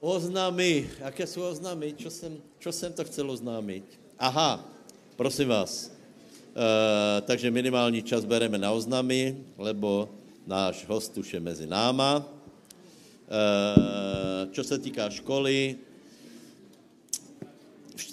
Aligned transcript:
Oznámy. 0.00 0.90
Aké 1.04 1.26
jsou 1.26 1.42
oznámy? 1.42 1.92
Čo 1.96 2.10
jsem, 2.10 2.36
čo 2.58 2.72
jsem 2.72 2.92
to 2.92 3.04
chcel 3.04 3.30
oznámit? 3.30 3.84
Aha, 4.18 4.60
prosím 5.16 5.48
vás. 5.48 5.88
E, 5.88 7.20
takže 7.20 7.50
minimální 7.50 8.02
čas 8.02 8.24
bereme 8.24 8.58
na 8.58 8.72
oznámy, 8.72 9.36
lebo 9.58 10.08
náš 10.46 10.84
host 10.84 11.16
už 11.16 11.34
je 11.34 11.40
mezi 11.40 11.66
náma. 11.66 12.20
E, 12.20 12.28
čo 14.52 14.64
se 14.64 14.78
týká 14.78 15.08
školy, 15.10 15.76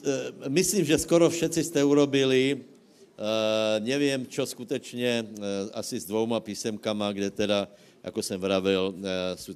e, 0.08 0.48
myslím, 0.48 0.86
že 0.88 1.04
skoro 1.04 1.30
všetci 1.30 1.64
jste 1.64 1.84
urobili, 1.84 2.64
nevím, 3.80 4.26
čo 4.26 4.46
skutečně, 4.46 5.26
asi 5.74 6.00
s 6.00 6.06
dvouma 6.06 6.40
písemkama, 6.40 7.12
kde 7.12 7.30
teda 7.30 7.68
ako 8.04 8.20
jsem 8.24 8.42
vravil, 8.42 8.94
jsou 9.36 9.54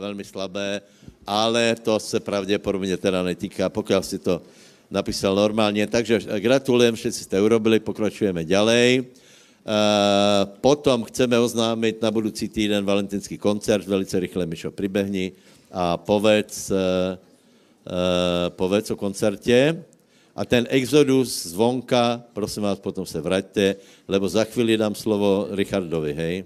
velmi 0.00 0.24
slabé, 0.24 0.80
ale 1.26 1.74
to 1.82 2.00
se 2.00 2.20
pravděpodobně 2.20 2.96
teda 2.96 3.22
netýká, 3.22 3.68
pokud 3.68 4.04
si 4.04 4.18
to 4.18 4.42
napísal 4.90 5.34
normálně. 5.34 5.86
Takže 5.86 6.20
gratulujem, 6.38 6.94
všetci 6.94 7.24
jste 7.24 7.40
urobili, 7.40 7.80
pokračujeme 7.80 8.44
ďalej. 8.44 9.04
Potom 10.60 11.04
chceme 11.08 11.38
oznámit 11.38 12.02
na 12.02 12.10
budoucí 12.10 12.48
týden 12.48 12.84
valentinský 12.84 13.38
koncert, 13.38 13.86
velice 13.86 14.20
rychle, 14.20 14.46
Mišo, 14.46 14.70
pribehni 14.70 15.32
a 15.72 15.96
povedz, 15.96 16.72
povedz 18.48 18.90
o 18.90 18.96
koncertě. 18.96 19.84
A 20.36 20.44
ten 20.44 20.66
exodus 20.68 21.46
zvonka, 21.46 22.20
prosím 22.32 22.62
vás, 22.62 22.80
potom 22.80 23.06
se 23.06 23.20
vraťte, 23.20 23.76
lebo 24.08 24.28
za 24.28 24.44
chvíli 24.44 24.76
dám 24.76 24.94
slovo 24.94 25.48
Richardovi, 25.52 26.12
hej? 26.12 26.44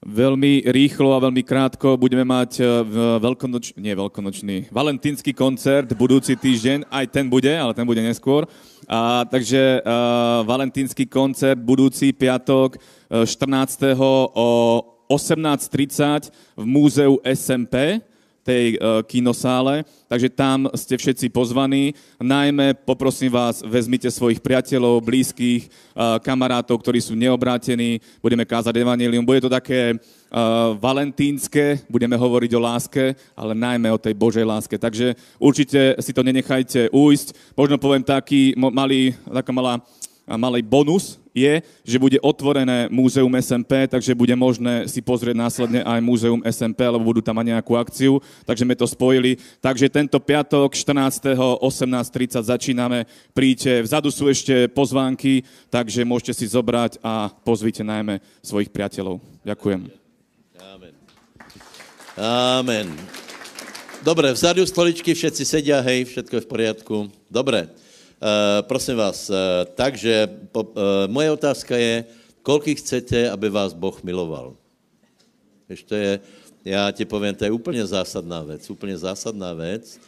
Veľmi 0.00 0.64
rýchlo 0.64 1.12
a 1.12 1.20
veľmi 1.20 1.44
krátko 1.44 2.00
budeme 2.00 2.24
mať 2.24 2.56
e, 2.56 2.64
veľkonoč, 3.20 3.76
nie 3.76 3.92
veľkonočný, 3.92 4.72
valentínsky 4.72 5.36
koncert 5.36 5.92
budúci 5.92 6.40
týždeň, 6.40 6.88
aj 6.88 7.04
ten 7.12 7.28
bude, 7.28 7.52
ale 7.52 7.76
ten 7.76 7.84
bude 7.84 8.00
neskôr. 8.00 8.48
A, 8.88 9.28
takže 9.28 9.84
uh, 9.84 10.40
valentínsky 10.48 11.04
koncert 11.04 11.60
budúci 11.60 12.16
piatok 12.16 12.80
14. 13.12 13.28
E, 13.28 14.00
o 14.00 14.48
18.30 15.12 16.32
v 16.56 16.64
múzeu 16.64 17.20
SMP 17.20 18.00
tej 18.40 18.80
uh, 18.80 19.04
kinosále, 19.04 19.84
takže 20.08 20.28
tam 20.32 20.66
ste 20.72 20.96
všetci 20.96 21.28
pozvaní. 21.28 21.92
Najmä 22.16 22.72
poprosím 22.88 23.30
vás, 23.32 23.60
vezmite 23.60 24.08
svojich 24.08 24.40
priateľov, 24.40 25.04
blízkych, 25.04 25.68
uh, 25.68 26.16
kamarátov, 26.24 26.80
ktorí 26.80 27.04
sú 27.04 27.12
neobrátení, 27.12 28.00
budeme 28.24 28.48
kázať 28.48 28.80
evanelium. 28.80 29.22
Bude 29.28 29.44
to 29.44 29.52
také 29.52 29.94
uh, 29.94 30.72
valentínske, 30.80 31.84
budeme 31.86 32.16
hovoriť 32.16 32.50
o 32.56 32.60
láske, 32.64 33.12
ale 33.36 33.52
najmä 33.52 33.92
o 33.92 34.00
tej 34.00 34.16
Božej 34.16 34.44
láske. 34.48 34.80
Takže 34.80 35.14
určite 35.36 36.00
si 36.00 36.12
to 36.16 36.24
nenechajte 36.24 36.88
ujsť. 36.90 37.54
Možno 37.54 37.76
poviem 37.76 38.02
taký 38.02 38.56
malý, 38.56 39.12
taká 39.28 39.52
malá 39.52 39.84
malý 40.36 40.62
bonus 40.62 41.18
je, 41.30 41.62
že 41.86 41.98
bude 41.98 42.18
otvorené 42.20 42.90
múzeum 42.90 43.30
SMP, 43.38 43.86
takže 43.86 44.18
bude 44.18 44.34
možné 44.34 44.90
si 44.90 44.98
pozrieť 44.98 45.36
následne 45.38 45.80
aj 45.86 46.00
múzeum 46.02 46.42
SMP, 46.42 46.82
lebo 46.86 47.06
budú 47.06 47.22
tam 47.22 47.38
mať 47.38 47.54
nejakú 47.54 47.78
akciu, 47.78 48.18
takže 48.42 48.66
sme 48.66 48.74
to 48.74 48.86
spojili. 48.86 49.38
Takže 49.62 49.86
tento 49.90 50.18
piatok 50.18 50.74
14. 50.74 51.38
18.30 51.62 52.42
začíname, 52.42 53.06
príďte, 53.30 53.86
vzadu 53.86 54.10
sú 54.10 54.26
ešte 54.26 54.66
pozvánky, 54.70 55.46
takže 55.70 56.02
môžete 56.02 56.34
si 56.34 56.46
zobrať 56.50 56.98
a 57.00 57.30
pozvite 57.46 57.86
najmä 57.86 58.18
svojich 58.42 58.70
priateľov. 58.74 59.22
Ďakujem. 59.46 59.80
Amen. 60.58 60.94
Amen. 62.18 62.88
Dobre, 64.00 64.32
vzadu 64.32 64.64
stoličky 64.64 65.12
všetci 65.12 65.44
sedia, 65.44 65.78
hej, 65.84 66.08
všetko 66.08 66.40
je 66.40 66.44
v 66.44 66.50
poriadku. 66.50 66.96
Dobre. 67.28 67.68
Uh, 68.20 68.60
prosím 68.68 69.00
vás, 69.00 69.32
uh, 69.32 69.36
takže 69.74 70.28
po, 70.52 70.62
uh, 70.62 71.08
moje 71.08 71.32
otázka 71.32 71.72
je, 71.72 72.04
koľko 72.44 72.76
chcete, 72.76 73.32
aby 73.32 73.48
vás 73.48 73.72
Boh 73.72 73.96
miloval? 74.04 74.60
Ešte 75.70 75.96
je, 75.96 76.12
já 76.64 76.90
ti 76.90 77.04
povím, 77.04 77.34
to 77.34 77.44
je 77.44 77.50
úplně 77.50 77.86
zásadná 77.86 78.42
věc, 78.42 78.70
úplně 78.70 78.98
zásadná 78.98 79.52
věc. 79.54 80.00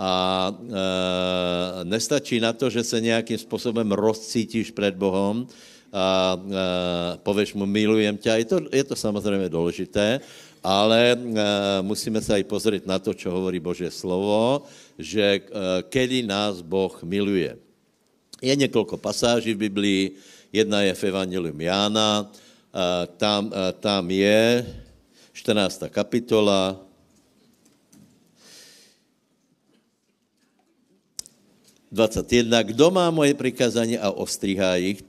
A 0.00 0.48
e, 0.48 1.84
nestačí 1.84 2.40
na 2.40 2.52
to, 2.52 2.70
že 2.70 2.84
se 2.84 3.00
nějakým 3.00 3.38
způsobem 3.38 3.92
rozcítíš 3.92 4.70
před 4.70 4.96
Bohem 4.96 5.44
a 5.92 6.40
e, 6.40 7.18
pověš 7.20 7.54
mu, 7.54 7.66
milujem 7.66 8.16
tě. 8.16 8.30
Je 8.30 8.44
to, 8.44 8.60
je 8.72 8.84
to 8.84 8.96
samozřejmě 8.96 9.48
důležité, 9.48 10.20
ale 10.64 11.12
e, 11.12 11.16
musíme 11.82 12.20
se 12.24 12.32
aj 12.34 12.44
pozrieť 12.48 12.88
na 12.88 12.96
to, 12.96 13.12
čo 13.12 13.28
hovorí 13.28 13.60
Božie 13.60 13.92
slovo, 13.92 14.64
že 15.00 15.40
e, 15.40 15.40
kedy 15.88 16.28
nás 16.28 16.60
Boh 16.60 16.92
miluje. 17.02 17.56
Je 18.42 18.56
několik 18.56 19.00
pasáží 19.00 19.56
v 19.56 19.64
Biblii, 19.68 20.02
jedna 20.52 20.84
je 20.84 20.94
v 20.94 21.04
Evangelium 21.04 21.60
Jána, 21.60 22.28
e, 22.28 23.06
tam, 23.16 23.52
e, 23.52 23.72
tam 23.80 24.04
je 24.10 24.66
14. 25.32 25.88
kapitola, 25.88 26.76
jedna. 32.30 32.62
Kdo 32.62 32.90
má 32.90 33.10
moje 33.10 33.34
prikázání 33.34 33.98
a 33.98 34.14
ostrihá 34.14 34.76
ich, 34.76 35.02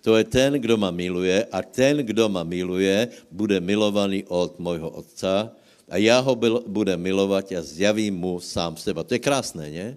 to 0.00 0.16
je 0.16 0.24
ten, 0.24 0.58
kdo 0.58 0.74
ma 0.76 0.90
miluje 0.90 1.44
a 1.46 1.62
ten, 1.62 2.02
kdo 2.02 2.26
ma 2.28 2.42
miluje, 2.42 3.08
bude 3.30 3.60
milovaný 3.60 4.24
od 4.26 4.58
môjho 4.58 4.90
Otca 4.90 5.54
a 5.92 6.00
já 6.00 6.16
ho 6.24 6.32
budem 6.64 6.96
milovat 6.96 7.52
a 7.52 7.60
zjavím 7.60 8.16
mu 8.16 8.40
sám 8.40 8.80
seba. 8.80 9.04
To 9.04 9.12
je 9.12 9.20
krásné, 9.20 9.68
ne? 9.68 9.88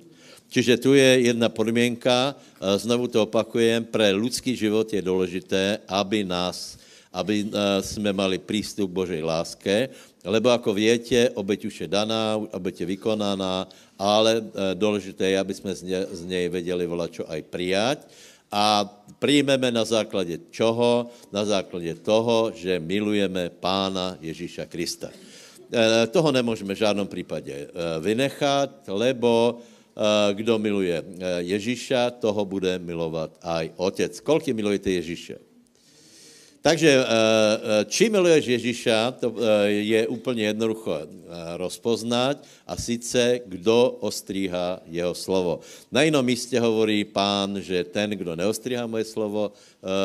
Čiže 0.51 0.77
tu 0.77 0.91
je 0.93 1.31
jedna 1.31 1.47
podmienka, 1.47 2.35
znovu 2.59 3.07
to 3.07 3.23
opakujem, 3.23 3.87
pre 3.87 4.11
ľudský 4.11 4.53
život 4.59 4.85
je 4.91 5.01
důležité, 5.01 5.79
aby 5.87 6.27
nás, 6.27 6.77
aby 7.09 7.47
jsme 7.81 8.13
mali 8.13 8.37
prístup 8.37 8.91
Božej 8.91 9.23
láske, 9.23 9.89
lebo 10.21 10.53
ako 10.53 10.75
viete, 10.75 11.31
obeť 11.33 11.65
už 11.65 11.75
je 11.81 11.87
daná, 11.89 12.37
obeť 12.37 12.83
je 12.83 12.91
vykonaná, 12.93 13.65
ale 13.97 14.43
důležité 14.77 15.33
je, 15.33 15.37
aby 15.39 15.53
jsme 15.53 15.71
z 16.11 16.23
nej 16.27 16.45
vedeli 16.51 16.85
volať 16.85 17.09
čo 17.11 17.23
aj 17.25 17.41
prijať. 17.49 17.99
A 18.53 18.85
príjmeme 19.19 19.73
na 19.73 19.83
základě 19.83 20.39
čoho? 20.53 21.09
Na 21.33 21.43
základě 21.43 21.95
toho, 21.99 22.53
že 22.55 22.79
milujeme 22.79 23.49
Pána 23.49 24.15
Ježíša 24.21 24.69
Krista. 24.69 25.09
Eh, 25.73 26.07
toho 26.07 26.31
nemůžeme 26.31 26.75
v 26.75 26.77
žádném 26.77 27.07
případě 27.07 27.53
eh, 27.53 27.69
vynechat, 27.99 28.69
lebo 28.87 29.57
eh, 29.57 30.33
kdo 30.33 30.59
miluje 30.59 31.03
Ježíša, 31.37 32.09
toho 32.09 32.45
bude 32.45 32.79
milovat 32.79 33.31
aj 33.41 33.71
Otec. 33.75 34.19
Kolik 34.19 34.47
milujete 34.53 34.91
Ježíše? 34.91 35.37
Takže 36.65 37.05
či 37.85 38.09
miluješ 38.09 38.57
Ježíša, 38.57 39.21
to 39.21 39.37
je 39.69 40.07
úplně 40.07 40.43
jednoducho 40.49 40.97
rozpoznat 41.61 42.41
a 42.65 42.73
sice, 42.73 43.39
kdo 43.45 44.01
ostříhá 44.01 44.81
jeho 44.89 45.13
slovo. 45.13 45.61
Na 45.93 46.01
jinom 46.01 46.25
místě 46.25 46.57
hovorí 46.59 47.05
pán, 47.05 47.61
že 47.61 47.83
ten, 47.83 48.09
kdo 48.09 48.35
neostříhá 48.35 48.89
moje 48.89 49.05
slovo 49.05 49.53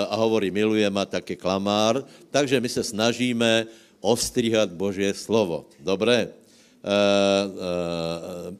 a 0.09 0.17
hovorí 0.17 0.53
miluje 0.53 0.85
ma, 0.91 1.09
tak 1.09 1.31
je 1.31 1.37
klamár. 1.41 2.05
Takže 2.29 2.61
my 2.61 2.69
se 2.69 2.85
snažíme 2.85 3.67
ostříhat 4.01 4.73
Božie 4.73 5.15
slovo. 5.15 5.67
Dobré? 5.81 6.17
E, 6.21 6.29
e, 6.29 6.33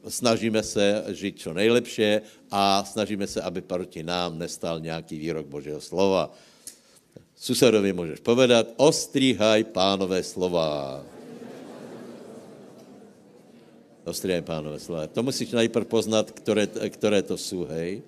snažíme 0.09 0.63
se 0.63 1.03
žít 1.07 1.39
čo 1.39 1.53
nejlepšie 1.53 2.21
a 2.51 2.83
snažíme 2.85 3.27
se, 3.27 3.41
aby 3.41 3.61
proti 3.61 4.03
nám 4.03 4.39
nestal 4.39 4.79
nějaký 4.79 5.19
výrok 5.19 5.45
Božího 5.45 5.81
slova. 5.81 6.33
Susedovi 7.35 7.93
můžeš 7.93 8.19
povedat, 8.19 8.67
ostříhaj 8.77 9.63
pánové 9.63 10.23
slova. 10.23 11.01
Ostříhaj 14.05 14.41
pánové 14.41 14.79
slova. 14.79 15.07
To 15.07 15.23
musíš 15.23 15.51
najprv 15.51 15.87
poznat, 15.87 16.31
které, 16.31 16.67
které 16.67 17.21
to 17.21 17.37
jsou, 17.37 17.65
hej. 17.65 18.01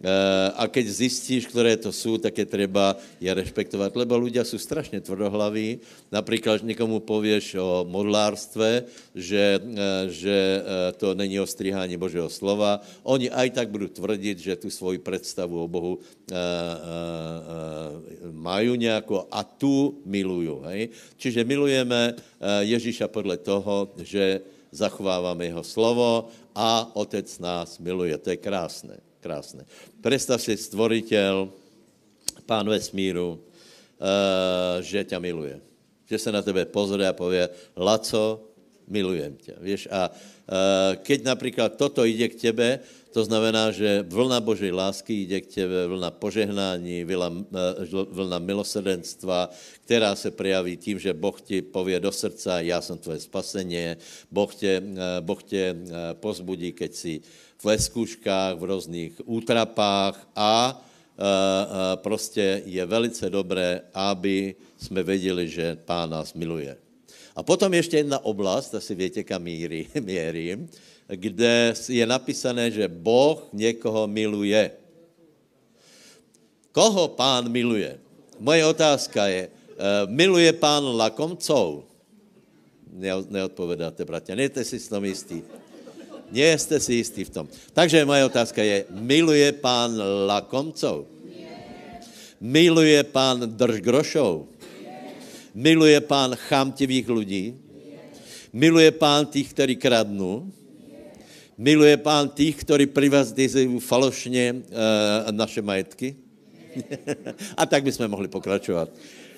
Eh, 0.00 0.48
a 0.56 0.64
keď 0.64 0.88
zistíš, 0.88 1.44
ktoré 1.52 1.76
to 1.76 1.92
sú, 1.92 2.16
tak 2.16 2.32
je 2.32 2.48
treba 2.48 2.96
je 3.20 3.28
rešpektovať, 3.28 3.92
lebo 3.92 4.16
ľudia 4.16 4.48
sú 4.48 4.56
strašne 4.56 4.96
tvrdohlaví. 4.96 5.84
Napríklad 6.08 6.64
niekomu 6.64 7.04
povieš 7.04 7.60
o 7.60 7.84
modlárstve, 7.84 8.88
že, 9.12 9.60
eh, 9.60 10.08
že 10.08 10.36
eh, 10.56 10.62
to 10.96 11.12
není 11.12 11.36
o 11.36 11.44
strihání 11.44 12.00
Božieho 12.00 12.32
slova. 12.32 12.80
Oni 13.04 13.28
aj 13.28 13.60
tak 13.60 13.68
budú 13.68 13.92
tvrdiť, 13.92 14.36
že 14.40 14.56
tu 14.56 14.72
svoju 14.72 15.04
predstavu 15.04 15.60
o 15.60 15.68
Bohu 15.68 16.00
majú 18.30 18.72
nejako 18.78 19.26
a 19.28 19.42
tu 19.42 20.00
milujú. 20.06 20.62
Hej? 20.70 20.94
Čiže 21.18 21.42
milujeme 21.42 22.14
Ježíša 22.40 23.10
podle 23.10 23.34
toho, 23.34 23.90
že 23.98 24.38
zachovávame 24.70 25.50
jeho 25.50 25.66
slovo 25.66 26.30
a 26.54 26.86
Otec 26.94 27.26
nás 27.42 27.82
miluje. 27.82 28.14
To 28.14 28.30
je 28.30 28.38
krásne 28.38 29.09
krásne. 29.20 29.68
Predstav 30.00 30.40
si 30.40 30.56
stvoriteľ, 30.56 31.52
pán 32.48 32.66
vesmíru, 32.66 33.36
uh, 33.36 34.80
že 34.82 35.04
ťa 35.04 35.20
miluje. 35.20 35.60
Že 36.10 36.18
se 36.18 36.30
na 36.32 36.42
tebe 36.42 36.66
pozrie 36.66 37.06
a 37.06 37.14
povie, 37.14 37.46
Laco, 37.78 38.50
milujem 38.90 39.38
ťa. 39.38 39.54
Vieš, 39.62 39.86
a 39.86 40.10
keď 41.06 41.18
napríklad 41.22 41.78
toto 41.78 42.02
ide 42.02 42.26
k 42.26 42.50
tebe, 42.50 42.82
to 43.14 43.22
znamená, 43.22 43.70
že 43.70 44.02
vlna 44.02 44.42
Božej 44.42 44.74
lásky 44.74 45.22
ide 45.22 45.38
k 45.46 45.62
tebe, 45.62 45.86
vlna 45.86 46.10
požehnání, 46.10 47.06
vlna, 47.06 47.30
vlna 48.10 48.38
milosrdenstva, 48.38 49.50
která 49.86 50.14
se 50.18 50.30
prejaví 50.30 50.74
tím, 50.76 50.98
že 50.98 51.14
Boh 51.14 51.38
ti 51.38 51.62
povie 51.62 52.00
do 52.00 52.10
srdca, 52.10 52.60
já 52.60 52.82
jsem 52.82 52.98
tvoje 52.98 53.20
spasenie, 53.20 53.96
Boh 54.30 54.54
tě, 54.54 54.82
boh 55.20 55.42
tě 55.42 55.76
pozbudí, 56.18 56.74
keď 56.74 56.90
si 56.94 57.22
v 57.60 57.78
skúškách, 57.78 58.56
v 58.56 58.64
různých 58.64 59.12
útrapách 59.24 60.28
a 60.36 60.80
prostě 61.94 62.62
je 62.64 62.86
velice 62.86 63.30
dobré, 63.30 63.80
aby 63.94 64.54
jsme 64.76 65.02
věděli, 65.02 65.48
že 65.48 65.76
Pán 65.84 66.10
nás 66.10 66.34
miluje. 66.34 66.76
A 67.36 67.42
potom 67.42 67.74
ještě 67.74 67.96
jedna 67.96 68.24
oblast, 68.24 68.74
asi 68.74 68.94
větě, 68.94 69.22
kam 69.22 69.42
míri, 69.42 69.86
mierim, 70.00 70.68
kde 71.06 71.74
je 71.88 72.06
napísané, 72.06 72.70
že 72.70 72.88
Boh 72.88 73.48
někoho 73.52 74.06
miluje. 74.06 74.70
Koho 76.72 77.08
pán 77.08 77.48
miluje? 77.48 77.98
Moje 78.38 78.66
otázka 78.66 79.26
je, 79.26 79.50
miluje 80.06 80.52
pán 80.52 80.84
lakomcov? 80.96 81.84
Neodpovedáte, 83.30 84.04
bratia. 84.04 84.34
Nejste 84.34 84.64
si 84.64 84.78
s 84.78 84.88
tom 84.88 85.04
istí. 85.04 85.42
Nie 86.30 86.54
ste 86.58 86.78
si 86.78 87.02
istí 87.02 87.26
v 87.26 87.34
tom. 87.34 87.46
Takže 87.74 88.06
moje 88.06 88.22
otázka 88.26 88.62
je, 88.62 88.86
miluje 88.94 89.50
pán 89.58 89.94
lakomcov? 90.30 91.10
Miluje 92.40 93.02
pán 93.04 93.44
držgrošov? 93.44 94.48
Miluje 95.52 95.98
pán 96.00 96.38
chamtivých 96.38 97.06
ľudí? 97.10 97.44
Miluje 98.50 98.90
pán 98.94 99.26
tých, 99.26 99.50
ktorí 99.52 99.74
kradnú? 99.76 100.48
Miluje 101.60 101.92
pán 102.00 102.32
tých, 102.32 102.56
ktorí 102.64 102.88
privazdizujú 102.88 103.84
falošne 103.84 104.64
uh, 104.72 105.28
naše 105.28 105.60
majetky? 105.60 106.16
a 107.60 107.68
tak 107.68 107.84
by 107.84 107.92
sme 107.92 108.08
mohli 108.08 108.32
pokračovať. 108.32 108.88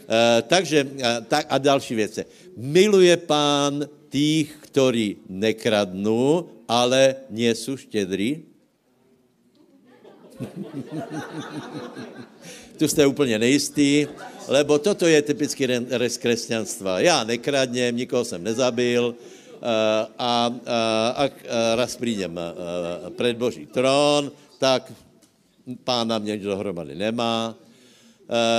Uh, 0.06 0.38
takže, 0.46 0.86
uh, 0.86 1.26
tak, 1.26 1.50
a 1.50 1.58
další 1.58 1.98
věce. 1.98 2.20
Miluje 2.54 3.16
pán 3.16 3.88
tých, 4.06 4.54
ktorí 4.70 5.26
nekradnú, 5.26 6.46
ale 6.72 7.28
nie 7.28 7.52
sú 7.52 7.76
štedrí? 7.76 8.48
tu 12.82 12.90
ste 12.90 13.06
úplne 13.06 13.38
neistí, 13.38 14.10
lebo 14.50 14.74
toto 14.80 15.06
je 15.06 15.20
typický 15.22 15.70
res 15.94 16.18
kresťanstva. 16.18 16.98
Ja 17.04 17.22
nekradnem, 17.22 17.94
nikoho 17.94 18.26
som 18.26 18.42
nezabil 18.42 19.14
eh, 19.14 20.02
a, 20.18 20.18
a 20.18 20.30
ak 21.30 21.34
eh, 21.46 21.72
raz 21.78 21.94
prídem 21.94 22.34
eh, 22.34 22.50
pred 23.14 23.38
Boží 23.38 23.70
trón, 23.70 24.34
tak 24.58 24.90
pán 25.86 26.10
na 26.10 26.18
mne 26.18 26.42
dohromady 26.42 26.98
nemá. 26.98 27.54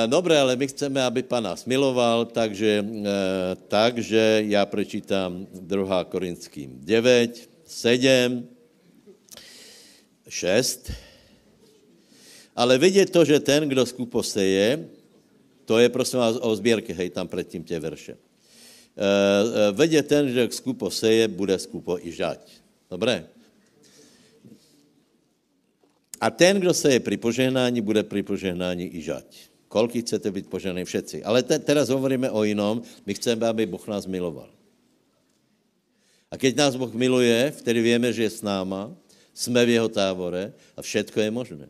Dobre, 0.06 0.38
ale 0.38 0.54
my 0.54 0.70
chceme, 0.70 1.02
aby 1.02 1.26
pán 1.26 1.50
nás 1.50 1.66
miloval, 1.66 2.30
takže, 2.30 2.78
takže 3.66 4.46
ja 4.46 4.62
prečítam 4.70 5.50
2. 5.50 6.14
Korinským 6.14 6.78
9, 6.86 7.53
7, 7.74 8.46
6. 10.30 10.94
Ale 12.54 12.78
vedieť 12.78 13.10
to, 13.10 13.26
že 13.26 13.42
ten, 13.42 13.66
kdo 13.66 13.82
skupo 13.82 14.22
seje, 14.22 14.86
to 15.66 15.82
je 15.82 15.90
prosím 15.90 16.22
vás 16.22 16.38
o 16.38 16.50
zbierke, 16.54 16.94
hej, 16.94 17.10
tam 17.10 17.26
predtým 17.26 17.66
tie 17.66 17.82
verše. 17.82 18.14
E, 18.14 18.20
e, 19.02 19.10
vedieť 19.74 20.06
ten, 20.06 20.24
že 20.30 20.54
skupo 20.54 20.94
seje, 20.94 21.26
bude 21.26 21.58
skupo 21.58 21.98
i 21.98 22.14
žať. 22.14 22.46
Dobre? 22.86 23.26
A 26.22 26.30
ten, 26.30 26.62
kdo 26.62 26.78
seje 26.78 27.02
pri 27.02 27.18
požehnání, 27.18 27.82
bude 27.82 28.06
pri 28.06 28.22
požehnání 28.22 28.86
i 28.96 29.02
žať. 29.02 29.50
Koľky 29.66 30.06
chcete 30.06 30.30
byť 30.30 30.46
požehnaní? 30.46 30.86
Všetci. 30.86 31.26
Ale 31.26 31.42
te, 31.42 31.58
teraz 31.58 31.90
hovoríme 31.90 32.30
o 32.30 32.46
inom. 32.46 32.86
My 33.10 33.12
chceme, 33.18 33.42
aby 33.50 33.66
Boh 33.66 33.82
nás 33.90 34.06
miloval. 34.06 34.46
A 36.34 36.38
keď 36.42 36.58
nás 36.58 36.74
Boh 36.74 36.90
miluje, 36.90 37.54
vtedy 37.62 37.78
vieme, 37.78 38.10
že 38.10 38.26
je 38.26 38.34
s 38.34 38.42
náma, 38.42 38.90
sme 39.38 39.62
v 39.70 39.78
jeho 39.78 39.86
tábore 39.86 40.50
a 40.74 40.82
všetko 40.82 41.22
je 41.22 41.30
možné. 41.30 41.66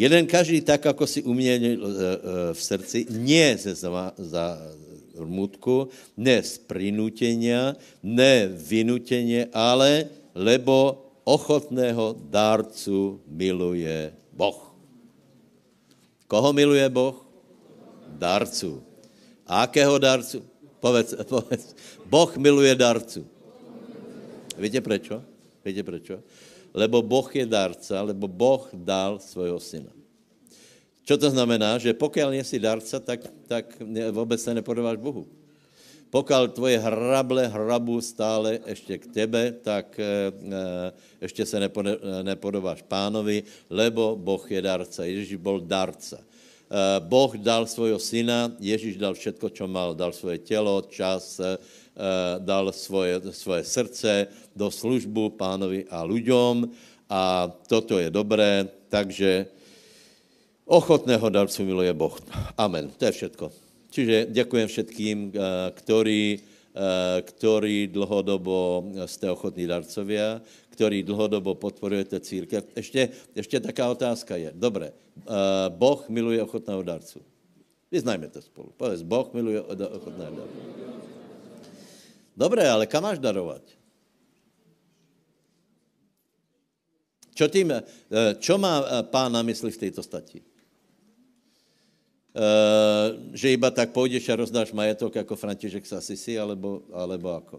Jeden 0.00 0.24
každý 0.24 0.64
tak, 0.64 0.88
ako 0.88 1.04
si 1.04 1.20
umienil 1.20 1.76
e, 1.76 1.84
e, 1.84 1.92
v 2.56 2.56
srdci, 2.56 3.04
nie 3.12 3.52
ze 3.60 3.76
zarmutku, 3.76 5.92
ne 6.16 6.40
z 6.40 6.56
prinútenia, 6.64 7.76
ne 8.00 8.48
vynútenie, 8.48 9.52
ale 9.52 10.08
lebo 10.32 11.04
ochotného 11.28 12.16
dárcu 12.32 13.20
miluje 13.28 14.08
Boh. 14.32 14.72
Koho 16.24 16.56
miluje 16.56 16.88
Boh? 16.88 17.28
Darcu. 18.16 18.80
A 19.44 19.68
akého 19.68 20.00
darcu? 20.00 20.40
Povedz, 20.78 21.18
povedz. 21.28 21.74
Boh 22.08 22.32
miluje 22.40 22.72
darcu. 22.72 23.28
Viete 24.56 24.80
prečo? 24.80 25.20
Viete 25.62 25.84
prečo? 25.84 26.24
lebo 26.78 27.00
Boh 27.00 27.28
je 27.32 27.46
darca, 27.48 27.96
lebo 28.04 28.28
Boh 28.28 28.68
dal 28.72 29.18
svojho 29.22 29.60
syna. 29.60 29.92
Čo 31.08 31.16
to 31.16 31.32
znamená? 31.32 31.80
Že 31.80 31.96
pokiaľ 31.96 32.36
nie 32.36 32.44
si 32.44 32.60
darca, 32.60 33.00
tak, 33.00 33.24
tak 33.48 33.80
vôbec 34.12 34.36
sa 34.36 34.52
nepodováš 34.52 35.00
Bohu. 35.00 35.24
Pokiaľ 36.08 36.56
tvoje 36.56 36.80
hrable 36.80 37.48
hrabu 37.52 38.00
stále 38.00 38.64
ešte 38.64 38.96
k 38.96 39.04
tebe, 39.12 39.52
tak 39.60 39.92
e, 40.00 40.32
e 40.32 40.62
ešte 41.20 41.44
sa 41.44 41.60
nepodováš 42.24 42.80
pánovi, 42.88 43.44
lebo 43.68 44.16
Boh 44.16 44.40
je 44.48 44.60
darca. 44.60 45.04
Ježiš 45.04 45.36
bol 45.36 45.60
darca. 45.60 46.20
E, 46.20 47.00
boh 47.04 47.32
dal 47.36 47.68
svojho 47.68 48.00
syna, 48.00 48.52
Ježiš 48.56 48.96
dal 48.96 49.16
všetko, 49.16 49.52
čo 49.52 49.68
mal. 49.68 49.92
Dal 49.92 50.16
svoje 50.16 50.40
telo, 50.40 50.80
čas, 50.88 51.36
e, 51.40 51.60
dal 52.38 52.70
svoje, 52.70 53.18
svoje 53.34 53.66
srdce 53.66 54.30
do 54.54 54.70
službu 54.70 55.34
pánovi 55.34 55.82
a 55.90 56.06
ľuďom 56.06 56.70
a 57.08 57.48
toto 57.66 57.96
je 57.96 58.12
dobré, 58.12 58.68
takže 58.92 59.48
ochotného 60.68 61.24
darcu 61.32 61.64
miluje 61.64 61.88
Boh. 61.96 62.12
Amen. 62.60 62.92
To 63.00 63.02
je 63.08 63.16
všetko. 63.16 63.48
Čiže 63.88 64.28
ďakujem 64.28 64.68
všetkým, 64.68 65.18
eh, 65.32 65.32
ktorí, 65.72 66.22
eh, 66.36 67.18
ktorí 67.24 67.88
dlhodobo 67.88 68.84
ste 69.08 69.32
ochotní 69.32 69.64
darcovia, 69.64 70.44
ktorí 70.76 71.00
dlhodobo 71.02 71.56
podporujete 71.56 72.20
církev. 72.20 72.76
Ešte, 72.76 73.10
ešte 73.32 73.56
taká 73.58 73.88
otázka 73.90 74.38
je. 74.38 74.54
Dobre, 74.54 74.94
Boh 75.74 76.06
miluje 76.06 76.38
ochotného 76.38 76.86
darcu. 76.86 77.18
Vyznajme 77.90 78.30
to 78.30 78.38
spolu. 78.38 78.70
Povedz, 78.78 79.02
Boh 79.02 79.26
miluje 79.34 79.58
ochotného 79.58 80.38
darcu. 80.38 81.17
Dobre, 82.38 82.62
ale 82.62 82.86
kam 82.86 83.02
máš 83.02 83.18
darovať? 83.18 83.74
Čo, 87.34 87.50
tým, 87.50 87.74
e, 87.74 87.82
čo 88.38 88.54
má 88.62 88.78
e, 88.78 88.86
pán 89.10 89.34
na 89.34 89.42
mysli 89.42 89.74
v 89.74 89.82
tejto 89.82 90.06
stati? 90.06 90.38
E, 90.38 90.46
že 93.34 93.50
iba 93.50 93.74
tak 93.74 93.90
pôjdeš 93.90 94.30
a 94.30 94.38
rozdáš 94.38 94.70
majetok 94.70 95.18
ako 95.18 95.34
František 95.34 95.82
z 95.82 95.98
Asisi, 95.98 96.38
alebo, 96.38 96.86
alebo 96.94 97.34
ako? 97.34 97.58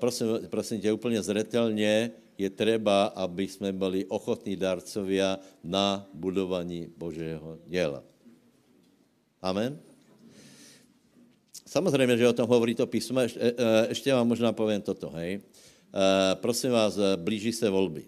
prosím, 0.00 0.48
prosím 0.48 0.80
ťa, 0.80 0.96
úplne 0.96 1.20
zretelne 1.20 2.16
je 2.40 2.48
treba, 2.48 3.12
aby 3.12 3.44
sme 3.44 3.68
boli 3.68 4.08
ochotní 4.08 4.56
darcovia 4.56 5.36
na 5.60 6.08
budovaní 6.16 6.88
Božieho 6.88 7.60
diela. 7.68 8.00
Amen? 9.44 9.91
Samozrejme, 11.72 12.20
že 12.20 12.28
o 12.28 12.36
tom 12.36 12.44
hovorí 12.44 12.76
to 12.76 12.84
písmo. 12.84 13.24
Ešte, 13.24 13.40
e, 13.40 13.52
ešte 13.88 14.12
vám 14.12 14.28
možná 14.28 14.52
poviem 14.52 14.84
toto, 14.84 15.08
hej. 15.16 15.40
E, 15.40 15.40
prosím 16.44 16.76
vás, 16.76 17.00
blíži 17.16 17.48
sa 17.48 17.72
voľby. 17.72 18.04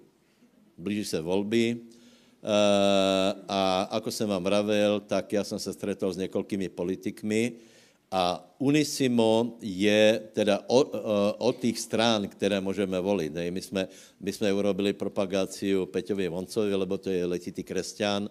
Blíži 0.76 1.09
sa 1.09 1.25
voľby 1.25 1.94
a 3.49 3.88
ako 3.88 4.12
som 4.12 4.28
vám 4.28 4.44
vravel, 4.44 5.00
tak 5.09 5.33
ja 5.33 5.40
som 5.40 5.56
sa 5.56 5.73
stretol 5.73 6.12
s 6.12 6.21
niekoľkými 6.21 6.68
politikmi 6.76 7.56
a 8.12 8.38
Unisimo 8.62 9.59
je 9.59 10.23
teda 10.33 10.62
od, 10.71 10.94
e, 10.94 10.99
od 11.42 11.54
tých 11.59 11.83
strán, 11.83 12.25
ktoré 12.30 12.62
môžeme 12.62 12.97
voliť. 12.97 13.30
My, 13.50 13.61
sme, 13.61 13.83
my 14.23 14.30
sme 14.30 14.54
urobili 14.54 14.94
propagáciu 14.94 15.90
Peťovi 15.90 16.30
Voncovi, 16.30 16.73
lebo 16.73 16.94
to 16.97 17.11
je 17.11 17.26
letitý 17.26 17.66
kresťan, 17.66 18.30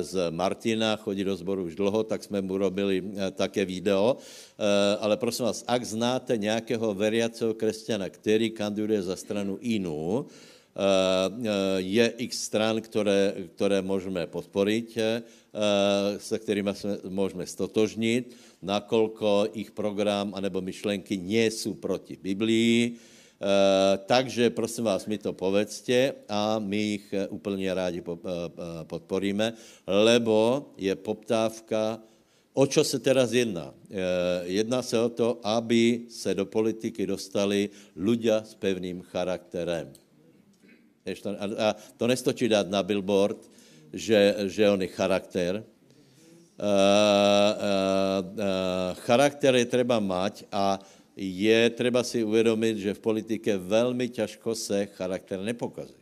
z 0.00 0.30
Martina, 0.30 0.96
chodí 0.96 1.24
do 1.24 1.36
zboru 1.36 1.64
už 1.64 1.74
dlho, 1.74 2.02
tak 2.02 2.24
jsme 2.24 2.42
mu 2.42 2.58
robili 2.58 3.02
eh, 3.02 3.30
také 3.30 3.64
video. 3.64 4.16
Eh, 4.16 4.96
ale 5.00 5.16
prosím 5.16 5.44
vás, 5.46 5.64
ak 5.66 5.84
znáte 5.84 6.36
nějakého 6.36 6.94
veriaceho 6.94 7.54
kresťana, 7.54 8.08
který 8.08 8.50
kandiduje 8.50 9.02
za 9.02 9.16
stranu 9.16 9.58
inú, 9.60 10.26
je 11.76 12.06
x 12.16 12.46
stran, 12.46 12.80
které, 12.80 13.34
které 13.54 13.82
můžeme 13.82 14.26
podporiť, 14.26 14.98
se 16.18 16.38
kterými 16.38 16.70
se 16.74 17.00
můžeme 17.10 17.46
stotožnit, 17.46 18.36
nakolko 18.62 19.50
ich 19.52 19.74
program 19.74 20.30
anebo 20.30 20.60
myšlenky 20.62 21.16
nie 21.16 21.50
sú 21.50 21.74
proti 21.74 22.16
Biblii. 22.16 22.96
E, 23.40 23.98
takže 24.04 24.52
prosím 24.52 24.84
vás, 24.84 25.08
mi 25.08 25.16
to 25.16 25.32
povedzte 25.32 26.12
a 26.28 26.60
my 26.60 26.80
ich 27.00 27.08
úplne 27.32 27.72
rádi 27.72 28.04
po, 28.04 28.20
e, 28.20 28.52
podporíme, 28.84 29.56
lebo 29.88 30.70
je 30.76 30.92
poptávka, 30.92 32.04
o 32.52 32.68
čo 32.68 32.84
se 32.84 33.00
teraz 33.00 33.32
jedná? 33.32 33.72
Jedná 34.44 34.82
se 34.82 35.00
o 35.00 35.08
to, 35.08 35.40
aby 35.40 36.04
se 36.12 36.34
do 36.34 36.44
politiky 36.44 37.06
dostali 37.06 37.70
ľudia 37.96 38.44
s 38.44 38.52
pevným 38.58 39.00
charakterem. 39.08 39.88
A 41.56 41.72
to 41.96 42.04
nestočí 42.04 42.44
dát 42.50 42.68
na 42.68 42.82
billboard, 42.82 43.40
že, 43.94 44.50
že 44.52 44.68
on 44.68 44.82
je 44.82 44.90
charakter, 44.92 45.64
Uh, 46.60 46.66
uh, 46.68 48.20
uh, 48.36 48.92
charakter 49.08 49.48
je 49.56 49.64
treba 49.64 49.96
mať 49.96 50.44
a 50.52 50.76
je 51.22 51.70
treba 51.70 52.02
si 52.04 52.24
uvědomit, 52.24 52.78
že 52.78 52.94
v 52.94 52.98
politike 52.98 53.56
velmi 53.56 54.08
těžko 54.08 54.54
se 54.54 54.86
charakter 54.86 55.40
nepokazí. 55.40 55.94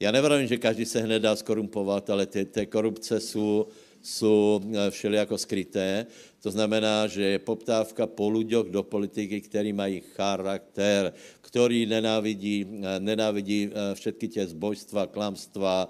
Já 0.00 0.12
nevravím, 0.12 0.46
že 0.46 0.56
každý 0.56 0.84
se 0.84 1.00
hned 1.00 1.18
dá 1.18 1.36
skorumpovat, 1.36 2.10
ale 2.10 2.26
ty, 2.26 2.44
ty 2.44 2.66
korupce 2.66 3.20
jsou 3.20 3.66
jsou 4.08 4.60
eh, 4.64 4.90
všelijako 4.90 5.38
skryté. 5.38 6.06
To 6.40 6.50
znamená, 6.50 7.06
že 7.06 7.36
je 7.36 7.38
poptávka 7.44 8.06
po 8.06 8.30
ľuďoch 8.30 8.70
do 8.70 8.80
politiky, 8.86 9.42
ktorí 9.42 9.74
mají 9.74 10.00
charakter, 10.16 11.12
ktorí 11.44 11.84
nenávidí, 11.84 12.64
eh, 12.64 12.96
nenávidí 13.04 13.68
eh, 13.68 13.92
všetky 13.92 14.26
tie 14.32 14.44
zbojstva, 14.48 15.12
klamstva, 15.12 15.88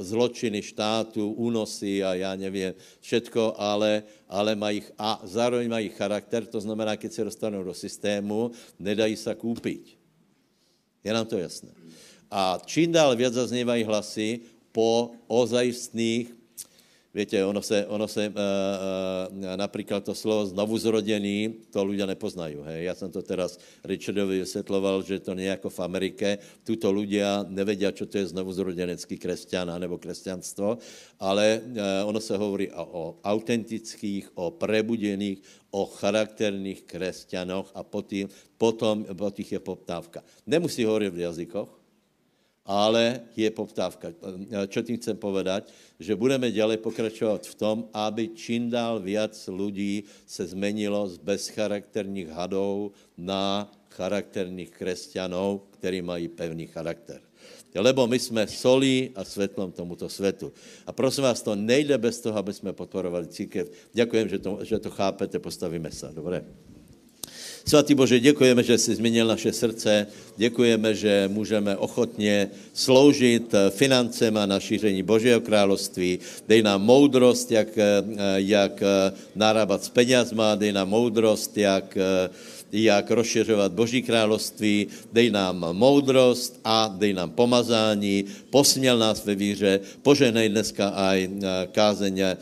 zločiny 0.00 0.62
štátu, 0.62 1.32
únosy 1.36 2.04
a 2.04 2.14
já 2.14 2.34
nevím, 2.36 2.74
všetko, 3.00 3.54
ale, 3.58 4.02
ale 4.28 4.54
mají, 4.54 4.82
a 4.98 5.20
zároveň 5.24 5.68
mají 5.68 5.88
charakter, 5.88 6.46
to 6.46 6.60
znamená, 6.60 6.96
keď 6.96 7.12
se 7.12 7.24
dostanou 7.24 7.64
do 7.64 7.74
systému, 7.74 8.50
nedají 8.78 9.16
sa 9.16 9.34
kúpiť. 9.34 9.96
Je 11.04 11.12
nám 11.12 11.26
to 11.26 11.36
jasné. 11.38 11.70
A 12.32 12.58
čím 12.66 12.92
dál 12.92 13.12
viac 13.16 13.36
zaznievají 13.36 13.84
hlasy 13.84 14.40
po 14.72 15.14
ozajstných 15.30 16.43
Viete, 17.14 17.38
ono 17.46 17.62
se, 17.62 17.86
ono 17.86 18.10
se 18.10 18.26
uh, 18.26 18.34
napríklad 19.54 20.02
to 20.02 20.18
slovo 20.18 20.50
znovu 20.50 20.74
zrodený, 20.74 21.70
to 21.70 21.86
ľudia 21.86 22.10
nepoznajú. 22.10 22.66
Hej. 22.66 22.90
Ja 22.90 22.94
som 22.98 23.06
to 23.06 23.22
teraz 23.22 23.54
Richardovi 23.86 24.42
vysvetloval, 24.42 24.98
že 25.06 25.22
to 25.22 25.30
nie 25.38 25.46
ako 25.46 25.70
v 25.70 25.80
Amerike. 25.86 26.28
Tuto 26.66 26.90
ľudia 26.90 27.46
nevedia, 27.46 27.94
čo 27.94 28.10
to 28.10 28.18
je 28.18 28.34
znovu 28.34 28.50
zrodenecký 28.50 29.14
kresťan 29.14 29.70
nebo 29.78 29.94
kresťanstvo, 29.94 30.82
ale 31.22 31.62
uh, 31.62 32.02
ono 32.02 32.18
sa 32.18 32.34
hovorí 32.34 32.74
o, 32.74 32.82
o 32.82 33.04
autentických, 33.22 34.34
o 34.34 34.50
prebudených, 34.50 35.70
o 35.70 35.86
charakterných 35.86 36.82
kresťanoch 36.82 37.78
a 37.78 37.86
potom, 37.86 38.26
potom 38.58 39.06
po 39.06 39.30
tých 39.30 39.54
je 39.54 39.60
poptávka. 39.62 40.26
Nemusí 40.50 40.82
hovoriť 40.82 41.10
v 41.14 41.22
jazykoch, 41.30 41.83
ale 42.64 43.28
je 43.36 43.44
poptávka. 43.52 44.16
Čo 44.72 44.80
tým 44.80 44.96
chcem 44.96 45.20
povedať? 45.20 45.68
Že 46.00 46.16
budeme 46.16 46.48
ďalej 46.48 46.80
pokračovať 46.80 47.52
v 47.52 47.54
tom, 47.60 47.76
aby 47.92 48.32
čím 48.32 48.72
dál 48.72 49.04
viac 49.04 49.36
ľudí 49.46 50.08
se 50.24 50.48
zmenilo 50.48 51.04
z 51.12 51.20
bezcharakterných 51.20 52.32
hadov 52.32 52.96
na 53.20 53.68
charakterných 53.92 54.72
kresťanov, 54.72 55.68
ktorí 55.78 56.00
mají 56.00 56.26
pevný 56.32 56.66
charakter. 56.66 57.20
Lebo 57.74 58.06
my 58.06 58.18
jsme 58.18 58.46
solí 58.46 59.10
a 59.18 59.26
svetlom 59.26 59.74
tomuto 59.74 60.08
svetu. 60.08 60.52
A 60.86 60.92
prosím 60.94 61.26
vás, 61.26 61.42
to 61.42 61.58
nejde 61.58 61.98
bez 61.98 62.20
toho, 62.22 62.38
aby 62.38 62.54
jsme 62.54 62.72
podporovali 62.72 63.26
církev. 63.26 63.66
Ďakujem, 63.92 64.26
že 64.28 64.38
to, 64.38 64.50
že 64.62 64.76
to 64.78 64.90
chápete, 64.90 65.38
postavíme 65.38 65.90
sa. 65.90 66.14
Dobre? 66.14 66.46
Svatý 67.66 67.94
Bože, 67.94 68.20
děkujeme, 68.20 68.62
že 68.62 68.78
jsi 68.78 68.94
změnil 68.94 69.26
naše 69.26 69.52
srdce, 69.52 70.06
děkujeme, 70.36 70.94
že 70.94 71.30
můžeme 71.32 71.76
ochotně 71.76 72.50
sloužit 72.72 73.54
financem 73.70 74.36
a 74.36 74.46
na 74.46 74.60
šíření 74.60 75.02
Božího 75.02 75.40
království. 75.40 76.18
Dej 76.48 76.62
nám 76.62 76.82
moudrost, 76.82 77.50
jak, 77.50 77.68
jak 78.36 78.82
narábat 79.34 79.84
s 79.84 79.88
penězma, 79.88 80.54
dej 80.54 80.72
nám 80.72 80.88
moudrost, 80.88 81.58
jak 81.58 81.98
jak 82.74 83.10
rozšiřovat 83.10 83.72
Boží 83.72 84.02
království, 84.02 84.86
dej 85.12 85.30
nám 85.30 85.66
moudrost 85.72 86.58
a 86.64 86.90
dej 86.90 87.14
nám 87.14 87.30
pomazání, 87.30 88.24
posměl 88.50 88.98
nás 88.98 89.24
ve 89.24 89.34
víře, 89.34 89.80
poženej 90.02 90.48
dneska 90.48 90.88
aj 90.88 91.18
eh, 91.22 91.30
kázeně 91.72 92.34
eh, 92.34 92.38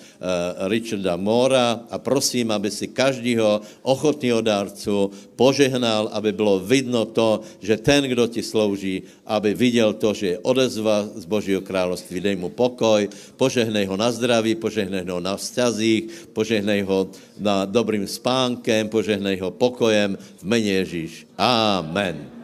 Richarda 0.69 1.17
Mora 1.17 1.85
a 1.91 1.99
prosím, 1.99 2.51
aby 2.51 2.71
si 2.73 2.89
každýho 2.89 3.61
ochotného 3.85 4.41
dárcu 4.41 5.12
požehnal, 5.37 6.09
aby 6.12 6.33
bylo 6.33 6.59
vidno 6.65 7.05
to, 7.05 7.45
že 7.61 7.77
ten, 7.77 8.05
kdo 8.05 8.27
ti 8.27 8.43
slouží, 8.43 9.03
aby 9.27 9.55
viděl 9.55 9.93
to, 9.93 10.15
že 10.15 10.27
je 10.27 10.39
odezva 10.39 11.09
z 11.15 11.25
Božího 11.27 11.61
království. 11.61 12.21
Dej 12.21 12.37
mu 12.39 12.49
pokoj, 12.49 13.09
požehnej 13.37 13.85
ho 13.91 13.97
na 13.99 14.09
zdraví, 14.15 14.55
požehnej 14.55 15.05
ho 15.11 15.21
na 15.21 15.37
vzťazích, 15.37 16.31
požehnej 16.33 16.87
ho 16.87 17.11
na 17.43 17.67
dobrým 17.67 18.07
spánkem, 18.07 18.89
požehnej 18.89 19.43
ho 19.43 19.51
pokojem 19.51 20.15
v 20.23 20.43
mene 20.47 20.71
Ježíš. 20.83 21.26
Amen. 21.38 22.43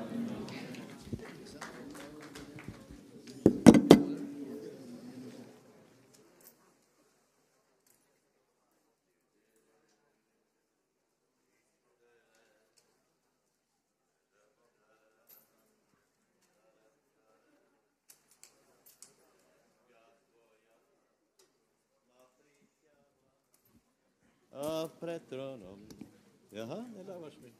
A 24.58 24.90
pred 24.99 25.23
trónom. 25.30 25.78
Aha, 26.50 26.82
nedávaš 26.90 27.38
mi. 27.38 27.54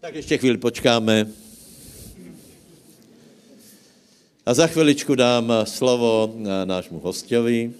Tak 0.00 0.14
ještě 0.14 0.38
chvíli 0.38 0.56
počkáme. 0.56 1.28
A 4.46 4.54
za 4.54 4.66
chviličku 4.66 5.14
dám 5.14 5.52
slovo 5.64 6.32
nášmu 6.64 7.04
hostovi. 7.04 7.72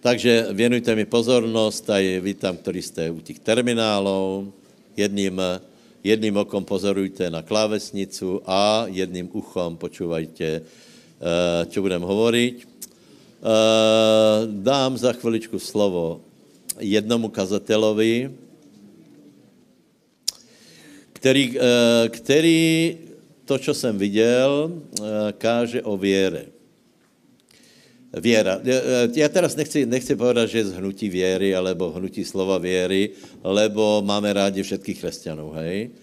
Takže 0.00 0.46
věnujte 0.52 0.94
mi 0.94 1.04
pozornost 1.08 1.90
a 1.90 2.20
vítám, 2.20 2.56
ktorí 2.56 2.82
jste 2.82 3.10
u 3.10 3.20
těch 3.20 3.38
terminálov. 3.38 4.52
Jedným, 4.96 5.40
jedným 6.04 6.36
okom 6.36 6.68
pozorujte 6.68 7.32
na 7.32 7.40
klávesnicu 7.40 8.44
a 8.44 8.84
jedným 8.92 9.32
uchom 9.32 9.80
počúvajte, 9.80 10.68
čo 11.72 11.78
eh, 11.80 11.82
budem 11.82 12.04
hovoriť. 12.04 12.56
Eh, 12.60 12.66
dám 14.52 15.00
za 15.00 15.16
chviličku 15.16 15.56
slovo 15.56 16.20
jednomu 16.76 17.32
kazatelovi, 17.32 18.42
který, 21.22 21.54
eh, 21.54 22.08
který 22.10 22.98
to, 23.46 23.54
co 23.58 23.72
jsem 23.74 23.94
viděl, 23.94 24.74
eh, 24.74 25.32
káže 25.38 25.82
o 25.86 25.94
věre. 25.94 26.50
Viera. 28.12 28.60
Ja 29.16 29.32
teraz 29.32 29.56
nechci, 29.56 29.88
nechci 29.88 30.12
povedať, 30.12 30.46
že 30.52 30.58
je 30.58 30.70
zhnutí 30.76 31.08
viery 31.08 31.56
alebo 31.56 31.96
hnutí 31.96 32.28
slova 32.28 32.60
viery, 32.60 33.16
lebo 33.40 34.04
máme 34.04 34.28
rádi 34.36 34.60
všetkých 34.60 35.00
kresťanov, 35.00 35.56
hej? 35.64 35.96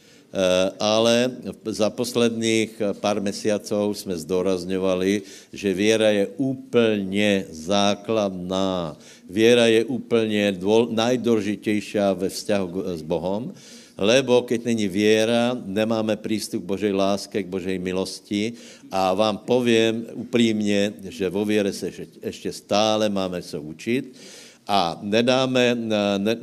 ale 0.77 1.41
za 1.65 1.89
posledných 1.89 2.71
eh, 2.77 2.93
pár 2.93 3.17
mesiacov 3.17 3.97
jsme 3.97 4.13
zdôrazňovali, 4.13 5.25
že 5.49 5.69
viera 5.73 6.13
je 6.13 6.29
úplně 6.37 7.49
základná. 7.49 8.93
Viera 9.29 9.65
je 9.65 9.85
úplně 9.85 10.53
dôl, 10.53 10.89
najdôležitejšia 10.93 12.13
ve 12.13 12.29
vzťahu 12.29 12.97
s 12.97 13.01
Bohom, 13.01 13.53
lebo 13.99 14.47
keď 14.47 14.71
není 14.71 14.87
viera, 14.87 15.51
nemáme 15.51 16.15
prístup 16.15 16.63
k 16.63 16.71
Božej 16.71 16.93
láske, 16.95 17.43
k 17.43 17.51
Božej 17.51 17.75
milosti 17.83 18.55
a 18.87 19.11
vám 19.11 19.43
poviem 19.43 20.07
upřímně, 20.15 21.11
že 21.11 21.27
vo 21.27 21.43
viere 21.43 21.75
se 21.75 21.91
ešte 22.23 22.49
stále 22.55 23.11
máme 23.11 23.43
co 23.43 23.59
učit 23.59 24.15
a 24.63 24.95
nedáme, 25.03 25.75
ne, 26.17 26.35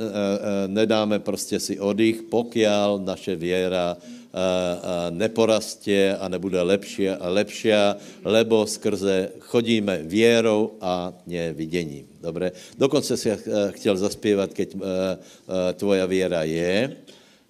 nedáme 0.67 1.19
prostě 1.19 1.57
si 1.57 1.81
oddych, 1.81 2.29
pokiaľ 2.29 3.01
naše 3.01 3.37
viera 3.41 3.97
neporastie 5.17 6.13
a 6.13 6.29
nebude 6.29 6.61
lepšia 6.61 7.17
a 7.17 7.27
lepšia, 7.33 7.97
lebo 8.21 8.69
skrze 8.69 9.33
chodíme 9.41 10.05
vierou 10.05 10.77
a 10.77 11.09
nevidením. 11.25 12.05
Dobre? 12.21 12.53
Dokonce 12.77 13.17
si 13.17 13.33
chtěl 13.73 13.97
zaspievat, 13.97 14.53
keď 14.53 14.77
tvoja 15.81 16.05
viera 16.05 16.45
je, 16.45 17.01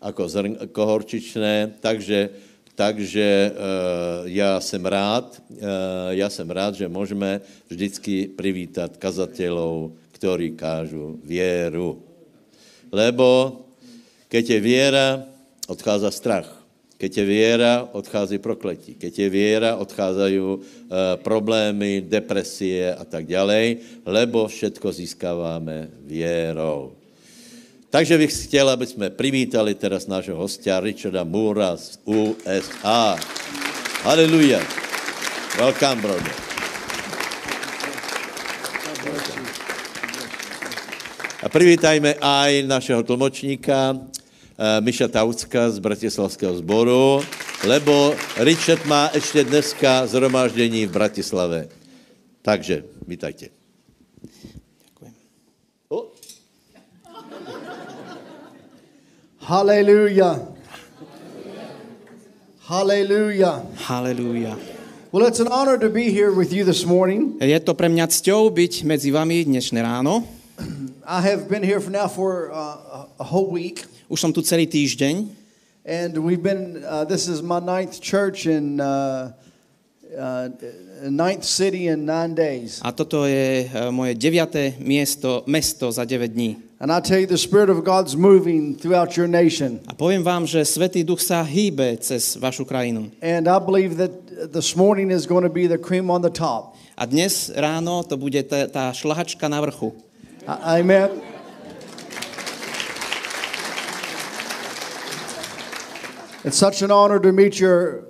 ako 0.06 0.22
zrnko 0.30 0.82
horčičné, 0.86 1.82
takže, 1.82 2.30
takže 2.78 3.52
já 4.24 4.60
jsem 4.60 4.86
rád, 4.86 5.42
já 6.10 6.30
jsem 6.30 6.50
rád, 6.50 6.74
že 6.74 6.88
můžeme 6.88 7.40
vždycky 7.66 8.30
privítat 8.30 8.96
kazatelů, 8.96 9.98
ktorí 10.16 10.56
kážu 10.56 11.20
vieru. 11.20 12.00
Lebo 12.88 13.60
keď 14.32 14.56
je 14.56 14.58
viera, 14.64 15.08
odchádza 15.68 16.08
strach. 16.08 16.48
Keď 16.96 17.12
je 17.12 17.24
viera, 17.28 17.84
odchází 17.92 18.40
prokletí. 18.40 18.96
Keď 18.96 19.12
je 19.12 19.28
viera, 19.28 19.76
odchádzajú 19.76 20.46
e, 20.48 20.58
problémy, 21.20 22.00
depresie 22.00 22.88
a 22.88 23.04
tak 23.04 23.28
ďalej, 23.28 24.00
lebo 24.08 24.48
všetko 24.48 24.88
získáváme 24.96 25.92
vierou. 26.08 26.96
Takže 27.90 28.18
bych 28.18 28.44
chtěl, 28.44 28.70
aby 28.70 28.86
jsme 28.86 29.10
privítali 29.10 29.74
teraz 29.74 30.06
nášho 30.06 30.36
hostia 30.36 30.80
Richarda 30.80 31.24
Moora 31.24 31.76
z 31.76 31.98
USA. 32.04 33.16
Hallelujah. 34.02 34.66
Welcome, 35.58 36.02
brother. 36.02 36.34
A 41.46 41.46
privítajme 41.46 42.18
aj 42.18 42.66
našeho 42.66 43.06
tlmočníka 43.06 43.94
uh, 43.94 44.82
Miša 44.82 45.06
Taucka 45.06 45.70
z 45.70 45.78
Bratislavského 45.78 46.58
zboru, 46.58 47.22
lebo 47.62 48.18
Richard 48.42 48.82
má 48.90 49.14
ešte 49.14 49.46
dneska 49.46 50.10
zhromaždení 50.10 50.90
v 50.90 50.92
Bratislave. 50.92 51.70
Takže, 52.42 52.82
vítajte. 53.06 53.55
Hallelujah. 59.46 60.42
Hallelujah. 62.66 63.62
Hallelujah. 63.78 64.58
Well, 65.12 65.24
it's 65.26 65.38
an 65.38 65.46
honor 65.46 65.78
to 65.78 65.88
be 65.88 66.10
here 66.10 66.34
with 66.34 66.52
you 66.52 66.64
this 66.64 66.82
morning. 66.82 67.38
Je 67.38 67.54
to 67.62 67.70
pre 67.78 67.86
mňa 67.86 68.10
cťou 68.10 68.50
byť 68.50 68.82
medzi 68.82 69.14
vami 69.14 69.46
dnešné 69.46 69.78
ráno. 69.86 70.26
I 71.06 71.22
have 71.22 71.46
been 71.46 71.62
here 71.62 71.78
for 71.78 71.94
now 71.94 72.10
for 72.10 72.50
uh, 72.50 73.06
a 73.22 73.26
whole 73.30 73.46
week, 73.46 73.86
Už 74.10 74.18
som 74.18 74.34
tu 74.34 74.42
celý 74.42 74.66
týždeň 74.66 75.30
and 75.86 76.18
we've 76.18 76.42
been. 76.42 76.82
Uh, 76.82 77.06
this 77.06 77.30
is 77.30 77.38
my 77.38 77.62
ninth 77.62 78.02
church 78.02 78.50
in 78.50 78.82
uh, 78.82 79.30
uh, 80.10 80.50
ninth 81.04 81.44
city 81.44 81.88
in 81.88 82.06
nine 82.06 82.34
days, 82.34 82.80
a 82.82 82.92
toto 82.92 83.26
je 83.26 83.68
moje 83.90 84.14
deviaté 84.14 84.74
miesto, 84.80 85.42
mesto 85.46 85.92
za 85.92 86.04
9 86.04 86.32
dní. 86.32 86.56
and 86.80 86.92
I 86.92 87.00
tell 87.00 87.18
you, 87.18 87.26
the 87.26 87.38
Spirit 87.40 87.70
of 87.70 87.84
God's 87.84 88.16
moving 88.16 88.76
throughout 88.76 89.16
your 89.16 89.28
nation, 89.28 89.80
A 89.88 89.94
poviem 89.94 90.22
vám, 90.24 90.44
že 90.46 90.64
Svetý 90.64 91.04
Duch 91.04 91.20
sa 91.24 91.40
hýbe 91.44 91.96
cez 92.00 92.36
vašu 92.36 92.64
krajinu. 92.64 93.10
and 93.20 93.48
I 93.48 93.58
believe 93.60 93.96
that 93.96 94.12
this 94.52 94.76
morning 94.76 95.10
is 95.10 95.24
going 95.26 95.44
to 95.44 95.52
be 95.52 95.66
the 95.68 95.78
cream 95.80 96.10
on 96.10 96.20
the 96.22 96.32
top. 96.32 96.76
A 96.96 97.04
dnes 97.04 97.52
ráno 97.52 98.04
to 98.08 98.16
bude 98.16 98.40
tá, 98.48 98.64
tá 98.68 98.84
šlahačka 98.92 99.48
na 99.52 99.60
vrchu. 99.60 99.92
Amen. 100.48 101.10
It's 106.44 106.56
such 106.56 106.82
an 106.82 106.90
honor 106.90 107.18
to 107.18 107.32
meet 107.32 107.58
your 107.58 108.04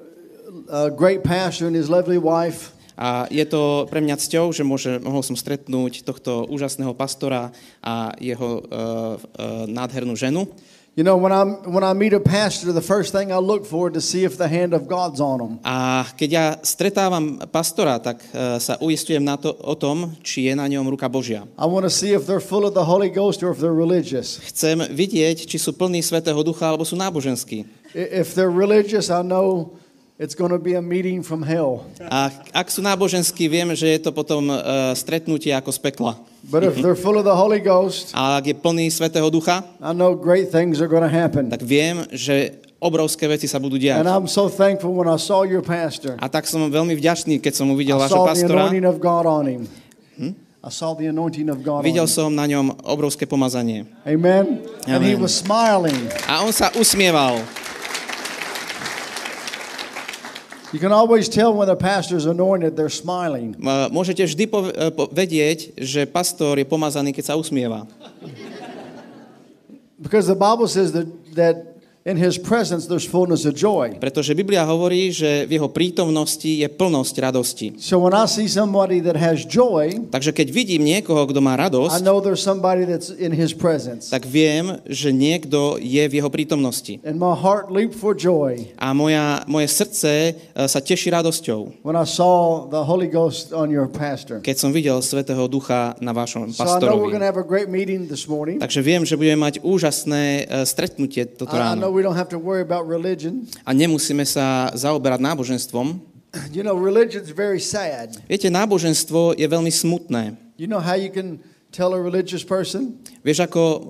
uh, 0.69 0.91
great 0.91 1.25
pastor 1.25 1.67
and 1.67 1.75
his 1.75 1.89
lovely 1.89 2.19
wife. 2.19 2.76
A 2.97 3.29
je 3.29 3.45
to 3.45 3.85
pre 3.93 4.01
mňa 4.01 4.17
cťou, 4.17 4.57
že 4.57 4.65
môže, 4.65 4.97
mohol 5.05 5.21
som 5.21 5.37
stretnúť 5.37 6.01
tohto 6.01 6.49
úžasného 6.49 6.97
pastora 6.97 7.53
a 7.85 8.17
jeho 8.17 8.65
uh, 8.65 8.65
uh, 8.65 9.69
nádhernú 9.69 10.17
ženu. 10.17 10.49
You 10.97 11.05
know, 11.05 11.21
when, 11.21 11.29
I'm, 11.29 11.61
when 11.69 11.85
I 11.85 11.93
meet 11.93 12.17
a 12.17 12.25
pastor, 12.25 12.73
the 12.73 12.81
first 12.81 13.13
thing 13.13 13.29
I 13.29 13.37
look 13.37 13.69
for 13.69 13.93
to 13.93 14.01
see 14.01 14.25
if 14.25 14.41
the 14.41 14.49
hand 14.49 14.73
of 14.73 14.89
God's 14.89 15.21
on 15.21 15.45
him. 15.45 15.53
A 15.61 16.09
keď 16.17 16.29
ja 16.33 16.47
stretávam 16.65 17.37
pastora, 17.53 18.01
tak 18.01 18.25
uh, 18.33 18.57
sa 18.57 18.81
uistujem 18.81 19.21
na 19.21 19.37
to, 19.37 19.53
o 19.53 19.77
tom, 19.77 20.17
či 20.25 20.49
je 20.49 20.57
na 20.57 20.65
ňom 20.65 20.89
ruka 20.89 21.05
Božia. 21.13 21.45
I 21.61 21.69
want 21.69 21.85
to 21.85 21.93
see 21.93 22.17
if 22.17 22.25
they're 22.25 22.41
full 22.41 22.65
of 22.65 22.73
the 22.73 22.89
Holy 22.89 23.13
Ghost 23.13 23.45
or 23.45 23.53
if 23.53 23.61
they're 23.61 23.77
religious. 23.77 24.41
Chcem 24.41 24.89
vidieť, 24.89 25.45
či 25.45 25.61
sú 25.61 25.77
plní 25.77 26.01
Svetého 26.01 26.41
Ducha, 26.41 26.73
alebo 26.73 26.89
sú 26.89 26.97
náboženskí. 26.97 27.69
If 27.93 28.33
they're 28.33 28.49
religious, 28.49 29.13
I 29.13 29.21
know 29.21 29.77
it's 30.19 30.35
going 30.35 30.51
to 30.51 30.59
be 30.59 30.75
a 30.75 30.83
meeting 30.83 31.21
from 31.23 31.45
hell. 31.45 31.85
A 32.09 32.33
ak 32.53 32.73
sú 32.73 32.81
náboženskí, 32.81 33.49
vieme, 33.49 33.77
že 33.77 33.97
je 33.97 34.01
to 34.01 34.11
potom 34.17 34.49
uh, 34.49 34.93
stretnutie 34.97 35.53
ako 35.53 35.71
z 35.73 35.79
pekla. 35.81 36.13
But 36.47 36.63
if 36.63 36.79
they're 36.79 36.97
full 36.99 37.19
of 37.19 37.27
the 37.27 37.35
Holy 37.35 37.59
Ghost, 37.59 38.15
A 38.15 38.39
ak 38.39 38.47
je 38.47 38.55
plný 38.55 38.87
Svetého 38.89 39.27
Ducha, 39.29 39.67
I 39.83 39.93
know 39.93 40.15
great 40.15 40.49
things 40.55 40.79
are 40.81 40.89
going 40.89 41.03
to 41.05 41.11
happen. 41.11 41.51
tak 41.51 41.61
viem, 41.61 42.07
že 42.15 42.57
obrovské 42.79 43.27
veci 43.27 43.51
sa 43.51 43.59
budú 43.59 43.77
And 43.81 43.83
diať. 43.83 44.05
I'm 44.07 44.29
so 44.31 44.47
thankful 44.47 44.95
when 44.95 45.11
I 45.11 45.19
saw 45.19 45.43
your 45.43 45.65
pastor. 45.65 46.15
A 46.23 46.31
tak 46.31 46.47
som 46.47 46.63
veľmi 46.71 46.95
vďačný, 46.95 47.43
keď 47.43 47.53
som 47.59 47.67
uvidel 47.73 47.99
the 47.99 48.07
pastora. 48.09 48.69
anointing 48.71 48.87
of 48.87 49.03
God 49.03 49.25
on 49.27 49.45
him. 49.49 49.63
I 50.67 50.71
saw 50.75 50.99
the 50.99 51.07
anointing 51.07 51.47
of 51.47 51.63
God 51.63 51.83
on 51.83 51.87
Videl 51.87 52.07
him. 52.07 52.15
som 52.15 52.27
na 52.31 52.43
ňom 52.43 52.75
obrovské 52.83 53.23
pomazanie. 53.23 53.87
Amen. 54.03 54.67
And 54.91 54.99
he 55.03 55.15
Amen. 55.15 55.23
was 55.23 55.31
smiling. 55.39 56.11
A 56.27 56.43
on 56.43 56.51
sa 56.51 56.75
usmieval. 56.75 57.39
You 60.77 60.81
can 60.81 60.93
always 60.93 61.27
tell 61.31 61.55
when 61.55 61.69
the 61.69 62.13
is 62.13 62.27
anointed, 62.27 62.77
they're 62.77 62.93
smiling. 62.93 63.57
Môžete 63.89 64.29
vždy 64.29 64.45
e, 64.45 64.49
eh, 64.53 64.93
po- 64.93 65.09
vedieť, 65.09 65.73
že 65.81 66.05
pastor 66.05 66.61
je 66.61 66.69
pomazaný, 66.69 67.17
keď 67.17 67.33
sa 67.33 67.35
usmieva. 67.41 67.89
Because 69.97 70.29
the 70.29 70.37
Bible 70.37 70.69
says 70.69 70.93
that, 70.93 71.09
that 71.33 71.76
in 72.07 72.15
his 72.15 72.39
presence 72.39 72.87
there's 72.87 73.03
fullness 73.03 73.43
of 73.43 73.59
joy. 73.59 73.99
Pretože 73.99 74.31
Biblia 74.31 74.63
hovorí, 74.63 75.11
že 75.11 75.43
v 75.51 75.59
jeho 75.59 75.67
prítomnosti 75.67 76.47
je 76.47 76.65
plnosť 76.71 77.15
radosti. 77.19 77.67
So 77.83 77.99
when 77.99 78.15
I 78.15 78.31
see 78.31 78.47
somebody 78.47 79.03
that 79.03 79.19
has 79.19 79.43
joy, 79.43 80.07
Takže 80.15 80.31
keď 80.31 80.47
vidím 80.55 80.87
niekoho, 80.87 81.27
kto 81.27 81.43
má 81.43 81.59
I 81.59 81.67
radosť, 81.67 81.99
know 82.07 82.23
there's 82.23 82.39
somebody 82.41 82.87
that's 82.87 83.11
in 83.11 83.35
his 83.35 83.51
presence. 83.51 84.07
tak 84.07 84.23
viem, 84.23 84.79
že 84.87 85.11
niekto 85.11 85.83
je 85.83 86.07
v 86.07 86.23
jeho 86.23 86.31
prítomnosti. 86.31 87.03
And 87.03 87.19
my 87.19 87.35
heart 87.35 87.75
leaped 87.75 87.99
for 87.99 88.15
joy 88.15 88.71
A 88.79 88.95
moja, 88.95 89.43
moje 89.51 89.67
srdce 89.67 90.11
e, 90.31 90.33
sa 90.55 90.79
teší 90.79 91.11
radosťou, 91.11 91.83
when 91.83 91.99
I 91.99 92.07
saw 92.07 92.71
the 92.71 92.87
Holy 92.87 93.11
Ghost 93.11 93.51
on 93.51 93.67
your 93.67 93.91
pastor. 93.91 94.39
keď 94.39 94.57
som 94.63 94.71
videl 94.71 95.03
Svetého 95.03 95.43
Ducha 95.51 95.99
na 95.99 96.15
vašom 96.15 96.55
So 96.55 96.63
I 96.63 96.79
know 96.79 97.03
we're 97.03 97.19
pastorovi. 97.19 97.27
have 97.27 97.39
a 97.41 97.43
great 97.43 97.67
meeting 97.67 98.07
this 98.07 98.31
morning. 98.31 98.63
Takže 98.63 98.79
viem, 98.79 99.03
že 99.03 99.19
budeme 99.19 99.43
mať 99.43 99.59
úžasné 99.67 100.47
e, 100.47 100.63
stretnutie 100.63 101.27
toto 101.27 101.59
I, 101.59 101.59
I 101.59 101.63
ráno. 101.75 101.96
We 101.97 102.05
don't 102.05 102.21
have 102.21 102.29
to 102.29 102.37
worry 102.37 102.61
about 102.61 102.85
religion. 102.85 103.49
A 103.65 103.73
nemusíme 103.73 104.29
sa 104.29 104.69
zaoberať 104.77 105.25
náboženstvom. 105.25 105.97
You 106.53 106.61
know, 106.61 106.77
religion's 106.77 107.33
very 107.33 107.65
sad. 107.65 108.13
Viete, 108.29 108.53
náboženstvo 108.53 109.41
je 109.41 109.49
veľmi 109.49 109.73
smutné. 109.73 110.37
You 110.61 110.69
know 110.69 110.85
how 110.85 110.93
you 110.93 111.09
can 111.09 111.41
tell 111.73 111.97
a 111.97 112.01
religious 112.01 112.45
person? 112.45 113.01
Vieš, 113.25 113.49
ako 113.49 113.63
uh, 113.65 113.81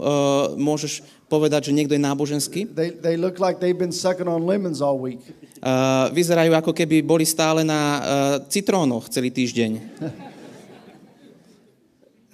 môžeš 0.54 1.02
povedať, 1.26 1.70
že 1.70 1.72
niekto 1.74 1.98
je 1.98 2.02
náboženský? 2.06 2.70
They, 2.70 2.94
they 2.94 3.18
look 3.18 3.42
like 3.42 3.58
they've 3.58 3.74
been 3.74 3.90
sucking 3.90 4.30
on 4.30 4.46
lemons 4.46 4.78
all 4.78 4.94
week. 4.94 5.18
Uh, 5.58 6.06
vyzerajú, 6.14 6.54
ako 6.54 6.70
keby 6.70 7.02
boli 7.02 7.26
stále 7.26 7.66
na 7.66 7.80
uh, 7.82 8.02
citrónoch 8.46 9.10
celý 9.10 9.34
týždeň. 9.34 9.70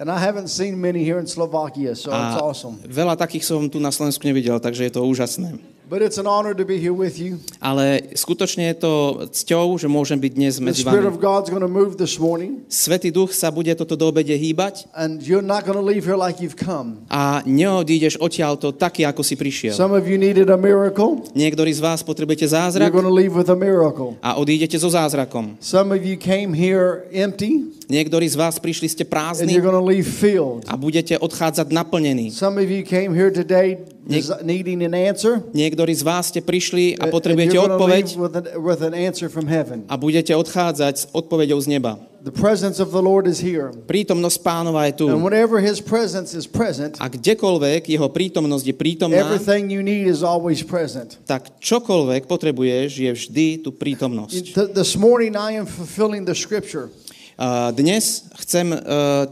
And 0.01 0.09
I 0.09 0.17
haven't 0.17 0.49
seen 0.49 0.81
many 0.81 1.05
here 1.05 1.21
in 1.21 1.29
Slovakia, 1.29 1.93
so 1.93 2.09
it's 2.09 2.41
awesome. 2.41 2.81
veľa 2.81 3.13
takých 3.13 3.45
som 3.45 3.69
tu 3.69 3.77
na 3.77 3.93
Slovensku 3.93 4.25
nevidel, 4.25 4.57
takže 4.57 4.89
je 4.89 4.93
to 4.93 5.05
úžasné. 5.05 5.53
But 5.93 6.01
it's 6.01 6.17
an 6.17 6.25
honor 6.25 6.57
to 6.57 6.65
be 6.65 6.81
here 6.81 6.89
with 6.89 7.21
you. 7.21 7.37
ale 7.61 8.01
skutočne 8.17 8.65
je 8.73 8.81
to 8.81 8.93
cťou, 9.29 9.77
že 9.77 9.85
môžem 9.85 10.17
byť 10.17 10.31
dnes 10.33 10.53
The 10.57 10.65
medzi 10.65 10.81
Spirit 10.81 11.05
of 11.05 11.21
vami. 11.21 11.29
God's 11.29 11.53
going 11.53 11.61
to 11.61 11.69
move 11.69 12.01
this 12.01 12.17
morning, 12.17 12.65
Svetý 12.65 13.13
duch 13.13 13.29
sa 13.29 13.53
bude 13.53 13.69
toto 13.77 13.93
do 13.93 14.09
obede 14.09 14.33
hýbať 14.33 14.89
and 14.97 15.21
you're 15.21 15.45
not 15.45 15.69
going 15.69 15.77
to 15.77 15.85
leave 15.85 16.01
here 16.01 16.17
like 16.17 16.41
you've 16.41 16.57
come. 16.57 17.05
a 17.13 17.45
neodídeš 17.45 18.17
odtiaľto 18.17 18.73
taký, 18.73 19.05
ako 19.05 19.21
si 19.21 19.37
prišiel. 19.37 19.77
Some 19.77 19.93
of 19.93 20.09
you 20.09 20.17
needed 20.17 20.49
a 20.49 20.57
miracle. 20.57 21.29
Niektorí 21.37 21.69
z 21.69 21.85
vás 21.85 22.01
potrebujete 22.01 22.49
You're 22.49 22.57
zázrak 22.57 22.89
going 22.89 23.05
to 23.05 23.13
leave 23.13 23.37
with 23.37 23.53
a 23.53 23.57
miracle. 23.57 24.17
a 24.25 24.33
odídete 24.41 24.81
so 24.81 24.89
zázrakom. 24.89 25.61
Some 25.61 25.93
of 25.93 26.01
you 26.01 26.17
came 26.17 26.57
here 26.57 27.05
empty, 27.13 27.69
Niektorí 27.85 28.25
z 28.25 28.33
vás 28.33 28.57
prišli 28.57 28.89
ste 28.89 29.05
and 29.05 29.13
prázdni 29.13 29.53
you're 29.53 29.61
going 29.61 29.77
to 29.77 29.85
leave 29.85 30.09
filled. 30.09 30.65
a 30.65 30.73
budete 30.73 31.21
odchádzať 31.21 31.69
naplnení. 31.69 32.33
Some 32.33 32.57
of 32.57 32.65
you 32.65 32.81
came 32.81 33.13
here 33.13 33.29
today 33.29 33.77
Niek- 34.03 34.27
des- 34.27 34.43
needing 34.43 34.83
an 34.83 34.91
answer, 34.91 35.39
Niektorí 35.55 35.95
z 35.95 36.03
vás 36.03 36.27
ste 36.27 36.39
prišli 36.39 36.99
a 36.99 37.07
potrebujete 37.07 37.55
odpoveď 37.55 38.03
leave 38.03 38.19
with 38.19 38.35
an, 38.35 38.45
with 38.59 38.81
an 38.81 38.91
answer 38.91 39.31
from 39.31 39.47
heaven. 39.47 39.87
a 39.87 39.95
budete 39.95 40.35
odchádzať 40.35 40.93
s 40.97 41.03
odpoveďou 41.09 41.55
z 41.57 41.67
neba. 41.71 41.95
The 42.19 42.31
presence 42.31 42.79
of 42.79 42.91
the 42.91 42.99
Lord 42.99 43.27
is 43.27 43.39
here. 43.39 43.71
Prítomnosť 43.83 44.39
pánova 44.39 44.87
je 44.87 44.95
tu. 44.95 45.05
And 45.07 45.19
whenever 45.19 45.59
his 45.59 45.79
presence 45.79 46.31
is 46.31 46.43
present, 46.43 46.95
A 46.95 47.07
kdekoľvek 47.07 47.87
jeho 47.89 48.07
prítomnosť 48.07 48.63
je 48.63 48.75
prítomná, 48.75 49.19
everything 49.23 49.67
you 49.67 49.79
need 49.79 50.03
is 50.03 50.19
always 50.19 50.63
present. 50.63 51.19
tak 51.23 51.55
čokoľvek 51.59 52.23
potrebuješ, 52.23 52.89
je 52.97 53.11
vždy 53.13 53.47
tu 53.59 53.71
prítomnosť. 53.71 54.43
Th- 54.51 54.71
This 54.71 54.95
morning 54.95 55.35
I 55.35 55.55
am 55.55 55.63
fulfilling 55.63 56.23
the 56.23 56.35
scripture. 56.35 56.87
A 57.35 57.71
Dnes 57.71 58.23
chcem 58.37 58.71
uh, 58.71 59.27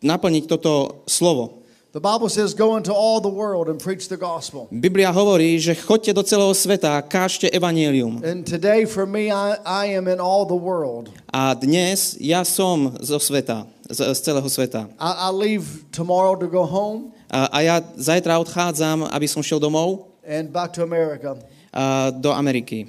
naplniť 0.00 0.44
toto 0.46 1.04
slovo. 1.04 1.59
The 1.92 1.98
Bible 2.00 2.28
says, 2.28 2.54
Go 2.54 2.76
into 2.76 2.94
all 2.94 3.20
the 3.20 3.28
world 3.28 3.68
and 3.68 3.82
preach 3.82 4.06
the 4.06 4.16
gospel. 4.16 4.68
Biblia 4.70 5.10
hovorí, 5.10 5.58
že 5.58 5.74
chodte 5.74 6.14
do 6.14 6.22
celého 6.22 6.54
sveta 6.54 6.94
a 6.96 7.02
kážte 7.02 7.50
evanielium. 7.50 8.22
And 8.22 8.46
today, 8.46 8.86
for 8.86 9.06
me, 9.06 9.34
I, 9.34 9.58
I 9.66 9.84
am 9.98 10.06
in 10.06 10.20
all 10.22 10.46
the 10.46 10.54
world. 10.54 11.10
A 11.34 11.54
dnes 11.58 12.14
ja 12.22 12.46
som 12.46 12.94
zo 13.02 13.18
sveta, 13.18 13.66
z, 13.90 14.06
z 14.14 14.18
celého 14.22 14.46
sveta. 14.46 14.86
I, 15.02 15.10
I 15.26 15.28
leave 15.34 15.82
tomorrow 15.90 16.38
to 16.38 16.46
go 16.46 16.62
home 16.62 17.10
A, 17.30 17.46
a 17.50 17.58
ja 17.62 17.76
zajtra 17.98 18.38
odchádzam, 18.42 19.06
aby 19.10 19.26
som 19.26 19.42
šiel 19.42 19.58
domov 19.58 20.06
and 20.26 20.50
back 20.54 20.70
to 20.74 20.82
America. 20.86 21.38
a, 21.74 22.10
do 22.14 22.30
Ameriky. 22.30 22.86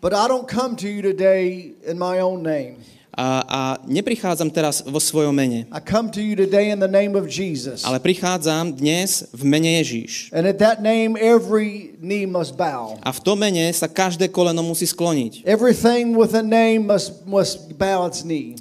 But 0.00 0.12
I 0.12 0.28
don't 0.28 0.48
come 0.48 0.76
to 0.76 0.88
you 0.88 1.00
today 1.00 1.72
in 1.88 1.96
my 1.96 2.20
own 2.20 2.42
name. 2.44 2.84
A, 3.12 3.44
a 3.44 3.60
neprichádzam 3.84 4.48
teraz 4.48 4.80
vo 4.88 4.96
svojom 4.96 5.36
mene, 5.36 5.68
I 5.68 5.80
come 5.84 6.08
to 6.08 6.16
you 6.16 6.32
today 6.32 6.72
in 6.72 6.80
the 6.80 6.88
name 6.88 7.12
of 7.12 7.28
Jesus. 7.28 7.84
ale 7.84 8.00
prichádzam 8.00 8.72
dnes 8.72 9.28
v 9.36 9.42
mene 9.44 9.76
Ježíš. 9.84 10.32
And 10.32 10.48
at 10.48 10.56
that 10.64 10.80
name, 10.80 11.20
every 11.20 11.92
knee 12.00 12.24
must 12.24 12.56
bow. 12.56 12.96
A 13.04 13.12
v 13.12 13.20
tom 13.20 13.36
mene 13.36 13.68
sa 13.76 13.84
každé 13.84 14.32
koleno 14.32 14.64
musí 14.64 14.88
skloniť. 14.88 15.44
Everything 15.44 16.16
with 16.16 16.32
a 16.32 16.40
name 16.40 16.88
must, 16.88 17.20
must 17.28 17.76
bow 17.76 18.08
its 18.08 18.24
knee. 18.24 18.56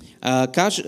Kaž, 0.54 0.80
e, 0.80 0.86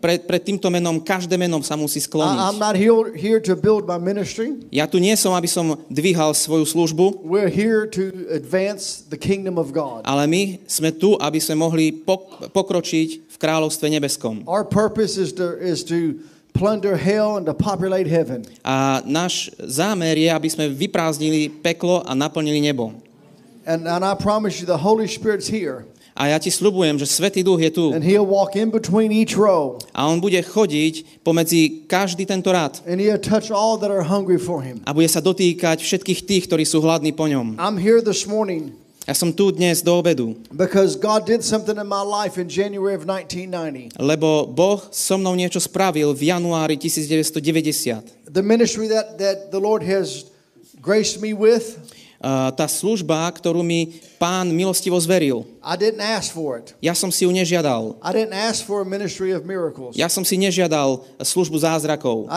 pred, 0.00 0.24
pred 0.24 0.40
týmto 0.40 0.72
menom, 0.72 1.04
každé 1.04 1.36
menom 1.36 1.60
sa 1.60 1.76
musí 1.76 2.00
I, 2.00 2.04
I'm 2.04 2.08
skloniť. 2.08 2.56
not 2.56 2.72
here, 2.72 3.12
here 3.12 3.36
to 3.36 3.52
build 3.52 3.84
my 3.84 4.00
ministry. 4.00 4.56
Ja 4.72 4.88
tu 4.88 4.96
nie 4.96 5.12
som, 5.20 5.36
aby 5.36 5.44
som 5.44 5.76
dvíhal 5.92 6.32
svoju 6.32 6.64
službu, 6.64 7.20
We're 7.20 7.52
here 7.52 7.84
to 7.92 8.08
advance 8.32 9.04
the 9.04 9.20
kingdom 9.20 9.60
of 9.60 9.76
God. 9.76 10.08
ale 10.08 10.24
my 10.24 10.64
sme 10.64 10.96
tu, 10.96 11.12
aby 11.20 11.36
sme 11.36 11.60
mohli 11.60 11.92
pok- 11.92 12.48
pokročiť 12.56 13.28
v 13.28 13.36
kráľovstve 13.36 13.84
nebeskom. 13.92 14.48
Our 14.48 14.64
purpose 14.64 15.20
is 15.20 15.36
to, 15.36 15.60
is 15.60 15.84
to 15.84 16.16
plunder 16.56 16.96
hell 16.96 17.36
and 17.36 17.44
to 17.44 17.52
populate 17.52 18.08
heaven. 18.08 18.48
A 18.64 19.04
náš 19.04 19.52
zámer 19.60 20.16
je, 20.16 20.32
aby 20.32 20.48
sme 20.48 20.72
vyprázdnili 20.72 21.52
peklo 21.60 22.00
a 22.00 22.16
naplnili 22.16 22.64
nebo. 22.64 22.96
And, 23.68 23.84
and 23.84 24.00
I 24.00 24.16
promise 24.16 24.56
you, 24.56 24.64
the 24.64 24.80
Holy 24.80 25.04
Spirit's 25.04 25.52
here. 25.52 25.84
A 26.14 26.28
ja 26.28 26.38
ti 26.42 26.50
slubujem, 26.50 26.98
že 26.98 27.06
Svetý 27.08 27.40
Duch 27.40 27.62
je 27.62 27.70
tu 27.70 27.84
And 27.94 28.02
He'll 28.04 28.26
walk 28.26 28.58
in 28.58 28.68
between 28.68 29.14
each 29.14 29.38
row. 29.38 29.78
a 29.94 30.04
on 30.10 30.18
bude 30.18 30.36
chodiť 30.42 31.22
pomedzi 31.22 31.86
každý 31.86 32.26
tento 32.26 32.50
rad 32.50 32.82
And 32.84 32.98
He'll 33.00 33.20
touch 33.20 33.48
all 33.54 33.78
that 33.80 33.88
are 33.88 34.04
hungry 34.04 34.36
for 34.38 34.60
Him. 34.60 34.82
a 34.84 34.92
bude 34.92 35.08
sa 35.08 35.22
dotýkať 35.22 35.80
všetkých 35.80 36.20
tých, 36.26 36.42
ktorí 36.50 36.66
sú 36.66 36.82
hladní 36.82 37.14
po 37.14 37.30
ňom. 37.30 37.56
I'm 37.56 37.78
here 37.78 38.02
this 38.02 38.26
morning 38.26 38.74
Ja 39.08 39.16
som 39.16 39.32
tu 39.32 39.48
dnes 39.50 39.80
do 39.82 39.96
obedu, 39.96 40.36
because 40.54 40.94
God 40.94 41.24
did 41.26 41.40
something 41.42 41.74
in 41.74 41.88
my 41.88 42.04
life 42.04 42.36
in 42.38 42.46
January 42.46 42.94
of 42.94 43.08
1990. 43.08 43.96
lebo 43.98 44.44
Boh 44.46 44.78
so 44.92 45.16
mnou 45.18 45.34
niečo 45.34 45.58
spravil 45.58 46.12
v 46.14 46.30
januári 46.30 46.76
1990. 46.78 48.30
The 48.30 48.44
ministry 48.44 48.86
that, 48.92 49.18
that 49.18 49.50
the 49.50 49.58
Lord 49.58 49.82
has 49.82 50.28
graced 50.78 51.18
me 51.18 51.32
with, 51.34 51.80
Uh, 52.20 52.52
tá 52.52 52.68
služba, 52.68 53.24
ktorú 53.32 53.64
mi 53.64 53.96
pán 54.20 54.52
milostivo 54.52 55.00
zveril, 55.00 55.40
ja 56.84 56.92
som 56.92 57.08
si 57.08 57.24
ju 57.24 57.32
nežiadal. 57.32 57.96
Ja 59.96 60.08
som 60.12 60.20
si 60.20 60.36
nežiadal 60.36 61.00
službu 61.16 61.56
zázrakov. 61.56 62.28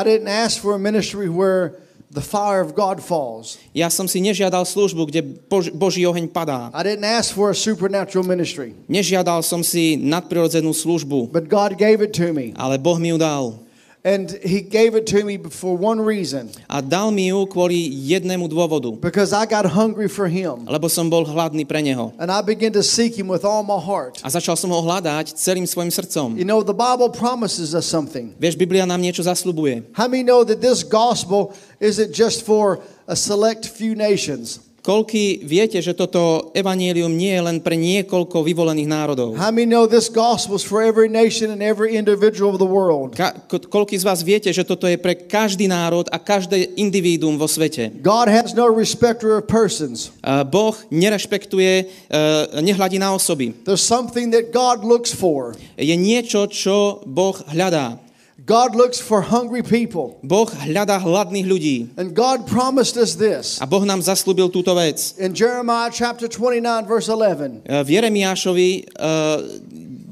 The 2.13 2.21
fire 2.21 2.61
of 2.61 2.77
God 2.77 3.01
falls. 3.01 3.57
Ja 3.73 3.89
som 3.89 4.05
si 4.05 4.21
nežiadal 4.21 4.69
službu, 4.69 5.09
kde 5.09 5.25
Bož, 5.49 5.73
Boží 5.73 6.05
oheň 6.05 6.29
padá. 6.29 6.69
I 6.69 6.85
didn't 6.85 7.09
ask 7.09 7.33
for 7.33 7.49
a 7.49 7.57
supernatural 7.57 8.21
ministry. 8.21 8.77
Nežiadal 8.85 9.41
som 9.41 9.65
si 9.65 9.97
nadprirodzenú 9.97 10.77
službu, 10.77 11.33
But 11.33 11.49
God 11.49 11.73
gave 11.73 12.05
it 12.05 12.13
to 12.13 12.29
me. 12.29 12.53
ale 12.53 12.77
Boh 12.77 13.01
mi 13.01 13.09
ju 13.09 13.17
dal. 13.17 13.57
And 14.03 14.35
He 14.43 14.59
gave 14.59 14.99
it 14.99 15.07
to 15.15 15.23
me 15.23 15.39
for 15.39 15.79
one 15.79 15.95
reason 16.03 16.51
A 16.67 16.83
dal 16.83 17.07
mi 17.07 17.31
ju 17.31 17.47
kvôli 17.47 17.87
jednému 18.03 18.51
dôvodu. 18.51 18.99
because 18.99 19.31
I 19.31 19.47
got 19.47 19.63
hungry 19.63 20.11
for 20.11 20.27
Him. 20.27 20.67
Lebo 20.67 20.91
som 20.91 21.07
bol 21.07 21.23
hladný 21.23 21.63
pre 21.63 21.79
Neho. 21.79 22.11
And 22.19 22.27
I 22.27 22.43
began 22.43 22.75
to 22.75 22.83
seek 22.83 23.15
Him 23.15 23.31
with 23.31 23.47
all 23.47 23.63
my 23.63 23.79
heart. 23.79 24.19
A 24.19 24.27
začal 24.27 24.59
som 24.59 24.75
ho 24.75 24.79
hľadať 24.83 25.39
celým 25.39 25.63
svojim 25.63 25.87
srdcom. 25.87 26.35
You 26.35 26.43
know, 26.43 26.59
the 26.67 26.75
Bible 26.75 27.15
promises 27.15 27.71
us 27.71 27.87
something. 27.87 28.35
Vieš, 28.35 28.59
Biblia 28.59 28.83
nám 28.83 28.99
niečo 28.99 29.23
zasľubuje. 29.23 29.95
How 29.95 30.11
many 30.11 30.27
know 30.27 30.43
that 30.43 30.59
this 30.59 30.83
gospel 30.83 31.55
isn't 31.79 32.11
just 32.11 32.43
for 32.43 32.83
a 33.07 33.15
select 33.15 33.71
few 33.71 33.95
nations? 33.95 34.59
Koľky 34.83 35.39
viete, 35.47 35.79
že 35.79 35.95
toto 35.95 36.51
evanielium 36.51 37.07
nie 37.07 37.31
je 37.31 37.39
len 37.39 37.63
pre 37.63 37.79
niekoľko 37.79 38.43
vyvolených 38.43 38.91
národov? 38.91 39.39
How 39.39 39.47
many 39.47 39.63
know 39.63 39.87
this 39.87 40.11
gospel 40.11 40.59
is 40.59 40.67
for 40.67 40.83
every 40.83 41.07
nation 41.07 41.55
and 41.55 41.63
every 41.63 41.95
individual 41.95 42.51
of 42.51 42.59
the 42.59 42.67
world? 42.67 43.15
Ka- 43.15 43.31
ko- 43.47 43.63
koľký 43.63 43.95
z 43.95 44.03
vás 44.03 44.19
viete, 44.27 44.51
že 44.51 44.67
toto 44.67 44.83
je 44.83 44.99
pre 44.99 45.15
každý 45.15 45.71
národ 45.71 46.11
a 46.11 46.19
každé 46.19 46.75
individuum 46.75 47.39
vo 47.39 47.47
svete? 47.47 47.95
God 48.03 48.27
has 48.27 48.51
no 48.51 48.67
respecter 48.67 49.39
of 49.39 49.47
persons. 49.47 50.11
Uh, 50.19 50.43
Boh 50.43 50.75
nerešpektuje, 50.91 51.87
uh, 52.11 52.59
nehľadí 52.59 52.99
na 52.99 53.15
osoby. 53.15 53.55
There's 53.63 53.79
something 53.79 54.35
that 54.35 54.51
God 54.51 54.83
looks 54.83 55.15
for. 55.15 55.55
Je 55.79 55.95
niečo, 55.95 56.43
čo 56.51 56.99
Boh 57.07 57.39
hľadá. 57.55 58.02
God 58.45 58.75
looks 58.75 58.99
for 58.99 59.23
hungry 59.23 59.63
people. 59.63 60.19
Boh 60.19 60.43
hľadá 60.43 60.99
hladných 60.99 61.47
ľudí. 61.47 61.77
And 61.95 62.11
God 62.11 62.43
promised 62.43 62.99
us 62.99 63.15
this. 63.15 63.55
A 63.63 63.65
Boh 63.65 63.87
nám 63.87 64.03
zaslúbil 64.03 64.51
túto 64.51 64.75
vec. 64.75 65.15
In 65.15 65.31
Jeremiah 65.31 65.87
chapter 65.87 66.27
29, 66.27 66.83
verse 66.83 67.07
11, 67.07 67.63
Uh, 67.63 67.79
v 67.87 67.89
Jeremiášovi 67.95 68.69
uh, 68.99 69.39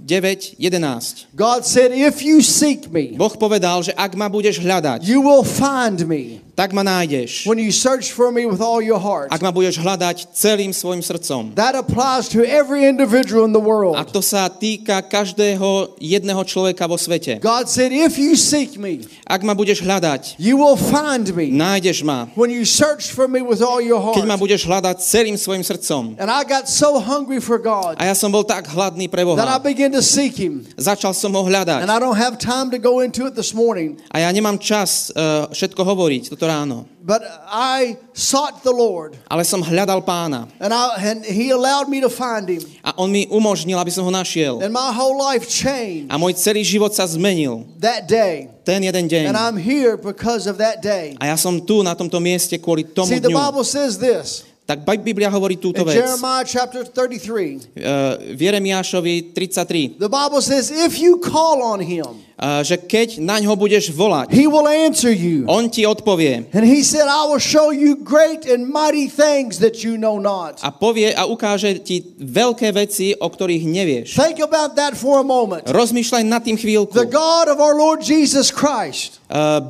9, 0.08 0.56
11. 0.60 1.36
God 1.36 1.68
said, 1.68 1.92
If 1.92 2.24
you 2.24 2.40
seek 2.40 2.88
me, 2.88 3.20
Boh 3.20 3.36
povedal, 3.36 3.84
že 3.84 3.92
ak 4.00 4.16
ma 4.16 4.32
budeš 4.32 4.64
hľadať, 4.64 5.04
you 5.04 5.20
will 5.20 5.44
find 5.44 6.00
me 6.08 6.40
tak 6.54 6.74
ma 6.74 6.84
nájdeš. 6.84 7.48
when 7.48 7.58
you 7.58 7.72
search 7.72 8.12
for 8.12 8.32
me 8.32 8.46
with 8.46 8.60
all 8.62 8.82
your 8.82 9.00
heart. 9.00 9.32
Ak 9.32 9.42
ma 9.42 9.52
budeš 9.52 9.80
hľadať 9.80 10.36
celým 10.36 10.72
svojim 10.72 11.00
srdcom. 11.00 11.56
That 11.56 11.74
applies 11.74 12.28
to 12.36 12.44
every 12.44 12.86
individual 12.86 13.48
in 13.48 13.54
the 13.56 13.62
A 13.62 13.66
world. 13.66 13.96
to 14.12 14.20
sa 14.22 14.52
týka 14.52 15.00
každého 15.02 15.96
jedného 15.98 16.42
človeka 16.44 16.86
vo 16.86 17.00
svete. 17.00 17.40
God 17.40 17.72
said, 17.72 17.92
If 17.92 18.20
you 18.20 18.36
seek 18.36 18.76
me, 18.78 19.04
Ak 19.26 19.42
ma 19.48 19.56
budeš 19.56 19.80
hľadať, 19.82 20.36
you 20.38 20.60
will 20.60 20.76
find 20.76 21.24
me 21.32 21.50
nájdeš 21.56 22.04
ma. 22.04 22.28
when 22.36 22.52
you 22.52 22.68
search 22.68 23.12
for 23.16 23.28
me 23.32 23.40
with 23.40 23.64
all 23.64 23.80
your 23.80 24.00
Keď 24.14 24.26
ma 24.28 24.36
heart. 24.36 24.44
budeš 24.44 24.62
hľadať 24.68 24.96
celým 25.00 25.36
svojim 25.40 25.64
srdcom. 25.64 26.20
And 26.20 26.28
I 26.28 26.44
got 26.44 26.68
so 26.68 27.00
hungry 27.00 27.40
for 27.40 27.58
God 27.58 27.96
A 27.98 28.12
ja 28.12 28.16
som 28.18 28.28
bol 28.28 28.44
tak 28.44 28.68
hladný 28.68 29.08
pre 29.08 29.24
that 29.24 29.48
I 29.48 29.58
Boha. 29.58 29.64
began 29.64 29.92
to 29.96 30.04
seek 30.04 30.36
Him. 30.36 30.68
Začal 30.76 31.16
som 31.16 31.32
ho 31.32 31.42
And 31.42 31.50
hľadať. 31.50 31.80
I 31.88 32.00
don't 32.00 32.20
have 32.20 32.36
time 32.38 32.70
to 32.72 32.80
go 32.80 33.00
into 33.00 33.26
it 33.26 33.34
this 33.40 33.56
morning, 33.56 33.96
A 34.12 34.20
ja 34.24 34.30
nemám 34.30 34.60
čas 34.60 35.10
uh, 35.16 35.48
všetko 35.52 35.80
hovoriť 35.82 36.24
toto 36.42 36.50
ráno. 36.50 36.90
but 37.06 37.22
I 37.46 37.98
sought 38.14 38.62
the 38.66 38.74
Lord. 38.74 39.18
Ale 39.30 39.46
som 39.46 39.62
hľadal 39.62 40.02
pána. 40.02 40.50
And, 40.58 40.74
I, 40.74 40.86
and 41.14 41.26
He 41.26 41.50
allowed 41.54 41.86
me 41.90 42.02
to 42.02 42.10
find 42.10 42.50
Him. 42.50 42.62
A 42.82 42.94
on 42.98 43.14
mi 43.14 43.30
umožnil, 43.30 43.78
aby 43.78 43.90
som 43.94 44.02
ho 44.06 44.10
našiel. 44.10 44.62
And 44.62 44.74
my 44.74 44.90
whole 44.90 45.18
life 45.18 45.46
changed 45.46 46.10
A 46.10 46.18
môj 46.18 46.34
celý 46.38 46.66
život 46.66 46.94
sa 46.94 47.06
zmenil. 47.06 47.66
that 47.78 48.10
day. 48.10 48.50
Ten 48.66 48.82
jeden 48.82 49.06
And 49.06 49.10
deň. 49.10 49.34
I'm 49.38 49.58
here 49.58 49.98
because 49.98 50.46
of 50.50 50.58
that 50.58 50.82
day. 50.82 51.14
A 51.22 51.30
ja 51.30 51.38
som 51.38 51.62
tu 51.62 51.86
na 51.86 51.94
tomto 51.94 52.18
mieste 52.18 52.58
kvôli 52.58 52.86
tomu 52.86 53.10
See, 53.14 53.22
the 53.22 53.30
dňu. 53.30 53.38
Bible 53.38 53.66
says 53.66 53.98
this 54.02 54.46
Tak 54.72 54.88
Bi- 54.88 55.04
Biblia 55.04 55.28
hovorí 55.28 55.60
túto 55.60 55.84
vec. 55.84 56.00
Jeremiah 56.00 56.48
chapter 56.48 56.88
33, 56.88 57.76
Uh, 57.76 58.16
v 58.32 58.40
Jeremiášovi 58.48 59.36
33, 59.36 60.00
the 60.00 60.08
Bible 60.08 60.40
says, 60.40 60.72
If 60.72 60.96
you 60.96 61.20
call 61.20 61.60
on 61.62 61.80
him, 61.80 62.24
uh, 62.36 62.64
že 62.64 62.80
keď 62.80 63.20
na 63.20 63.38
ňo 63.38 63.54
budeš 63.54 63.92
volať, 63.92 64.32
he 64.32 64.48
will 64.48 64.66
answer 64.66 65.12
you. 65.12 65.44
on 65.46 65.68
ti 65.68 65.84
odpovie 65.84 66.48
And 66.56 66.64
he 66.64 66.82
said, 66.82 67.06
I 67.06 67.28
will 67.28 67.38
show 67.38 67.70
you 67.70 68.00
great 68.00 68.48
and 68.48 68.66
mighty 68.66 69.06
things 69.06 69.60
that 69.60 69.84
you 69.84 69.96
know 69.96 70.18
not. 70.18 70.58
a 70.64 70.72
povie 70.72 71.12
a 71.12 71.28
ukáže 71.28 71.78
ti 71.80 72.02
veľké 72.18 72.72
veci, 72.72 73.14
o 73.14 73.28
ktorých 73.28 73.62
nevieš. 73.62 74.16
Think 74.16 74.42
about 74.42 74.74
that 74.76 74.96
for 74.96 75.20
a 75.20 75.28
moment. 75.28 75.68
Rozmýšľaj 75.68 76.24
nad 76.26 76.42
tým 76.42 76.58
chvíľku. 76.58 76.96
The 76.96 77.06
God 77.06 77.52
of 77.52 77.60
our 77.60 77.76
Lord 77.76 78.02
Jesus 78.02 78.50
Christ, 78.50 79.21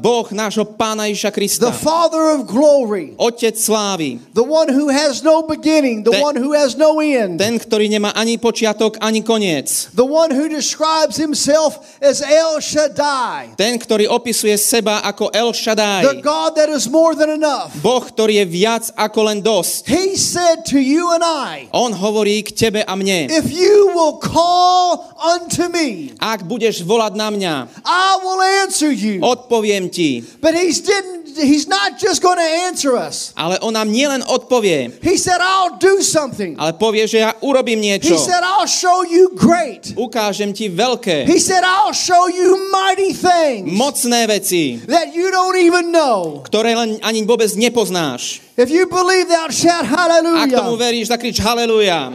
boh 0.02 0.26
nášho 0.34 0.66
pána 0.66 1.06
Iša 1.06 1.30
Krista, 1.30 1.70
the 1.70 1.78
Father 1.78 2.34
of 2.34 2.50
glory, 2.50 3.14
Otec 3.16 3.54
slávy, 3.54 4.18
the 4.34 4.42
one 4.42 4.66
who 4.68 4.90
has 4.90 5.22
no 5.22 5.46
beginning, 5.46 6.02
the 6.02 6.12
Ten- 6.12 6.22
one 6.26 6.38
who 6.38 6.52
has 6.58 6.74
no 6.74 6.98
end, 6.98 7.38
ten, 7.38 7.62
ktorý 7.62 7.86
nemá 7.86 8.10
ani 8.18 8.42
počiatok, 8.42 8.98
ani 8.98 9.22
koniec. 9.22 9.94
the 9.94 10.06
one 10.06 10.34
who 10.34 10.50
describes 10.50 11.14
himself 11.22 11.78
as 12.02 12.26
El 12.26 12.58
Shaddai, 12.58 13.54
Ten, 13.54 13.78
ktorý 13.78 14.10
opisuje 14.10 14.58
seba 14.58 15.06
ako 15.06 15.30
El 15.30 15.54
the 15.54 15.58
Shaddai. 15.62 16.02
God 16.26 16.58
that 16.58 16.70
is 16.70 16.90
more 16.90 17.14
than 17.14 17.30
enough. 17.30 17.70
Boh, 17.86 18.02
ktorý 18.02 18.42
je 18.42 18.46
viac 18.50 18.84
ako 18.98 19.30
len 19.30 19.40
dosť. 19.46 19.86
He 19.86 20.18
said 20.18 20.66
to 20.74 20.82
you 20.82 21.14
and 21.14 21.22
I, 21.22 21.70
On 21.70 21.94
hovorí 21.94 22.42
k 22.42 22.50
tebe 22.50 22.82
a 22.82 22.94
mne. 22.98 23.30
If 23.30 23.54
you 23.54 23.94
will 23.94 24.18
call 24.18 25.14
unto 25.22 25.70
me, 25.70 26.18
Ak 26.18 26.50
budeš 26.50 26.82
volať 26.82 27.14
na 27.14 27.30
mňa, 27.30 27.54
I 27.86 28.10
will 28.26 28.42
answer 28.66 28.90
you. 28.90 29.22
odpoviem 29.22 29.51
ti. 29.92 30.24
But 30.40 30.56
he's 30.56 30.80
didn't 30.80 31.20
he's 31.36 31.68
not 31.68 31.96
just 31.96 32.20
going 32.20 32.36
to 32.40 32.50
answer 32.68 32.96
us. 32.96 33.32
Ale 33.36 33.56
on 33.64 33.72
nám 33.72 33.88
nielen 33.88 34.20
odpovie, 34.24 34.92
He 35.00 35.16
said, 35.16 35.40
I'll 35.40 35.80
do 35.80 36.04
something. 36.04 36.56
ale 36.60 36.76
povie, 36.76 37.08
že 37.08 37.24
ja 37.24 37.32
urobím 37.40 37.80
He 37.80 37.96
niečo. 37.96 38.20
said, 38.20 38.44
I'll 38.44 38.68
show 38.68 39.04
you 39.08 39.32
great. 39.36 39.96
Ukážem 39.96 40.52
ti 40.52 40.68
veľké, 40.68 41.24
He 41.24 41.40
said, 41.40 41.64
I'll 41.64 41.96
show 41.96 42.28
you 42.28 42.56
mighty 42.72 43.16
things 43.16 43.68
mocné 43.72 44.28
veci, 44.28 44.84
that 44.92 45.16
you 45.16 45.32
don't 45.32 45.56
even 45.56 45.92
know. 45.96 46.44
ktoré 46.48 46.76
len 46.76 47.00
ani 47.00 47.24
vôbec 47.24 47.48
nepoznáš. 47.56 48.44
If 48.60 48.68
you 48.68 48.86
believe 48.92 49.32
that, 49.32 49.56
shout 49.56 49.88
Ak 49.88 50.52
tomu 50.52 50.76
hallelujah. 50.76 50.76
veríš, 50.76 51.08
zakrič 51.08 51.40
haleluja. 51.40 52.12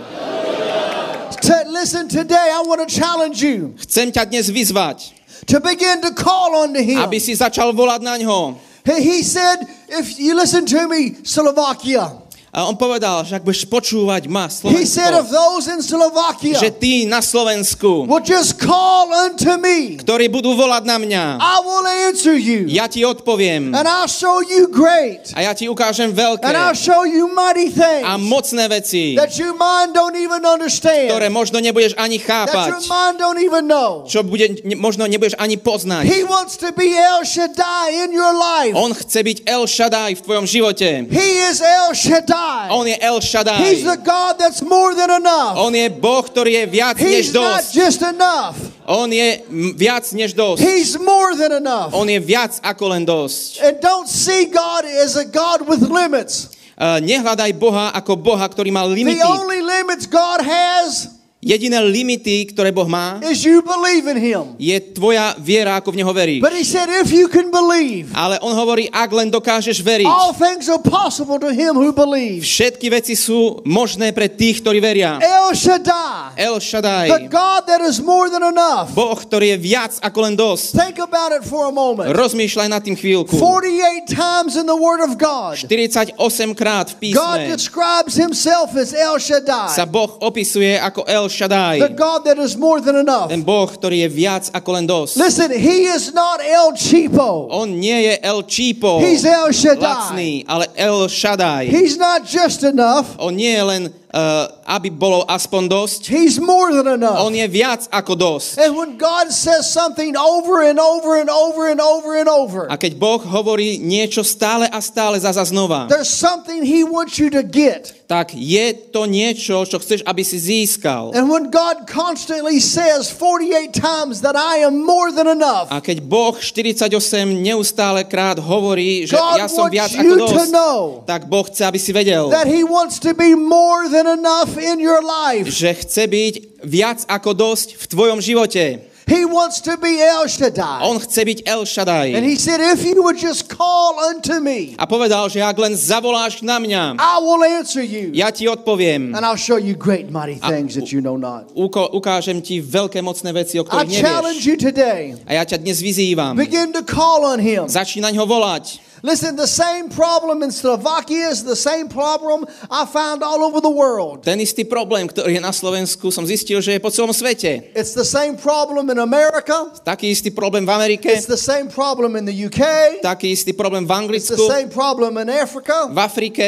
To- 1.47 1.69
listen, 1.73 2.09
today 2.09 2.53
I 2.53 2.61
want 2.67 2.83
to 2.83 2.91
challenge 2.91 3.41
you 3.41 3.73
Chcem 3.81 4.11
ťa 4.13 4.29
dnes 4.29 4.51
vyzvať, 4.51 5.16
to 5.47 5.61
begin 5.61 6.03
to 6.03 6.11
call 6.15 6.63
unto 6.63 6.83
him. 6.83 6.99
aby 6.99 7.19
si 7.23 7.35
začal 7.35 7.73
volať 7.73 8.01
na 8.03 8.19
ňo. 8.19 8.59
He, 8.87 9.03
he 9.03 9.19
said, 9.23 9.67
if 9.89 10.19
you 10.19 10.35
listen 10.35 10.67
to 10.67 10.87
me, 10.87 11.19
Slovakia. 11.27 12.26
A 12.57 12.65
on 12.65 12.73
povedal, 12.73 13.21
že 13.21 13.37
ak 13.37 13.45
budeš 13.45 13.69
počúvať 13.69 14.33
ma, 14.33 14.49
He 14.49 14.89
said, 14.89 15.13
if 15.13 15.29
Slovensko, 15.29 15.37
those 15.37 15.65
in 15.69 15.81
Slovakia 15.85 16.57
že 16.57 16.73
ty 16.73 17.05
na 17.05 17.21
Slovensku, 17.21 18.09
will 18.09 18.25
just 18.25 18.57
call 18.57 19.13
unto 19.13 19.61
me, 19.61 20.01
ktorí 20.01 20.33
budú 20.33 20.57
volať 20.57 20.89
na 20.89 20.97
mňa, 20.97 21.37
I 21.37 21.57
will 21.61 21.85
answer 22.09 22.33
you. 22.33 22.65
ja 22.65 22.89
ti 22.89 23.05
odpoviem 23.05 23.77
And 23.77 23.85
I'll 23.85 24.09
show 24.09 24.41
you 24.41 24.73
great. 24.73 25.37
a 25.37 25.45
ja 25.45 25.53
ti 25.53 25.69
ukážem 25.69 26.17
veľké 26.17 26.49
And 26.49 26.57
I'll 26.57 26.73
show 26.73 27.05
you 27.05 27.29
mighty 27.29 27.69
things 27.69 28.09
a 28.09 28.17
mocné 28.17 28.73
veci, 28.73 29.21
that 29.21 29.37
your 29.37 29.53
mind 29.53 29.93
don't 29.93 30.17
even 30.17 30.41
understand. 30.41 31.13
ktoré 31.13 31.29
možno 31.29 31.61
nebudeš 31.61 31.93
ani 32.01 32.17
That 32.17 32.25
your 32.25 32.81
chápať, 32.81 32.89
mind 32.89 33.17
don't 33.21 33.37
even 33.37 33.69
know. 33.69 34.09
čo 34.09 34.25
bude, 34.25 34.65
ne, 34.65 34.81
možno 34.81 35.05
nebudeš 35.05 35.37
ani 35.37 35.61
poznať. 35.61 36.09
He 36.09 36.25
wants 36.25 36.57
to 36.57 36.73
be 36.73 36.89
El 36.97 37.21
Shaddai 37.21 38.09
in 38.09 38.17
your 38.17 38.33
life. 38.33 38.73
On 38.73 38.97
chce 38.97 39.21
byť 39.21 39.39
El 39.45 39.69
Shaddai 39.69 40.17
v 40.17 40.25
tvojom 40.25 40.49
živote. 40.49 41.05
He 41.13 41.29
is 41.53 41.61
El 41.61 41.93
Shaddai. 41.93 42.46
On 42.71 42.85
je 42.85 42.97
El 42.99 43.19
He's 43.19 43.29
Shaddai. 43.31 43.59
the 43.85 43.99
God 44.03 44.39
that's 44.39 44.63
more 44.63 44.95
than 44.95 45.11
enough. 45.11 45.57
On 45.57 45.73
je 45.73 45.87
Boh, 45.89 46.23
ktorý 46.23 46.63
je 46.63 46.65
viac 46.67 46.97
než 46.99 47.31
He's 47.31 47.35
not 47.35 47.63
dosť. 47.63 47.71
just 47.75 48.01
enough. 48.03 48.57
On 48.87 49.09
je 49.11 49.43
viac 49.75 50.07
než 50.13 50.35
dosť. 50.35 50.61
He's 50.63 50.95
more 50.95 51.35
than 51.35 51.59
enough. 51.59 51.91
On 51.91 52.07
je 52.07 52.19
viac 52.19 52.59
ako 52.63 52.95
len 52.95 53.03
dosť. 53.03 53.63
And 53.63 53.75
don't 53.81 54.07
see 54.07 54.47
God 54.47 54.87
as 54.87 55.17
a 55.17 55.27
God 55.27 55.67
with 55.67 55.83
limits. 55.83 56.55
Uh, 56.77 57.01
nehľadaj 57.01 57.57
Boha 57.57 57.89
ako 57.97 58.21
Boha, 58.21 58.45
ktorý 58.45 58.69
má 58.69 58.85
The 58.85 58.93
limity. 59.01 59.25
only 59.25 59.65
limits 59.65 60.05
God 60.05 60.45
has 60.45 61.09
Jediné 61.47 61.79
limity, 61.79 62.51
ktoré 62.51 62.75
Boh 62.75 62.91
má, 62.91 63.23
is 63.23 63.47
you 63.47 63.63
believe 63.63 64.03
in 64.11 64.19
Him. 64.19 64.59
je 64.59 64.75
tvoja 64.91 65.39
viera, 65.39 65.79
ako 65.79 65.95
v 65.95 66.03
Neho 66.03 66.11
veríš. 66.11 66.43
But 66.43 66.51
He 66.59 66.67
said, 66.67 66.91
if 66.91 67.15
you 67.15 67.31
can 67.31 67.55
believe, 67.55 68.11
Ale 68.19 68.43
on 68.43 68.51
hovorí, 68.59 68.91
ak 68.91 69.07
len 69.15 69.31
dokážeš 69.31 69.79
veriť. 69.79 70.11
all 70.11 70.35
things 70.35 70.67
are 70.67 70.83
possible 70.83 71.39
to 71.39 71.55
him 71.55 71.79
who 71.79 71.95
believes. 71.95 72.43
Všetky 72.51 72.91
veci 72.91 73.15
sú 73.15 73.63
možné 73.63 74.11
pre 74.11 74.27
tých, 74.27 74.59
ktorí 74.59 74.83
veria. 74.83 75.23
El 75.23 75.55
Shaddai, 75.55 76.35
El 76.35 76.59
the 76.59 76.67
Shaddai. 76.67 77.31
God 77.31 77.71
that 77.71 77.79
is 77.79 78.03
more 78.03 78.27
than 78.27 78.43
enough. 78.43 78.91
Boh, 78.91 79.15
ktorý 79.15 79.55
je 79.55 79.59
viac 79.63 79.95
ako 80.03 80.19
len 80.27 80.35
dosť. 80.35 80.75
Think 80.75 80.99
about 80.99 81.31
it 81.31 81.47
for 81.47 81.71
a 81.71 81.75
moment. 81.75 82.11
Rozmýšľaj 82.11 82.69
nad 82.75 82.83
tým 82.83 82.99
chvíľku. 82.99 83.39
48 83.39 84.11
times 84.11 84.59
in 84.59 84.67
the 84.67 84.75
Word 84.75 84.99
of 84.99 85.15
God, 85.15 85.63
48 85.63 86.19
krát 86.59 86.91
v 86.91 87.15
God 87.15 87.39
písme 87.39 87.55
describes 87.55 88.19
Himself 88.19 88.75
as 88.75 88.91
El 88.91 89.15
sa 89.23 89.39
Shaddai, 89.39 89.87
Boh 89.87 90.11
opisuje 90.27 90.75
ako 90.75 91.07
El 91.07 91.31
the 91.31 91.36
Shaddai. 91.37 91.77
The 91.85 91.93
God 91.93 92.25
that 92.25 92.41
is 92.41 92.57
more 92.57 92.81
than 92.81 92.97
enough. 92.97 93.29
Ten 93.29 93.45
Boh, 93.45 93.69
ktorý 93.69 94.03
je 94.05 94.09
viac 94.09 94.49
ako 94.57 94.69
len 94.73 94.89
dosť. 94.89 95.21
Listen, 95.21 95.53
He 95.53 95.85
is 95.85 96.17
not 96.17 96.41
El 96.41 96.73
Cheapo. 96.73 97.53
On 97.53 97.69
nie 97.69 98.09
je 98.09 98.15
El 98.25 98.41
Cheapo, 98.49 99.05
He's 99.05 99.29
El 99.29 99.53
Shaddai. 99.53 99.85
lacný, 99.85 100.33
ale 100.49 100.73
El 100.73 101.05
Shaddai. 101.13 101.69
He's 101.69 102.01
not 102.01 102.25
just 102.25 102.65
enough. 102.65 103.13
On 103.21 103.37
nie 103.37 103.53
je 103.53 103.63
len, 103.63 103.83
uh, 104.13 104.47
aby 104.79 104.91
bolo 104.91 105.27
aspoň 105.27 105.63
dosť. 105.71 106.01
He's 106.11 106.39
more 106.39 106.71
than 106.71 106.87
On 106.87 106.99
enough. 106.99 107.35
je 107.35 107.47
viac 107.47 107.81
ako 107.91 108.13
dosť. 108.15 108.51
And 108.63 108.75
when 108.75 108.99
God 108.99 109.31
says 109.31 109.67
something 109.67 110.15
over 110.15 110.63
and 110.63 110.79
over 110.79 111.19
and 111.19 111.31
over 111.31 111.71
and 111.71 111.81
over 111.81 112.11
and 112.19 112.29
over, 112.29 112.61
A 112.71 112.79
keď 112.79 112.99
Boh 112.99 113.23
hovorí 113.23 113.79
niečo 113.79 114.23
stále 114.23 114.71
a 114.71 114.79
stále 114.83 115.19
za 115.19 115.33
znova, 115.33 115.91
there's 115.91 116.11
something 116.11 116.63
He 116.63 116.83
wants 116.87 117.19
you 117.19 117.31
to 117.31 117.43
get. 117.43 117.97
tak 118.07 118.39
je 118.39 118.71
to 118.95 119.03
niečo, 119.11 119.67
čo 119.67 119.83
chceš, 119.83 120.07
aby 120.07 120.23
si 120.23 120.39
získal. 120.39 121.11
And 121.19 121.27
when 121.27 121.51
God 121.51 121.91
constantly 121.91 122.63
says 122.63 123.11
48 123.11 123.75
times 123.75 124.23
that 124.23 124.39
I 124.39 124.63
am 124.63 124.87
more 124.87 125.11
than 125.11 125.27
enough, 125.27 125.67
A 125.75 125.83
keď 125.83 126.07
Boh 126.07 126.39
48 126.39 126.87
neustále 127.35 128.07
krát 128.07 128.39
hovorí, 128.39 129.11
že 129.11 129.19
God 129.19 129.39
ja 129.43 129.47
som 129.51 129.67
viac 129.67 129.91
you 129.99 130.15
ako 130.15 130.23
to 130.23 130.39
dosť, 130.39 130.51
know 130.55 130.77
tak 131.03 131.27
Boh 131.27 131.43
chce, 131.51 131.67
aby 131.67 131.79
si 131.83 131.91
vedel, 131.91 132.31
that 132.31 132.47
He 132.47 132.63
wants 132.63 133.03
to 133.03 133.11
be 133.11 133.35
more 133.35 133.91
than 133.91 134.06
enough 134.07 134.55
in 134.57 134.79
your 134.79 135.03
life. 135.03 135.47
že 135.51 135.75
chce 135.75 136.07
byť 136.07 136.35
viac 136.63 137.05
ako 137.07 137.31
dosť 137.35 137.77
v 137.77 137.85
tvojom 137.87 138.19
živote. 138.23 138.95
He 139.07 139.23
wants 139.23 139.63
to 139.63 139.79
be 139.79 140.03
El 140.03 140.27
Shaddai. 140.27 140.83
On 140.83 140.99
chce 140.99 141.23
byť 141.23 141.39
El 141.47 141.63
And 141.63 141.71
Shaddai. 141.71 142.11
He 142.27 142.35
said, 142.35 142.59
if 142.59 142.83
you 142.83 142.99
would 143.07 143.15
just 143.15 143.47
call 143.47 143.95
unto 144.03 144.43
me, 144.43 144.75
A 144.75 144.83
povedal, 144.83 145.31
že 145.31 145.39
ak 145.39 145.55
len 145.63 145.79
zavoláš 145.79 146.43
na 146.43 146.59
mňa, 146.59 146.99
I 146.99 147.15
will 147.23 147.39
answer 147.47 147.87
you. 147.87 148.11
ja 148.11 148.35
ti 148.35 148.51
odpoviem. 148.51 149.15
And 149.15 149.23
I'll 149.23 149.39
show 149.39 149.63
you 149.63 149.79
great 149.79 150.11
mighty 150.11 150.43
things 150.43 150.75
that 150.75 150.91
you 150.91 150.99
know 150.99 151.15
not. 151.15 151.55
Uko- 151.55 151.87
ukážem 151.95 152.43
ti 152.43 152.59
veľké 152.59 152.99
mocné 152.99 153.31
veci, 153.31 153.63
o 153.63 153.65
I 153.65 153.71
ktorých 153.71 153.95
challenge 153.95 154.43
nevieš. 154.43 154.51
you 154.51 154.57
today. 154.59 155.15
A 155.23 155.39
ja 155.39 155.47
ťa 155.47 155.63
dnes 155.63 155.79
vyzývam. 155.79 156.35
Begin 156.35 156.75
to 156.75 156.83
call 156.83 157.23
on 157.31 157.39
him. 157.39 157.71
Začni 157.71 158.03
na 158.03 158.11
ňo 158.11 158.27
volať. 158.27 158.83
Listen, 159.07 159.39
the 159.39 159.47
same 159.47 159.87
problem 159.87 160.43
in 160.43 160.51
Slovakia 160.51 161.31
is 161.31 161.47
the 161.47 161.55
same 161.55 161.87
problem 161.87 162.43
I 162.67 162.83
found 162.91 163.23
all 163.23 163.47
over 163.47 163.63
the 163.63 163.71
world. 163.71 164.27
Ten 164.27 164.43
istý 164.43 164.67
problém, 164.67 165.07
ktorý 165.07 165.39
je 165.39 165.43
na 165.47 165.55
Slovensku, 165.55 166.11
som 166.11 166.27
zistil, 166.27 166.59
že 166.59 166.75
je 166.75 166.81
po 166.83 166.91
celom 166.91 167.15
svete. 167.15 167.71
It's 167.79 167.95
the 167.95 168.03
same 168.03 168.35
problem 168.35 168.91
in 168.91 168.99
America. 168.99 169.71
Taký 169.87 170.11
istý 170.11 170.35
problém 170.35 170.67
v 170.67 170.75
Amerike, 170.75 171.07
It's 171.07 171.31
the 171.31 171.39
same 171.39 171.71
problem 171.71 172.19
in 172.19 172.27
the 172.27 172.35
UK. 172.35 172.99
taký 172.99 173.31
istý 173.31 173.55
problém 173.55 173.87
v 173.87 173.95
It's 173.95 173.95
the 173.95 173.99
Anglicku, 174.35 174.43
same 174.51 174.69
problem 174.75 175.23
in 175.23 175.31
Africa. 175.31 175.87
v 175.87 175.99
Afrike. 176.03 176.47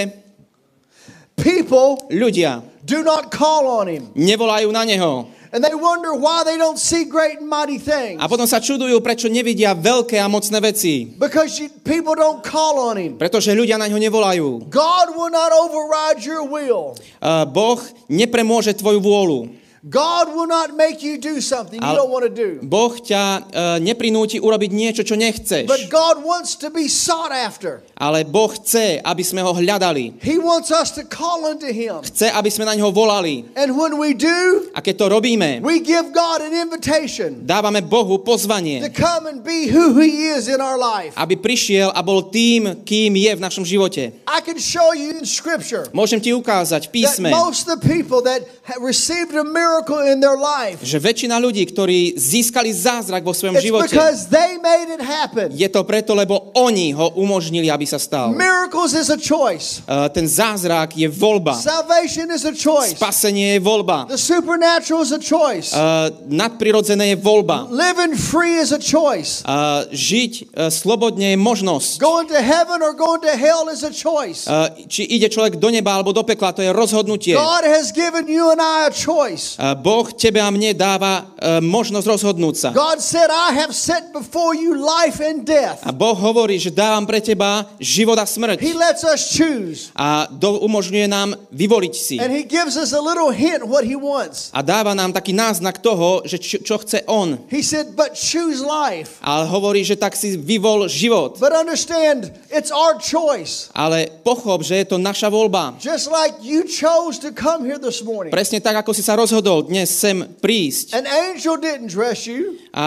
People 1.39 2.11
Ľudia 2.11 2.67
do 2.83 3.07
not 3.07 3.31
call 3.31 3.71
on 3.71 3.87
him. 3.87 4.11
nevolajú 4.19 4.67
na 4.75 4.83
neho. 4.83 5.31
And 5.49 5.65
they 5.65 5.73
wonder 5.73 6.13
why 6.13 6.45
they 6.45 6.61
don't 6.61 6.77
see 6.77 7.09
great 7.09 7.41
and 7.41 7.49
mighty 7.49 7.81
things. 7.81 8.21
A 8.21 8.29
potom 8.29 8.45
sa 8.45 8.61
čudujú, 8.61 9.01
prečo 9.01 9.33
nevidia 9.33 9.73
veľké 9.73 10.21
a 10.21 10.29
mocné 10.29 10.61
veci. 10.61 11.09
Because 11.17 11.57
you, 11.57 11.73
people 11.85 12.13
don't 12.13 12.45
call 12.45 12.77
on 12.77 13.01
him. 13.01 13.13
Pretože 13.17 13.57
ľudia 13.57 13.81
na 13.81 13.89
ňo 13.89 13.97
nevolajú. 13.97 14.69
God 14.69 15.17
will 15.17 15.33
not 15.33 15.49
override 15.53 16.21
your 16.21 16.45
will. 16.45 16.93
Uh, 17.25 17.49
boh 17.49 17.81
nepremôže 18.13 18.77
tvoju 18.77 19.01
vôľu. 19.01 19.68
God 19.87 20.35
will 20.35 20.51
not 20.51 20.75
make 20.75 21.07
you 21.07 21.23
do 21.23 21.39
something 21.39 21.79
you 21.79 21.95
don't 21.95 22.11
want 22.11 22.27
to 22.27 22.35
do. 22.35 22.59
Boh 22.67 22.91
ťa 22.99 23.23
uh, 23.55 23.79
neprinúti 23.79 24.43
urobiť 24.43 24.71
niečo, 24.75 25.03
čo 25.07 25.15
nechceš. 25.15 25.71
But 25.71 25.87
God 25.87 26.27
wants 26.27 26.59
to 26.59 26.69
be 26.75 26.91
sought 26.91 27.31
after. 27.31 27.87
Ale 27.95 28.27
Boh 28.27 28.51
chce, 28.51 28.99
aby 28.99 29.23
sme 29.23 29.39
ho 29.47 29.55
hľadali. 29.55 30.19
He 30.19 30.35
wants 30.35 30.75
us 30.75 30.91
to 30.99 31.07
call 31.07 31.47
unto 31.47 31.71
Him. 31.71 32.03
Chce, 32.03 32.27
aby 32.35 32.51
sme 32.51 32.67
na 32.67 32.75
ňo 32.75 32.91
volali. 32.91 33.47
And 33.55 33.79
when 33.79 34.03
we 34.03 34.19
do, 34.19 34.67
A 34.75 34.83
keď 34.83 34.95
to 34.99 35.07
robíme, 35.15 35.63
we 35.63 35.79
give 35.79 36.11
God 36.11 36.43
an 36.43 36.51
invitation 36.51 37.47
dávame 37.47 37.79
Bohu 37.79 38.19
to 38.19 38.35
pozvanie, 38.35 38.83
come 38.91 39.31
and 39.31 39.47
be 39.47 39.71
who 39.71 39.95
He 40.03 40.35
is 40.35 40.51
in 40.51 40.59
our 40.59 40.75
life. 40.75 41.15
aby 41.15 41.39
prišiel 41.39 41.95
a 41.95 42.03
bol 42.03 42.27
tým, 42.35 42.83
kým 42.83 43.15
je 43.15 43.31
v 43.31 43.41
našom 43.43 43.63
živote. 43.63 44.11
I 44.27 44.43
can 44.43 44.59
show 44.59 44.91
you 44.91 45.23
in 45.23 45.27
Scripture 45.27 45.87
Môžem 45.95 46.19
ti 46.19 46.35
ukázať 46.35 46.91
v 46.91 47.07
that 47.07 47.15
písme, 47.15 47.29
most 47.31 47.71
of 47.71 47.79
the 47.79 47.83
people 47.87 48.19
that 48.27 48.43
received 48.83 49.39
a 49.39 49.47
miracle 49.47 49.68
in 50.09 50.19
their 50.21 50.37
life, 50.39 50.81
že 50.83 50.99
väčšina 51.01 51.37
ľudí, 51.39 51.65
ktorí 51.69 52.17
získali 52.17 52.73
zázrak 52.73 53.25
vo 53.25 53.33
svojom 53.33 53.57
it's 53.57 53.65
živote, 53.65 53.93
because 53.93 54.29
they 54.33 54.57
made 54.61 54.89
it 54.89 55.03
happen. 55.03 55.53
je 55.53 55.69
to 55.69 55.85
preto, 55.85 56.17
lebo 56.17 56.51
oni 56.57 56.93
ho 56.93 57.13
umožnili, 57.19 57.69
aby 57.69 57.85
sa 57.85 58.01
stal. 58.01 58.33
Miracles 58.33 58.95
is 58.97 59.09
a 59.13 59.19
choice. 59.19 59.85
Uh, 59.85 60.09
ten 60.09 60.25
zázrak 60.25 60.97
je 60.97 61.09
voľba. 61.09 61.59
Salvation 61.59 62.31
is 62.33 62.45
a 62.49 62.55
choice. 62.55 62.97
Spasenie 62.97 63.59
je 63.59 63.61
voľba. 63.61 64.09
The 64.09 64.21
supernatural 64.21 65.05
is 65.05 65.13
a 65.13 65.21
choice. 65.21 65.75
Uh, 65.75 66.09
nadprirodzené 66.29 67.15
je 67.15 67.17
voľba. 67.19 67.69
Living 67.69 68.15
free 68.17 68.59
is 68.61 68.73
a 68.73 68.81
choice. 68.81 69.45
Uh, 69.45 69.85
žiť 69.91 70.33
uh, 70.55 70.73
slobodne 70.73 71.35
je 71.35 71.39
možnosť. 71.39 72.01
Going 72.01 72.29
to 72.31 72.41
heaven 72.41 72.81
or 72.81 72.95
going 72.95 73.21
to 73.21 73.35
hell 73.35 73.67
is 73.69 73.83
a 73.83 73.93
choice. 73.93 74.47
Uh, 74.47 74.71
či 74.87 75.05
ide 75.05 75.29
človek 75.29 75.59
do 75.59 75.69
neba 75.69 75.99
alebo 75.99 76.15
do 76.15 76.23
pekla, 76.23 76.55
to 76.55 76.63
je 76.63 76.71
rozhodnutie. 76.71 77.35
God 77.35 77.67
has 77.67 77.91
given 77.91 78.31
you 78.31 78.49
and 78.55 78.63
I 78.63 78.89
a 78.89 78.93
choice. 78.95 79.58
Boh 79.83 80.07
tebe 80.15 80.39
a 80.39 80.55
mne 80.55 80.71
dáva 80.71 81.27
uh, 81.35 81.59
možnosť 81.59 82.07
rozhodnúť 82.07 82.55
sa. 82.55 82.69
God 82.71 83.03
said, 83.03 83.27
I 83.27 83.59
have 83.59 83.75
set 83.75 84.15
before 84.15 84.55
you 84.55 84.79
life 84.79 85.19
and 85.19 85.43
death. 85.43 85.83
A 85.83 85.91
Boh 85.91 86.15
hovorí, 86.15 86.63
že 86.63 86.71
dávam 86.71 87.03
pre 87.03 87.19
teba 87.19 87.67
život 87.83 88.15
a 88.15 88.23
smrť. 88.23 88.63
He 88.63 88.71
lets 88.71 89.03
us 89.03 89.35
choose. 89.35 89.91
A 89.99 90.31
do, 90.31 90.63
umožňuje 90.63 91.11
nám 91.11 91.35
vyvoliť 91.51 91.95
si. 91.99 92.23
And 92.23 92.31
He 92.31 92.47
gives 92.47 92.79
us 92.79 92.95
a 92.95 93.03
little 93.03 93.35
hint 93.35 93.67
what 93.67 93.83
He 93.83 93.99
wants. 93.99 94.55
A 94.55 94.63
dáva 94.63 94.95
nám 94.95 95.11
taký 95.11 95.35
náznak 95.35 95.83
toho, 95.83 96.23
že 96.23 96.39
čo, 96.39 96.63
čo 96.63 96.79
chce 96.79 97.03
On. 97.11 97.35
He 97.51 97.67
said, 97.67 97.99
but 97.99 98.15
choose 98.15 98.63
life. 98.63 99.19
Ale 99.27 99.43
hovorí, 99.51 99.83
že 99.83 99.99
tak 99.99 100.15
si 100.15 100.39
vyvol 100.39 100.87
život. 100.87 101.35
But 101.43 101.51
understand, 101.51 102.31
it's 102.55 102.71
our 102.71 102.95
choice. 103.03 103.75
Ale 103.75 104.07
pochop, 104.23 104.63
že 104.63 104.87
je 104.87 104.95
to 104.95 105.03
naša 105.03 105.27
voľba. 105.27 105.75
Just 105.83 106.07
like 106.07 106.39
you 106.47 106.63
chose 106.63 107.19
to 107.19 107.35
come 107.35 107.67
here 107.67 107.83
this 107.83 108.07
morning. 108.07 108.31
Presne 108.31 108.63
tak, 108.63 108.87
ako 108.87 108.95
si 108.95 109.03
sa 109.03 109.19
rozhodol 109.19 109.48
dnes 109.65 109.89
sem 109.89 110.25
prísť 110.39 110.93
An 110.95 111.05
angel 111.09 111.57
didn't 111.57 111.91
dress 111.91 112.29
you, 112.29 112.57
a 112.73 112.87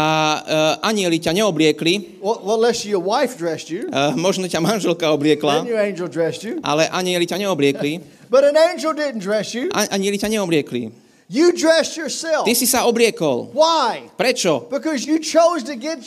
uh, 0.79 0.87
anieli 0.87 1.17
ťa 1.17 1.33
neobliekli, 1.33 2.21
well, 2.21 2.39
well, 2.45 2.57
unless 2.61 2.85
your 2.85 3.01
wife 3.01 3.35
dressed 3.35 3.67
you. 3.73 3.89
uh, 3.89 4.13
možno 4.15 4.45
ťa 4.45 4.61
manželka 4.61 5.09
Then 5.09 5.15
obliekla, 5.17 5.53
your 5.67 5.81
angel 5.81 6.07
dressed 6.07 6.45
you. 6.45 6.61
ale 6.61 6.85
anieli 6.87 7.25
ťa 7.25 7.37
neobliekli. 7.41 7.93
But 8.33 8.47
an 8.47 8.55
angel 8.55 8.95
didn't 8.95 9.19
dress 9.19 9.51
you. 9.51 9.67
A, 9.75 9.91
anieli 9.91 10.15
ťa 10.15 10.31
neobliekli. 10.31 11.11
You 11.31 11.55
dressed 11.55 11.95
yourself. 11.95 12.43
Ty 12.43 12.51
si 12.55 12.67
sa 12.67 12.83
obliekol. 12.91 13.55
Why? 13.55 14.11
Prečo? 14.19 14.67
Because 14.67 15.07
you 15.07 15.15
chose 15.19 15.63
to 15.63 15.79
get 15.79 16.03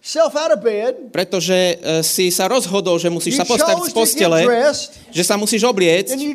yourself 0.00 0.32
out 0.36 0.50
of 0.50 0.64
bed. 0.64 1.12
Pretože 1.12 1.76
uh, 1.76 2.00
si 2.00 2.32
sa 2.32 2.48
rozhodol, 2.48 2.96
že 2.96 3.12
musíš 3.12 3.36
You 3.36 3.40
sa 3.40 3.46
postaviť 3.46 3.84
z 3.84 3.92
postele, 3.92 4.38
dressed. 4.48 4.96
že 5.12 5.22
sa 5.22 5.36
musíš 5.36 5.62
obliecť 5.68 6.16
you 6.16 6.32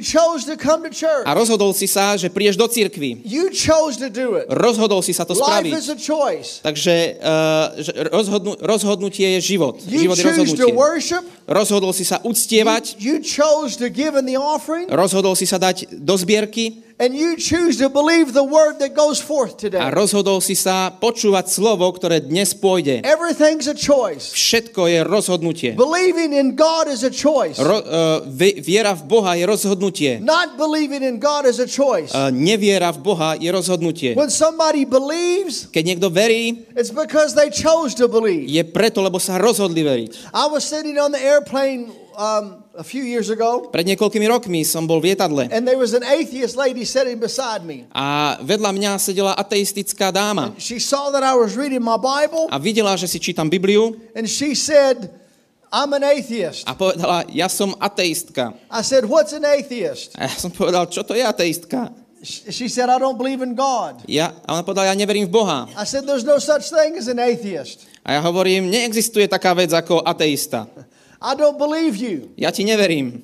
a 1.26 1.32
rozhodol 1.34 1.74
si 1.74 1.90
sa, 1.90 2.14
že 2.14 2.30
prídeš 2.30 2.56
do 2.62 2.70
cirkvi. 2.70 3.26
You 3.26 3.50
chose 3.50 3.98
to 3.98 4.14
do 4.14 4.38
it. 4.38 4.46
Rozhodol 4.54 5.02
si 5.02 5.18
sa 5.18 5.26
to 5.26 5.34
Life 5.34 5.42
spraviť. 5.42 5.72
is 5.74 5.88
a 5.90 5.98
choice. 5.98 6.62
Takže 6.62 7.18
uh, 7.18 7.66
rozhodnu, 8.14 8.54
rozhodnutie 8.62 9.42
je 9.42 9.58
život. 9.58 9.82
You 9.82 10.06
Život 10.06 10.16
je 10.18 10.24
rozhodnutie. 10.30 10.74
worship. 10.78 11.24
Rozhodol 11.50 11.92
si 11.94 12.06
sa 12.06 12.22
uctievať, 12.22 12.98
You 13.02 13.22
chose 13.22 13.78
to 13.82 13.90
give 13.90 14.14
in 14.14 14.30
the 14.30 14.38
offering. 14.38 14.86
rozhodol 14.94 15.34
si 15.34 15.50
sa 15.50 15.58
dať 15.58 15.90
do 15.90 16.14
zbierky 16.18 16.86
And 16.96 17.12
you 17.12 17.36
choose 17.36 17.76
to 17.84 17.92
believe 17.92 18.32
the 18.32 18.48
word 18.48 18.80
that 18.80 18.96
goes 18.96 19.20
forth 19.20 19.60
today. 19.60 19.84
a 19.84 19.92
rozhodol 19.92 20.40
si 20.40 20.56
sa 20.56 20.96
počúvať 20.96 21.52
slovo, 21.52 21.92
ktoré 21.92 22.24
dnes 22.24 22.56
pôjde. 22.56 23.04
Everything's 23.56 23.72
a 23.72 23.80
choice. 23.80 24.36
Všetko 24.36 24.82
je 24.92 25.00
rozhodnutie. 25.08 25.70
Believing 25.80 26.36
in 26.36 26.56
God 26.56 26.92
is 26.92 27.04
a 27.08 27.12
choice. 27.12 27.56
Ro, 27.56 27.80
uh, 27.80 27.84
vi- 28.28 28.60
viera 28.60 28.92
v 28.92 29.04
Boha 29.08 29.36
je 29.40 29.46
rozhodnutie. 29.48 30.20
Not 30.20 30.60
believing 30.60 31.04
in 31.04 31.16
God 31.20 31.48
is 31.48 31.64
a 31.64 31.68
choice. 31.68 32.12
Uh, 32.12 32.28
neviera 32.36 32.92
v 32.92 33.00
Boha 33.00 33.40
je 33.40 33.48
rozhodnutie. 33.48 34.12
When 34.16 34.28
somebody 34.30 34.84
believes, 34.84 35.72
Keď 35.72 35.84
niekto 35.96 36.12
verí, 36.12 36.68
it's 36.76 36.92
because 36.92 37.32
they 37.32 37.48
chose 37.48 37.96
to 37.96 38.12
believe. 38.12 38.52
je 38.52 38.64
preto, 38.68 39.00
lebo 39.00 39.20
sa 39.24 39.40
rozhodli 39.40 39.82
veriť. 39.84 40.36
I 40.36 40.46
was 40.52 40.68
sitting 40.68 41.00
on 41.00 41.16
the 41.16 41.22
airplane 41.22 41.88
um, 42.20 42.65
a 42.76 42.84
few 42.84 43.02
years 43.02 43.32
ago, 43.32 43.72
Pred 43.72 43.88
niekoľkými 43.88 44.28
rokmi 44.28 44.62
som 44.62 44.84
bol 44.84 45.00
v 45.00 45.12
lietadle 45.12 45.48
and 45.50 45.64
there 45.64 45.80
was 45.80 45.96
an 45.96 46.04
atheist 46.04 46.56
lady 46.56 46.84
sitting 46.84 47.16
beside 47.18 47.64
me. 47.64 47.88
a 47.96 48.36
vedľa 48.40 48.72
mňa 48.72 48.92
sedela 49.00 49.34
ateistická 49.34 50.12
dáma 50.12 50.52
She 50.60 50.78
saw 50.78 51.10
that 51.12 51.24
I 51.24 51.36
was 51.36 51.56
reading 51.56 51.80
my 51.80 51.96
Bible, 51.96 52.52
a 52.52 52.60
videla, 52.60 52.94
že 52.96 53.08
si 53.08 53.18
čítam 53.18 53.48
Bibliu 53.48 53.96
and 54.12 54.28
she 54.28 54.52
said, 54.54 55.10
I'm 55.76 55.92
an 55.92 56.08
atheist. 56.08 56.64
a 56.64 56.72
povedala, 56.72 57.28
ja 57.28 57.52
som 57.52 57.76
ateistka. 57.76 58.56
I 58.72 58.80
said, 58.80 59.04
What's 59.04 59.36
an 59.36 59.44
atheist? 59.44 60.16
A 60.16 60.28
ja 60.28 60.36
som 60.36 60.48
povedal, 60.48 60.88
čo 60.88 61.04
to 61.04 61.12
je 61.12 61.20
ateistka? 61.20 61.92
Sh- 62.24 62.48
She 62.48 62.68
said, 62.72 62.88
I 62.88 62.96
don't 62.96 63.20
believe 63.20 63.44
in 63.44 63.60
God. 63.60 64.00
Ja, 64.08 64.32
a 64.48 64.56
ona 64.56 64.64
povedala, 64.64 64.88
ja 64.88 64.96
neverím 64.96 65.28
v 65.28 65.36
Boha. 65.36 65.68
I 65.76 65.84
said, 65.84 66.08
There's 66.08 66.24
no 66.24 66.40
such 66.40 66.72
thing 66.72 66.96
as 66.96 67.12
an 67.12 67.20
atheist. 67.20 67.84
A 68.08 68.16
ja 68.16 68.22
hovorím, 68.24 68.72
neexistuje 68.72 69.28
taká 69.28 69.52
vec 69.52 69.76
ako 69.76 70.00
ateista. 70.00 70.64
I 71.22 71.36
don't 71.36 71.58
believe 71.58 71.96
you. 71.98 72.32
Ja 72.36 72.52
ti 72.52 72.64
neverím. 72.64 73.24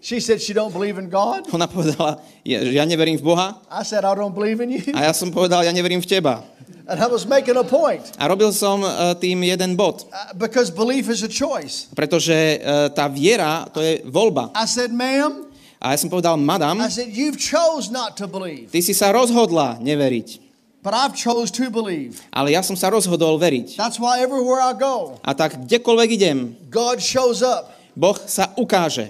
She 0.00 0.20
said, 0.22 0.38
She 0.38 0.54
don't 0.54 0.70
believe 0.70 0.98
in 1.02 1.10
God. 1.10 1.50
Ona 1.50 1.66
povedala, 1.66 2.22
ja, 2.46 2.62
že 2.62 2.70
ja 2.78 2.86
neverím 2.86 3.18
v 3.18 3.26
Boha. 3.26 3.58
I 3.66 3.82
said, 3.82 4.06
I 4.06 4.14
don't 4.14 4.30
believe 4.34 4.62
in 4.62 4.70
you. 4.70 4.94
A 4.94 5.10
ja 5.10 5.12
som 5.12 5.34
povedal, 5.34 5.66
ja 5.66 5.74
neverím 5.74 5.98
v 5.98 6.06
teba. 6.06 6.46
And 6.86 7.02
I 7.02 7.10
was 7.10 7.26
making 7.26 7.58
a 7.58 7.66
point 7.66 8.14
A 8.14 8.30
robil 8.30 8.54
som 8.54 8.78
uh, 8.78 9.10
tým 9.18 9.42
jeden 9.42 9.74
bod. 9.74 10.06
uh, 10.06 10.30
because 10.38 10.70
belief 10.70 11.10
is 11.10 11.26
a 11.26 11.30
choice. 11.30 11.90
Pretože 11.90 12.62
uh, 12.62 12.86
tá 12.94 13.10
viera, 13.10 13.66
to 13.74 13.82
je 13.82 14.06
voľba. 14.06 14.54
I 14.54 14.66
said, 14.70 14.94
Ma'am, 14.94 15.50
A 15.82 15.92
ja 15.92 15.98
som 15.98 16.06
povedal, 16.06 16.38
madam, 16.38 16.78
I 16.78 16.86
said, 16.86 17.10
You've 17.10 17.42
chose 17.42 17.90
not 17.90 18.14
to 18.22 18.30
believe, 18.30 18.70
ty 18.70 18.78
si 18.86 18.94
sa 18.94 19.10
rozhodla 19.10 19.82
neveriť. 19.82 20.45
But 20.86 20.94
I've 20.94 21.18
chose 21.18 21.50
to 21.58 21.66
believe. 21.66 22.22
Ale 22.30 22.54
ja 22.54 22.62
som 22.62 22.78
sa 22.78 22.86
rozhodol 22.94 23.42
veriť. 23.42 23.74
That's 23.74 23.98
why 23.98 24.22
everywhere 24.22 24.62
I 24.62 24.70
go, 24.78 25.18
A 25.26 25.34
tak 25.34 25.58
kdekoľvek 25.66 26.08
idem, 26.14 26.54
God 26.70 27.02
shows 27.02 27.42
up. 27.42 27.75
Boh 27.96 28.12
sa 28.28 28.52
ukáže. 28.60 29.08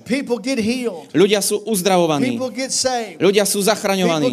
Ľudia 1.11 1.42
sú 1.42 1.59
uzdravovaní. 1.66 2.38
Ľudia 3.18 3.42
sú 3.42 3.59
zachraňovaní. 3.59 4.31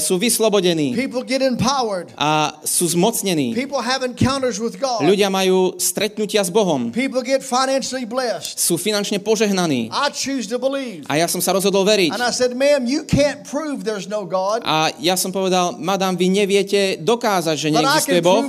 Sú 0.00 0.16
vyslobodení. 0.16 0.96
A 2.16 2.56
sú 2.64 2.88
zmocnení. 2.88 3.52
Ľudia 5.04 5.28
majú 5.28 5.76
stretnutia 5.76 6.40
s 6.40 6.48
Bohom. 6.48 6.88
Sú 8.56 8.80
finančne 8.80 9.20
požehnaní. 9.20 9.92
A 11.04 11.12
ja 11.20 11.28
som 11.28 11.44
sa 11.44 11.52
rozhodol 11.52 11.84
veriť. 11.84 12.08
No 12.08 12.24
A 14.64 14.76
ja 14.96 15.16
som 15.20 15.28
povedal, 15.28 15.76
madam, 15.76 16.16
vy 16.16 16.32
neviete 16.32 16.96
dokázať, 17.04 17.56
že 17.60 17.68
neexistuje 17.68 18.24
Boh, 18.24 18.48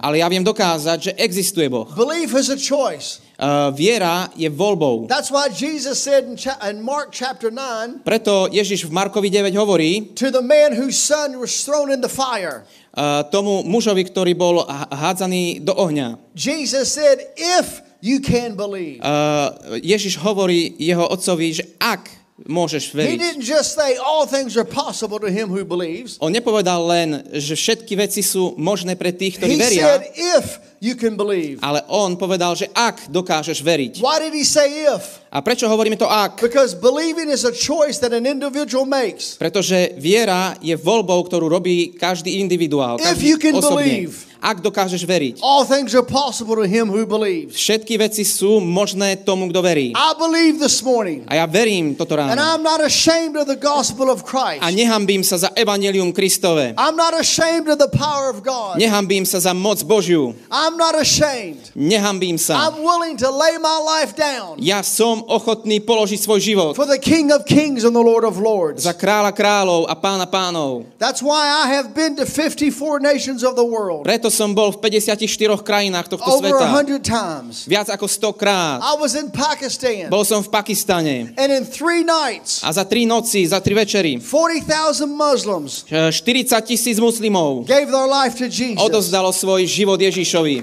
ale 0.00 0.24
ja 0.24 0.26
viem 0.32 0.40
dokázať, 0.40 0.98
že 1.04 1.12
existuje 1.20 1.68
Boh. 1.68 1.84
Belief 1.92 2.32
is 2.32 2.48
a 2.48 2.56
choice. 2.56 3.25
Uh, 3.36 3.68
viera 3.76 4.32
je 4.32 4.48
voľbou. 4.48 5.04
That's 5.12 5.28
why 5.28 5.52
Jesus 5.52 6.00
said 6.00 6.24
in, 6.24 6.40
cha- 6.40 6.56
in 6.64 6.80
Mark 6.80 7.12
chapter 7.12 7.52
9 7.52 8.00
Preto 8.00 8.48
Ježiš 8.48 8.88
v 8.88 8.96
Markovi 8.96 9.28
9 9.28 9.52
hovorí 9.60 10.16
to 10.16 10.32
the 10.32 10.40
man 10.40 10.72
whose 10.72 10.96
son 10.96 11.36
was 11.36 11.52
thrown 11.60 11.92
in 11.92 12.00
the 12.00 12.08
fire, 12.08 12.64
uh, 12.96 13.28
tomu 13.28 13.60
mužovi, 13.68 14.08
ktorý 14.08 14.32
bol 14.32 14.64
hádzaný 14.88 15.60
do 15.60 15.76
ohňa. 15.76 16.16
Jesus 16.32 16.88
said, 16.96 17.20
if 17.36 17.84
you 18.00 18.24
can 18.24 18.56
believe. 18.56 19.04
Uh, 19.04 19.52
Ježiš 19.84 20.16
hovorí 20.16 20.72
jeho 20.80 21.04
otcovi, 21.04 21.60
že 21.60 21.76
ak 21.76 22.08
môžeš 22.40 22.92
He 22.92 23.04
veriť. 23.04 23.20
didn't 23.20 23.44
just 23.44 23.76
say 23.76 24.00
all 24.00 24.24
things 24.24 24.56
are 24.56 24.64
possible 24.64 25.20
to 25.20 25.28
him 25.28 25.52
who 25.52 25.60
believes. 25.64 26.16
On 26.24 26.32
nepovedal 26.32 26.84
len, 26.88 27.20
že 27.36 27.52
všetky 27.52 28.00
veci 28.00 28.24
sú 28.24 28.56
možné 28.56 28.96
pre 28.96 29.12
tých, 29.12 29.36
ktorí 29.40 29.56
He 29.56 29.60
veria, 29.60 29.84
said, 29.96 30.02
if 30.16 30.44
you 30.80 30.94
can 30.94 31.16
believe. 31.16 31.60
Ale 31.62 31.84
on 31.88 32.16
povedal, 32.16 32.56
že 32.56 32.68
ak 32.72 33.08
dokážeš 33.08 33.60
veriť. 33.60 33.92
Why 34.02 34.20
did 34.20 34.32
he 34.36 34.44
say 34.44 34.88
if? 34.88 35.22
A 35.30 35.44
prečo 35.44 35.68
hovoríme 35.68 36.00
to 36.00 36.08
ak? 36.08 36.40
Because 36.40 36.72
believing 36.72 37.28
is 37.28 37.44
a 37.44 37.52
choice 37.52 38.00
that 38.00 38.16
an 38.16 38.24
individual 38.24 38.88
makes. 38.88 39.36
Pretože 39.36 39.92
viera 40.00 40.56
je 40.64 40.72
voľbou, 40.72 41.20
ktorú 41.28 41.52
robí 41.52 41.92
každý 41.92 42.40
individuál, 42.40 42.96
If 42.96 43.20
každý 43.20 43.24
you 43.28 43.36
can 43.36 43.54
osobne. 43.60 43.84
believe. 43.84 44.14
Ak 44.36 44.62
dokážeš 44.62 45.02
veriť. 45.02 45.42
All 45.42 45.66
things 45.66 45.90
are 45.96 46.06
possible 46.06 46.54
to 46.56 46.64
him 46.68 46.88
who 46.88 47.04
believes. 47.04 47.56
Všetky 47.56 47.98
veci 47.98 48.22
sú 48.22 48.62
možné 48.62 49.18
tomu, 49.20 49.50
kto 49.50 49.60
verí. 49.60 49.90
I 49.92 50.12
believe 50.16 50.56
this 50.62 50.80
morning, 50.80 51.26
A 51.26 51.40
ja 51.42 51.46
verím 51.50 51.98
toto 51.98 52.14
and 52.16 52.32
ráno. 52.32 52.38
I'm 52.38 52.62
not 52.62 52.78
ashamed 52.80 53.34
of 53.36 53.44
the 53.50 53.58
gospel 53.58 54.08
of 54.08 54.24
Christ. 54.24 54.62
A 54.64 54.70
nehambím 54.72 55.20
sa 55.20 55.36
za 55.36 55.50
evanelium 55.52 56.14
Kristove. 56.16 56.72
I'm 56.80 56.96
not 56.96 57.12
ashamed 57.12 57.68
of 57.68 57.76
the 57.76 57.90
power 57.90 58.30
of 58.32 58.40
God. 58.40 58.78
Nehambím 58.80 59.26
sa 59.28 59.36
za 59.42 59.52
moc 59.52 59.82
Božiu. 59.84 60.32
I'm 60.48 60.65
not 60.74 60.98
ashamed. 60.98 61.70
Nehambím 61.78 62.34
sa. 62.34 62.58
I'm 62.66 62.82
willing 62.82 63.14
to 63.22 63.30
lay 63.30 63.54
my 63.62 63.78
life 63.78 64.18
down 64.18 64.58
Ja 64.58 64.82
som 64.82 65.22
ochotný 65.30 65.78
položiť 65.78 66.18
svoj 66.18 66.40
život 66.42 66.72
for 66.74 66.90
the 66.90 66.98
King 66.98 67.30
of 67.30 67.46
Kings 67.46 67.86
and 67.86 67.94
the 67.94 68.02
Lord 68.02 68.26
of 68.26 68.42
Lords. 68.42 68.82
za 68.82 68.90
kráľa 68.90 69.30
kráľov 69.30 69.86
a 69.86 69.94
pána 69.94 70.26
pánov. 70.26 70.82
That's 70.98 71.22
why 71.22 71.46
I 71.62 71.78
have 71.78 71.94
been 71.94 72.18
to 72.18 72.26
54 72.26 72.98
nations 72.98 73.46
of 73.46 73.54
the 73.54 73.62
world, 73.62 74.02
Preto 74.02 74.26
som 74.26 74.50
bol 74.50 74.74
v 74.74 74.82
54 74.82 75.62
krajinách 75.62 76.10
tohto 76.10 76.26
over 76.26 76.50
sveta. 76.50 76.66
100 76.98 77.04
times. 77.04 77.54
Viac 77.70 77.86
ako 77.86 78.10
100 78.10 78.34
krát. 78.34 78.82
I 78.82 78.96
was 78.98 79.12
in 79.14 79.28
Pakistan, 79.30 80.08
Bol 80.08 80.24
som 80.24 80.40
v 80.40 80.48
Pakistane. 80.48 81.36
and 81.36 81.50
in 81.52 81.62
three 81.62 82.00
nights, 82.00 82.64
A 82.64 82.72
za 82.72 82.88
tri 82.88 83.04
noci, 83.04 83.44
za 83.44 83.60
tri 83.60 83.76
večery, 83.76 84.16
40,000 84.16 85.04
Muslims 85.06 85.84
e, 85.90 86.08
40 86.08 86.64
tisíc 86.64 86.96
muslimov 86.96 87.66
gave 87.68 87.92
their 87.92 88.08
life 88.08 88.38
to 88.38 88.48
Jesus. 88.48 88.80
odozdalo 88.80 89.28
svoj 89.28 89.66
život 89.66 90.00
Ježišovi. 90.00 90.55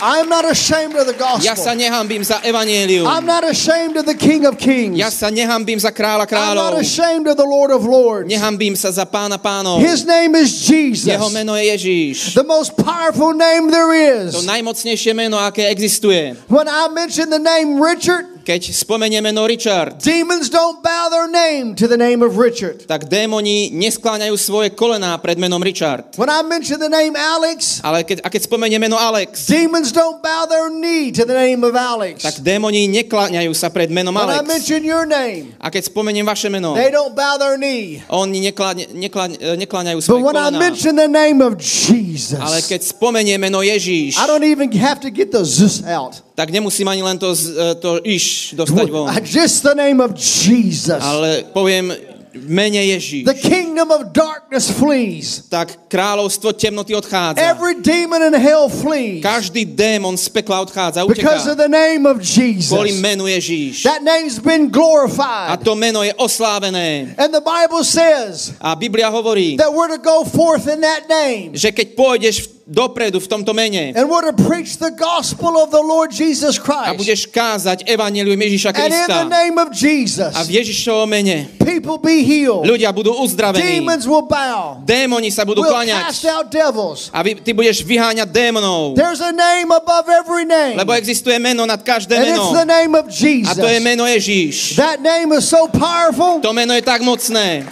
I'm 0.00 0.28
not 0.28 0.44
ashamed 0.44 0.96
of 0.96 1.06
the 1.06 1.14
Ja 1.40 1.54
sa 1.54 1.72
gospel. 1.72 1.76
nehambím 1.78 2.24
za 2.24 2.42
evanielium. 2.42 3.06
I'm 3.06 3.24
not 3.24 3.44
ashamed 3.46 3.96
of 3.96 4.04
the 4.04 4.14
King 4.18 4.44
of 4.44 4.58
Kings. 4.58 4.98
Ja 4.98 5.08
sa 5.08 5.30
nehambím 5.30 5.78
za 5.78 5.94
kráľa 5.94 6.26
I'm 6.28 6.58
not 6.58 6.74
ashamed 6.74 7.30
of 7.30 7.36
the 7.38 7.46
Lord 7.46 7.70
of 7.70 7.86
Lords. 7.86 8.26
Nehambím 8.28 8.74
sa 8.76 8.90
za 8.90 9.06
pána 9.06 9.38
pánov. 9.38 9.78
His 9.80 10.02
name 10.04 10.34
is 10.34 10.50
Jesus, 10.66 11.06
Jeho 11.08 11.30
meno 11.30 11.54
je 11.54 11.70
Ježíš. 11.72 12.34
the 12.34 12.42
most 12.44 12.74
powerful 12.76 13.32
name 13.32 13.70
there 13.70 13.94
is. 13.94 14.34
To 14.34 14.42
najmocnejšie 14.42 15.14
meno, 15.14 15.38
aké 15.38 15.70
existuje. 15.70 16.34
When 16.50 16.66
I 16.66 16.90
mention 16.90 17.30
the 17.30 17.40
name 17.40 17.78
Richard, 17.78 18.33
Keď 18.44 18.76
spomeniem 18.76 19.24
meno 19.24 19.48
Richard, 19.48 20.04
demons 20.04 20.52
don't 20.52 20.84
bow 20.84 21.08
their 21.08 21.24
name 21.24 21.72
to 21.72 21.88
the 21.88 21.96
name 21.96 22.20
of 22.20 22.36
Richard. 22.36 22.84
tak 22.84 23.08
démoni 23.08 23.72
neskláňajú 23.72 24.36
svoje 24.36 24.68
kolená 24.76 25.16
pred 25.16 25.40
menom 25.40 25.64
Richard. 25.64 26.12
When 26.20 26.28
I 26.28 26.44
mention 26.44 26.76
the 26.76 26.92
name 26.92 27.16
Alex, 27.16 27.80
Ale 27.80 28.04
keď, 28.04 28.20
a 28.20 28.28
keď 28.28 28.44
spomeniem 28.44 28.84
meno 28.84 29.00
Alex, 29.00 29.48
demons 29.48 29.96
don't 29.96 30.20
bow 30.20 30.44
their 30.44 30.68
knee 30.68 31.08
to 31.08 31.24
the 31.24 31.32
name 31.32 31.64
of 31.64 31.72
Alex. 31.72 32.20
tak 32.20 32.44
démoni 32.44 32.84
nekláňajú 32.92 33.56
sa 33.56 33.72
pred 33.72 33.88
menom 33.88 34.12
When 34.12 34.28
I 34.28 34.40
Alex. 34.40 34.44
mention 34.44 34.84
your 34.84 35.08
name, 35.08 35.56
A 35.56 35.72
keď 35.72 35.88
spomeniem 35.88 36.28
vaše 36.28 36.52
meno, 36.52 36.76
they 36.76 36.92
don't 36.92 37.16
bow 37.16 37.40
their 37.40 37.56
knee. 37.56 38.04
oni 38.12 38.44
nekláň, 38.52 38.92
nekláň, 38.92 39.30
nekláňajú 39.56 39.98
But 39.98 40.06
svoje 40.06 40.20
when 40.20 40.36
I 40.36 40.52
kolená. 40.52 40.58
mention 40.60 40.92
the 41.00 41.08
name 41.08 41.40
of 41.40 41.56
Jesus, 41.56 42.36
Ale 42.36 42.60
keď 42.60 42.84
spomeniem 42.84 43.40
meno 43.40 43.64
Ježíš, 43.64 44.20
I 44.20 44.28
don't 44.28 44.44
even 44.44 44.68
have 44.76 45.00
to 45.00 45.08
get 45.08 45.32
the 45.32 45.48
zus 45.48 45.80
out. 45.80 46.20
Tak 46.34 46.50
nemusím 46.50 46.88
ani 46.88 47.02
len 47.02 47.18
to, 47.18 47.30
e, 47.30 47.74
to 47.78 47.90
iš 48.02 48.54
dostať 48.58 48.86
von. 48.90 49.06
Just 49.22 49.62
the 49.62 49.74
name 49.74 50.02
of 50.02 50.18
Jesus. 50.18 50.98
Ale 50.98 51.46
poviem 51.54 51.94
mene 52.34 52.82
Ježíš. 52.90 53.22
The 53.30 53.38
kingdom 53.38 53.94
of 53.94 54.10
darkness 54.10 54.66
flees. 54.66 55.46
Tak 55.46 55.86
kráľovstvo 55.86 56.50
temnoty 56.50 56.90
odchádza. 56.90 57.38
Every 57.38 57.78
demon 57.78 58.26
in 58.26 58.34
hell 58.34 58.66
flees 58.66 59.22
Každý 59.22 59.62
démon 59.62 60.18
z 60.18 60.26
pekla 60.34 60.66
odchádza, 60.66 61.06
because 61.06 61.46
of 61.46 61.54
uteká. 61.54 61.62
the 61.62 61.70
name 61.70 62.02
of 62.10 62.18
Kvôli 62.18 62.90
Jesus. 62.90 62.98
menu 62.98 63.30
Ježíš. 63.30 63.86
That 63.86 64.02
name's 64.02 64.42
been 64.42 64.66
A 64.66 64.74
glorified. 64.74 65.62
to 65.62 65.78
meno 65.78 66.02
je 66.02 66.10
oslávené. 66.18 67.14
And 67.14 67.30
the 67.30 67.38
Bible 67.42 67.86
says 67.86 68.50
A 68.58 68.74
Biblia 68.74 69.06
hovorí, 69.14 69.54
that 69.62 69.70
we're 69.70 69.94
to 69.94 70.02
go 70.02 70.26
forth 70.26 70.66
in 70.66 70.82
that 70.82 71.06
name 71.06 71.54
že 71.54 71.70
keď 71.70 71.94
pôjdeš 71.94 72.34
v- 72.42 72.48
dopredu 72.64 73.20
v 73.20 73.28
tomto 73.28 73.52
mene 73.52 73.92
and 73.92 74.08
we're 74.08 74.24
to 74.24 74.32
preach 74.48 74.80
the 74.80 74.88
gospel 74.90 75.60
of 75.60 75.68
the 75.68 75.80
Lord 75.80 76.08
Jesus 76.08 76.56
a 76.56 76.64
Christ. 76.64 76.96
budeš 76.96 77.20
kázať 77.28 77.84
evanelium 77.84 78.40
Ježíša 78.40 78.72
And 78.72 78.78
in 78.78 78.82
the 78.82 79.04
Krista 79.04 79.20
name 79.28 79.56
of 79.60 79.68
Jesus, 79.70 80.32
a 80.32 80.40
v 80.40 80.50
Ježišovom 80.64 81.04
mene 81.04 81.52
people 81.60 82.00
be 82.00 82.24
healed. 82.24 82.64
ľudia 82.64 82.88
budú 82.88 83.12
uzdravení. 83.20 83.60
Demons 83.60 84.08
will 84.08 84.24
bow. 84.24 84.80
Démoni 84.80 85.28
sa 85.28 85.44
budú 85.44 85.60
We'll 85.60 85.76
cast 85.76 86.24
kláňať. 86.24 86.32
out 86.32 86.46
devils. 86.48 87.12
A 87.12 87.20
vy, 87.20 87.36
ty 87.36 87.52
budeš 87.52 87.84
vyháňať 87.84 88.32
démonov. 88.32 88.96
There's 88.96 89.20
a 89.20 89.32
name 89.32 89.68
above 89.68 90.08
every 90.08 90.48
name. 90.48 90.80
Lebo 90.80 90.96
existuje 90.96 91.36
meno 91.36 91.68
nad 91.68 91.84
každé 91.84 92.16
And 92.16 92.24
meno. 92.32 92.48
it's 92.48 92.56
the 92.56 92.64
name 92.68 92.92
of 92.96 93.04
A 93.12 93.52
to 93.52 93.68
je 93.68 93.76
Jesus. 93.76 93.84
meno 93.84 94.04
Ježíš. 94.08 94.56
That 94.80 95.04
name 95.04 95.36
is 95.36 95.44
so 95.44 95.68
powerful. 95.68 96.40
To 96.40 96.56
meno 96.56 96.72
je 96.72 96.80
tak 96.80 97.04
mocné. 97.04 97.68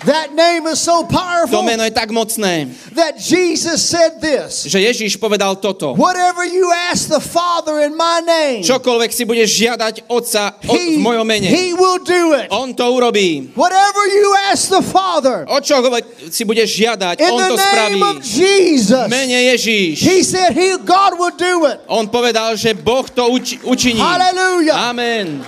That 0.00 0.32
name 0.32 0.64
is 0.64 0.80
so 0.80 1.04
To 1.04 1.12
powerful 1.12 1.60
meno 1.60 1.84
je 1.84 1.92
tak 1.92 2.08
mocné, 2.08 2.72
that 2.96 3.20
Jesus 3.20 3.84
said 3.84 4.16
this. 4.16 4.64
že 4.64 4.80
Ježíš 4.80 5.20
povedal 5.20 5.60
toto. 5.60 5.92
Whatever 5.92 6.40
you 6.48 6.72
ask 6.88 7.12
the 7.12 7.20
Father 7.20 7.84
in 7.84 7.92
my 7.92 8.24
name, 8.24 8.64
Čokoľvek 8.64 9.10
si 9.12 9.28
budeš 9.28 9.52
žiadať 9.60 10.08
Otca 10.08 10.56
o, 10.64 10.72
he, 10.72 10.96
v 10.96 11.04
mojom 11.04 11.26
mene, 11.28 11.52
he 11.52 11.76
will 11.76 12.00
do 12.00 12.32
it. 12.32 12.48
On 12.48 12.72
to 12.72 12.88
urobí. 12.88 13.52
Whatever 13.52 14.02
you 14.08 14.28
ask 14.48 14.72
the 14.72 14.80
Father 14.80 15.44
O 15.44 15.60
čokoľvek 15.60 16.32
si 16.32 16.48
budeš 16.48 16.80
žiadať, 16.80 17.20
in 17.20 17.28
On 17.36 17.40
to 17.52 17.56
the 17.56 17.60
spraví. 17.60 18.00
name 18.00 18.00
of 18.00 18.16
Jesus, 18.24 19.04
mene 19.04 19.36
Ježíš. 19.52 20.00
he 20.00 20.24
said 20.24 20.56
he, 20.56 20.80
God 20.80 21.20
will 21.20 21.36
do 21.36 21.68
it. 21.68 21.76
On 21.92 22.08
povedal, 22.08 22.56
že 22.56 22.72
Boh 22.72 23.04
to 23.04 23.28
uči, 23.36 23.60
učiní. 23.68 24.00
Hallelujah. 24.00 24.96
Amen. 24.96 25.44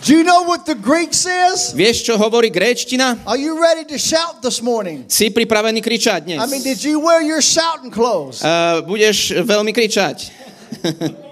Do 0.00 0.16
you 0.16 0.24
know 0.24 0.48
what 0.48 0.64
the 0.64 0.74
Greek 0.74 1.12
says? 1.12 1.76
Vieš, 1.76 2.08
čo 2.08 2.16
hovorí 2.16 2.48
gréčtina? 2.48 3.20
Are 3.28 3.36
you 3.36 3.60
ready 3.60 3.84
to 3.84 4.00
shout 4.00 4.40
this 4.40 4.64
morning? 4.64 5.04
Si 5.12 5.28
pripravený 5.28 5.84
kričať 5.84 6.24
dnes. 6.24 6.40
I 6.40 6.48
mean, 6.48 6.64
did 6.64 6.80
you 6.80 7.04
wear 7.04 7.20
your 7.20 7.44
shouting 7.44 7.92
clothes? 7.92 8.40
Uh, 8.40 8.80
budeš 8.88 9.36
veľmi 9.44 9.76
kričať. 9.76 10.32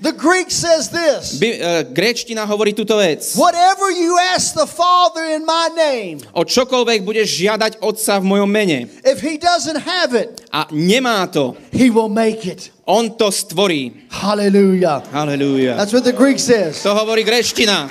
The 0.00 0.14
Greek 0.14 0.50
says 0.50 0.88
this. 0.88 1.42
Bi, 1.42 1.58
uh, 1.58 1.82
gréčtina 1.90 2.46
hovorí 2.46 2.70
túto 2.70 2.94
vec. 2.96 3.34
Whatever 3.34 3.90
you 3.90 4.14
ask 4.32 4.54
the 4.54 4.66
Father 4.66 5.26
in 5.34 5.42
my 5.42 5.68
name, 5.74 6.22
O 6.32 6.46
čokoľvek 6.46 7.02
budeš 7.02 7.34
žiadať 7.34 7.82
Otca 7.82 8.22
v 8.22 8.24
mojom 8.24 8.46
mene 8.46 8.86
if 9.02 9.18
he 9.18 9.34
doesn't 9.36 9.82
have 9.82 10.14
it, 10.14 10.46
a 10.54 10.70
nemá 10.70 11.26
to, 11.34 11.58
he 11.74 11.90
will 11.90 12.08
make 12.08 12.46
it. 12.46 12.70
On 12.86 13.10
to 13.18 13.28
stvorí. 13.28 14.08
Hallelujah. 14.08 15.04
Halelúja. 15.12 15.76
That's 15.76 15.92
what 15.92 16.06
the 16.06 16.14
Greek 16.16 16.38
says. 16.38 16.80
To 16.86 16.94
hovorí 16.94 17.26
gréčtina. 17.26 17.90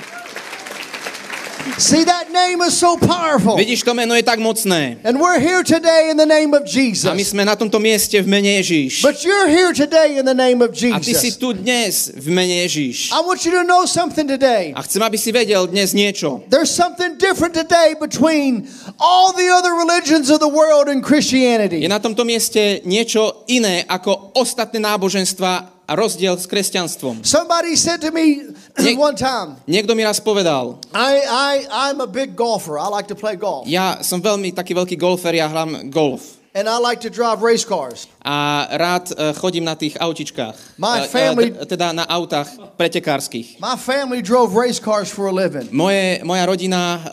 See, 1.78 2.02
that 2.02 2.17
name 2.46 2.60
is 2.62 2.78
so 2.78 2.96
powerful. 2.96 3.56
Vidíš, 3.56 3.82
to 3.82 3.94
meno 3.94 4.14
je 4.14 4.22
tak 4.22 4.38
mocné. 4.38 5.02
And 5.04 5.18
we're 5.18 5.40
here 5.40 5.62
today 5.64 6.10
in 6.10 6.16
the 6.16 6.26
name 6.26 6.54
of 6.54 6.64
Jesus. 6.64 7.10
A 7.10 7.14
my 7.14 7.24
sme 7.24 7.42
na 7.44 7.56
tomto 7.58 7.82
mieste 7.82 8.14
v 8.22 8.28
mene 8.28 8.62
Ježíš. 8.62 9.02
But 9.02 9.24
you're 9.24 9.50
here 9.50 9.74
today 9.74 10.18
in 10.18 10.24
the 10.24 10.36
name 10.36 10.62
of 10.62 10.74
Jesus. 10.74 10.98
A 10.98 11.04
ty 11.04 11.14
si 11.14 11.34
tu 11.34 11.52
dnes 11.52 12.14
v 12.14 12.28
mene 12.30 12.64
Ježíš. 12.66 13.10
I 13.10 13.20
want 13.24 13.42
you 13.42 13.52
to 13.54 13.64
know 13.64 13.86
something 13.86 14.26
today. 14.26 14.72
A 14.76 14.82
chcem, 14.86 15.02
aby 15.02 15.18
si 15.18 15.30
vedel 15.34 15.66
dnes 15.66 15.94
niečo. 15.94 16.42
There's 16.50 16.70
something 16.70 17.18
different 17.18 17.54
today 17.54 17.98
between 17.98 18.68
all 18.98 19.34
the 19.34 19.48
other 19.50 19.74
religions 19.74 20.30
of 20.30 20.38
the 20.38 20.50
world 20.50 20.86
and 20.86 21.02
Christianity. 21.02 21.82
Je 21.82 21.90
na 21.90 21.98
tomto 21.98 22.22
mieste 22.22 22.82
niečo 22.86 23.48
iné 23.50 23.82
ako 23.88 24.36
ostatné 24.36 24.82
náboženstva 24.82 25.77
a 25.88 25.96
rozdiel 25.96 26.36
s 26.36 26.44
kresťanstvom. 26.44 27.24
Somebody 27.24 27.72
said 27.74 28.04
to 28.04 28.12
me 28.12 28.52
Nie- 28.84 28.94
one 28.94 29.16
time, 29.16 29.56
Niekto 29.64 29.96
mi 29.96 30.04
raz 30.04 30.20
povedal, 30.20 30.76
I, 30.92 31.24
I, 31.24 31.52
I'm 31.66 31.98
a 31.98 32.06
big 32.06 32.36
golfer. 32.36 32.76
I 32.76 32.86
like 32.86 33.08
to 33.08 33.16
play 33.16 33.34
golf. 33.34 33.64
ja 33.64 34.04
som 34.04 34.20
veľmi 34.20 34.52
taký 34.52 34.76
veľký 34.76 34.94
golfer, 34.94 35.32
ja 35.34 35.48
hrám 35.48 35.88
golf. 35.88 36.37
And 36.58 36.66
I 36.66 36.82
like 36.82 36.98
to 37.06 37.10
drive 37.14 37.38
race 37.38 37.62
cars. 37.62 38.10
A 38.18 38.66
rád 38.74 39.14
e, 39.14 39.30
chodím 39.38 39.62
na 39.62 39.78
tých 39.78 39.94
autičkách. 39.94 40.58
My 40.74 40.98
E, 40.98 41.04
e, 41.04 41.08
family- 41.08 41.54
t- 41.54 41.66
Teda 41.70 41.94
na 41.94 42.02
autách 42.02 42.50
pretekárskych. 42.74 43.62
My 43.62 43.78
family 43.78 44.26
drove 44.26 44.50
race 44.58 44.82
cars 44.82 45.06
for 45.06 45.30
a 45.30 45.34
living. 45.34 45.70
Moje, 45.70 46.18
moja 46.26 46.42
rodina 46.50 46.98
uh, 46.98 46.98
uh, 46.98 47.06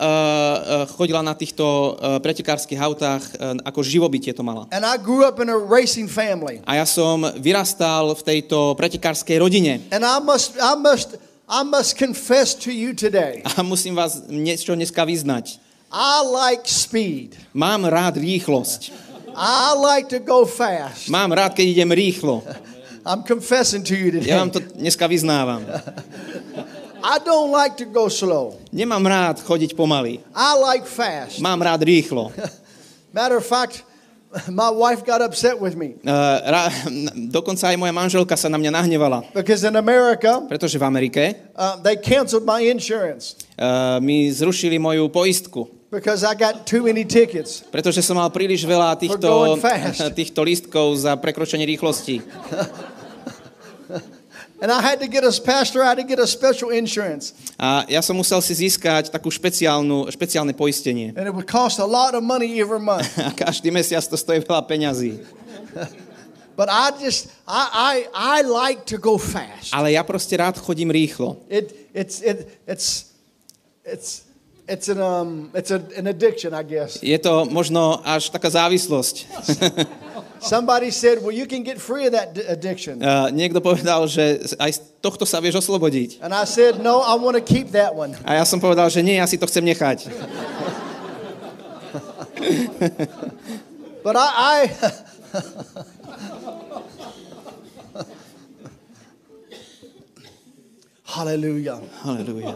chodila 0.98 1.22
na 1.22 1.38
týchto 1.38 1.62
uh, 1.94 2.18
pretekárskych 2.18 2.74
autách, 2.74 3.22
uh, 3.38 3.54
ako 3.62 3.86
živobytie 3.86 4.34
to 4.34 4.42
mala. 4.42 4.66
And 4.74 4.82
I 4.82 4.98
grew 4.98 5.22
up 5.22 5.38
in 5.38 5.46
a 5.46 5.58
racing 5.58 6.10
family. 6.10 6.58
A 6.66 6.82
ja 6.82 6.86
som 6.88 7.22
vyrastal 7.38 8.18
v 8.18 8.22
tejto 8.26 8.74
pretekárskej 8.74 9.38
rodine. 9.38 9.78
And 9.94 10.02
I 10.02 10.18
must, 10.18 10.58
I 10.58 10.74
must, 10.74 11.22
I 11.46 11.62
must 11.62 11.94
confess 11.94 12.50
to 12.66 12.74
you 12.74 12.98
today. 12.98 13.46
A 13.46 13.62
musím 13.62 13.94
vás 13.94 14.26
niečo 14.26 14.74
dneska 14.74 15.06
vyznať. 15.06 15.62
I 15.86 16.18
like 16.26 16.66
speed. 16.66 17.38
Mám 17.54 17.86
rád 17.86 18.18
rýchlosť. 18.18 19.05
I 19.36 19.76
like 19.76 20.08
to 20.08 20.18
go 20.18 20.48
fast. 20.48 21.12
Mám 21.12 21.36
rád, 21.36 21.52
keď 21.52 21.66
idem 21.68 21.92
rýchlo. 21.92 22.40
I'm 23.08 23.22
confessing 23.22 23.84
to 23.84 23.94
you 23.94 24.10
today. 24.10 24.32
Ja 24.32 24.40
vám 24.40 24.50
to 24.50 24.60
dneska 24.64 25.04
vyznávam. 25.06 25.62
I 27.14 27.20
don't 27.22 27.52
like 27.52 27.76
to 27.78 27.86
go 27.86 28.08
slow. 28.08 28.56
Nemám 28.72 29.04
rád 29.04 29.36
chodiť 29.44 29.76
pomaly. 29.76 30.24
I 30.32 30.50
like 30.56 30.88
fast. 30.88 31.38
Mám 31.38 31.60
rád 31.62 31.84
rýchlo. 31.84 32.32
Matter 33.16 33.36
of 33.36 33.46
fact, 33.46 33.84
my 34.48 34.70
wife 34.72 35.04
got 35.04 35.22
upset 35.22 35.60
with 35.60 35.76
me 35.76 35.96
Uh, 36.02 36.36
ra, 36.44 36.68
dokonca 37.14 37.68
aj 37.72 37.76
moja 37.78 37.92
manželka 37.94 38.36
sa 38.36 38.50
na 38.52 38.58
mňa 38.60 38.70
nahnevala, 38.74 39.24
because 39.32 39.64
in 39.64 39.76
America, 39.78 40.44
pretože 40.44 40.76
v 40.76 40.84
Amerike 40.84 41.24
uh, 41.56 41.78
they 41.80 41.96
canceled 41.96 42.44
my 42.44 42.60
insurance 42.60 43.38
uh, 43.56 43.96
mi 44.02 44.28
zrušili 44.28 44.76
moju 44.76 45.08
poistku, 45.08 45.70
because 45.90 46.24
I 46.26 46.34
got 46.34 46.66
too 46.66 46.82
many 46.82 47.06
tickets. 47.06 47.62
pretože 47.70 48.02
som 48.02 48.18
mal 48.18 48.28
príliš 48.34 48.66
veľa 48.66 48.98
týchto, 48.98 49.60
týchto 50.20 50.40
lístkov 50.42 50.98
za 50.98 51.14
prekročenie 51.16 51.66
rýchlosti. 51.66 52.22
And 54.56 54.72
I 54.72 54.80
had 54.80 55.00
to 55.00 55.08
get 55.08 55.22
a 55.22 55.32
pastor, 55.44 55.82
I 55.82 55.92
had 55.92 55.98
to 56.00 56.08
get 56.08 56.18
a 56.18 56.26
special 56.26 56.72
insurance. 56.72 57.36
A 57.60 57.84
ja 57.92 58.00
som 58.00 58.16
musel 58.16 58.40
si 58.40 58.56
získať 58.56 59.12
takú 59.12 59.28
špeciálnu, 59.28 60.08
špeciálne 60.08 60.56
poistenie. 60.56 61.12
And 61.12 61.28
it 61.28 61.34
would 61.36 61.44
cost 61.44 61.76
a 61.76 61.84
lot 61.84 62.16
of 62.16 62.24
money 62.24 62.56
every 62.56 62.80
month. 62.80 63.04
A 63.20 63.36
každý 63.36 63.68
mesiac 63.68 64.00
to 64.08 64.16
stojí 64.16 64.40
veľa 64.40 64.64
peňazí. 64.64 65.20
But 66.56 66.72
I 66.72 66.88
just, 66.96 67.28
I, 67.44 67.68
I, 67.68 67.94
I 68.16 68.36
like 68.48 68.88
to 68.88 68.96
go 68.96 69.20
fast. 69.20 69.76
Ale 69.76 69.92
ja 69.92 70.00
proste 70.00 70.40
rád 70.40 70.56
chodím 70.56 70.88
rýchlo. 70.88 71.36
It, 71.52 71.76
it's, 71.92 72.24
it, 72.24 72.48
it's, 72.64 73.12
it's, 73.84 74.24
it's 74.68 74.88
an, 74.88 75.00
um, 75.00 75.50
it's 75.54 75.70
a, 75.70 75.80
an 75.96 76.06
addiction, 76.06 76.54
I 76.54 76.62
guess. 76.62 76.98
Je 77.02 77.18
to 77.18 77.46
možno 77.46 78.02
až 78.02 78.30
taká 78.30 78.50
závislosť. 78.50 79.26
Somebody 80.42 80.92
said, 80.92 81.22
well, 81.24 81.32
you 81.32 81.46
can 81.46 81.62
get 81.64 81.80
free 81.80 82.06
of 82.06 82.12
that 82.12 82.36
addiction. 82.46 83.00
Uh, 83.00 83.32
niekto 83.32 83.64
povedal, 83.64 84.04
že 84.06 84.44
aj 84.60 84.70
z 84.76 84.80
tohto 85.00 85.24
sa 85.24 85.40
vieš 85.40 85.64
oslobodiť. 85.64 86.20
And 86.20 86.36
I 86.36 86.44
said, 86.44 86.78
no, 86.78 87.00
I 87.00 87.16
want 87.16 87.40
to 87.40 87.44
keep 87.44 87.72
that 87.72 87.96
one. 87.96 88.12
A 88.22 88.36
ja 88.36 88.44
som 88.44 88.60
povedal, 88.60 88.92
že 88.92 89.00
nie, 89.00 89.16
ja 89.16 89.26
si 89.26 89.40
to 89.40 89.48
chcem 89.48 89.64
nechať. 89.64 90.06
But 94.06 94.14
I, 94.14 94.28
I 94.38 94.58
Hallelujah. 101.16 101.80
Halleluja. 102.04 102.54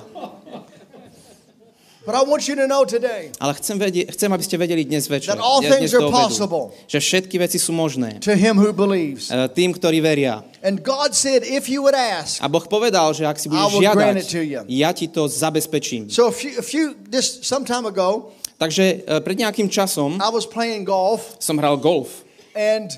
But 2.10 2.18
I 2.18 2.26
want 2.26 2.42
you 2.50 2.58
to 2.58 2.66
know 2.66 2.82
today 2.82 3.30
Ale 3.38 3.54
chcem, 3.54 3.78
vedieť, 3.78 4.10
chcem, 4.10 4.26
aby 4.26 4.42
ste 4.42 4.58
vedeli 4.58 4.82
dnes 4.82 5.06
večer, 5.06 5.30
that 5.30 5.38
all 5.38 5.62
dnes 5.62 5.78
things 5.78 5.94
are 5.94 6.10
possible 6.10 6.74
že 6.90 6.98
všetky 6.98 7.38
veci 7.38 7.62
sú 7.62 7.70
možné. 7.70 8.18
to 8.18 8.34
him 8.34 8.58
who 8.58 8.74
believes. 8.74 9.30
Uh, 9.30 9.46
tým, 9.46 9.70
ktorí 9.70 10.02
veria. 10.02 10.42
And 10.66 10.82
God 10.82 11.14
said, 11.14 11.46
if 11.46 11.70
you 11.70 11.86
would 11.86 11.94
ask, 11.94 12.42
A 12.42 12.50
Boh 12.50 12.66
povedal, 12.66 13.14
že 13.14 13.22
ak 13.22 13.38
si 13.38 13.46
budeš 13.46 13.78
žiadať, 13.78 14.26
you. 14.42 14.60
ja 14.66 14.90
ti 14.90 15.06
to 15.06 15.30
zabezpečím. 15.30 16.10
so 16.10 16.26
a 16.26 16.34
few, 16.34 16.58
a 16.58 16.64
few 16.66 16.98
this 17.06 17.46
some 17.46 17.62
time 17.62 17.86
ago, 17.86 18.34
Takže 18.60 19.06
uh, 19.08 19.24
pred 19.24 19.40
nejakým 19.40 19.70
časom 19.70 20.18
I 20.18 20.28
was 20.34 20.44
playing 20.44 20.82
golf, 20.82 21.38
som 21.38 21.54
hral 21.62 21.78
golf. 21.78 22.26
and 22.58 22.90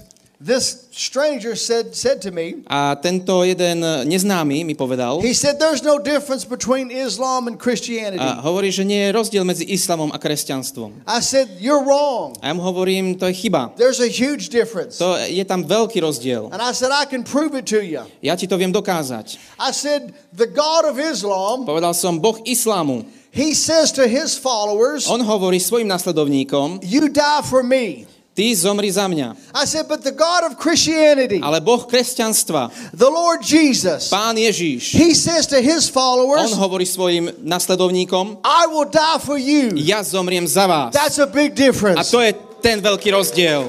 this 0.43 0.90
stranger 0.90 1.55
said 1.55 1.95
said 1.95 2.20
to 2.22 2.30
me, 2.30 2.66
A 2.66 2.99
tento 2.99 3.43
jeden 3.47 3.80
neznámy 4.05 4.66
mi 4.66 4.74
povedal, 4.74 5.22
he 5.22 5.34
said, 5.34 5.59
"There's 5.59 5.82
no 5.86 6.03
difference 6.03 6.43
between 6.45 6.90
Islam 6.90 7.47
and 7.47 7.57
Christianity." 7.57 8.18
a 8.18 8.43
hovorí, 8.43 8.74
že 8.74 8.82
nie 8.82 8.99
je 9.07 9.11
rozdiel 9.14 9.45
medzi 9.47 9.64
islamom 9.70 10.11
a 10.11 10.18
kresťanstvom. 10.18 11.07
I 11.07 11.22
said, 11.22 11.47
"You're 11.62 11.86
wrong. 11.86 12.34
A 12.43 12.51
ja 12.51 12.55
mu 12.55 12.62
hovorím, 12.62 13.14
to 13.14 13.30
je 13.30 13.34
chyba. 13.38 13.70
There's 13.78 14.03
a 14.03 14.11
huge 14.11 14.51
difference." 14.51 14.99
To 14.99 15.14
je 15.16 15.45
tam 15.47 15.62
veľký 15.62 16.03
rozdiel. 16.03 16.51
And 16.51 16.59
I 16.59 16.74
said, 16.74 16.90
"I 16.90 17.07
can 17.07 17.22
prove 17.22 17.55
it 17.55 17.70
to 17.70 17.78
you." 17.78 18.03
Ja 18.18 18.34
ti 18.34 18.51
to 18.51 18.59
viem 18.59 18.74
dokázať. 18.74 19.38
I 19.62 19.70
said, 19.70 20.11
"The 20.34 20.51
God 20.51 20.90
of 20.90 20.99
Islam, 20.99 21.64
Povedal 21.64 21.95
som, 21.95 22.18
Boh 22.18 22.43
islámu. 22.43 23.07
he 23.30 23.55
says 23.55 23.95
to 23.95 24.05
his 24.11 24.34
followers, 24.34 25.07
On 25.07 25.22
hovorí 25.22 25.62
svojim 25.62 25.86
nasledovníkom, 25.86 26.82
"You 26.82 27.07
die 27.09 27.43
for 27.47 27.62
me." 27.62 28.11
Ty 28.33 28.57
zomri 28.57 28.89
za 28.93 29.09
mňa. 29.09 29.37
I 29.55 29.64
said, 29.68 29.89
"But 29.89 30.01
the 30.05 30.11
God 30.12 30.49
of 30.49 30.57
Christianity, 30.57 31.41
Ale 31.43 31.61
Boh 31.61 31.85
kresťanstva, 31.85 32.70
the 32.97 33.09
Lord 33.12 33.45
Jesus, 33.45 34.09
Pán 34.09 34.37
Ježíš, 34.41 34.97
he 34.97 35.12
says 35.14 35.47
to 35.47 35.61
his 35.61 35.89
on 35.89 35.93
followers, 35.93 36.53
hovorí 36.57 36.89
svojim 36.89 37.28
nasledovníkom, 37.45 38.41
I 38.45 38.66
will 38.72 38.89
die 38.89 39.18
for 39.20 39.37
you." 39.37 39.76
ja 39.76 40.01
zomriem 40.03 40.49
za 40.49 40.64
vás. 40.66 40.97
That's 40.97 41.20
a 41.20 41.26
big 41.28 41.53
A 41.53 41.61
difference. 41.68 42.09
to 42.11 42.20
je 42.24 42.33
ten 42.64 42.80
veľký 42.80 43.12
rozdiel. 43.12 43.68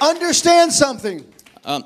Understand 0.00 0.72
something. 0.72 1.24
A, 1.64 1.80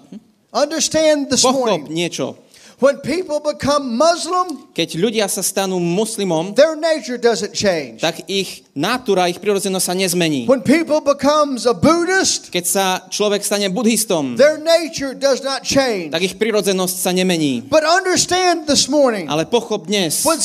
Understand 0.53 1.31
this 1.31 1.43
pochop 1.45 1.55
morning. 1.85 1.89
niečo. 1.93 2.35
When 2.79 3.03
people 3.03 3.43
become 3.43 3.99
Muslim, 3.99 4.71
Keď 4.71 4.95
ľudia 5.03 5.27
sa 5.27 5.43
stanú 5.43 5.83
muslimom, 5.83 6.55
their 6.55 6.79
nature 6.79 7.19
doesn't 7.19 7.51
change. 7.51 7.99
tak 7.99 8.23
ich 8.31 8.63
natúra, 8.71 9.27
ich 9.27 9.43
prirodzenosť 9.43 9.83
sa 9.83 9.99
nezmení. 9.99 10.47
When 10.47 10.63
people 10.63 11.03
becomes 11.03 11.67
a 11.67 11.75
Buddhist, 11.75 12.55
Keď 12.55 12.65
sa 12.71 13.03
človek 13.11 13.43
stane 13.43 13.67
buddhistom, 13.75 14.39
their 14.39 14.63
nature 14.63 15.11
does 15.11 15.43
not 15.43 15.67
change. 15.67 16.15
tak 16.15 16.23
ich 16.23 16.39
prirodzenosť 16.39 16.97
sa 17.03 17.11
nemení. 17.11 17.67
But 17.67 17.83
understand 17.83 18.71
this 18.71 18.87
morning, 18.87 19.27
Ale 19.27 19.51
pochop 19.51 19.91
dnes, 19.91 20.23
when 20.23 20.39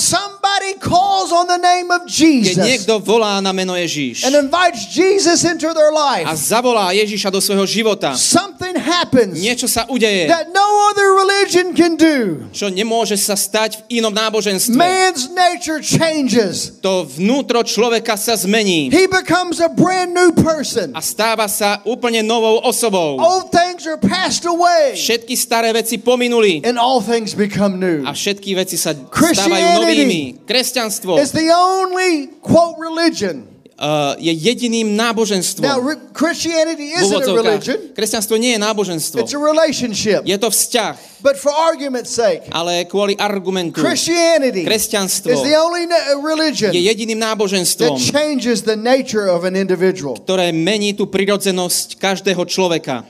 somebody 0.54 0.80
calls 0.80 1.32
on 1.32 1.48
the 1.48 1.58
name 1.58 1.90
of 1.92 2.02
keď 2.06 2.12
Jesus 2.14 2.58
niekto 2.62 3.00
volá 3.02 3.42
na 3.42 3.54
meno 3.54 3.74
Ježíš 3.74 4.26
and 4.26 4.36
invites 4.38 4.86
Jesus 4.94 5.42
into 5.46 5.74
their 5.74 5.90
a 5.90 6.22
life, 6.22 6.28
zavolá 6.38 6.94
Ježíša 6.94 7.34
do 7.34 7.42
svojho 7.42 7.66
života, 7.66 8.14
something 8.14 8.78
happens 8.78 9.40
niečo 9.40 9.66
sa 9.66 9.90
udeje, 9.90 10.30
that 10.30 10.54
no 10.54 10.66
other 10.94 11.18
religion 11.18 11.74
can 11.74 11.98
do. 11.98 12.46
čo 12.54 12.70
nemôže 12.70 13.18
sa 13.18 13.34
stať 13.34 13.82
v 13.90 14.02
inom 14.04 14.14
náboženstve. 14.14 14.78
Man's 14.78 15.30
nature 15.34 15.82
changes. 15.82 16.78
To 16.86 17.08
vnútro 17.08 17.64
človeka 17.66 18.14
sa 18.20 18.38
zmení 18.38 18.94
He 18.94 19.10
becomes 19.10 19.58
a 19.58 19.70
brand 19.70 20.14
new 20.14 20.30
person. 20.36 20.94
a 20.94 21.02
stáva 21.02 21.50
sa 21.50 21.82
úplne 21.88 22.22
novou 22.22 22.62
osobou. 22.62 23.18
Old 23.18 23.50
things 23.50 23.90
are 23.90 23.98
passed 23.98 24.46
away 24.46 24.94
Všetky 24.94 25.34
staré 25.34 25.74
veci 25.74 25.98
pominuli 25.98 26.62
and 26.62 26.78
all 26.78 27.02
things 27.02 27.34
become 27.34 27.82
new. 27.82 28.06
a 28.06 28.14
všetky 28.14 28.54
veci 28.54 28.78
sa 28.78 28.94
stávajú 28.94 29.82
novými. 29.82 30.43
Kresťanstvo 30.44 31.18
It's 31.20 31.32
the 31.32 31.50
only 31.50 32.28
quote 32.42 32.76
religion. 32.78 33.48
uh, 33.74 34.14
je 34.20 34.32
jediným 34.32 34.94
náboženstvom. 34.96 35.66
re- 35.82 35.98
Christianity 36.14 36.94
V 36.94 37.00
isn't 37.00 37.10
a 37.10 37.20
úvodzovkách. 37.20 37.44
religion, 37.44 37.80
Kresťanstvo 37.92 38.36
nie 38.38 38.54
je 38.54 38.60
náboženstvo. 38.62 39.18
it's 39.20 39.34
a 39.34 39.42
relationship. 39.42 40.24
Je 40.24 40.38
to 40.38 40.48
vzťah, 40.48 40.94
But 41.24 41.40
for 41.40 41.52
argument's 41.52 42.12
sake, 42.12 42.48
ale 42.52 42.84
kvôli 42.86 43.16
argumentu 43.16 43.80
Christianity 43.80 44.68
Kresťanstvo 44.68 45.32
is 45.32 45.42
the 45.42 45.56
only 45.56 45.88
na- 45.88 46.20
religion 46.20 46.72
je 46.72 46.84
jediným 46.84 47.18
that 47.18 47.34
náboženstvom, 47.40 47.96
changes 47.98 48.64
the 48.64 48.76
nature 48.78 49.26
of 49.28 49.44
an 49.44 49.56
individual. 49.56 50.20
ktoré 50.20 50.52
mení 50.52 50.94
tú 50.94 51.08
prirodzenosť 51.08 51.98
každého 51.98 52.44
človeka. 52.46 53.08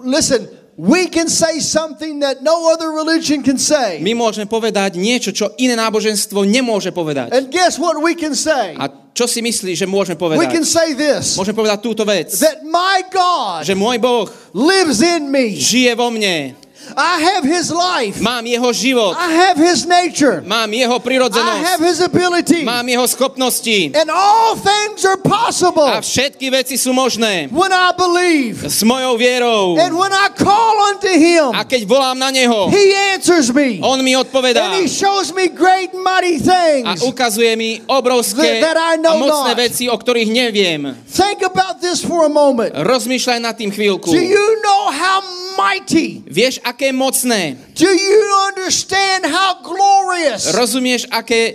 Listen, 0.00 0.48
we 0.80 1.12
can 1.12 1.28
say 1.28 1.60
something 1.60 2.24
that 2.24 2.40
no 2.40 2.72
other 2.72 2.88
religion 2.96 3.44
can 3.44 3.60
say. 3.60 4.00
My 4.00 4.16
môžeme 4.16 4.48
povedať 4.48 4.96
niečo, 4.96 5.28
čo 5.28 5.52
iné 5.60 5.76
náboženstvo 5.76 6.48
nemôže 6.48 6.88
povedať. 6.88 7.36
And 7.36 7.52
guess 7.52 7.76
what 7.76 8.00
we 8.00 8.16
can 8.16 8.32
say? 8.32 8.72
A 8.80 8.88
čo 9.12 9.28
si 9.28 9.44
myslíš, 9.44 9.84
že 9.84 9.86
môžeme 9.86 10.16
We 10.16 10.48
can 10.48 10.64
povedať? 10.64 10.64
say 10.64 10.88
this 10.96 11.36
Môžeme 11.36 11.52
povedať 11.52 11.78
túto 11.84 12.08
vec, 12.08 12.32
that 12.40 12.64
my 12.64 13.04
God 13.12 13.68
že 13.68 13.76
môj 13.76 14.00
Boh 14.00 14.24
lives 14.56 15.04
in 15.04 15.28
me. 15.28 15.52
žije 15.52 15.92
vo 15.92 16.08
mne, 16.08 16.56
I 16.90 17.22
have 17.22 17.44
his 17.46 17.70
life. 17.70 18.18
mám 18.18 18.42
jeho 18.42 18.66
život, 18.74 19.14
I 19.14 19.30
have 19.46 19.56
his 19.56 19.86
nature. 19.86 20.42
mám 20.42 20.66
jeho 20.74 20.90
I 20.90 20.98
have 20.98 21.04
prirodzenosť, 21.06 21.78
his 21.86 21.98
ability. 22.02 22.66
mám 22.66 22.82
jeho 22.82 23.06
schopnosti 23.06 23.94
And 23.94 24.10
all 24.10 24.58
things 24.58 25.06
are 25.06 25.20
possible 25.20 25.86
a 25.86 26.02
všetky 26.02 26.50
veci 26.50 26.74
sú 26.74 26.90
možné 26.90 27.46
when 27.54 27.70
I 27.70 27.94
believe. 27.94 28.66
s 28.66 28.82
mojou 28.82 29.14
vierou. 29.14 29.78
And 29.78 29.94
when 29.94 30.10
I 30.10 30.34
call 30.34 30.74
unto 30.90 31.06
him, 31.06 31.54
A 31.54 31.62
keď 31.62 31.86
volám 31.86 32.18
na 32.18 32.34
neho, 32.34 32.66
he 32.74 32.90
answers 33.14 33.54
me. 33.54 33.78
on 33.80 34.02
mi 34.02 34.18
odpovedá 34.18 34.66
And 34.74 34.82
he 34.82 34.88
shows 34.90 35.30
me 35.30 35.46
great 35.46 35.94
mighty 35.94 36.42
a 36.42 36.42
things. 36.42 37.06
ukazuje 37.06 37.54
mi 37.54 37.78
obrovské 37.86 38.58
That- 38.60 38.74
that 38.74 38.78
I 38.78 38.92
a 38.94 39.02
know 39.02 39.14
mocné 39.20 39.54
not. 39.54 39.62
veci, 39.62 39.86
o 39.86 39.94
ktorých 39.94 40.26
neviem. 40.26 40.90
Think 41.06 41.46
about 41.46 41.78
this 41.78 42.02
for 42.02 42.26
a 42.26 42.32
moment. 42.32 42.74
Rozmýšľaj 42.74 43.38
nad 43.38 43.54
tým 43.54 43.70
chvíľku. 43.70 44.10
Do 44.10 44.18
you 44.18 44.46
know 44.64 44.82
how 44.90 45.18
mighty? 45.56 46.22
Vieš, 46.24 46.62
aké 46.70 46.94
mocné? 46.94 47.58
Do 47.74 47.90
you 47.90 48.22
understand 48.54 49.26
how 49.26 49.58
glorious 49.62 50.54
Rozumieš, 50.54 51.10
aké 51.10 51.54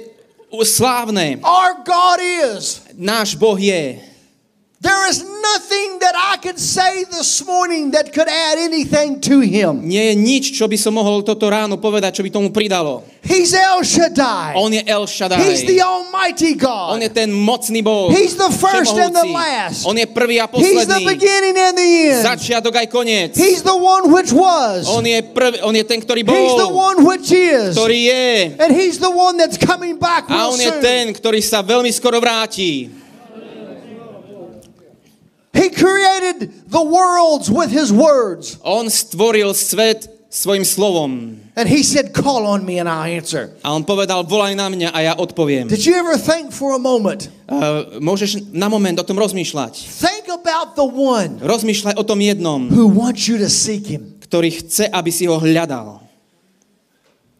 slávne 0.64 1.40
our 1.44 1.80
God 1.84 2.20
is? 2.20 2.84
náš 2.96 3.36
Boh 3.36 3.60
je? 3.60 4.15
There 4.86 5.10
is 5.10 5.26
nothing 5.26 5.98
that 6.06 6.14
I 6.14 6.38
could 6.38 6.62
say 6.62 7.10
this 7.10 7.42
morning 7.42 7.90
that 7.98 8.14
could 8.14 8.30
add 8.30 8.62
anything 8.62 9.18
to 9.26 9.42
him. 9.42 9.82
Nie 9.82 10.14
je 10.14 10.16
nič, 10.16 10.54
čo 10.54 10.70
by 10.70 10.78
som 10.78 10.94
mohol 10.94 11.26
toto 11.26 11.50
ráno 11.50 11.82
povedať, 11.82 12.14
čo 12.14 12.22
by 12.22 12.30
tomu 12.30 12.54
pridalo. 12.54 13.02
He's 13.26 13.58
El 13.58 13.82
Shaddai. 13.82 14.54
On 14.54 14.70
je 14.70 14.86
El 14.86 15.10
Shaddai. 15.10 15.42
He's 15.42 15.66
the 15.66 15.82
Almighty 15.82 16.54
On 16.62 17.02
je 17.02 17.10
God. 17.10 17.18
ten 17.18 17.34
mocný 17.34 17.82
Boh. 17.82 18.14
He's 18.14 18.38
the 18.38 18.54
first 18.54 18.94
and 18.94 19.10
the 19.10 19.26
last. 19.26 19.90
On 19.90 19.98
je 19.98 20.06
prvý 20.06 20.38
a 20.38 20.46
He's 20.54 20.86
the 20.86 21.02
posledný. 21.02 21.18
beginning 21.18 21.58
and 21.58 21.74
the 21.74 21.90
end. 22.14 22.22
Začiatok 22.22 22.78
aj 22.78 22.88
koniec. 22.94 23.34
He's 23.34 23.66
the 23.66 23.74
one 23.74 24.14
which 24.14 24.30
was. 24.30 24.86
On 24.86 25.02
je, 25.02 25.18
prv, 25.26 25.66
on 25.66 25.74
je 25.74 25.82
ten, 25.82 25.98
ktorý 25.98 26.22
He's 26.22 26.54
the 26.62 26.70
bol, 26.70 26.78
one 26.94 26.98
which 27.02 27.34
is. 27.34 27.74
ktorý 27.74 28.06
je. 28.06 28.54
And 28.62 28.70
he's 28.70 29.02
the 29.02 29.10
one 29.10 29.42
that's 29.42 29.58
coming 29.58 29.98
back 29.98 30.30
A 30.30 30.46
on 30.54 30.62
je 30.62 30.70
ten, 30.78 31.10
ktorý 31.10 31.42
sa 31.42 31.66
veľmi 31.66 31.90
skoro 31.90 32.22
vráti. 32.22 33.05
He 35.56 35.72
created 35.72 36.52
the 36.68 36.84
worlds 36.84 37.48
with 37.48 37.72
his 37.72 37.90
words. 37.96 38.60
On 38.60 38.92
stvoril 38.92 39.56
svet 39.56 40.12
svojim 40.28 40.68
slovom. 40.68 41.40
And 41.56 41.72
he 41.72 41.80
said, 41.80 42.12
Call 42.12 42.44
on 42.44 42.68
me 42.68 42.76
and 42.84 42.92
I'll 42.92 43.08
answer. 43.08 43.56
A 43.64 43.72
on 43.72 43.88
povedal, 43.88 44.28
volaj 44.28 44.52
na 44.60 44.68
mňa 44.68 44.92
a 44.92 45.00
ja 45.00 45.14
odpoviem. 45.16 45.72
Did 45.72 45.88
you 45.88 45.96
ever 45.96 46.20
think 46.20 46.52
for 46.52 46.76
a 46.76 46.82
moment? 46.82 47.32
Uh, 47.48 48.04
môžeš 48.04 48.52
na 48.52 48.68
moment 48.68 49.00
o 49.00 49.06
tom 49.08 49.16
rozmýšľať. 49.16 49.80
Think 49.80 50.28
about 50.28 50.76
the 50.76 50.84
one 50.84 51.40
Rozmýšľaj 51.40 51.96
o 51.96 52.04
tom 52.04 52.20
jednom, 52.20 52.68
who 52.68 52.92
wants 52.92 53.32
you 53.32 53.40
to 53.40 53.48
seek 53.48 53.88
him. 53.88 54.20
ktorý 54.28 54.52
chce, 54.60 54.92
aby 54.92 55.08
si 55.14 55.24
ho 55.24 55.40
hľadal. 55.40 56.04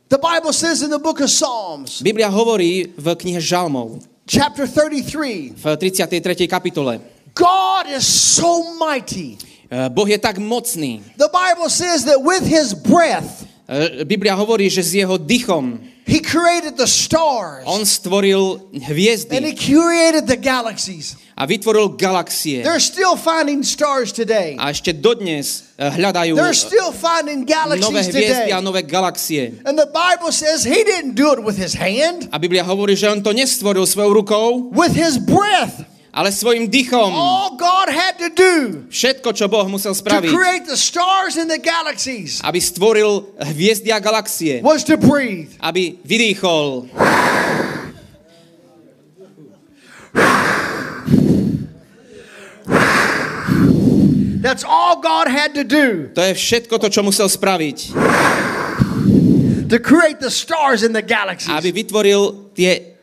The 0.08 0.22
Bible 0.22 0.54
says 0.56 0.80
in 0.86 0.94
the 0.94 1.02
book 1.02 1.20
of 1.20 1.28
Psalms, 1.28 2.00
Biblia 2.00 2.32
hovorí 2.32 2.94
v 2.96 3.08
knihe 3.18 3.42
Žalmov 3.44 4.06
chapter 4.30 4.70
33, 4.70 5.58
v 5.58 5.66
33. 5.76 6.48
kapitole. 6.48 7.02
God 7.36 7.92
is 7.92 8.08
so 8.08 8.76
mighty. 8.80 9.38
Uh, 9.70 9.90
Boh 9.92 10.08
je 10.08 10.16
tak 10.18 10.40
mocný. 10.40 11.04
The 11.20 11.30
Bible 11.30 11.68
says 11.70 12.08
that 12.08 12.24
with 12.24 12.48
his 12.48 12.72
breath, 12.74 13.44
Uh, 13.66 14.06
Biblia 14.06 14.38
hovorí, 14.38 14.70
že 14.70 14.86
s 14.86 14.94
jeho 14.94 15.18
dychom 15.18 15.82
he 16.06 16.22
created 16.22 16.78
the 16.78 16.86
stars 16.86 17.66
on 17.66 17.82
stvoril 17.82 18.62
and 18.70 19.42
he 19.42 19.58
created 19.58 20.30
the 20.30 20.38
galaxies. 20.38 21.18
a 21.34 21.50
vytvoril 21.50 21.98
galaxie. 21.98 22.62
They're 22.62 22.78
still 22.78 23.18
finding 23.18 23.66
stars 23.66 24.14
today. 24.14 24.54
A 24.62 24.70
ešte 24.70 24.94
dodnes 24.94 25.74
uh, 25.82 25.90
hľadajú 25.90 26.38
They're 26.38 26.54
still 26.54 26.94
finding 26.94 27.42
nové 27.42 27.50
galaxies 27.50 28.14
hviezdy 28.14 28.54
a 28.54 28.62
today. 28.62 28.62
nové 28.62 28.82
galaxie. 28.86 29.58
And 29.66 29.74
the 29.74 29.90
Bible 29.90 30.30
says 30.30 30.62
he 30.62 30.86
didn't 30.86 31.18
do 31.18 31.34
it 31.34 31.42
with 31.42 31.58
his 31.58 31.74
hand, 31.74 32.30
A 32.30 32.38
Biblia 32.38 32.62
hovorí, 32.62 32.94
že 32.94 33.10
on 33.10 33.26
to 33.26 33.34
nestvoril 33.34 33.90
svojou 33.90 34.22
rukou, 34.22 34.48
with 34.78 34.94
his 34.94 35.18
breath. 35.18 35.90
Ale 36.16 36.32
svojim 36.32 36.72
dychom. 36.72 37.12
All 37.12 37.60
God 37.60 37.92
had 37.92 38.16
to 38.24 38.32
do 38.32 38.54
Všetko, 38.88 39.36
čo 39.36 39.52
Boh 39.52 39.68
musel 39.68 39.92
to 39.92 40.00
spraviť, 40.00 40.32
create 40.32 40.64
the 40.64 40.80
stars 40.80 41.36
and 41.36 41.52
the 41.52 41.60
galaxies 41.60 42.40
aby 42.40 42.64
stvoril 42.64 43.36
hviezdy 43.36 43.92
a 43.92 44.00
galaxie, 44.00 44.64
was 44.64 44.88
to 44.88 44.96
breathe. 44.96 45.52
aby 45.60 46.00
vydýchol. 46.08 46.88
That's 54.40 54.64
all 54.64 55.02
God 55.02 55.28
had 55.28 55.58
to 55.58 55.66
do 55.66 56.14
To 56.14 56.22
je 56.22 56.34
všetko 56.38 56.78
to, 56.78 56.88
čo 56.94 57.02
musel 57.02 57.26
spraviť, 57.26 57.78
to 59.68 59.78
create 59.82 60.22
the 60.22 60.30
stars 60.30 60.86
and 60.86 60.94
the 60.94 61.02
galaxies. 61.02 61.50
aby 61.50 61.74
vytvoril 61.74 62.54
tie 62.54 62.95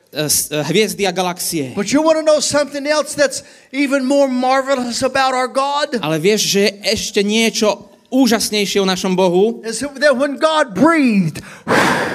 hviezdy 0.68 1.08
a 1.08 1.12
galaxie. 1.12 1.72
But 1.74 1.92
you 1.92 2.02
want 2.04 2.20
to 2.20 2.24
know 2.24 2.40
something 2.40 2.86
else 2.86 3.16
that's 3.16 3.42
even 3.72 4.04
more 4.04 4.28
marvelous 4.28 5.02
about 5.02 5.32
our 5.32 5.48
God? 5.48 5.96
Ale 6.04 6.20
vieš, 6.20 6.40
že 6.52 6.60
je 6.68 6.70
ešte 6.92 7.20
niečo 7.24 7.88
úžasnejšie 8.12 8.84
o 8.84 8.86
našom 8.86 9.16
Bohu, 9.16 9.64
Is 9.64 9.80
that 9.80 10.12
when 10.12 10.36
God 10.36 10.76
breathed 10.76 11.40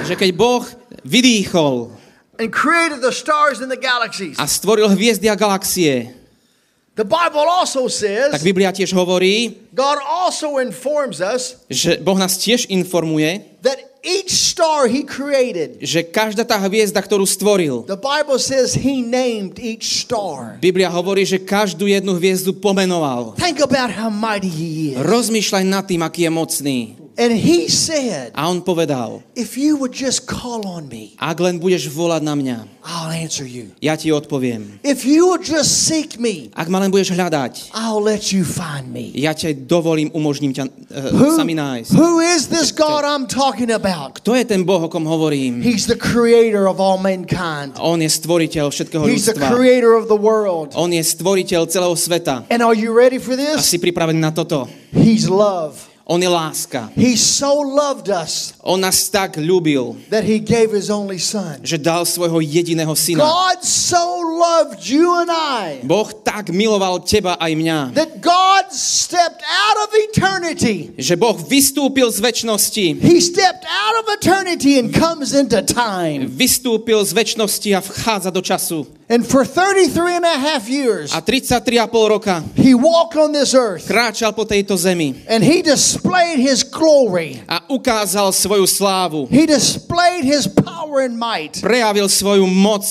že 0.06 0.14
keď 0.14 0.30
Boh 0.38 0.62
vydýchol 1.02 1.90
and 2.38 2.54
created 2.54 3.02
the 3.02 3.10
stars 3.10 3.58
and 3.58 3.66
the 3.66 3.80
galaxies, 3.80 4.38
a 4.38 4.46
stvoril 4.46 4.94
hviezdy 4.94 5.26
a 5.26 5.34
galaxie, 5.34 6.14
the 6.94 7.02
Bible 7.02 7.50
also 7.50 7.90
tak 7.90 7.98
says, 7.98 8.30
Biblia 8.46 8.70
tiež 8.70 8.94
hovorí, 8.94 9.58
God 9.74 9.98
also 10.06 10.62
informs 10.62 11.18
us 11.18 11.58
že 11.66 11.98
Boh 11.98 12.14
nás 12.14 12.38
tiež 12.38 12.70
informuje, 12.70 13.42
that 13.62 13.78
each 14.02 14.30
star 14.30 14.86
He 14.86 15.06
created, 15.06 15.78
že 15.82 16.02
každá 16.02 16.42
tá 16.42 16.58
hviezda, 16.58 16.98
ktorú 16.98 17.26
stvoril, 17.26 17.86
the 17.86 17.98
Bible 17.98 18.38
says 18.38 18.74
He 18.74 19.02
named 19.02 19.58
each 19.62 19.86
star. 19.86 20.58
Biblia 20.58 20.90
hovorí, 20.90 21.22
že 21.22 21.38
každú 21.38 21.86
jednu 21.86 22.18
hviezdu 22.18 22.54
pomenoval. 22.58 23.38
Think 23.38 23.62
about 23.62 23.94
how 23.94 24.10
mighty 24.10 24.50
He 24.50 24.94
is. 24.94 24.98
Rozmýšľaj 24.98 25.64
nad 25.66 25.86
tým, 25.86 26.02
aký 26.02 26.26
je 26.26 26.30
mocný. 26.30 26.78
And 27.18 27.34
He 27.34 27.66
said, 27.66 28.30
A 28.38 28.46
on 28.46 28.62
povedal, 28.62 29.26
If 29.34 29.58
you 29.58 29.74
would 29.74 29.90
just 29.90 30.22
call 30.22 30.62
on 30.70 30.86
me, 30.86 31.18
ak 31.18 31.42
len 31.42 31.58
budeš 31.58 31.90
volať 31.90 32.22
na 32.22 32.38
mňa, 32.38 32.56
I'll 32.86 33.10
answer 33.10 33.42
you. 33.42 33.74
ja 33.82 33.98
ti 33.98 34.14
odpoviem. 34.14 34.78
If 34.86 35.02
you 35.02 35.26
would 35.26 35.42
just 35.42 35.82
seek 35.82 36.14
me, 36.14 36.54
Ak 36.54 36.70
ma 36.70 36.78
len 36.78 36.94
budeš 36.94 37.10
hľadať, 37.10 37.74
I'll 37.74 37.98
let 37.98 38.30
you 38.30 38.46
find 38.46 38.94
me. 38.94 39.10
ja 39.18 39.34
ťa 39.34 39.50
dovolím, 39.66 40.14
umožním 40.14 40.54
ťa 40.54 40.70
uh, 40.70 41.10
Who, 41.10 41.34
sami 41.34 41.58
nájsť. 41.58 41.90
who 41.90 42.22
is 42.22 42.46
this 42.46 42.70
God 42.70 43.02
I'm 43.02 43.26
talking 43.26 43.74
about? 43.74 44.22
Kto 44.22 44.38
je 44.38 44.46
ten 44.46 44.62
Boh, 44.62 44.78
o 44.78 44.86
kom 44.86 45.02
hovorím? 45.02 45.58
He's 45.58 45.90
the 45.90 45.98
creator 45.98 46.70
of 46.70 46.78
all 46.78 47.02
mankind. 47.02 47.74
On 47.82 47.98
je 47.98 48.06
stvoriteľ 48.06 48.70
všetkého 48.70 49.02
He's 49.10 49.26
the 49.26 49.34
ľudstva. 49.34 49.58
creator 49.58 49.98
of 49.98 50.06
the 50.06 50.14
world. 50.14 50.70
On 50.78 50.86
je 50.86 51.02
stvoriteľ 51.02 51.66
celého 51.66 51.98
sveta. 51.98 52.46
And 52.46 52.62
are 52.62 52.78
you 52.78 52.94
ready 52.94 53.18
for 53.18 53.34
A 53.34 53.58
this? 53.58 53.66
si 53.66 53.82
pripravený 53.82 54.22
na 54.22 54.30
toto? 54.30 54.70
He's 54.94 55.26
love. 55.26 55.87
On 56.08 56.16
je 56.16 56.28
láska. 56.28 56.88
He 56.96 57.20
so 57.20 57.60
loved 57.60 58.08
us 58.08 58.56
On 58.64 58.80
nás 58.80 59.12
tak 59.12 59.36
ľúbil, 59.36 59.92
that 60.08 60.24
he 60.24 60.40
gave 60.40 60.72
his 60.72 60.88
only 60.88 61.20
son. 61.20 61.60
že 61.60 61.76
dal 61.76 62.08
svojho 62.08 62.40
jediného 62.40 62.96
syna. 62.96 63.20
God 63.28 63.60
so 63.60 64.00
loved 64.24 64.80
you 64.88 65.04
and 65.20 65.28
I 65.28 65.84
Boh 65.84 66.08
tak 66.24 66.48
miloval 66.48 67.04
teba 67.04 67.36
aj 67.36 67.52
mňa, 67.52 67.78
that 67.92 68.24
God 68.24 68.72
stepped 68.72 69.44
out 69.44 69.76
of 69.84 69.92
eternity. 70.08 70.96
že 70.96 71.12
Boh 71.12 71.36
vystúpil 71.36 72.08
z 72.08 72.24
väčšnosti. 72.24 73.04
He 73.04 73.20
stepped 73.20 73.68
out 73.68 74.00
of 74.00 74.08
eternity 74.08 74.80
and 74.80 74.88
comes 74.88 75.36
into 75.36 75.60
time. 75.60 76.24
Vystúpil 76.32 77.04
z 77.04 77.12
väčšnosti 77.12 77.68
a 77.76 77.80
vchádza 77.84 78.32
do 78.32 78.40
času. 78.40 78.88
And 79.08 79.24
for 79.24 79.44
33 79.48 80.20
and 80.20 80.26
a 80.28 80.36
half 80.36 80.68
years, 80.68 81.12
A 81.16 81.20
33,5 81.24 81.88
roka 82.12 82.44
he 82.60 82.76
walked 82.76 83.16
on 83.16 83.32
this 83.32 83.56
earth 83.56 83.88
kráčal 83.88 84.36
po 84.36 84.44
tejto 84.44 84.76
zemi 84.76 85.16
and 85.28 85.40
he 85.40 85.64
displayed 85.98 86.38
his 86.38 86.62
glory. 86.62 87.42
a 87.48 87.60
ukázal 87.70 88.32
svoju 88.32 88.66
slávu. 88.66 89.26
He 89.30 89.46
displayed 89.46 90.24
his 90.24 90.46
power 90.46 91.02
and 91.04 91.18
might. 91.18 91.58
Prejavil 91.60 92.08
svoju 92.08 92.46
moc 92.46 92.84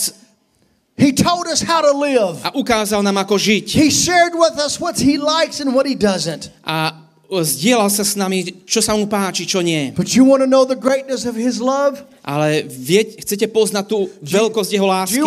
He 0.98 1.14
told 1.14 1.46
us 1.46 1.62
how 1.62 1.82
to 1.86 1.94
live. 1.94 2.42
a 2.42 2.50
ukázal 2.58 3.06
nám, 3.06 3.22
ako 3.22 3.38
žiť. 3.38 3.70
He 3.70 3.94
shared 3.94 4.34
with 4.34 4.58
us 4.58 4.82
what 4.82 4.98
he 4.98 5.22
likes 5.22 5.62
and 5.62 5.78
what 5.78 5.86
he 5.86 5.94
doesn't. 5.94 6.50
A 6.66 7.06
zdieľal 7.30 7.94
sa 7.94 8.02
s 8.02 8.18
nami, 8.18 8.66
čo 8.66 8.82
sa 8.82 8.98
mu 8.98 9.06
páči, 9.06 9.46
čo 9.46 9.62
nie. 9.62 9.94
But 9.94 10.18
you 10.18 10.26
want 10.26 10.42
to 10.42 10.50
know 10.50 10.66
the 10.66 10.80
greatness 10.80 11.30
of 11.30 11.38
his 11.38 11.62
love? 11.62 12.02
Ale 12.28 12.68
vieť, 12.68 13.24
chcete 13.24 13.48
poznať 13.48 13.88
tú 13.88 14.12
veľkosť 14.20 14.72
jeho 14.76 14.84
lásky? 14.84 15.24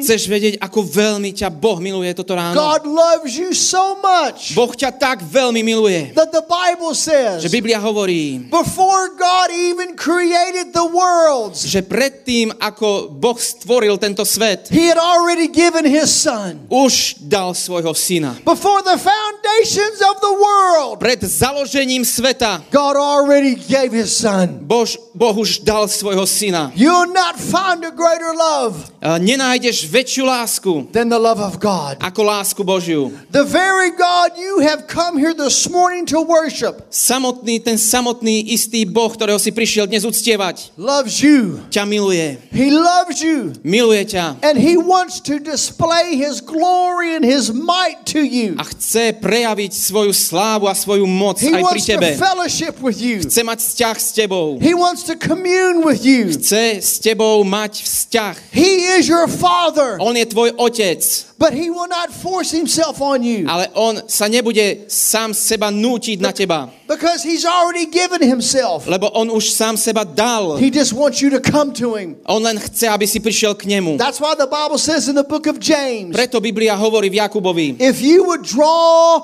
Chceš 0.00 0.22
vedieť, 0.32 0.54
ako 0.64 0.80
veľmi 0.80 1.28
ťa 1.36 1.52
Boh 1.52 1.76
miluje 1.76 2.08
toto 2.16 2.32
ráno? 2.32 2.56
God 2.56 2.88
loves 2.88 3.36
you 3.36 3.52
so 3.52 4.00
much 4.00 4.56
Boh 4.56 4.72
ťa 4.72 4.96
tak 4.96 5.20
veľmi 5.20 5.60
miluje, 5.60 6.16
that 6.16 6.32
the 6.32 6.40
Bible 6.48 6.96
že 6.96 7.04
says 7.04 7.52
Biblia 7.52 7.76
hovorí, 7.84 8.48
before 8.48 9.12
God 9.12 9.52
even 9.52 9.92
created 9.92 10.72
the 10.72 10.88
worlds, 10.88 11.68
že 11.68 11.84
predtým, 11.84 12.56
ako 12.56 13.12
Boh 13.12 13.36
stvoril 13.36 14.00
tento 14.00 14.24
svet, 14.24 14.72
he 14.72 14.88
had 14.88 14.96
already 14.96 15.52
given 15.52 15.84
his 15.84 16.08
son. 16.08 16.64
už 16.72 17.20
dal 17.20 17.52
svojho 17.52 17.92
syna. 17.92 18.40
Before 18.40 18.80
the 18.80 18.96
foundations 18.96 20.00
of 20.00 20.16
the 20.24 20.32
world, 20.32 20.96
Pred 20.96 21.28
založením 21.28 22.08
sveta 22.08 22.64
God 22.72 22.96
already 22.96 23.52
gave 23.68 23.92
his 23.92 24.08
son. 24.08 24.61
Bož, 24.62 24.94
boh 25.12 25.34
už 25.34 25.66
dal 25.66 25.90
svojho 25.90 26.22
syna. 26.22 26.70
You'll 26.78 27.10
not 27.10 27.34
find 27.36 27.82
a 27.82 27.90
greater 27.90 28.30
love 28.30 28.78
Nenájdeš 29.02 29.90
väčšiu 29.90 30.22
lásku 30.22 30.72
than 30.94 31.10
the 31.10 31.18
love 31.18 31.42
of 31.42 31.58
God. 31.58 31.98
ako 31.98 32.22
lásku 32.22 32.62
Božiu. 32.62 33.10
The 33.34 33.42
very 33.42 33.90
God 33.90 34.38
you 34.38 34.62
have 34.62 34.86
come 34.86 35.18
here 35.18 35.34
this 35.34 35.66
morning 35.66 36.06
to 36.14 36.22
worship 36.22 36.86
Samotný, 36.88 37.58
ten 37.58 37.74
samotný 37.74 38.54
istý 38.54 38.86
Boh, 38.86 39.10
ktorého 39.10 39.42
si 39.42 39.50
prišiel 39.50 39.90
dnes 39.90 40.06
uctievať, 40.06 40.70
loves 40.78 41.18
you. 41.18 41.58
ťa 41.74 41.82
miluje. 41.82 42.38
He 42.54 42.70
loves 42.70 43.18
you. 43.18 43.58
Miluje 43.66 44.14
ťa. 44.14 44.38
And 44.46 44.54
he 44.54 44.78
wants 44.78 45.18
to 45.26 45.42
display 45.42 46.14
his 46.14 46.38
glory 46.38 47.18
and 47.18 47.26
his 47.26 47.50
might 47.50 48.06
to 48.14 48.22
you. 48.22 48.54
a 48.54 48.64
chce 48.70 49.18
prejaviť 49.18 49.74
svoju 49.74 50.14
slávu 50.14 50.70
a 50.70 50.74
svoju 50.78 51.02
moc 51.10 51.42
He 51.42 51.50
aj 51.50 51.58
pri 51.58 51.62
wants 51.66 51.84
to 51.84 51.90
tebe. 51.98 52.08
fellowship 52.14 52.74
with 52.78 53.02
you. 53.02 53.18
Chce 53.26 53.42
mať 53.42 53.58
vzťah 53.58 53.96
s 53.98 54.08
tebou. 54.14 54.51
He 54.60 54.74
wants 54.74 55.04
to 55.08 55.14
commune 55.16 55.86
with 55.86 56.04
you. 56.04 56.28
Chce 56.34 56.82
s 56.82 56.98
tebou 56.98 57.44
mať 57.46 57.80
vzťah. 57.84 58.34
He 58.52 58.98
is 58.98 59.08
your 59.08 59.30
father, 59.30 59.96
On 60.02 60.12
je 60.12 60.26
tvoj 60.26 60.56
otec, 60.58 61.00
but 61.38 61.54
he 61.54 61.70
will 61.70 61.88
not 61.88 62.10
force 62.10 62.50
himself 62.50 63.00
on 63.00 63.22
you 63.22 63.48
ale 63.48 63.66
on 63.74 64.06
sa 64.06 64.28
nebude 64.28 64.86
sám 64.88 65.34
seba 65.34 65.70
nútiť 65.74 66.18
na 66.22 66.30
teba, 66.30 66.70
because 66.86 67.22
he's 67.22 67.44
already 67.44 67.86
given 67.86 68.22
himself. 68.22 68.86
lebo 68.86 69.10
on 69.12 69.30
už 69.30 69.52
sám 69.52 69.76
seba 69.76 70.04
dal. 70.04 70.56
He 70.56 70.70
just 70.70 70.92
wants 70.92 71.20
you 71.20 71.30
to 71.30 71.40
come 71.40 71.72
to 71.76 71.94
him. 71.98 72.16
On 72.26 72.42
len 72.42 72.58
chce, 72.58 72.88
aby 72.88 73.06
si 73.06 73.18
prišiel 73.20 73.54
k 73.58 73.66
nemu. 73.66 73.98
That's 73.98 74.20
why 74.20 74.34
the 74.34 74.46
Bible 74.48 74.78
says 74.78 75.08
in 75.08 75.16
the 75.16 75.26
book 75.26 75.46
of 75.50 75.58
James, 75.58 76.14
Preto 76.14 76.40
Biblia 76.40 76.74
hovorí 76.78 77.10
v 77.10 77.18
Jakubovi, 77.20 77.80
if 77.82 78.00
you 78.00 78.24
would 78.28 78.46
draw 78.46 79.20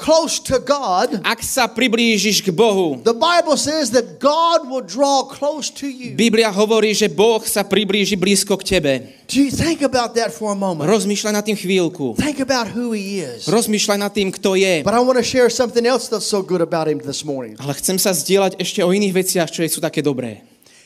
close 0.00 0.40
to 0.40 0.56
God, 0.56 1.20
ak 1.20 1.44
sa 1.44 1.68
priblížiš 1.68 2.40
k 2.40 2.48
Bohu, 2.48 2.96
the 3.04 3.12
Bible 3.12 3.60
says 3.60 3.92
that 3.92 4.16
God 4.16 4.64
will 4.64 4.80
draw 4.80 5.28
close 5.28 5.68
to 5.68 5.84
you. 5.84 6.16
Biblia 6.16 6.48
hovorí, 6.48 6.96
že 6.96 7.12
Boh 7.12 7.44
sa 7.44 7.60
priblíži 7.60 8.16
blízko 8.16 8.56
k 8.56 8.80
tebe. 8.80 8.92
Do 9.28 9.38
you 9.44 9.52
think 9.52 9.84
about 9.84 10.16
that 10.16 10.32
for 10.32 10.50
a 10.50 10.58
moment? 10.58 10.88
Rozmýšľaj 10.88 11.32
nad 11.36 11.44
tým 11.44 11.54
chvíľku. 11.60 12.16
Think 12.16 12.40
about 12.40 12.72
who 12.72 12.96
he 12.96 13.20
is. 13.20 13.44
Rozmýšľaj 13.44 13.98
nad 14.00 14.10
tým, 14.10 14.32
kto 14.32 14.56
je. 14.56 14.80
But 14.80 14.96
I 14.96 15.04
want 15.04 15.20
to 15.20 15.26
share 15.26 15.52
something 15.52 15.84
else 15.84 16.08
that's 16.08 16.26
so 16.26 16.40
good 16.40 16.64
about 16.64 16.88
him 16.88 17.04
this 17.04 17.20
morning. 17.20 17.60
Ale 17.60 17.76
chcem 17.76 18.00
sa 18.00 18.16
zdieľať 18.16 18.56
ešte 18.56 18.80
o 18.80 18.90
iných 18.90 19.12
veciach, 19.12 19.52
čo 19.52 19.60
sú 19.68 19.84
také 19.84 20.00
dobré. 20.00 20.40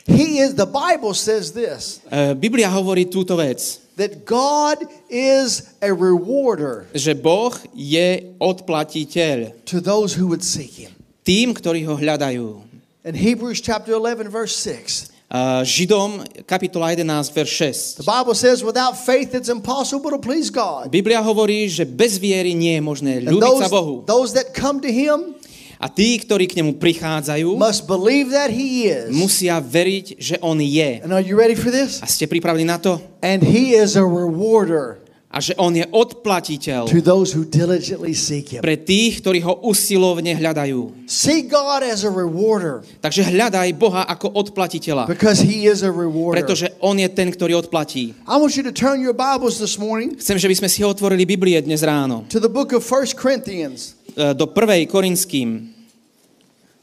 He 0.04 0.44
is, 0.44 0.52
the 0.52 0.68
Bible 0.68 1.16
says 1.16 1.56
this, 1.56 2.04
E, 2.12 2.36
Biblia 2.36 2.68
hovorí 2.68 3.08
túto 3.08 3.40
vec, 3.40 3.80
that 3.96 4.26
God 4.26 4.82
is 5.08 5.74
a 5.78 5.90
rewarder 5.94 6.86
že 6.94 7.14
Boh 7.14 7.54
je 7.72 8.34
odplatiteľ 8.38 9.64
to 9.64 9.78
those 9.80 10.14
who 10.18 10.26
would 10.28 10.42
seek 10.42 10.74
him. 10.74 10.92
tým, 11.24 11.54
ktorí 11.54 11.86
ho 11.88 11.96
hľadajú. 11.96 12.60
In 13.04 13.14
Hebrews 13.14 13.60
chapter 13.60 13.92
11, 13.96 14.28
verse 14.32 14.56
6, 14.56 15.14
E, 15.24 15.64
Židom, 15.64 16.22
kapitola 16.46 16.92
11, 16.94 17.32
verš 17.34 17.50
6. 17.98 17.98
the 17.98 18.06
Bible 18.06 18.36
says, 18.36 18.62
without 18.62 18.94
faith 18.94 19.34
it's 19.34 19.48
impossible 19.48 20.12
to 20.12 20.20
please 20.20 20.46
God. 20.52 20.92
Biblia 20.92 21.18
hovorí, 21.18 21.66
že 21.66 21.82
bez 21.88 22.20
viery 22.20 22.52
nie 22.54 22.76
je 22.78 22.82
možné 22.84 23.12
ľúbiť 23.24 23.66
sa 23.66 23.72
Bohu. 23.72 24.04
those 24.06 24.36
that 24.36 24.52
come 24.54 24.78
to 24.78 24.92
him 24.92 25.34
A 25.78 25.86
tí, 25.92 26.16
ktorí 26.18 26.48
k 26.48 26.62
nemu 26.62 26.80
prichádzajú, 26.80 27.54
must 27.54 27.84
believe 27.84 28.32
that 28.32 28.48
he 28.48 28.88
is. 28.88 29.12
musia 29.12 29.60
veriť, 29.60 30.16
že 30.16 30.36
on 30.40 30.58
je. 30.58 31.04
And 31.04 31.12
are 31.12 31.22
you 31.22 31.36
ready 31.36 31.54
for 31.54 31.68
this? 31.68 32.00
A 32.00 32.08
ste 32.08 32.24
pripravení 32.24 32.64
na 32.64 32.80
to? 32.80 32.98
And 33.20 33.44
he 33.44 33.76
is 33.76 33.94
a 33.94 34.04
rewarder 34.04 35.03
A 35.34 35.42
že 35.42 35.50
on 35.58 35.74
je 35.74 35.82
odplatiteľ 35.90 36.86
to 36.86 37.02
those 37.02 37.34
who 37.34 37.42
diligently 37.42 38.14
seek 38.14 38.54
him. 38.54 38.62
pre 38.62 38.78
tých, 38.78 39.18
ktorí 39.18 39.42
ho 39.42 39.66
usilovne 39.66 40.30
hľadajú. 40.30 41.10
See 41.10 41.42
God 41.42 41.82
as 41.82 42.06
a 42.06 42.12
rewarder 42.14 42.86
Takže 43.02 43.26
hľadaj 43.34 43.74
Boha 43.74 44.06
ako 44.06 44.30
odplatiteľa, 44.30 45.10
because 45.10 45.42
he 45.42 45.66
is 45.66 45.82
a 45.82 45.90
rewarder. 45.90 46.38
pretože 46.38 46.70
on 46.78 47.02
je 47.02 47.10
ten, 47.10 47.34
ktorý 47.34 47.58
odplatí. 47.66 48.14
I 48.30 48.38
want 48.38 48.54
you 48.54 48.62
to 48.62 48.70
turn 48.70 49.02
your 49.02 49.10
Bibles 49.10 49.58
this 49.58 49.74
morning 49.74 50.14
Chcem, 50.14 50.38
že 50.38 50.46
by 50.46 50.54
sme 50.54 50.68
si 50.70 50.86
otvorili 50.86 51.26
Biblie 51.26 51.58
dnes 51.58 51.82
ráno 51.82 52.22
to 52.30 52.38
the 52.38 52.46
book 52.46 52.70
of 52.70 52.86
1 52.86 53.18
Corinthians. 53.18 53.98
E, 54.14 54.38
do 54.38 54.46
1. 54.46 54.86
Korinským. 54.86 55.74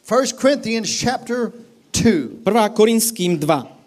1 0.04 0.36
Corinthians 0.36 0.92
chapter 0.92 1.56
2. 1.96 2.44
1. 2.44 2.52
Korinským 2.76 3.40
2. 3.40 3.81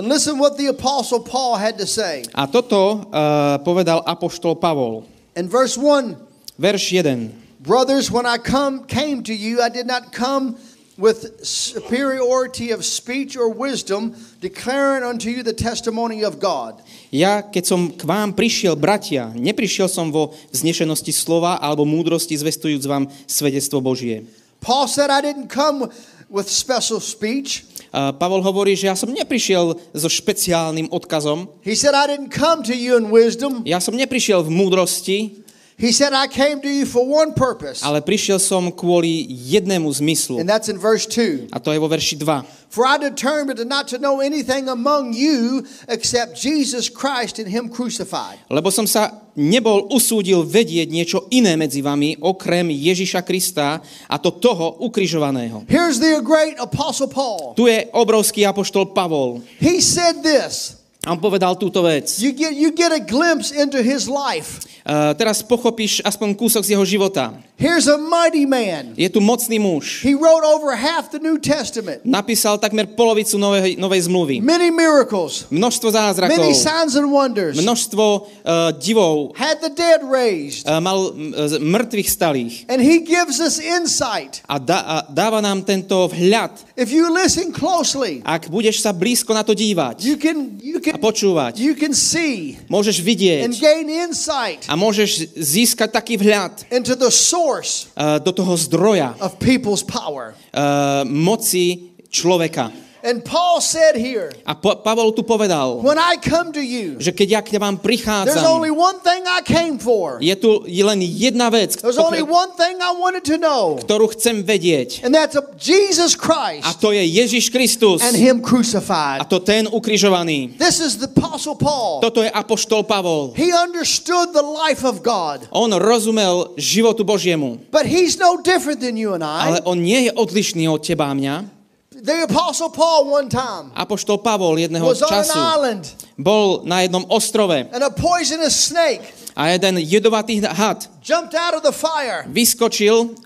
And 0.00 0.08
listen 0.08 0.40
what 0.40 0.56
the 0.56 0.72
apostle 0.72 1.20
Paul 1.20 1.60
had 1.60 1.76
to 1.76 1.84
say. 1.84 2.24
A 2.32 2.48
toto 2.48 3.04
uh, 3.12 3.60
povedal 3.60 4.00
apoštol 4.00 4.56
Pavol. 4.56 5.04
In 5.36 5.44
verse 5.44 5.76
1, 5.76 6.16
Verš 6.56 7.04
1. 7.04 7.36
brothers, 7.60 8.08
when 8.08 8.24
I 8.24 8.40
come 8.40 8.88
came 8.88 9.20
to 9.28 9.36
you, 9.36 9.60
I 9.60 9.68
did 9.68 9.84
not 9.84 10.08
come 10.08 10.56
with 10.96 11.44
superiority 11.44 12.72
of 12.72 12.80
speech 12.88 13.36
or 13.36 13.52
wisdom, 13.52 14.16
declaring 14.40 15.04
unto 15.04 15.28
you 15.28 15.44
the 15.44 15.52
testimony 15.52 16.24
of 16.24 16.40
God. 16.40 16.80
Ja, 17.12 17.44
keď 17.44 17.64
som 17.68 17.92
k 17.92 18.00
vám 18.00 18.32
prišiel, 18.32 18.80
bratia, 18.80 19.28
neprišiel 19.36 19.84
som 19.84 20.08
vo 20.08 20.32
vznešenosti 20.48 21.12
slova 21.12 21.60
alebo 21.60 21.84
múdrosti, 21.84 22.40
zvestujúc 22.40 22.88
vám 22.88 23.04
svedectvo 23.28 23.84
Božie. 23.84 24.24
Paul 24.64 24.88
said, 24.88 25.12
I 25.12 25.20
didn't 25.20 25.52
come 25.52 25.92
with 26.32 26.48
special 26.48 27.04
speech. 27.04 27.68
Pavol 27.90 28.38
hovorí, 28.46 28.78
že 28.78 28.86
ja 28.86 28.94
som 28.94 29.10
neprišiel 29.10 29.74
so 29.90 30.08
špeciálnym 30.08 30.94
odkazom, 30.94 31.50
He 31.66 31.74
said, 31.74 31.90
I 31.90 32.06
didn't 32.06 32.30
come 32.30 32.62
to 32.62 32.74
you 32.74 32.94
in 32.94 33.10
wisdom. 33.10 33.66
ja 33.66 33.82
som 33.82 33.98
neprišiel 33.98 34.46
v 34.46 34.50
múdrosti, 34.54 35.42
He 35.80 35.96
said, 35.96 36.12
I 36.12 36.28
came 36.28 36.60
to 36.60 36.68
you 36.68 36.84
for 36.84 37.00
one 37.08 37.32
purpose. 37.32 37.80
ale 37.80 38.04
prišiel 38.04 38.36
som 38.36 38.68
kvôli 38.68 39.24
jednému 39.32 39.88
zmyslu. 39.88 40.36
And 40.36 40.44
that's 40.44 40.68
in 40.68 40.76
verse 40.76 41.08
2. 41.08 41.48
A 41.48 41.56
to 41.56 41.72
je 41.72 41.80
vo 41.80 41.88
verši 41.88 42.20
2. 42.20 42.68
For 42.68 42.84
I 42.84 43.00
determined 43.00 43.58
not 43.64 43.88
to 43.90 43.98
know 43.98 44.20
anything 44.20 44.68
among 44.68 45.16
you 45.16 45.64
except 45.88 46.36
Jesus 46.36 46.92
Christ 46.92 47.40
and 47.40 47.48
Him 47.48 47.72
crucified. 47.72 48.36
Lebo 48.52 48.68
som 48.68 48.84
sa 48.84 49.24
nebol 49.40 49.88
usúdil 49.88 50.44
vedieť 50.44 50.92
niečo 50.92 51.24
iné 51.32 51.56
medzi 51.56 51.80
vami, 51.80 52.12
okrem 52.20 52.68
Ježiša 52.68 53.24
Krista 53.24 53.80
a 54.06 54.16
to 54.20 54.36
toho 54.36 54.84
ukrižovaného. 54.84 55.64
Here's 55.64 55.96
the 55.96 56.20
great 56.20 56.60
Apostle 56.60 57.08
Paul. 57.08 57.56
Tu 57.56 57.72
je 57.72 57.88
obrovský 57.96 58.44
apoštol 58.44 58.92
Pavol. 58.92 59.40
He 59.56 59.80
said 59.80 60.20
this. 60.20 60.79
A 61.00 61.16
on 61.16 61.18
povedal 61.18 61.56
túto 61.56 61.80
vec. 61.80 62.20
You 62.20 62.36
get, 62.36 62.52
you 62.52 62.68
get 62.76 62.92
a 62.92 63.00
glimpse 63.00 63.48
into 63.48 63.80
his 63.80 64.04
life. 64.04 64.68
Uh, 64.80 65.12
teraz 65.16 65.40
pochopíš 65.44 66.00
aspoň 66.04 66.36
kúsok 66.36 66.60
z 66.64 66.76
jeho 66.76 66.84
života. 66.84 67.36
Here's 67.60 67.84
a 67.84 68.00
mighty 68.00 68.48
man. 68.48 68.96
Je 68.96 69.04
tu 69.12 69.20
mocný 69.20 69.60
muž. 69.60 70.00
He 70.00 70.16
wrote 70.16 70.40
over 70.40 70.72
half 70.72 71.12
the 71.12 71.20
New 71.20 71.36
Testament. 71.36 72.00
Napísal 72.08 72.56
takmer 72.56 72.88
polovicu 72.96 73.36
novej, 73.36 73.76
novej 73.76 74.08
zmluvy. 74.08 74.40
Many 74.40 74.72
miracles, 74.72 75.44
Množstvo 75.52 75.88
zázrakov, 75.92 76.32
many 76.40 76.56
signs 76.56 76.96
and 76.96 77.12
wonders. 77.12 77.60
množstvo 77.60 78.04
uh, 78.04 78.72
divov, 78.80 79.36
Had 79.36 79.60
the 79.60 79.68
dead 79.68 80.00
raised. 80.04 80.64
uh, 80.64 80.80
mal 80.80 81.12
z 81.48 81.60
mŕtvych 81.60 82.08
stalých. 82.08 82.54
And 82.72 82.80
he 82.80 83.04
gives 83.04 83.36
us 83.44 83.60
insight. 83.60 84.40
A, 84.48 84.56
da, 84.56 84.80
a 84.80 84.96
dáva 85.12 85.44
nám 85.44 85.60
tento 85.68 86.08
vhľad. 86.08 86.56
If 86.80 86.88
you 86.88 87.12
listen 87.12 87.52
closely, 87.52 88.24
Ak 88.24 88.48
budeš 88.48 88.80
sa 88.80 88.96
blízko 88.96 89.36
na 89.36 89.44
to 89.44 89.52
dívať 89.52 90.00
you 90.00 90.16
can 90.16 90.56
you 90.64 90.80
a 90.94 90.98
počúvať, 90.98 91.58
you 91.58 91.74
can 91.78 91.94
see 91.94 92.58
môžeš 92.66 93.00
and 93.00 93.06
vidieť 93.06 93.42
gain 93.58 93.88
insight 93.88 94.66
a 94.66 94.74
môžeš 94.74 95.34
získať 95.38 95.94
taký 95.94 96.14
vhľad 96.18 96.66
into 96.70 96.98
the 96.98 97.10
source 97.10 97.88
uh, 97.94 98.18
do 98.18 98.34
toho 98.34 98.54
zdroja 98.58 99.14
of 99.22 99.38
people's 99.38 99.82
power. 99.86 100.34
uh, 100.54 101.06
moci 101.06 101.94
človeka. 102.10 102.89
And 103.00 103.24
Paul 103.24 103.60
said 103.64 103.96
here, 103.96 104.28
A 104.44 104.52
po, 104.52 104.76
Pavol 104.84 105.16
tu 105.16 105.24
povedal, 105.24 105.80
when 105.80 105.96
I 105.96 106.20
come 106.20 106.52
to 106.52 106.60
you, 106.60 107.00
že 107.00 107.16
keď 107.16 107.28
ja 107.28 107.40
k 107.40 107.56
vám 107.56 107.80
there's 107.80 107.84
prichádzam, 108.04 108.44
only 108.44 108.68
one 108.68 109.00
thing 109.00 109.24
I 109.24 109.40
came 109.40 109.80
for. 109.80 110.20
je 110.20 110.34
tu 110.36 110.64
len 110.68 111.00
jedna 111.00 111.48
vec, 111.48 111.80
There's 111.80 111.96
only 112.00 112.20
one 112.20 112.52
thing 112.60 112.76
I 112.80 112.92
wanted 112.92 113.24
to 113.32 113.40
know. 113.40 113.80
ktorú 113.80 114.12
chcem 114.12 114.44
vedieť. 114.44 115.00
And 115.00 115.16
that's 115.16 115.32
a, 115.32 115.44
Jesus 115.56 116.12
A 116.12 116.20
Christ 116.20 116.80
to 116.84 116.92
je 116.92 117.00
Ježiš 117.00 117.48
Kristus. 117.48 118.04
and 118.04 118.12
Him 118.16 118.40
A 118.40 118.44
crucified. 118.44 119.18
to 119.32 119.40
ten 119.40 119.64
ukrižovaný. 119.64 120.56
This 120.60 120.80
is 120.80 121.00
the 121.00 121.08
Apostle 121.08 121.56
Paul. 121.56 122.00
Toto 122.04 122.20
je 122.20 122.28
Apoštol 122.28 122.84
Pavol. 122.84 123.32
He 123.36 123.48
understood 123.52 124.32
the 124.36 124.44
life 124.44 124.84
of 124.84 125.00
God. 125.00 125.48
On 125.52 125.68
rozumel 125.72 126.52
životu 126.60 127.04
Božiemu. 127.04 127.60
But 127.72 127.88
he's 127.88 128.20
no 128.20 128.40
different 128.40 128.80
than 128.84 128.96
you 129.00 129.16
and 129.16 129.24
I. 129.24 129.56
Ale 129.56 129.58
on 129.64 129.80
nie 129.80 130.08
je 130.08 130.12
odlišný 130.12 130.68
od 130.68 130.84
teba 130.84 131.08
a 131.08 131.14
mňa. 131.16 131.59
The 132.00 132.24
Apostle 132.24 132.72
Paul 132.72 133.12
one 133.12 133.28
time 133.28 133.70
Apoštol 133.76 134.24
Pavol 134.24 134.56
jedného 134.56 134.84
was 134.84 135.04
on 135.04 135.12
an 135.12 135.20
času 135.20 135.36
island 135.36 135.84
bol 136.16 136.64
na 136.64 136.80
jednom 136.80 137.04
ostrove 137.12 137.68
and 137.68 137.82
a 137.84 137.92
poisonous 137.92 138.56
snake 138.56 139.04
a 139.36 139.52
jeden 139.52 139.78
jedovatý 139.84 140.40
had 140.40 140.84
jumped 141.04 141.36
out 141.36 141.54
of 141.54 141.62
the 141.62 141.72
fire. 141.72 142.24
vyskočil 142.28 143.16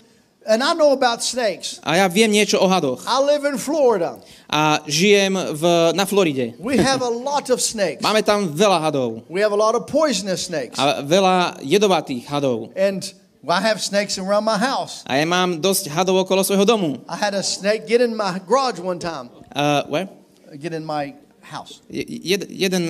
And 0.45 0.61
I 0.61 0.77
know 0.77 0.93
about 0.93 1.25
snakes. 1.25 1.81
a 1.81 1.97
ja 1.97 2.05
viem 2.05 2.29
niečo 2.29 2.61
o 2.61 2.69
hadoch. 2.69 3.01
I 3.09 3.17
live 3.17 3.49
in 3.49 3.57
Florida. 3.57 4.21
A 4.45 4.77
žijem 4.85 5.33
v, 5.33 5.63
na 5.97 6.05
Floride. 6.05 6.53
We 6.61 6.77
have 6.77 7.01
a 7.01 7.09
lot 7.09 7.49
of 7.49 7.57
snakes. 7.57 8.05
Máme 8.05 8.21
tam 8.21 8.53
veľa 8.53 8.77
hadov. 8.77 9.25
We 9.25 9.41
have 9.41 9.49
a 9.49 9.57
lot 9.57 9.73
of 9.73 9.89
poisonous 9.89 10.45
snakes. 10.45 10.77
A 10.77 11.01
veľa 11.01 11.65
jedovatých 11.65 12.29
hadov. 12.29 12.69
And 12.77 13.01
I 13.47 13.61
have 13.61 13.77
snakes 13.81 14.17
around 14.17 14.43
my 14.43 14.57
house. 14.57 15.05
A 15.05 15.17
ja 15.17 15.25
mám 15.25 15.61
dosť 15.61 15.89
hadov 15.89 16.25
okolo 16.25 16.41
svojho 16.41 16.65
domu. 16.65 16.97
I 17.05 17.15
had 17.15 17.33
a 17.33 17.43
snake 17.45 17.85
get 17.85 18.01
in 18.01 18.17
my 18.17 18.41
garage 18.41 18.81
one 18.81 18.97
time. 18.97 19.29
Uh, 19.53 19.85
where? 19.85 20.09
Get 20.57 20.73
in 20.73 20.81
my 20.81 21.13
house. 21.45 21.77
Je- 21.85 22.01
Jed, 22.25 22.49
jeden 22.49 22.83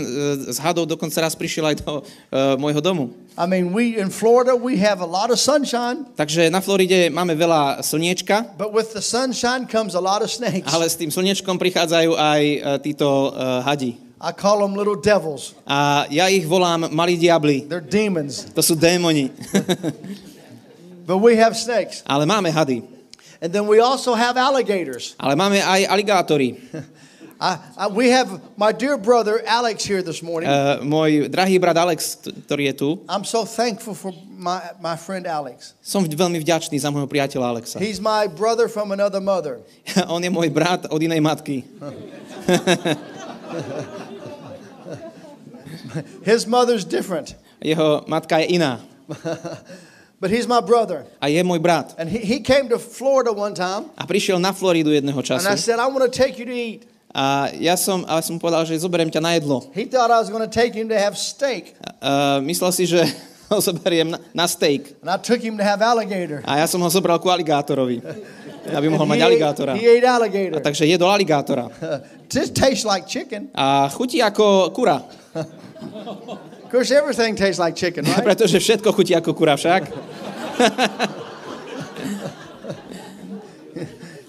z 0.47 0.55
hadov 0.63 0.87
dokonca 0.87 1.19
raz 1.19 1.35
prišiel 1.35 1.67
aj 1.67 1.75
do 1.83 1.99
uh, 1.99 2.55
môjho 2.55 2.79
domu. 2.79 3.11
I 3.35 3.43
mean, 3.51 3.75
we 3.75 3.99
in 3.99 4.07
Florida, 4.07 4.55
we 4.55 4.79
have 4.79 5.03
a 5.03 5.09
lot 5.09 5.27
of 5.27 5.35
sunshine, 5.35 6.07
Takže 6.15 6.47
na 6.47 6.63
Floride 6.63 7.11
máme 7.11 7.35
veľa 7.35 7.83
slniečka, 7.83 8.55
but 8.55 8.71
with 8.71 8.95
the 8.95 9.03
sunshine 9.03 9.67
comes 9.67 9.91
a 9.91 9.99
lot 9.99 10.23
of 10.23 10.31
snakes. 10.31 10.71
ale 10.71 10.87
s 10.87 10.95
tým 10.95 11.11
slniečkom 11.11 11.59
prichádzajú 11.59 12.15
aj 12.15 12.41
e, 12.47 12.57
títo 12.79 13.35
uh, 13.35 13.59
hadi. 13.67 13.99
I 14.23 14.31
call 14.31 14.63
them 14.63 14.71
little 14.79 14.95
devils. 14.95 15.51
A 15.67 16.07
ja 16.07 16.31
ich 16.31 16.47
volám 16.47 16.87
malí 16.95 17.19
diabli. 17.19 17.67
They're 17.67 17.83
demons, 17.83 18.47
To 18.55 18.63
sú 18.63 18.79
démoni. 18.79 19.27
but 21.05 21.17
we 21.21 21.37
have 21.37 21.55
snakes. 21.55 22.03
ale 22.05 22.25
máme 22.25 22.51
hady. 22.51 22.83
And 23.41 23.53
then 23.53 23.67
we 23.67 23.79
also 23.79 24.15
have 24.15 24.37
alligators. 24.37 25.13
Ale 25.19 25.35
máme 25.35 25.61
aj 25.61 25.85
aligátory. 25.85 26.57
I, 27.35 27.59
I, 27.77 27.87
we 27.91 28.09
have 28.15 28.39
my 28.55 28.71
dear 28.71 28.95
brother 28.97 29.43
Alex 29.45 29.83
here 29.83 29.99
this 30.01 30.23
morning. 30.23 30.47
Uh, 30.47 30.79
môj 30.79 31.27
drahý 31.27 31.59
brat 31.59 31.75
Alex, 31.75 32.15
ktorý 32.47 32.71
je 32.71 32.75
tu, 32.79 32.89
I'm 33.11 33.27
so 33.27 33.43
thankful 33.43 33.91
for 33.91 34.15
my, 34.31 34.63
my 34.79 34.95
friend 34.95 35.27
Alex. 35.27 35.75
som 35.83 36.07
veľmi 36.07 36.39
vďačný 36.39 36.79
za 36.79 36.87
môjho 36.87 37.11
priateľa 37.11 37.59
Alexa. 37.59 37.77
He's 37.83 37.99
my 37.99 38.31
brother 38.31 38.71
from 38.71 38.95
another 38.95 39.19
mother. 39.19 39.59
On 40.13 40.23
je 40.23 40.31
môj 40.31 40.47
brat 40.47 40.87
od 40.87 40.99
inej 41.03 41.19
matky. 41.19 41.67
His 46.23 46.47
mother's 46.47 46.87
different, 46.87 47.35
Jeho 47.59 48.03
matka 48.07 48.39
je 48.39 48.55
iná. 48.55 48.79
but 50.19 50.31
he's 50.31 50.47
my 50.47 50.61
brother. 50.61 51.05
A 51.21 51.27
je 51.27 51.41
môj 51.43 51.59
brat. 51.59 51.93
And 51.97 52.09
he, 52.09 52.19
he 52.19 52.37
came 52.39 52.69
to 52.69 52.79
Florida 52.79 53.31
one 53.31 53.53
time, 53.53 53.91
A 53.99 54.07
prišiel 54.07 54.39
na 54.39 54.51
Floridu 54.55 54.91
jedného 54.91 55.15
and 55.15 55.25
I 55.25 55.55
času. 55.55 55.57
said, 55.59 55.77
I 55.79 55.87
want 55.91 56.03
to 56.05 56.11
take 56.11 56.39
you 56.39 56.45
to 56.45 56.55
eat. 56.55 56.87
A 57.15 57.47
ja 57.55 57.79
som, 57.79 58.03
a 58.11 58.19
som 58.19 58.35
povedal, 58.35 58.67
že 58.67 58.75
zoberiem 58.75 59.07
ťa 59.07 59.23
na 59.23 59.39
jedlo. 59.39 59.71
He 59.71 59.87
thought 59.87 60.11
I 60.11 60.19
was 60.19 60.27
going 60.27 60.43
to 60.43 60.51
take 60.51 60.75
him 60.75 60.91
to 60.91 60.97
have 60.99 61.15
steak, 61.15 61.71
A, 62.03 62.43
myslel 62.43 62.71
si, 62.75 62.83
že 62.83 62.99
ho 63.51 63.55
zoberiem 63.63 64.11
na, 64.11 64.19
na 64.35 64.45
steak. 64.51 64.99
and 64.99 65.07
I 65.07 65.15
took 65.15 65.39
him 65.39 65.55
to 65.55 65.63
have 65.63 65.79
alligator. 65.79 66.43
A 66.43 66.59
ja 66.59 66.67
som 66.67 66.83
ho 66.83 66.89
zobral 66.91 67.15
ku 67.23 67.31
aligátorovi, 67.31 68.03
aby 68.77 68.87
mohol 68.91 69.07
mať 69.07 69.19
aligátora. 69.31 69.79
ate, 69.79 69.79
he 69.79 69.87
ate 69.95 70.03
A 70.03 70.11
alligator. 70.19 70.59
takže 70.59 70.83
jedol 70.83 71.07
aligátora. 71.07 71.71
This 72.27 72.51
tastes 72.51 72.83
like 72.83 73.07
chicken. 73.07 73.47
A 73.55 73.87
chutí 73.95 74.19
ako 74.19 74.75
kura. 74.75 74.99
Course, 76.75 76.91
everything 76.91 77.39
tastes 77.39 77.55
like 77.55 77.79
chicken, 77.79 78.03
right? 78.11 78.19
Pretože 78.19 78.59
všetko 78.59 78.91
chutí 78.91 79.15
ako 79.15 79.31
kura 79.31 79.55
však. 79.55 79.87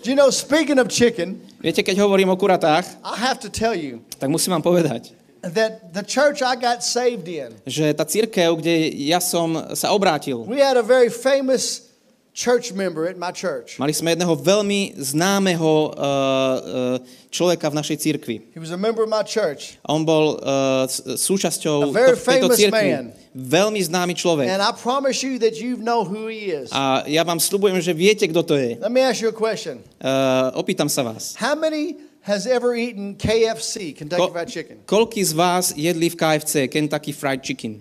Do 0.06 0.14
you 0.14 0.14
know, 0.14 0.30
speaking 0.30 0.78
of 0.78 0.86
chicken, 0.86 1.42
Viete, 1.58 1.82
keď 1.82 1.98
hovorím 1.98 2.30
o 2.30 2.38
kuratách, 2.38 2.86
I 3.02 3.18
have 3.18 3.42
to 3.42 3.50
tell 3.50 3.74
you 3.74 3.98
tak 4.22 4.30
musím 4.30 4.54
vám 4.54 4.62
povedať, 4.62 5.10
that 5.42 5.90
the 5.90 6.06
church 6.06 6.38
I 6.38 6.54
got 6.54 6.86
saved 6.86 7.26
in, 7.26 7.58
že 7.66 7.90
tá 7.90 8.06
církev, 8.06 8.62
kde 8.62 8.94
ja 8.94 9.18
som 9.18 9.74
sa 9.74 9.90
obrátil, 9.90 10.46
we 10.46 10.62
had 10.62 10.78
a 10.78 10.86
very 10.86 11.10
famous 11.10 11.85
church 12.36 12.76
member 12.76 13.08
at 13.08 13.16
my 13.16 13.32
church. 13.32 13.80
mali 13.80 13.96
sme 13.96 14.12
jedného 14.12 14.36
veľmi 14.36 14.92
známeho 15.00 15.88
uh, 15.88 15.96
uh, 15.96 16.96
človeka 17.32 17.72
v 17.72 17.74
našej 17.80 17.96
církvi. 17.96 18.52
He 18.52 18.60
was 18.60 18.76
a 18.76 18.76
member 18.76 19.00
of 19.00 19.08
my 19.08 19.24
church. 19.24 19.80
On 19.88 20.04
bol 20.04 20.36
uh, 20.44 20.84
súčasťou 21.16 21.88
A 21.88 21.96
very 21.96 22.12
to, 22.12 22.20
tejto 22.20 22.48
církvy. 22.52 22.88
man. 22.92 23.04
Veľmi 23.32 23.80
známy 23.80 24.12
človek. 24.12 24.52
And 24.52 24.60
I 24.60 24.76
promise 24.76 25.24
you 25.24 25.40
that 25.40 25.56
you 25.56 25.80
know 25.80 26.04
who 26.04 26.28
he 26.28 26.52
is. 26.52 26.68
A 26.76 27.08
ja 27.08 27.24
vám 27.24 27.40
slúbujem, 27.40 27.80
že 27.80 27.96
viete, 27.96 28.28
kto 28.28 28.44
to 28.44 28.54
je. 28.60 28.76
Let 28.84 28.92
me 28.92 29.00
ask 29.00 29.24
you 29.24 29.32
a 29.32 29.36
question. 29.36 29.80
Uh, 29.96 30.52
opýtam 30.60 30.92
sa 30.92 31.00
vás. 31.00 31.32
How 31.40 31.56
many 31.56 31.96
has 32.20 32.44
ever 32.44 32.76
eaten 32.76 33.16
KFC, 33.16 33.96
Kentucky 33.96 34.20
Ko- 34.20 34.32
Fried 34.36 34.50
Chicken? 34.52 34.76
koľký 34.84 35.24
z 35.24 35.32
vás 35.32 35.72
jedli 35.72 36.12
v 36.12 36.16
KFC, 36.20 36.68
Kentucky 36.68 37.16
Fried 37.16 37.40
Chicken? 37.40 37.80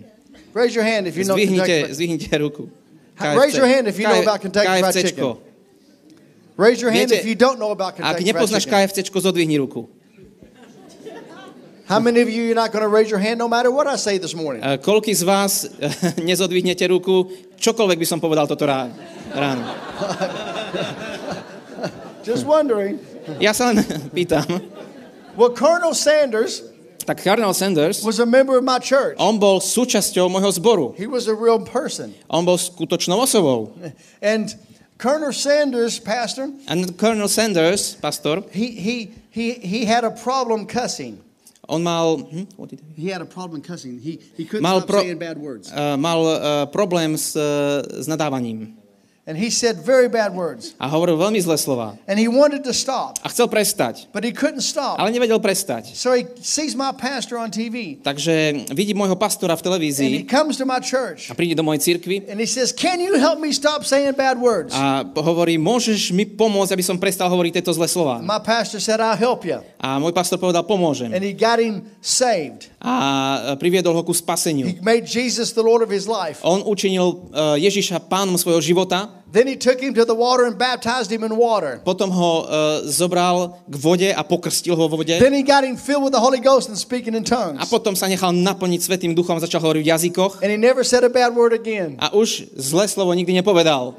Raise 0.56 0.72
your 0.72 0.88
hand 0.88 1.04
if 1.04 1.20
you 1.20 1.28
know 1.28 1.36
Kentucky 1.36 1.84
Fried 1.84 1.92
zdvihnite 1.92 2.32
ruku. 2.40 2.72
Raise 3.20 3.56
your 3.56 3.66
hand 3.66 3.88
if 3.88 3.98
you 3.98 4.08
know 4.08 4.22
about 4.22 4.40
Kentucky 4.40 4.66
Fried 4.66 4.94
KFCčko. 4.94 5.40
Raise 6.56 6.80
your 6.80 6.90
hand 6.90 7.10
Viete, 7.10 7.20
if 7.20 7.26
you 7.26 7.34
don't 7.34 7.58
know 7.58 7.70
about 7.70 7.96
Ak 7.96 7.96
Kentucky 7.96 8.24
Fried 8.24 8.36
nepoznáš 8.36 8.64
Chicken. 8.64 9.22
Zodvihni 9.22 9.58
ruku. 9.58 9.88
How 11.86 12.00
many 12.00 12.20
of 12.20 12.28
you 12.28 12.50
are 12.50 12.58
not 12.58 12.72
going 12.72 12.82
to 12.82 12.90
raise 12.90 13.08
your 13.08 13.20
hand 13.20 13.38
no 13.38 13.46
matter 13.46 13.70
what 13.70 13.86
I 13.86 13.94
say 13.94 14.18
this 14.18 14.34
morning? 14.34 14.58
Uh, 14.58 14.74
koľký 14.74 15.14
z 15.14 15.22
vás 15.22 15.70
nezodvihnete 16.18 16.82
ruku, 16.90 17.30
čokoľvek 17.62 18.02
by 18.02 18.06
som 18.06 18.18
povedal 18.18 18.50
toto 18.50 18.66
rá- 18.66 18.90
ráno. 19.30 19.62
Just 22.26 22.42
wondering. 22.42 22.98
Ja 23.38 23.54
sa 23.54 23.70
len 23.70 23.86
pýtam. 24.16 24.42
Well, 25.38 25.54
Colonel 25.54 25.94
Sanders 25.94 26.66
Tak 27.06 27.22
Sanders, 27.54 28.02
was 28.02 28.18
a 28.18 28.26
member 28.26 28.58
of 28.58 28.64
my 28.64 28.78
church. 28.82 29.14
on 29.18 29.38
bol 29.38 29.62
súčasťou 29.62 30.26
môjho 30.26 30.50
zboru. 30.58 30.86
He 30.98 31.06
was 31.06 31.28
a 31.30 31.34
real 31.34 31.62
person. 31.62 32.10
On 32.28 32.42
bol 32.44 32.58
skutočnou 32.58 33.22
osobou. 33.22 33.70
And 34.20 34.50
Colonel 34.98 35.32
Sanders, 35.32 36.00
Pastor, 36.02 36.50
And 36.66 36.96
Colonel 36.98 37.28
Sanders, 37.28 37.94
pastor, 38.00 38.42
he, 38.50 38.72
he, 38.74 38.96
he, 39.30 39.52
he 39.60 39.84
had 39.84 40.02
a 40.04 40.10
problem 40.10 40.66
cussing. 40.66 41.22
on 41.68 41.82
mal, 41.82 42.18
hm, 42.18 42.46
what 42.56 42.70
did 42.70 42.80
he- 42.94 43.02
He 43.04 43.08
had 43.10 43.20
a 43.20 43.26
problem 43.26 43.60
cussing. 43.60 43.98
He, 43.98 44.18
he 44.36 44.44
couldn't 44.46 44.62
mal, 44.62 44.78
stop 44.80 44.88
pro, 44.90 45.00
saying 45.02 45.18
bad 45.18 45.36
words. 45.38 45.66
uh, 45.70 45.96
mal 45.98 46.22
uh, 46.26 46.66
problém 46.70 47.14
s, 47.18 47.34
uh, 47.34 47.82
s 48.02 48.06
nadávaním. 48.06 48.74
And 49.26 49.34
he 49.34 49.50
said 49.50 49.82
very 49.82 50.06
bad 50.06 50.38
words. 50.38 50.78
A 50.78 50.86
hovoril 50.86 51.18
veľmi 51.18 51.42
zlé 51.42 51.58
slova. 51.58 51.98
And 52.06 52.14
he 52.14 52.30
wanted 52.30 52.62
to 52.62 52.70
stop, 52.70 53.18
A 53.26 53.28
chcel 53.34 53.50
prestať, 53.50 54.06
but 54.14 54.22
he 54.22 54.30
couldn't 54.30 54.62
stop. 54.62 55.02
ale 55.02 55.10
nevedel 55.10 55.42
prestať. 55.42 55.98
So 55.98 56.14
he 56.14 56.30
sees 56.38 56.78
my 56.78 56.94
pastor 56.94 57.34
on 57.34 57.50
TV. 57.50 57.98
Takže 58.06 58.70
vidí 58.70 58.94
môjho 58.94 59.18
pastora 59.18 59.58
v 59.58 59.66
And 59.66 59.66
he 59.66 59.66
televízii 59.66 60.10
comes 60.30 60.54
to 60.54 60.62
my 60.62 60.78
church. 60.78 61.26
a 61.26 61.34
príde 61.34 61.58
do 61.58 61.66
mojej 61.66 61.82
cirkvi 61.82 62.22
And 62.30 62.38
he 62.38 62.46
says, 62.46 62.70
Can 62.70 63.02
you 63.02 63.18
help 63.18 63.42
me 63.42 63.50
stop 63.50 63.82
saying 63.82 64.14
bad 64.14 64.38
words? 64.38 64.70
a 64.70 65.02
hovorí, 65.02 65.58
môžeš 65.58 66.14
mi 66.14 66.22
pomôcť, 66.22 66.78
aby 66.78 66.86
som 66.86 66.94
prestal 66.94 67.26
hovoriť 67.26 67.58
tieto 67.58 67.74
zlé 67.74 67.90
slova. 67.90 68.22
My 68.22 68.38
pastor 68.38 68.78
said, 68.78 69.02
I'll 69.02 69.18
help 69.18 69.42
you. 69.42 69.58
A 69.82 69.98
môj 69.98 70.14
pastor 70.14 70.38
povedal, 70.38 70.62
pomôžem. 70.62 71.10
And 71.10 71.26
he 71.26 71.34
got 71.34 71.58
him 71.58 71.82
saved. 71.98 72.70
A 72.78 73.58
priviedol 73.58 73.90
ho 73.90 74.06
ku 74.06 74.14
He 74.14 74.22
spaseniu. 74.22 74.70
made 74.86 75.02
Jesus 75.02 75.50
the 75.50 75.66
Lord 75.66 75.82
of 75.82 75.90
his 75.90 76.06
life. 76.06 76.38
On 76.46 76.62
učinil 76.62 77.26
uh, 77.34 77.58
Ježiša 77.58 78.06
pánom 78.06 78.38
svojho 78.38 78.62
života, 78.62 79.10
Then 79.32 79.46
he 79.46 79.56
took 79.56 79.80
him 79.80 79.92
to 79.94 80.04
the 80.04 80.14
water 80.14 80.44
and 80.46 80.56
baptized 80.56 81.12
him 81.12 81.24
in 81.24 81.36
water. 81.36 81.80
potom 81.84 82.08
ho 82.10 82.46
uh, 82.46 82.80
zobral 82.86 83.58
k 83.68 83.74
vode 83.76 84.08
a 84.10 84.22
pokrstil 84.24 84.76
ho 84.76 84.88
vo 84.88 84.96
vode. 84.96 85.18
Then 85.18 85.34
he 85.36 85.42
got 85.44 85.64
him 85.64 85.76
filled 85.76 86.04
with 86.08 86.14
the 86.16 86.22
Holy 86.22 86.40
Ghost 86.40 86.68
and 86.68 86.78
speaking 86.78 87.12
in 87.12 87.24
tongues. 87.24 87.60
A 87.60 87.66
potom 87.66 87.92
sa 87.92 88.06
nechal 88.06 88.32
naplniť 88.32 88.80
Svetým 88.80 89.12
duchom 89.12 89.36
a 89.36 89.42
začal 89.42 89.60
hovoriť 89.60 89.82
v 89.82 89.88
jazykoch. 89.92 90.32
And 90.40 90.48
he 90.48 90.56
never 90.56 90.80
said 90.86 91.04
a 91.04 91.12
bad 91.12 91.34
word 91.34 91.52
again. 91.52 92.00
A 92.00 92.14
už 92.14 92.48
zlé 92.54 92.88
slovo 92.88 93.12
nikdy 93.12 93.36
nepovedal. 93.36 93.92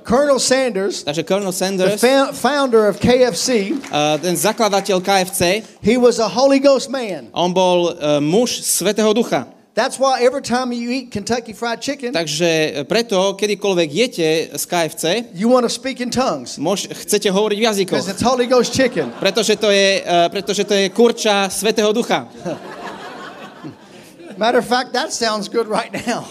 Colonel 0.00 0.40
Sanders, 0.40 1.04
Takže 1.04 1.22
Colonel 1.28 1.52
Sanders, 1.52 2.00
fa- 2.00 2.32
founder 2.32 2.88
of 2.88 2.96
KFC, 2.98 3.76
uh, 3.92 4.16
ten 4.16 4.32
zakladateľ 4.32 4.96
KFC, 5.04 5.60
he 5.84 6.00
was 6.00 6.16
a 6.18 6.26
Holy 6.26 6.56
Ghost 6.58 6.88
man. 6.88 7.28
on 7.36 7.52
bol 7.52 7.92
uh, 7.92 8.16
muž 8.18 8.64
Svetého 8.64 9.12
ducha. 9.12 9.44
That's 9.80 9.96
why 9.96 10.20
every 10.20 10.44
time 10.44 10.76
you 10.76 10.92
eat 10.92 11.08
Kentucky 11.08 11.56
Fried 11.56 11.80
Chicken, 11.80 12.12
Takže 12.12 12.84
preto, 12.84 13.32
kedykoľvek 13.32 13.88
jete 13.88 14.52
z 14.52 14.64
KFC, 14.68 15.32
you 15.32 15.48
want 15.48 15.64
to 15.64 15.72
speak 15.72 16.04
in 16.04 16.12
tongues 16.12 16.60
môž, 16.60 16.84
chcete 16.84 17.32
hovoriť 17.32 17.56
v 17.56 17.64
jazykoch. 17.64 17.96
because 17.96 18.12
it's 18.12 18.20
Holy 18.20 18.44
Ghost 18.44 18.76
chicken. 18.76 19.08
Pretože 19.16 19.56
to 19.56 19.72
je, 19.72 20.04
uh, 20.04 20.28
pretože 20.28 20.68
to 20.68 20.76
je 20.76 20.92
kurča 20.92 21.48
Svetého 21.48 21.96
ducha. 21.96 22.28
Matter 24.36 24.60
of 24.60 24.68
fact, 24.68 24.92
that 24.92 25.16
sounds 25.16 25.48
good 25.48 25.64
right 25.64 25.88
now. 26.04 26.28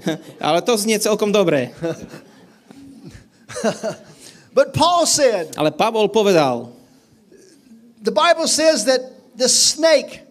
Ale 0.46 0.62
to 0.62 0.78
znie 0.78 1.02
celkom 1.02 1.34
dobre. 1.34 1.74
But 4.54 4.78
Paul 4.78 5.10
said, 5.10 5.58
Ale 5.58 5.74
Pavol 5.74 6.06
povedal, 6.06 6.70
the 7.98 8.14
Bible 8.14 8.46
says 8.46 8.86
that 8.86 9.02
the 9.34 9.50
snake, 9.50 10.21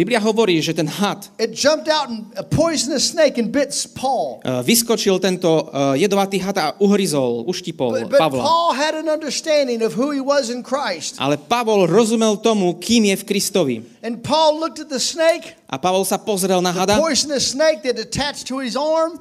Biblia 0.00 0.16
hovorí, 0.16 0.64
že 0.64 0.72
ten 0.72 0.88
had 0.88 1.28
it 1.36 1.52
jumped 1.52 1.92
out 1.92 2.08
and 2.08 2.32
a 2.40 2.40
poisonous 2.40 3.12
snake 3.12 3.36
and 3.36 3.52
bit 3.52 3.68
Paul. 3.92 4.40
uh, 4.48 4.64
vyskočil 4.64 5.20
tento 5.20 5.68
uh, 5.68 5.92
jedovatý 5.92 6.40
had 6.40 6.56
a 6.56 6.72
uhryzol, 6.80 7.44
uštipol 7.44 8.08
But, 8.08 8.16
but 8.16 8.16
Pavla. 8.16 8.40
Paul 8.40 8.72
had 8.72 8.96
an 8.96 9.12
understanding 9.12 9.84
of 9.84 9.92
who 9.92 10.08
he 10.16 10.24
was 10.24 10.48
in 10.48 10.64
Christ. 10.64 11.20
Ale 11.20 11.36
Pavol 11.36 11.84
rozumel 11.84 12.40
tomu, 12.40 12.80
kým 12.80 13.12
je 13.12 13.16
v 13.20 13.24
Kristovi. 13.28 13.76
And 14.00 14.24
Paul 14.24 14.56
looked 14.56 14.80
at 14.80 14.88
the 14.88 14.96
snake, 14.96 15.59
A 15.70 15.78
Pavol 15.78 16.02
sa 16.02 16.18
pozrel 16.18 16.58
na 16.58 16.74
hada, 16.74 16.98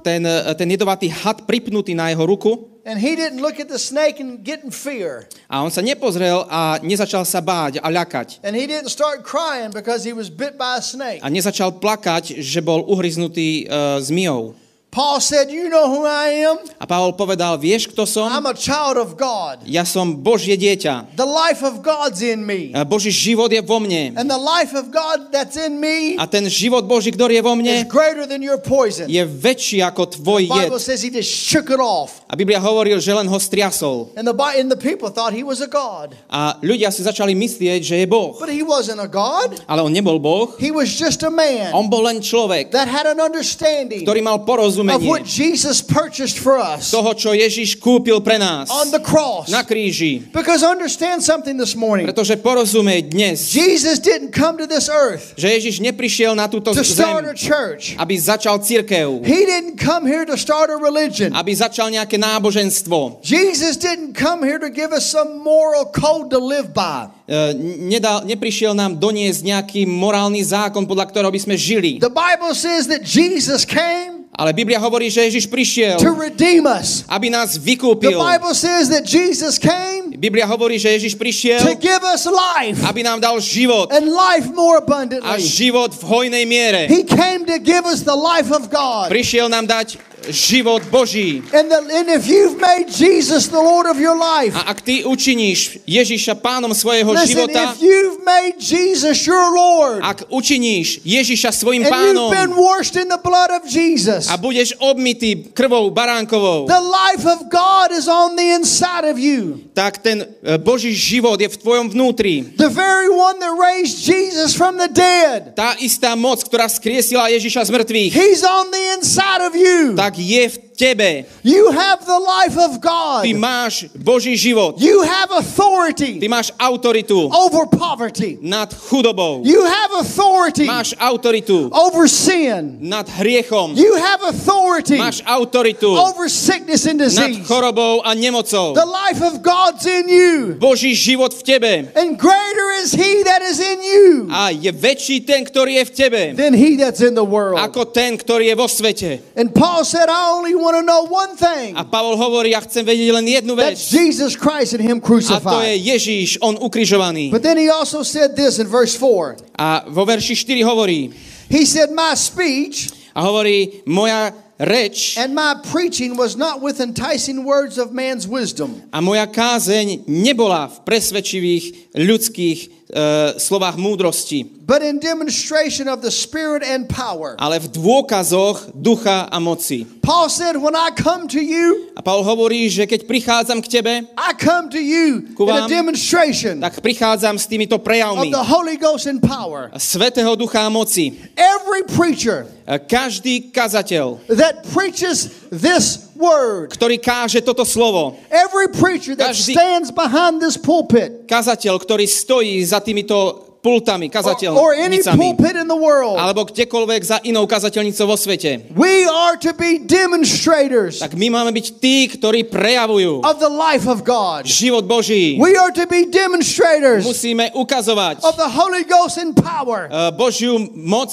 ten, 0.02 0.22
uh, 0.26 0.50
ten 0.58 0.68
jedovatý 0.74 1.06
had 1.14 1.45
pripnutý 1.45 1.93
na 1.93 2.10
jeho 2.10 2.26
ruku 2.26 2.80
and 2.89 2.97
he 2.97 3.14
didn't 3.14 3.38
look 3.38 3.62
at 3.62 3.70
the 3.70 3.78
snake 3.78 4.18
and 4.18 4.41
get 4.41 4.66
in 4.66 4.74
fear. 4.74 5.30
a 5.45 5.62
on 5.62 5.70
sa 5.70 5.86
nepozrel 5.86 6.50
a 6.50 6.82
nezačal 6.82 7.22
sa 7.22 7.38
báť 7.38 7.78
a 7.78 7.88
ľakať. 7.93 8.41
And 8.41 8.58
he 8.58 8.66
didn't 8.66 8.89
start 8.89 9.22
crying 9.22 9.70
because 9.70 10.02
he 10.02 10.10
was 10.10 10.34
bit 10.34 10.58
by 10.58 10.82
a 10.82 10.84
snake. 10.84 11.22
A 11.22 11.30
nezačal 11.30 11.78
plakať, 11.78 12.41
že 12.41 12.66
bol 12.66 12.82
uhryznutý 12.89 13.70
uh, 13.70 14.02
zmiou. 14.02 14.58
Paul 14.90 15.22
said, 15.22 15.52
You 15.54 15.70
know 15.70 15.86
who 15.86 16.02
I 16.02 16.50
am? 16.50 16.58
A 16.82 16.90
Pavol 16.90 17.14
povedal, 17.14 17.62
vieš, 17.62 17.94
kto 17.94 18.10
som? 18.10 18.26
I'm 18.26 18.50
a 18.50 18.58
child 18.58 18.98
of 18.98 19.14
God. 19.14 19.62
Ja 19.70 19.86
som 19.86 20.18
Božie 20.18 20.58
dieťa. 20.58 21.14
The 21.14 21.30
life 21.30 21.62
of 21.62 21.86
God's 21.86 22.26
in 22.26 22.42
me. 22.42 22.74
A 22.74 22.82
Boží 22.82 23.14
život 23.14 23.54
je 23.54 23.62
vo 23.62 23.78
mne. 23.78 24.18
And 24.18 24.26
the 24.26 24.42
life 24.42 24.74
of 24.74 24.90
God 24.90 25.30
that's 25.30 25.62
in 25.62 25.78
me 25.78 26.18
A 26.18 26.26
ten 26.26 26.42
život 26.50 26.90
Boží, 26.90 27.14
ktorý 27.14 27.38
je 27.38 27.44
vo 27.46 27.54
is 27.54 27.62
mne, 27.62 27.76
greater 27.86 28.26
than 28.26 28.42
your 28.42 28.58
poison. 28.58 29.06
je 29.06 29.22
väčší 29.22 29.86
ako 29.86 30.10
tvoj 30.18 30.50
The 30.50 30.58
jed. 30.58 30.66
Bible 30.74 30.82
says 30.82 31.06
he 31.06 31.14
just 31.14 31.30
shook 31.30 31.70
it 31.70 31.78
off. 31.78 32.26
A 32.26 32.34
Biblia 32.34 32.58
hovoril, 32.58 32.98
že 32.98 33.14
len 33.14 33.30
ho 33.30 33.38
striasol. 33.38 34.10
And 34.18 34.26
the, 34.26 34.34
and 34.58 34.74
the 34.74 34.80
people 34.82 35.14
thought 35.14 35.38
he 35.38 35.46
was 35.46 35.62
a 35.62 35.70
God. 35.70 36.18
A 36.34 36.58
ľudia 36.66 36.90
si 36.90 37.06
začali 37.06 37.38
myslieť, 37.38 37.86
že 37.86 37.96
je 38.02 38.06
Boh. 38.10 38.34
But 38.42 38.50
he 38.50 38.66
wasn't 38.66 38.98
a 38.98 39.10
God. 39.10 39.54
Ale 39.70 39.86
on 39.86 39.94
nebol 39.94 40.18
Boh. 40.18 40.58
He 40.58 40.74
was 40.74 40.90
just 40.90 41.22
a 41.22 41.30
man 41.30 41.78
On 41.78 41.86
bol 41.86 42.10
len 42.10 42.26
človek, 42.26 42.74
that 42.74 42.90
had 42.90 43.06
an 43.06 43.22
understanding 43.22 44.02
ktorý 44.02 44.26
mal 44.26 44.42
of 44.42 44.78
porozumenie 44.86 45.09
what 45.09 45.25
Jesus 45.27 45.82
purchased 45.84 46.39
for 46.39 46.55
us 46.59 46.91
toho, 46.91 47.11
čo 47.13 47.36
Ježiš 47.36 47.75
kúpil 47.80 48.19
pre 48.23 48.39
nás 48.39 48.69
on 48.71 48.91
the 48.91 49.01
cross. 49.01 49.51
na 49.51 49.63
kríži. 49.63 50.23
Because 50.32 50.63
understand 50.63 51.19
something 51.23 51.59
this 51.59 51.75
morning. 51.75 52.07
Pretože 52.07 52.39
porozumej 52.39 53.11
dnes, 53.11 53.51
Jesus 53.51 53.99
didn't 53.99 54.32
come 54.32 54.55
to 54.59 54.67
this 54.67 54.88
earth 54.88 55.36
že 55.36 55.47
Ježiš 55.49 55.80
neprišiel 55.84 56.36
na 56.36 56.47
túto 56.47 56.71
to 56.71 56.84
start 56.84 57.25
a 57.25 57.34
zem, 57.34 57.38
church. 57.38 57.95
aby 57.99 58.13
začal 58.15 58.59
církev, 58.63 59.23
He 59.25 59.43
didn't 59.45 59.80
come 59.80 60.07
here 60.07 60.23
to 60.23 60.36
start 60.39 60.71
a 60.71 60.77
religion. 60.80 61.32
aby 61.36 61.51
začal 61.51 61.91
nejaké 61.91 62.15
náboženstvo. 62.15 63.19
Jesus 63.23 63.75
didn't 63.77 64.15
come 64.15 64.43
here 64.43 64.59
to 64.59 64.69
give 64.69 64.91
us 64.91 65.07
some 65.07 65.39
moral 65.39 65.88
code 65.89 66.30
to 66.32 66.39
live 66.39 66.71
by. 66.73 67.09
E, 67.27 67.53
Nedal, 67.80 68.25
neprišiel 68.25 68.73
nám 68.73 68.97
doniesť 68.97 69.41
nejaký 69.45 69.82
morálny 69.86 70.41
zákon, 70.41 70.86
podľa 70.86 71.09
ktorého 71.09 71.32
by 71.32 71.41
sme 71.41 71.55
žili. 71.55 71.97
The 72.01 72.11
Bible 72.11 72.53
says 72.53 72.89
that 72.89 73.05
Jesus 73.05 73.63
came 73.65 74.18
Ale 74.40 74.56
Biblia 74.56 74.80
hovorí, 74.80 75.12
že 75.12 75.28
Ježiš 75.28 75.52
prišiel, 75.52 76.00
to 76.00 76.16
redeem 76.16 76.64
us. 76.64 77.04
aby 77.12 77.28
nás 77.28 77.60
The 77.60 77.76
vykúpil. 77.76 78.16
Bible 78.16 78.56
says 78.56 78.88
that 78.88 79.04
Jesus 79.04 79.60
came 79.60 80.16
Biblia 80.16 80.48
hovorí, 80.48 80.80
že 80.80 80.96
Ježiš 80.96 81.16
to 81.16 81.20
prišiel, 81.20 81.60
give 81.76 82.04
us 82.08 82.24
life 82.24 82.80
aby 82.88 83.04
nám 83.04 83.20
dal 83.20 83.40
život 83.44 83.92
and 83.92 84.08
life 84.08 84.48
more 84.56 84.80
a 84.80 84.84
abundantly. 84.84 85.40
život 85.44 85.92
v 85.96 86.04
hojnej 86.08 86.44
miere. 86.48 86.88
He 86.88 87.04
came 87.04 87.44
to 87.44 87.60
give 87.60 87.84
us 87.84 88.08
the 88.08 88.16
life 88.16 88.48
of 88.52 88.72
God. 88.72 89.12
Prišiel 89.12 89.52
nám 89.52 89.68
dať 89.68 90.00
život 90.28 90.84
Boží. 90.91 91.39
And, 91.55 91.72
the, 91.72 91.80
and 91.95 92.07
if 92.11 92.28
you've 92.28 92.59
made 92.59 92.91
Jesus 92.91 93.47
the 93.47 93.59
Lord 93.59 93.88
of 93.88 93.95
your 93.95 94.17
life, 94.17 94.51
A 94.55 94.76
ak 94.76 94.84
ty 94.84 95.07
učiníš 95.07 95.84
Ježiša 95.88 96.36
pánom 96.39 96.76
svojho 96.76 97.13
listen, 97.15 97.47
života, 97.47 97.72
if 97.72 97.80
you've 97.80 98.20
made 98.26 98.59
Jesus 98.59 99.24
your 99.24 99.53
Lord, 99.55 100.03
ak 100.03 100.28
učiníš 100.34 101.05
Ježiša 101.05 101.53
svojim 101.53 101.86
and 101.86 101.91
you've 101.91 101.95
pánom 101.95 102.30
been 102.34 102.53
washed 102.57 102.95
in 102.95 103.07
the 103.07 103.22
blood 103.22 103.53
of 103.53 103.63
Jesus, 103.70 104.28
a 104.28 104.36
budeš 104.36 104.74
obmytý 104.82 105.51
krvou 105.53 105.89
baránkovou, 105.93 106.65
the 106.65 106.82
life 106.82 107.24
of 107.26 107.45
God 107.49 107.93
is 107.93 108.09
on 108.09 108.36
the 108.36 108.55
inside 108.57 109.05
of 109.05 109.15
you. 109.15 109.61
tak 109.74 110.01
ten 110.01 110.26
e, 110.26 110.57
Boží 110.57 110.95
život 110.95 111.38
je 111.38 111.49
v 111.49 111.57
tvojom 111.57 111.93
vnútri. 111.93 112.43
The 112.57 112.72
very 112.72 113.09
one 113.09 113.38
that 113.39 113.53
raised 113.53 114.01
Jesus 114.01 114.57
from 114.57 114.78
the 114.78 114.89
dead, 114.89 115.53
Tá 115.53 115.76
istá 115.78 116.15
moc, 116.17 116.41
ktorá 116.45 116.65
skriesila 116.65 117.30
Ježiša 117.30 117.67
z 117.67 117.72
mŕtvych, 117.74 118.11
He's 118.13 118.41
on 118.45 118.72
the 118.72 118.84
inside 118.97 119.41
of 119.43 119.53
you. 119.53 119.93
tak 119.93 120.09
یفت. 120.18 120.68
Tebe. 120.80 121.27
You 121.43 121.71
have 121.75 122.05
the 122.07 122.15
life 122.19 122.55
of 122.55 122.80
God. 122.80 123.27
Ty 123.27 123.34
máš 123.36 123.86
Boží 123.99 124.39
život. 124.39 124.80
You 124.80 125.03
have 125.03 125.27
Ty 125.27 125.36
authority 125.43 126.23
máš 126.32 126.55
autoritu 126.55 127.27
over 127.27 127.67
poverty. 127.67 128.39
nad 128.41 128.71
chudobou. 128.71 129.43
You 129.43 129.59
have 129.67 129.91
authority 129.99 130.63
Máš 130.63 130.95
autoritu 130.95 131.67
over 131.75 132.07
sin. 132.07 132.77
nad 132.80 133.03
hriechom. 133.09 133.75
You 133.75 133.99
have 133.99 134.23
authority 134.23 134.95
Máš 134.95 135.19
autoritu 135.27 135.91
over 135.91 136.30
sickness 136.32 136.86
and 136.88 136.99
nad 137.03 137.11
disease. 137.11 137.43
chorobou 137.43 137.99
a 138.05 138.15
nemocou. 138.15 138.71
The 138.73 138.88
life 138.88 139.19
of 139.19 139.43
God's 139.43 139.84
in 139.86 140.07
you. 140.07 140.55
Boží 140.55 140.95
život 140.95 141.34
v 141.36 141.43
tebe. 141.43 141.71
And 141.95 142.15
greater 142.15 142.67
is 142.80 142.95
He 142.95 143.23
that 143.27 143.41
is 143.43 143.59
in 143.59 143.80
you 143.84 144.27
A 144.32 144.49
je 144.55 144.71
väčší 144.71 145.25
ten, 145.25 145.43
ktorý 145.43 145.82
je 145.82 145.86
v 145.86 145.91
tebe, 145.91 146.21
than 146.38 146.53
He 146.53 146.77
that's 146.77 147.01
in 147.01 147.17
the 147.17 147.25
world. 147.25 147.59
ako 147.59 147.91
ten, 147.91 148.15
ktorý 148.15 148.47
je 148.47 148.55
vo 148.55 148.67
svete. 148.69 149.19
And 149.36 149.51
Paul 149.51 149.84
said, 149.84 150.07
I 150.07 150.32
only 150.32 150.53
want 150.55 150.68
to 150.72 150.84
know 150.84 151.05
one 151.05 151.34
thing. 151.36 151.78
A 151.78 151.84
Pavol 151.86 152.17
hovorí, 152.17 152.53
ja 152.53 152.61
chcem 152.63 152.86
vedieť 152.86 153.09
len 153.13 153.26
jednu 153.26 153.53
vec. 153.57 153.78
That's 153.78 153.89
Jesus 153.89 154.34
Christ 154.38 154.78
and 154.78 154.84
Him 154.84 154.97
A 154.97 155.01
to 155.01 155.05
je 155.05 155.07
crucified. 155.07 155.80
Ježíš, 155.80 156.30
on 156.41 156.57
ukrižovaný. 156.59 157.32
But 157.34 157.41
then 157.41 157.57
he 157.57 157.70
also 157.70 158.03
said 158.03 158.36
this 158.36 158.59
in 158.59 158.67
verse 158.67 158.97
4. 158.97 159.39
A 159.57 159.86
vo 159.89 160.03
verši 160.05 160.36
4 160.36 160.63
hovorí, 160.65 161.13
He 161.49 161.65
said, 161.65 161.89
My 161.89 162.13
speech 162.13 162.93
a 163.13 163.26
hovorí, 163.26 163.82
moja 163.89 164.32
reč 164.59 165.17
and 165.17 165.34
my 165.34 165.55
preaching 165.72 166.15
was 166.15 166.36
not 166.36 166.61
with 166.61 166.80
enticing 166.80 167.43
words 167.43 167.80
of 167.80 167.91
man's 167.91 168.28
wisdom, 168.28 168.84
a 168.91 168.99
moja 168.99 169.24
kázeň 169.28 170.03
nebola 170.07 170.67
v 170.67 170.78
presvedčivých 170.84 171.95
ľudských 171.95 172.78
e, 172.90 173.04
slovách 173.38 173.78
múdrosti, 173.78 174.44
but 174.66 174.82
in 174.82 174.98
demonstration 174.98 175.86
of 175.88 176.02
the 176.02 176.10
Spirit 176.10 176.66
and 176.66 176.90
power. 176.90 177.38
ale 177.38 177.62
v 177.62 177.70
dôkazoch 177.70 178.74
ducha 178.74 179.30
a 179.30 179.38
moci. 179.40 179.86
Paul 180.02 180.26
said, 180.30 180.58
When 180.58 180.74
I 180.74 180.90
come 180.98 181.30
to 181.30 181.38
you, 181.38 181.94
A 181.94 182.02
Paul 182.02 182.26
hovorí, 182.26 182.66
že 182.66 182.90
keď 182.90 183.06
prichádzam 183.06 183.62
k 183.62 183.68
tebe, 183.70 183.94
I 184.18 184.32
come 184.34 184.74
to 184.74 184.82
you 184.82 185.30
Ku 185.38 185.46
in 185.46 185.54
a 185.54 185.66
vám. 185.66 185.70
demonstration 185.70 186.58
tak 186.58 186.82
prichádzam 186.82 187.38
s 187.38 187.46
týmito 187.46 187.78
of 187.78 187.86
prejavmi 187.86 188.34
the 188.34 188.42
Holy 188.42 188.74
Ghost 188.78 189.06
and 189.06 189.22
power. 189.22 189.70
Svetého 189.78 190.34
ducha 190.34 190.66
a 190.66 190.72
moci. 190.74 191.14
Every 191.38 191.86
preacher 191.86 192.50
A 192.66 192.78
Každý 192.82 193.50
kazateľ, 193.54 194.34
that 194.34 194.66
preaches 194.74 195.30
this 195.54 196.09
word, 196.20 196.76
ktorý 196.76 196.99
káže 196.99 197.39
toto 197.39 197.63
slovo, 197.63 198.20
every 198.28 198.67
preacher 198.67 199.15
that 199.15 199.32
Každý- 199.32 199.55
stands 199.55 199.88
behind 199.89 200.43
this 200.43 200.59
pulpit, 200.59 201.24
kazateľ, 201.26 201.80
ktorý 201.80 202.03
stojí 202.03 202.59
za 202.61 202.84
týmito 202.84 203.47
pultami, 203.59 204.07
or, 204.07 204.24
or 204.55 204.72
any 204.72 205.03
kazateľnicami, 205.03 205.20
pulpit 205.20 205.55
in 205.55 205.67
the 205.67 205.76
world, 205.76 206.15
alebo 206.15 206.47
kdekoľvek 206.47 207.01
za 207.03 207.20
inou 207.28 207.43
kazateľnicou 207.43 208.07
vo 208.07 208.15
svete, 208.15 208.72
we 208.72 209.03
are 209.03 209.36
to 209.36 209.51
be 209.51 209.80
demonstrators 209.84 211.03
tak 211.03 211.11
my 211.20 211.28
máme 211.28 211.51
byť 211.51 211.67
tí, 211.80 212.07
ktorí 212.07 212.47
prejavujú 212.47 213.20
of 213.24 213.36
the 213.43 213.51
life 213.51 213.84
of 213.84 214.07
God. 214.07 214.47
život 214.47 214.88
Boží. 214.88 215.36
We 215.36 215.59
are 215.59 215.76
to 215.76 215.84
be 215.91 216.07
demonstrators 216.07 217.03
Musíme 217.03 217.51
ukazovať 217.51 218.24
of 218.24 218.39
the 218.39 218.47
Holy 218.47 218.88
Ghost 218.88 219.20
and 219.20 219.36
power. 219.36 219.91
eh, 219.91 220.11
Božiu 220.15 220.55
moc. 220.72 221.11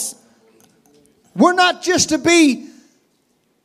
We're 1.34 1.52
not 1.58 1.82
just 1.82 2.08
to 2.14 2.18
be 2.22 2.64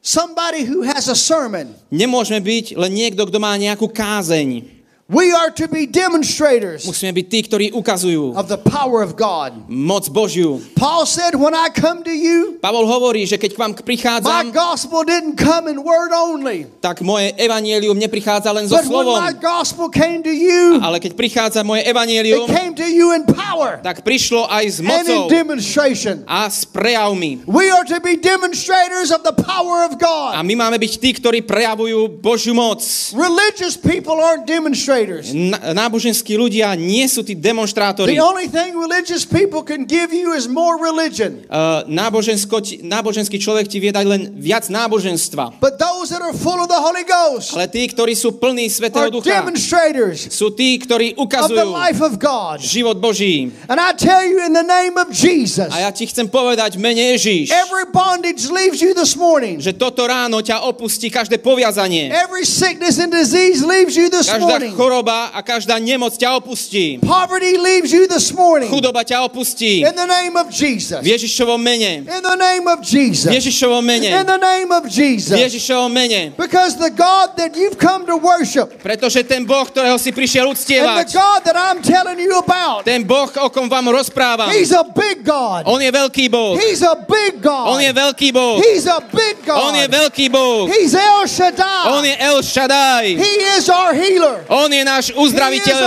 somebody 0.01 0.65
who 0.65 0.81
has 0.81 1.07
a 1.07 1.15
sermon. 1.15 1.77
Nemôžeme 1.93 2.41
byť 2.41 2.75
len 2.75 2.91
niekto, 2.91 3.23
kto 3.29 3.37
má 3.37 3.53
nejakú 3.55 3.87
kázeň. 3.87 4.80
We 5.11 5.35
are 5.35 5.51
to 5.59 5.67
be 5.67 5.91
demonstrators 5.91 6.87
Musíme 6.87 7.11
byť 7.11 7.25
tí, 7.27 7.39
ktorí 7.43 7.65
ukazujú 7.75 8.31
of 8.31 8.47
the 8.47 8.55
power 8.55 9.03
of 9.03 9.19
God. 9.19 9.67
moc 9.67 10.07
Božiu. 10.07 10.63
Paul 10.79 11.03
said, 11.03 11.35
When 11.35 11.51
I 11.51 11.67
come 11.67 11.99
to 12.07 12.15
you, 12.15 12.55
Pavol 12.63 12.87
hovorí, 12.87 13.27
že 13.27 13.35
keď 13.35 13.51
k 13.51 13.59
vám 13.59 13.71
my 13.75 13.83
prichádzam, 13.83 14.55
gospel 14.55 15.03
didn't 15.03 15.35
come 15.35 15.67
in 15.67 15.83
word 15.83 16.15
only. 16.15 16.63
tak 16.79 17.03
moje 17.03 17.35
evanielium 17.35 17.99
neprichádza 17.99 18.55
len 18.55 18.71
so 18.71 18.79
But 18.79 18.87
when 18.87 19.11
my 19.11 19.35
gospel 19.35 19.91
came 19.91 20.23
to 20.23 20.31
you, 20.31 20.79
ale 20.79 21.03
keď 21.03 21.19
prichádza 21.19 21.59
moje 21.67 21.83
it 21.83 22.47
came 22.47 22.71
to 22.71 22.87
you 22.87 23.11
in 23.11 23.27
power 23.27 23.83
tak 23.83 24.07
prišlo 24.07 24.47
aj 24.47 24.63
s 24.63 24.79
and 24.79 24.87
in 24.87 24.95
mocou 24.95 25.19
demonstration. 25.27 26.23
a 26.23 26.47
s 26.47 26.63
prejavmi. 26.63 27.43
We 27.43 27.67
are 27.67 27.83
to 27.83 27.99
be 27.99 28.15
demonstrators 28.15 29.11
of 29.11 29.27
the 29.27 29.35
power 29.35 29.83
of 29.83 29.99
A 29.99 29.99
God. 29.99 30.31
my 30.47 30.55
máme 30.55 30.79
byť 30.79 30.93
tí, 31.03 31.11
ktorí 31.19 31.43
prejavujú 31.43 32.07
Božiu 32.23 32.55
moc. 32.55 32.79
Religious 33.11 33.75
people 33.75 34.15
aren't 34.23 34.47
demonstrators. 34.47 35.00
Na, 35.31 35.73
náboženskí 35.87 36.35
ľudia 36.35 36.73
nie 36.77 37.05
sú 37.07 37.21
tí 37.25 37.33
demonstrátori. 37.37 38.13
The 38.13 38.23
only 38.23 38.47
thing 38.47 38.75
religious 38.77 39.23
people 39.23 39.61
can 39.63 39.85
give 39.85 40.11
you 40.13 40.33
is 40.33 40.45
more 40.47 40.77
religion. 40.77 41.43
Uh, 41.47 41.83
nábožensko, 41.87 42.61
náboženský 42.85 43.37
človek 43.37 43.67
ti 43.67 43.77
vie 43.79 43.91
dať 43.93 44.05
len 44.05 44.21
viac 44.37 44.67
náboženstva. 44.67 45.57
But 45.59 45.77
those 45.81 46.11
that 46.13 46.21
are 46.21 46.33
full 46.33 46.59
of 46.61 46.67
the 46.67 46.79
Holy 46.79 47.05
Ghost 47.05 47.53
Ale 47.55 47.67
tí, 47.67 47.85
ktorí 47.87 48.13
sú 48.13 48.35
plní 48.37 48.67
Svetého 48.69 49.09
Ducha, 49.09 49.41
demonstrators 49.41 50.31
sú 50.31 50.53
tí, 50.53 50.77
ktorí 50.81 51.17
ukazujú 51.17 51.71
life 51.71 52.01
of 52.01 52.17
God. 52.17 52.61
život 52.61 52.97
Boží. 52.97 53.49
And 53.67 53.79
I 53.79 53.93
tell 53.95 54.21
you 54.23 54.41
in 54.43 54.53
the 54.53 54.65
name 54.65 54.97
of 54.97 55.11
Jesus, 55.13 55.69
A 55.71 55.87
ja 55.87 55.91
ti 55.91 56.05
chcem 56.07 56.27
povedať 56.27 56.77
v 56.77 56.81
mene 56.83 57.03
Ježíš, 57.15 57.51
every 57.51 57.87
bondage 57.89 58.47
leaves 58.49 58.81
you 58.81 58.93
this 58.93 59.17
morning. 59.17 59.61
že 59.61 59.73
toto 59.75 60.05
ráno 60.05 60.41
ťa 60.41 60.65
opustí 60.67 61.09
každé 61.09 61.39
poviazanie. 61.39 62.11
Every 62.11 62.43
sickness 62.43 62.97
and 62.97 63.11
disease 63.11 63.63
leaves 63.63 63.95
you 63.95 64.07
this 64.11 64.29
Každá 64.29 64.43
morning. 64.43 64.73
Choroba 64.91 65.31
a 65.31 65.39
každá 65.39 65.79
nemoc 65.79 66.19
ťa 66.19 66.35
opustí. 66.35 66.99
Poverty 66.99 67.55
leaves 67.55 67.95
you 67.95 68.11
this 68.11 68.35
morning. 68.35 68.67
Chudoba 68.67 69.07
ťa 69.07 69.23
opustí. 69.23 69.87
In 69.87 69.95
the 69.95 70.03
name 70.03 70.35
of 70.35 70.51
Jesus. 70.51 70.99
V 70.99 71.07
Ježišovom 71.07 71.55
mene. 71.63 72.03
In 72.03 72.19
the 72.19 72.35
name 72.35 72.67
of 72.67 72.83
V 72.83 72.91
Jesus. 72.91 73.31
Ježišovom 73.31 73.79
In 73.87 74.03
mene. 74.03 74.11
the 74.27 74.35
name 74.35 74.67
of 74.67 74.83
V 74.83 74.91
Jesus. 74.91 75.39
Ježišovom 75.39 75.87
mene. 75.95 76.35
Because 76.35 76.75
the 76.75 76.91
God 76.91 77.39
that 77.39 77.55
you've 77.55 77.79
come 77.79 78.03
to 78.03 78.19
worship 78.19 78.83
Pretože 78.83 79.23
ten 79.23 79.47
Boh, 79.47 79.63
ktorého 79.63 79.95
si 79.95 80.11
prišiel 80.11 80.51
and 80.51 80.51
the 80.51 80.59
uctievať, 80.59 81.07
God 81.15 81.39
that 81.47 81.55
I'm 81.55 81.79
telling 81.79 82.19
you 82.19 82.35
about, 82.35 82.83
ten 82.83 83.07
Boh, 83.07 83.31
o 83.31 83.47
kom 83.47 83.71
vám 83.71 83.87
rozprávam, 83.95 84.51
He's 84.51 84.75
a 84.75 84.83
big 84.83 85.23
God. 85.23 85.71
on 85.71 85.79
je 85.79 85.87
veľký 85.87 86.27
Boh. 86.27 86.59
He's 86.59 86.83
a 86.83 86.99
big 86.99 87.39
On 87.47 87.79
je 87.79 87.95
God. 87.95 88.01
veľký 88.11 88.29
Boh. 88.35 88.59
He's 88.59 88.83
a 88.91 88.99
big 88.99 89.39
On 89.47 89.71
je 89.71 89.87
God. 89.87 89.95
veľký 89.95 90.25
Boh. 90.27 90.67
He's 90.67 90.91
El 90.91 91.23
On 91.23 91.29
Shaddai. 91.29 92.03
je 92.03 92.15
El 92.19 92.39
Shaddai. 92.43 93.05
He 93.15 93.33
is 93.55 93.69
our 93.69 93.93
healer. 93.95 94.43
On 94.49 94.67
je 94.67 94.80
náš 94.83 95.09
is 95.09 95.15
our 95.15 95.23
uzdraviteľ, 95.23 95.79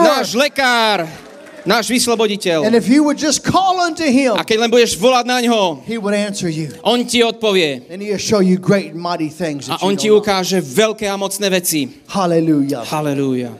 náš 0.00 0.34
lekár, 0.34 1.06
náš 1.66 1.86
vysloboditeľ. 1.92 2.64
And 2.64 2.74
if 2.74 2.88
you 2.88 3.04
would 3.04 3.18
just 3.20 3.44
call 3.44 3.80
unto 3.80 4.04
Him, 4.04 4.34
A 4.36 4.44
keď 4.44 4.66
len 4.66 4.70
budeš 4.72 4.96
volať 4.96 5.24
na 5.28 5.38
ňo, 5.44 5.84
He 5.84 6.00
would 6.00 6.14
answer 6.16 6.48
you. 6.48 6.72
on 6.82 7.04
ti 7.04 7.20
odpovie. 7.20 7.86
And 7.92 8.00
He'll 8.00 8.16
show 8.20 8.40
you 8.40 8.56
great 8.56 8.92
and 8.92 9.00
mighty 9.00 9.28
things. 9.28 9.68
A 9.68 9.78
on 9.84 9.96
ti 9.96 10.08
ukáže 10.08 10.58
veľké 10.62 11.06
a 11.08 11.16
mocné 11.20 11.46
veci. 11.52 12.00
Hallelujah. 12.08 12.84
Halelúja. 12.86 13.52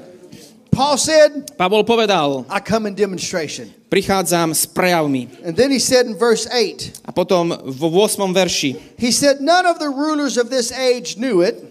Paul 0.70 0.96
said, 0.96 1.50
Pavol 1.58 1.82
povedal, 1.82 2.46
I 2.48 2.62
come 2.62 2.86
in 2.86 2.94
demonstration. 2.94 3.68
prichádzam 3.90 4.54
s 4.54 4.70
prejavmi. 4.70 5.26
And 5.42 5.52
then 5.58 5.74
he 5.74 5.82
said 5.82 6.06
in 6.06 6.14
verse 6.14 6.46
8, 6.46 7.04
A 7.04 7.12
potom 7.12 7.50
vo 7.74 7.90
8. 7.90 8.30
verši, 8.30 8.78
he 8.96 9.10
said, 9.10 9.42
None 9.42 9.66
of 9.66 9.82
the 9.82 9.90
rulers 9.90 10.38
of 10.38 10.46
this 10.48 10.70
age 10.70 11.18
knew 11.18 11.42
it, 11.42 11.69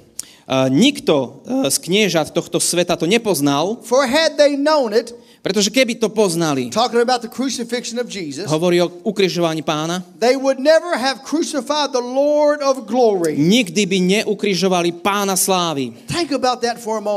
nikto 0.73 1.45
uh, 1.45 1.69
z 1.69 1.77
kniežat 1.77 2.33
tohto 2.33 2.57
sveta 2.57 2.97
to 2.97 3.05
nepoznal, 3.05 3.77
for 3.85 4.01
had 4.09 4.33
they 4.33 4.57
known 4.57 4.89
it, 4.97 5.13
pretože 5.45 5.69
keby 5.69 5.95
to 6.01 6.09
poznali, 6.09 6.73
Jesus, 8.09 8.49
hovorí 8.49 8.81
o 8.81 8.89
ukrižovaní 9.05 9.61
pána, 9.61 10.01
nikdy 13.37 13.81
by 13.85 13.97
neukrižovali 14.19 14.89
pána 15.05 15.37
slávy. 15.37 15.93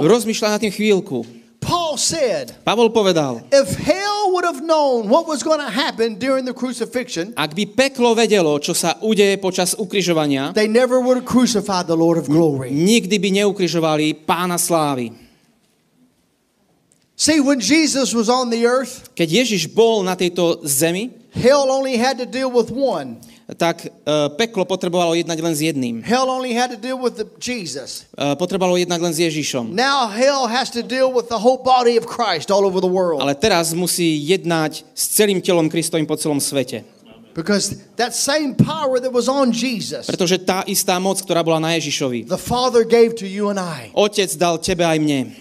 Rozmýšľaj 0.05 0.51
na 0.53 0.61
tým 0.61 0.73
chvíľku. 0.73 1.25
Paul 1.63 1.97
said, 1.97 2.53
Pavol 2.67 2.93
povedal, 2.93 3.41
if 3.49 3.81
hell 3.81 4.12
would 4.43 4.55
have 4.55 4.65
known 4.65 5.09
what 5.09 5.27
was 5.27 5.43
going 5.43 5.61
to 5.61 5.71
happen 5.71 6.19
during 6.19 6.45
the 6.45 6.53
crucifixion, 6.53 7.33
ak 7.39 7.55
by 7.55 7.65
peklo 7.71 8.11
vedelo, 8.19 8.59
čo 8.59 8.75
sa 8.75 8.99
udeje 8.99 9.39
počas 9.39 9.79
ukrižovania, 9.79 10.51
they 10.51 10.67
never 10.67 10.99
would 10.99 11.23
have 11.23 11.29
crucified 11.29 11.87
the 11.87 11.95
Lord 11.95 12.19
of 12.19 12.27
glory. 12.27 12.75
nikdy 12.75 13.23
by 13.23 13.31
neukrižovali 13.31 14.27
pána 14.27 14.59
slávy. 14.59 15.15
See, 17.15 17.39
when 17.39 17.63
Jesus 17.63 18.11
was 18.11 18.27
on 18.27 18.51
the 18.51 18.67
earth, 18.67 19.15
Keď 19.15 19.29
Ježiš 19.31 19.63
bol 19.71 20.03
na 20.03 20.19
tejto 20.19 20.59
zemi, 20.67 21.15
hell 21.31 21.71
only 21.71 21.95
had 21.95 22.19
to 22.19 22.27
deal 22.27 22.51
with 22.51 22.75
one. 22.75 23.23
Tak 23.57 23.85
uh, 23.85 24.33
peklo 24.35 24.65
potrebovalo 24.65 25.17
jednať 25.19 25.39
len 25.39 25.55
s 25.55 25.61
jedným. 25.61 25.95
Hell 26.05 26.29
only 26.29 26.57
had 26.57 26.73
to 26.73 26.79
deal 26.81 26.97
with 26.97 27.21
the, 27.21 27.27
Jesus. 27.37 28.09
Uh, 28.17 28.33
potrebovalo 28.37 28.79
jednať 28.81 29.01
len 29.01 29.13
s 29.13 29.19
Ježišom. 29.21 29.73
Now 29.73 30.09
hell 30.09 30.49
has 30.49 30.73
to 30.73 30.81
deal 30.81 31.13
with 31.13 31.29
the 31.29 31.41
whole 31.41 31.61
body 31.61 31.97
of 32.01 32.09
Christ 32.09 32.49
all 32.49 32.65
over 32.65 32.81
the 32.81 32.91
world. 32.91 33.21
Ale 33.21 33.37
teraz 33.37 33.77
musí 33.77 34.21
jednať 34.25 34.85
s 34.95 35.05
celým 35.17 35.41
telom 35.45 35.69
Kristovým 35.69 36.09
po 36.09 36.17
celom 36.17 36.41
svete. 36.41 36.85
Because 37.33 37.81
that 37.97 38.13
same 38.13 38.53
power 38.53 39.01
that 39.01 39.09
was 39.09 39.25
on 39.25 39.57
Jesus, 39.57 40.05
Pretože 40.05 40.37
tá 40.45 40.69
istá 40.69 41.01
moc, 41.01 41.17
ktorá 41.17 41.41
bola 41.41 41.65
na 41.65 41.73
Ježišovi, 41.81 42.29
the 42.29 42.37
Father 42.37 42.85
gave 42.85 43.17
to 43.17 43.25
you 43.25 43.49
and 43.49 43.57
I. 43.57 43.89
Otec 43.97 44.29
dal 44.37 44.61
tebe 44.61 44.85
aj 44.85 45.01
mne. 45.01 45.33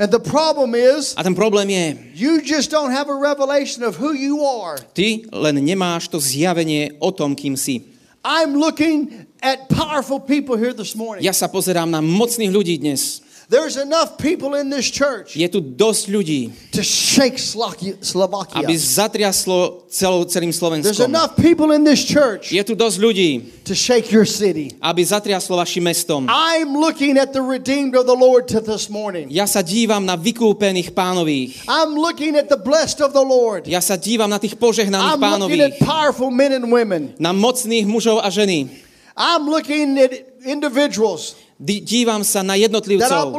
And 0.00 0.08
the 0.08 0.16
problem 0.18 0.72
is, 0.72 1.12
A 1.12 1.20
ten 1.20 1.36
problém 1.36 1.68
je, 1.68 1.84
you 2.16 2.40
just 2.40 2.72
don't 2.72 2.88
have 2.88 3.12
a 3.12 3.16
revelation 3.20 3.84
of 3.84 4.00
who 4.00 4.16
you 4.16 4.40
are. 4.40 4.80
ty 4.96 5.28
len 5.28 5.60
nemáš 5.60 6.08
to 6.08 6.16
zjavenie 6.16 6.96
o 7.04 7.12
tom, 7.12 7.36
kým 7.36 7.52
si. 7.52 7.84
I'm 8.24 8.56
looking 8.56 9.28
at 9.44 9.68
powerful 9.68 10.16
people 10.20 10.56
here 10.56 10.72
this 10.72 10.96
morning. 10.96 11.20
Ja 11.20 11.36
sa 11.36 11.52
pozerám 11.52 11.88
na 11.92 12.00
mocných 12.00 12.48
ľudí 12.48 12.80
dnes. 12.80 13.20
There's 13.50 13.74
enough 13.76 14.14
people 14.14 14.54
in 14.54 14.70
this 14.70 14.86
church 14.86 15.34
Je 15.34 15.42
tu 15.50 15.58
dosť 15.58 16.06
ľudí, 16.06 16.54
to 16.70 16.86
shake 16.86 17.34
Slovakia. 17.34 18.62
aby 18.62 18.78
zatriaslo 18.78 19.90
celou, 19.90 20.22
celým 20.22 20.54
There's 20.78 21.02
enough 21.02 21.34
people 21.34 21.74
in 21.74 21.82
this 21.82 21.98
church 21.98 22.54
Je 22.54 22.62
tu 22.62 22.78
dosť 22.78 22.96
ľudí, 23.02 23.30
to 23.66 23.74
shake 23.74 24.14
your 24.14 24.22
city. 24.22 24.70
aby 24.78 25.02
zatriaslo 25.02 25.58
vašim 25.58 25.82
mestom. 25.82 26.30
I'm 26.30 26.78
looking 26.78 27.18
at 27.18 27.34
the 27.34 27.42
redeemed 27.42 27.98
of 27.98 28.06
the 28.06 28.14
Lord 28.14 28.46
to 28.54 28.62
this 28.62 28.86
morning. 28.86 29.26
Ja 29.34 29.50
sa 29.50 29.66
dívam 29.66 30.06
na 30.06 30.14
vykúpených 30.14 30.94
pánových. 30.94 31.66
I'm 31.66 31.98
looking 31.98 32.38
at 32.38 32.46
the 32.46 32.60
blessed 32.60 33.02
of 33.02 33.10
the 33.10 33.26
Lord. 33.26 33.66
Ja 33.66 33.82
sa 33.82 33.98
dívam 33.98 34.30
na 34.30 34.38
tých 34.38 34.54
požehnaných 34.62 35.18
I'm 35.18 35.42
looking 35.42 35.58
at 35.58 35.74
powerful 35.82 36.30
men 36.30 36.54
and 36.54 36.70
women. 36.70 37.18
Na 37.18 37.34
mocných 37.34 37.82
mužov 37.82 38.22
a 38.22 38.30
ženy. 38.30 38.70
I'm 39.18 39.50
looking 39.50 39.98
at 39.98 40.14
individuals 40.46 41.34
Dívam 41.60 42.24
sa 42.24 42.40
na 42.40 42.56
jednotlivcov, 42.56 43.36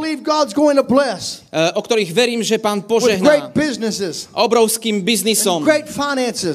eh, 1.49 1.73
o 1.73 1.81
ktorých 1.81 2.13
verím, 2.13 2.45
že 2.45 2.61
pán 2.61 2.85
požehná 2.85 3.49
obrovským 4.37 5.01
biznisom, 5.01 5.65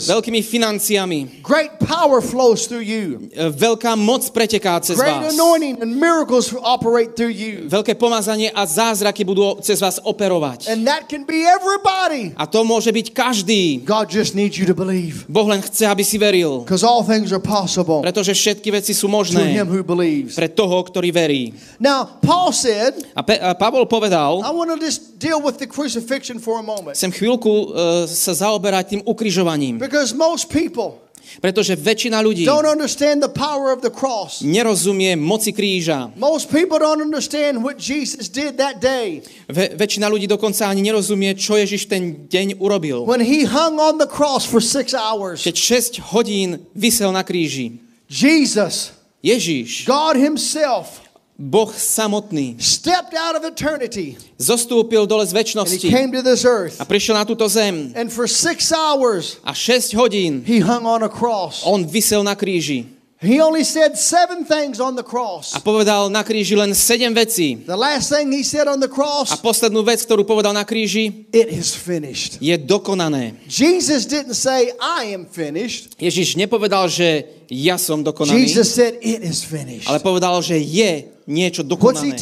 veľkými 0.07 0.47
financiami. 0.47 1.43
Power 1.87 2.19
flows 2.19 2.67
through 2.67 2.83
you. 2.83 3.31
Eh, 3.31 3.47
Veľká 3.47 3.95
moc 3.95 4.27
preteká 4.35 4.83
cez 4.83 4.99
Great 4.99 5.23
vás. 5.23 5.33
anointing 5.33 5.79
and 5.79 5.95
miracles 5.95 6.51
operate 6.59 7.15
through 7.15 7.31
you. 7.31 7.71
Veľké 7.71 7.95
pomazanie 7.95 8.51
a 8.51 8.67
zázraky 8.67 9.23
budú 9.23 9.63
cez 9.63 9.79
vás 9.79 10.03
operovať. 10.03 10.67
And 10.67 10.83
that 10.83 11.07
can 11.07 11.23
be 11.23 11.47
everybody. 11.47 12.35
A 12.35 12.51
to 12.51 12.67
môže 12.67 12.91
byť 12.91 13.15
každý. 13.15 13.87
God 13.87 14.11
just 14.11 14.35
needs 14.35 14.59
you 14.59 14.67
to 14.67 14.75
believe. 14.75 15.23
Boh 15.31 15.47
len 15.47 15.63
chce, 15.63 15.87
aby 15.87 16.03
si 16.03 16.19
veril. 16.19 16.67
Because 16.67 16.83
all 16.83 17.07
things 17.07 17.31
are 17.31 17.39
possible 17.39 18.03
Pretože 18.03 18.35
všetky 18.35 18.75
veci 18.75 18.91
to 18.91 19.01
sú 19.01 19.07
him 19.07 19.15
možné 19.23 19.41
who 19.63 19.87
believes. 19.87 20.35
pre 20.35 20.51
toho, 20.51 20.83
ktorý 20.83 21.15
verí. 21.15 21.55
Now, 21.79 22.19
Paul 22.19 22.51
said, 22.51 22.99
A, 23.15 23.23
Pe- 23.23 23.39
a 23.39 23.55
Pavol 23.55 23.87
povedal, 23.87 24.43
I 24.43 24.51
want 24.51 24.75
to 24.75 24.79
just 24.83 25.23
deal 25.23 25.39
with 25.39 25.63
the 25.63 25.71
crucifixion 25.71 26.43
for 26.43 26.59
a 26.59 26.67
moment. 26.67 26.99
chcem 26.99 27.15
chvíľku 27.15 27.47
uh, 27.47 27.65
sa 28.11 28.35
zaoberať 28.35 28.99
tým 28.99 29.03
ukrižovaním. 29.07 29.79
Because 29.79 30.11
most 30.11 30.51
people 30.51 31.06
Pretože 31.41 31.77
väčšina 31.77 32.19
ľudí 32.21 32.45
don't 32.47 32.67
understand 32.67 33.23
the 33.23 33.31
power 33.31 33.71
of 33.71 33.81
the 33.83 33.91
cross. 33.91 34.41
nerozumie 34.43 35.15
moci 35.15 35.53
kríža. 35.53 36.11
Most 36.17 36.49
people 36.51 36.79
don't 36.79 37.01
understand 37.01 37.61
what 37.63 37.77
Jesus 37.79 38.29
did 38.29 38.57
that 38.59 38.81
day 38.81 39.21
Ve- 39.49 39.75
väčšina 39.77 40.07
ľudí 40.09 40.27
dokonca 40.27 40.67
ani 40.67 40.83
nerozumie, 40.83 41.35
čo 41.39 41.55
Ježiš 41.57 41.87
ten 41.87 42.27
deň 42.27 42.59
urobil. 42.59 43.07
when 43.07 43.21
he 43.23 43.47
hung 43.47 43.79
on 43.79 43.99
the 43.99 44.09
cross 44.09 44.43
for 44.47 44.59
six 44.61 44.91
hours. 44.97 45.43
Keď 45.45 45.57
6 46.01 46.13
hodín 46.15 46.65
vysel 46.75 47.13
na 47.15 47.23
kríži. 47.23 47.79
Jesus, 48.11 48.93
Ježiš, 49.23 49.87
God 49.87 50.15
Himself, 50.17 51.03
Boh 51.37 51.69
samotný, 51.69 52.57
stepped 52.57 53.13
out 53.13 53.37
of 53.37 53.45
eternity 53.45 54.17
zostúpil 54.41 55.05
dole 55.05 55.29
and 55.29 55.29
z 55.29 55.33
He 55.33 55.39
väčšnosti 55.45 55.89
came 55.93 56.09
to 56.09 56.25
this 56.25 56.49
earth. 56.49 56.81
a 56.81 56.85
prišiel 56.89 57.13
na 57.13 57.29
túto 57.29 57.45
zem. 57.45 57.93
And 57.93 58.09
for 58.09 58.25
six 58.25 58.73
hours, 58.73 59.37
A 59.45 59.53
6 59.53 59.93
hodín 60.01 60.41
He 60.49 60.65
hung 60.65 60.89
on 60.89 61.05
a 61.05 61.13
cross. 61.13 61.61
on 61.69 61.85
vysel 61.85 62.25
na 62.25 62.33
kríži. 62.33 62.89
He 63.17 63.41
only 63.41 63.65
said 63.65 63.97
seven 63.97 64.45
things 64.45 64.77
on 64.81 64.93
the 64.97 65.05
cross. 65.05 65.57
A 65.57 65.61
povedal 65.61 66.13
na 66.13 66.21
kríži 66.21 66.53
len 66.53 66.73
7 66.77 67.17
vecí. 67.17 67.65
The 67.65 67.77
last 67.77 68.13
thing 68.13 68.29
He 68.33 68.45
said 68.45 68.69
on 68.69 68.81
the 68.81 68.89
A 68.89 68.93
cross, 68.93 69.33
poslednú 69.41 69.81
vec, 69.85 70.05
ktorú 70.05 70.25
povedal 70.25 70.53
na 70.57 70.65
kríži, 70.65 71.25
it 71.33 71.49
is 71.49 71.73
finished. 71.73 72.37
je 72.41 72.57
dokonané. 72.61 73.41
Jesus 73.49 74.05
didn't 74.09 74.37
say, 74.37 74.73
I 74.81 75.13
am 75.17 75.25
finished. 75.29 75.97
Ježiš 76.01 76.37
nepovedal, 76.37 76.89
že 76.93 77.25
ja 77.49 77.81
som 77.81 78.05
dokonaný, 78.05 78.41
Jesus 78.53 78.73
said, 78.73 79.01
it 79.01 79.25
is 79.25 79.41
finished. 79.45 79.89
ale 79.89 80.01
povedal, 80.05 80.37
že 80.45 80.61
je 80.61 81.13
niečo 81.27 81.67
dokonané. 81.67 82.15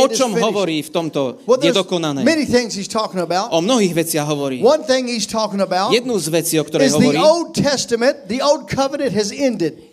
O 0.00 0.08
čom 0.08 0.32
hovorí 0.32 0.80
v 0.80 0.90
tomto? 0.90 1.44
Well, 1.44 1.60
Je 1.60 1.76
dokonané. 1.76 2.24
O 3.52 3.60
mnohých 3.60 3.94
veciach 3.94 4.26
hovorí. 4.26 4.64
Jednu 5.92 6.16
z 6.18 6.28
vecí, 6.32 6.54
o 6.56 6.64
ktorej 6.64 6.88
hovorí, 6.96 7.20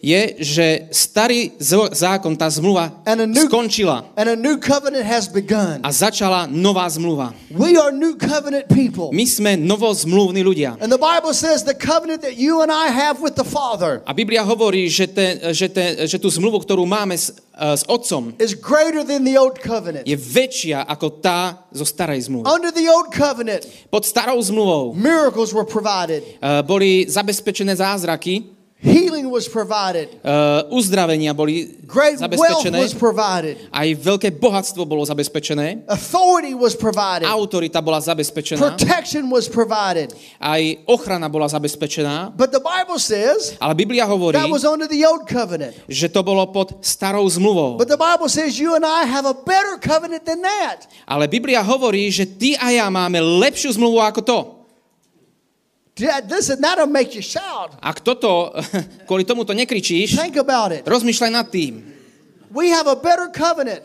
je, 0.02 0.22
že 0.40 0.68
starý 0.96 1.52
zákon, 1.92 2.34
tá 2.40 2.48
zmluva 2.48 3.04
new- 3.28 3.46
skončila 3.48 4.08
a 5.84 5.90
začala 5.92 6.48
nová 6.48 6.88
zmluva. 6.88 7.36
My 9.12 9.26
sme 9.28 9.52
novozmluvní 9.60 10.42
ľudia. 10.44 10.80
And 10.80 10.88
the 10.88 10.98
Bible 11.02 11.36
says 11.36 11.68
the 11.68 11.76
covenant 11.76 12.24
that 12.24 12.40
you 12.40 12.64
and 12.64 12.72
I 12.72 12.88
have 12.88 13.20
with 13.20 13.36
the 13.36 13.44
Father 13.44 14.00
A 14.08 14.14
Biblia 14.14 14.44
hovorí, 14.44 14.88
že, 14.88 15.08
te, 15.08 15.52
že, 15.52 15.68
te, 15.68 16.08
že 16.08 16.16
tú 16.16 16.32
zmluvu, 16.32 16.64
ktorú 16.64 16.88
máme 16.88 17.18
s, 17.18 17.34
s 17.58 17.84
Otcom, 17.90 18.38
is 18.38 18.54
greater 18.54 19.02
than 19.02 19.26
the 19.26 19.34
Old 19.34 19.58
Covenant. 19.58 20.06
je 20.06 20.14
väčšia 20.14 20.86
ako 20.86 21.18
tá 21.18 21.66
zo 21.74 21.82
starej 21.84 22.30
zmluvy. 22.30 22.46
Under 22.46 22.70
the 22.70 22.86
Old 22.86 23.10
Covenant, 23.10 23.66
Pod 23.90 24.06
starou 24.06 24.38
zmluvou 24.38 24.94
miracles 24.94 25.50
were 25.52 25.66
provided. 25.66 26.22
eh, 26.38 26.62
boli 26.62 27.10
zabezpečené 27.10 27.74
zázraky, 27.76 28.57
Healing 28.78 29.34
was 29.34 29.50
provided. 29.50 30.22
Uh, 30.22 30.62
uzdravenia 30.70 31.34
boli 31.34 31.82
Great 31.90 32.22
wealth 32.22 32.30
zabezpečené. 32.30 32.78
was 32.78 32.94
provided. 32.94 33.58
Aj 33.74 33.90
veľké 33.90 34.30
bohatstvo 34.38 34.86
bolo 34.86 35.02
zabezpečené. 35.02 35.82
Authority 35.90 36.54
was 36.54 36.78
provided. 36.78 37.26
Autorita 37.26 37.82
bola 37.82 37.98
zabezpečená. 37.98 38.62
Protection 38.62 39.34
was 39.34 39.50
provided. 39.50 40.14
Aj 40.38 40.62
ochrana 40.86 41.26
bola 41.26 41.50
zabezpečená. 41.50 42.38
But 42.38 42.54
the 42.54 42.62
Bible 42.62 43.02
says 43.02 43.58
Ale 43.58 43.74
Biblia 43.74 44.06
hovorí, 44.06 44.38
that 44.38 44.46
was 44.54 44.62
under 44.62 44.86
the 44.86 45.02
old 45.10 45.26
covenant. 45.26 45.74
že 45.90 46.06
to 46.14 46.22
bolo 46.22 46.46
pod 46.54 46.78
starou 46.86 47.26
zmluvou. 47.26 47.82
But 47.82 47.90
the 47.90 47.98
Bible 47.98 48.30
says 48.30 48.62
you 48.62 48.78
and 48.78 48.86
I 48.86 49.10
have 49.10 49.26
a 49.26 49.34
better 49.34 49.82
covenant 49.82 50.22
than 50.22 50.46
that. 50.46 50.86
Ale 51.10 51.26
Biblia 51.26 51.66
hovorí, 51.66 52.14
že 52.14 52.30
ty 52.30 52.54
a 52.54 52.70
ja 52.70 52.86
máme 52.94 53.18
lepšiu 53.42 53.74
zmluvu 53.74 53.98
ako 54.06 54.22
to. 54.22 54.38
That- 54.38 54.54
Listen, 54.54 55.16
that'll 55.18 55.34
make 55.34 55.66
you 55.66 55.74
shout. 55.74 55.87
Ak 57.82 57.98
toto, 58.06 58.54
kvôli 59.08 59.24
tomuto 59.26 59.52
nekričíš, 59.54 60.18
rozmýšľaj 60.86 61.32
nad 61.34 61.48
tým. 61.50 61.82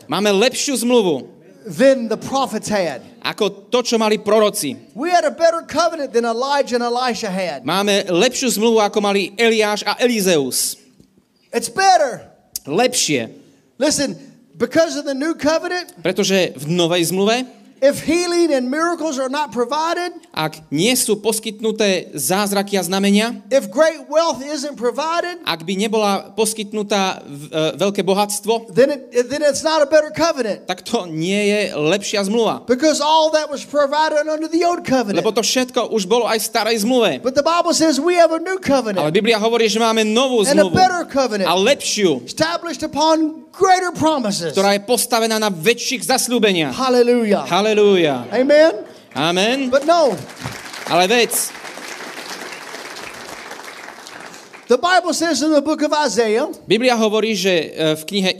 Máme 0.07 0.29
lepšiu 0.31 0.73
zmluvu 0.81 1.33
than 1.65 2.07
the 2.07 2.17
prophets 2.17 2.67
had. 2.67 3.01
ako 3.23 3.71
to, 3.71 3.79
čo 3.83 3.95
mali 3.95 4.19
proroci. 4.19 4.75
We 4.95 5.09
had 5.09 5.23
a 5.23 5.31
better 5.31 5.63
covenant 5.63 6.11
than 6.11 6.27
Elijah 6.27 6.75
and 6.75 6.83
Elisha 6.83 7.31
had. 7.31 7.63
Máme 7.63 8.03
lepšiu 8.11 8.51
zmluvu, 8.59 8.83
ako 8.83 8.99
mali 8.99 9.31
Eliáš 9.39 9.87
a 9.87 9.95
Elizeus. 10.03 10.75
It's 11.55 11.71
better. 11.71 12.27
Lepšie. 12.67 13.31
Listen, 13.79 14.15
because 14.55 14.99
of 14.99 15.07
the 15.07 15.15
new 15.15 15.35
covenant, 15.39 15.95
Pretože 16.03 16.51
v 16.55 16.65
novej 16.67 17.15
zmluve, 17.15 17.47
if 17.83 17.99
healing 18.07 18.55
and 18.55 18.71
miracles 18.71 19.19
are 19.19 19.27
not 19.27 19.51
provided, 19.51 20.15
ak 20.31 20.71
nie 20.71 20.95
sú 20.95 21.19
poskytnuté 21.19 22.15
zázraky 22.15 22.79
a 22.79 22.83
znamenia, 22.87 23.43
if 23.51 23.67
great 23.67 24.07
wealth 24.07 24.39
isn't 24.39 24.79
provided, 24.79 25.43
ak 25.43 25.67
by 25.67 25.75
nebola 25.75 26.31
poskytnutá 26.31 27.19
e, 27.19 27.75
veľké 27.75 28.07
bohatstvo, 28.07 28.71
then, 28.71 29.03
it, 29.11 29.27
then 29.27 29.43
it's 29.43 29.67
not 29.67 29.83
a 29.83 29.87
better 29.91 30.09
covenant. 30.15 30.63
tak 30.63 30.79
to 30.87 31.03
nie 31.11 31.51
je 31.51 31.59
lepšia 31.75 32.23
zmluva. 32.23 32.63
Because 32.63 33.03
all 33.03 33.27
that 33.35 33.51
was 33.51 33.67
provided 33.67 34.23
under 34.31 34.47
the 34.47 34.63
old 34.63 34.87
covenant. 34.87 35.19
Lebo 35.19 35.35
to 35.35 35.43
všetko 35.43 35.91
už 35.91 36.07
bolo 36.07 36.23
aj 36.23 36.39
v 36.39 36.45
starej 36.47 36.77
zmluve. 36.87 37.19
But 37.19 37.35
the 37.35 37.43
Bible 37.43 37.75
says 37.75 37.99
we 37.99 38.15
have 38.15 38.31
a 38.31 38.39
new 38.39 38.55
Ale 38.55 38.63
covenant 38.63 39.11
Biblia 39.11 39.35
hovorí, 39.35 39.67
že 39.67 39.83
máme 39.83 40.07
novú 40.07 40.47
and 40.47 40.55
a 40.55 40.63
zmluvu 40.63 40.71
better 40.71 41.03
a 41.03 41.09
covenant 41.11 41.51
lepšiu, 41.51 42.23
established 42.23 42.79
upon 42.87 43.43
greater 43.53 43.93
promises. 43.93 44.51
ktorá 44.51 44.73
je 44.73 44.81
postavená 44.81 45.37
na 45.37 45.53
väčších 45.53 46.01
zasľúbeniach. 46.03 46.73
Hallelujah. 46.73 47.45
Halelúja. 47.45 48.25
Amen. 48.33 48.73
Amen. 49.13 49.69
But 49.69 49.85
no, 49.85 50.17
Ale 50.89 51.05
vec, 51.07 51.53
the 54.73 54.81
Bible 54.81 55.13
says 55.13 55.45
in 55.45 55.53
the 55.53 55.61
book 55.61 55.85
of 55.85 55.93
Isaiah, 55.93 56.49
Biblia 56.65 56.97
hovorí, 56.97 57.37
že 57.37 57.53
e, 57.69 57.93
v 57.93 58.01
knihe 58.09 58.31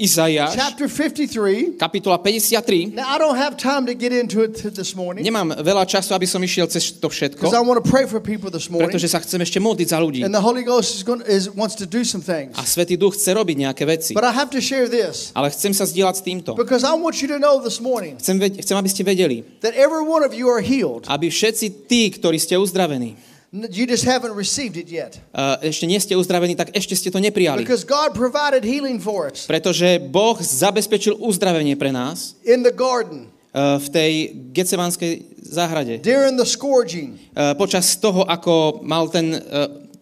chapter 0.50 0.90
53. 0.90 1.78
kapitola 1.78 2.18
53, 2.18 2.98
Now, 2.98 3.06
I 3.14 3.22
don't 3.22 3.38
have 3.38 3.54
time 3.54 3.86
to 3.86 3.94
get 3.94 4.10
into 4.10 4.42
it 4.42 4.58
this 4.74 4.98
morning 4.98 5.22
nemám 5.22 5.62
veľa 5.62 5.86
času, 5.86 6.18
aby 6.18 6.26
som 6.26 6.42
išiel 6.42 6.66
cez 6.66 6.98
to 6.98 7.06
všetko, 7.06 7.54
I 7.54 7.62
want 7.62 7.78
to 7.78 7.86
pray 7.86 8.10
for 8.10 8.18
people 8.18 8.50
this 8.50 8.66
morning. 8.66 8.90
pretože 8.90 9.14
sa 9.14 9.22
chcem 9.22 9.38
ešte 9.46 9.62
modliť 9.62 9.88
za 9.94 10.02
ľudí. 10.02 10.26
And 10.26 10.34
the 10.34 10.42
Holy 10.42 10.66
Ghost 10.66 10.98
is 10.98 11.06
going 11.06 11.22
is 11.30 11.54
wants 11.54 11.78
to 11.78 11.86
do 11.86 12.02
some 12.02 12.26
things. 12.26 12.58
A 12.58 12.66
Svetý 12.66 12.98
Duch 12.98 13.14
chce 13.14 13.38
robiť 13.38 13.70
nejaké 13.70 13.86
veci. 13.86 14.18
But 14.18 14.26
I 14.26 14.34
have 14.34 14.50
to 14.58 14.62
share 14.64 14.90
this 14.90 15.30
Ale 15.38 15.54
chcem 15.54 15.70
sa 15.78 15.86
zdieľať 15.86 16.16
s 16.18 16.22
týmto. 16.26 16.52
because 16.58 16.82
I 16.82 16.98
want 16.98 17.22
you 17.22 17.30
to 17.30 17.38
know 17.38 17.62
this 17.62 17.78
morning 17.78 18.18
Chcem, 18.18 18.42
chcem, 18.42 18.74
aby 18.74 18.90
ste 18.90 19.06
vedeli, 19.06 19.46
that 19.62 19.78
every 19.78 20.02
one 20.02 20.26
of 20.26 20.34
you 20.34 20.50
are 20.50 20.66
healed. 20.66 21.06
aby 21.06 21.30
všetci 21.30 21.86
tí, 21.86 22.10
ktorí 22.18 22.42
ste 22.42 22.58
uzdravení, 22.58 23.33
You 23.54 23.86
just 23.86 24.02
haven't 24.02 24.34
received 24.34 24.82
it 24.82 24.90
yet 24.90 25.22
e, 25.30 25.70
ešte 25.70 25.86
nie 25.86 26.02
ste 26.02 26.18
uzdravení, 26.18 26.58
tak 26.58 26.74
ešte 26.74 26.98
ste 26.98 27.14
to 27.14 27.22
neprijali. 27.22 27.62
because 27.62 27.86
God 27.86 28.18
provided 28.18 28.66
healing 28.66 28.98
for 28.98 29.30
us 29.30 29.46
Pretože 29.46 30.02
Boh 30.02 30.34
zabezpečil 30.42 31.22
uzdravenie 31.22 31.78
pre 31.78 31.94
nás 31.94 32.34
in 32.42 32.66
the 32.66 32.74
garden 32.74 33.30
e, 33.54 33.78
v 33.78 33.88
tej 33.94 34.12
Getsemanskej 34.50 35.12
záhrade. 35.46 36.02
during 36.02 36.34
the 36.34 36.50
scourging 36.50 37.14
E, 37.34 37.54
Počas 37.54 37.94
toho, 37.98 38.26
ako 38.26 38.82
mal 38.82 39.06
ten, 39.14 39.38
e, 39.38 39.40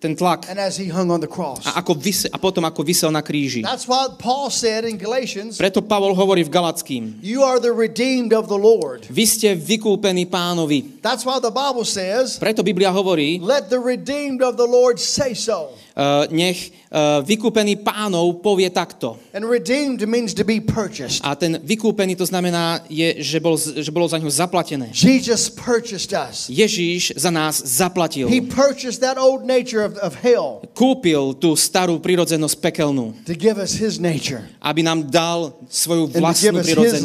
ten 0.01 0.17
tlak 0.17 0.49
and 0.49 0.57
as 0.57 0.81
he 0.81 0.89
hung 0.89 1.13
on 1.13 1.21
the 1.21 1.29
cross. 1.29 1.61
a, 1.69 1.77
ako 1.77 1.93
vys- 1.93 2.25
a 2.33 2.41
potom 2.41 2.65
ako 2.65 2.81
vysel 2.81 3.13
na 3.13 3.21
kríži. 3.21 3.61
That's 3.61 3.85
why 3.85 4.09
Paul 4.17 4.49
said 4.49 4.81
in 4.83 4.97
Galatians, 4.97 5.61
Preto 5.61 5.85
Pavol 5.85 6.17
hovorí 6.17 6.41
v 6.41 6.49
Galackým. 6.49 7.21
You 7.21 7.45
are 7.45 7.61
the 7.61 7.69
redeemed 7.69 8.33
of 8.33 8.49
the 8.49 8.57
Lord. 8.57 9.05
Vy 9.13 9.29
ste 9.29 9.53
vykúpení 9.53 10.25
pánovi. 10.25 10.97
That's 11.05 11.21
why 11.21 11.37
the 11.37 11.53
Bible 11.53 11.85
says, 11.85 12.41
Preto 12.41 12.65
Biblia 12.65 12.89
hovorí, 12.89 13.37
Let 13.37 13.69
the 13.69 13.77
redeemed 13.77 14.41
of 14.41 14.57
the 14.57 14.65
Lord 14.65 14.97
say 14.97 15.37
so. 15.37 15.77
Uh, 15.93 16.25
nech 16.31 16.71
uh, 16.89 17.19
vykúpený 17.21 17.83
pánov 17.83 18.39
povie 18.39 18.67
takto. 18.71 19.19
And 19.35 19.47
redeemed 19.47 20.03
means 20.07 20.33
to 20.35 20.43
be 20.43 20.59
purchased. 20.59 21.19
A 21.23 21.35
ten 21.35 21.59
vykúpený 21.59 22.15
to 22.15 22.25
znamená, 22.25 22.83
je, 22.87 23.19
že, 23.23 23.39
bol, 23.43 23.55
že 23.59 23.91
bolo 23.91 24.07
za 24.07 24.17
ňo 24.19 24.31
zaplatené. 24.31 24.91
Jesus 24.95 25.51
purchased 25.51 26.11
us. 26.15 26.47
Ježíš 26.51 27.15
za 27.15 27.31
nás 27.31 27.59
zaplatil. 27.61 28.27
He 28.31 28.41
purchased 28.41 29.01
that 29.03 29.19
old 29.19 29.43
nature 29.43 29.83
of, 29.83 29.95
of 29.99 30.15
hell 30.19 30.63
Kúpil 30.73 31.35
tú 31.35 31.53
starú 31.55 31.99
prirodzenosť 31.99 32.55
pekelnú, 32.59 33.13
to 33.27 33.35
give 33.35 33.59
us 33.59 33.75
his 33.75 33.99
nature. 33.99 34.47
aby 34.63 34.81
nám 34.83 35.07
dal 35.11 35.53
svoju 35.67 36.07
vlastnú 36.15 36.59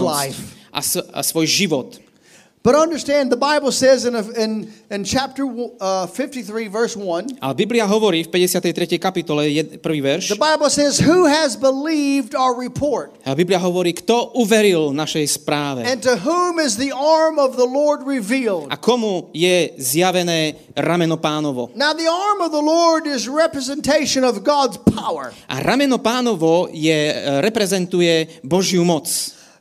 life. 0.07 0.41
a, 0.73 0.81
s- 0.81 1.03
a 1.03 1.21
svoj 1.25 1.47
život. 1.49 2.06
But 2.66 2.74
understand, 2.74 3.30
the 3.30 3.38
Bible 3.38 3.70
says 3.70 4.06
in, 4.06 4.18
a, 4.18 4.26
in, 4.34 4.66
in 4.90 5.05
chapter 5.05 5.47
uh, 5.78 6.10
53, 6.10 6.66
verse 6.66 6.98
1, 6.98 7.38
Ale 7.38 7.55
Biblia 7.55 7.86
hovorí 7.86 8.26
v 8.26 8.43
53. 8.43 8.98
kapitole, 8.98 9.47
jed, 9.55 9.78
prvý 9.78 10.02
verš, 10.02 10.34
the 10.34 10.43
Bible 10.43 10.66
says, 10.66 10.98
Who 10.98 11.30
has 11.30 11.55
believed 11.55 12.34
our 12.34 12.59
report? 12.59 13.14
a 13.22 13.38
Biblia 13.38 13.62
hovorí, 13.62 13.94
kto 13.94 14.34
uveril 14.34 14.90
našej 14.90 15.38
správe. 15.38 15.86
And 15.86 16.02
to 16.02 16.18
whom 16.18 16.59
is 16.59 16.74
the 16.74 16.90
arm 16.90 17.38
of 17.38 17.55
the 17.55 17.62
Lord 17.62 18.02
revealed? 18.02 18.66
A 18.66 18.74
komu 18.74 19.30
je 19.30 19.70
zjavené 19.78 20.74
rameno 20.74 21.22
pánovo? 21.22 21.70
Now, 21.78 21.94
the 21.94 22.10
arm 22.10 22.43
of 22.43 22.51
the 22.51 22.66
Lord 22.66 23.06
is 23.06 23.30
representation 23.30 24.26
of 24.26 24.43
God's 24.43 24.74
power. 24.90 25.30
A 25.47 25.62
rameno 25.62 26.02
pánovo 26.02 26.66
je, 26.74 27.14
e, 27.14 27.14
reprezentuje 27.47 28.43
Božiu 28.43 28.82
moc. 28.82 29.06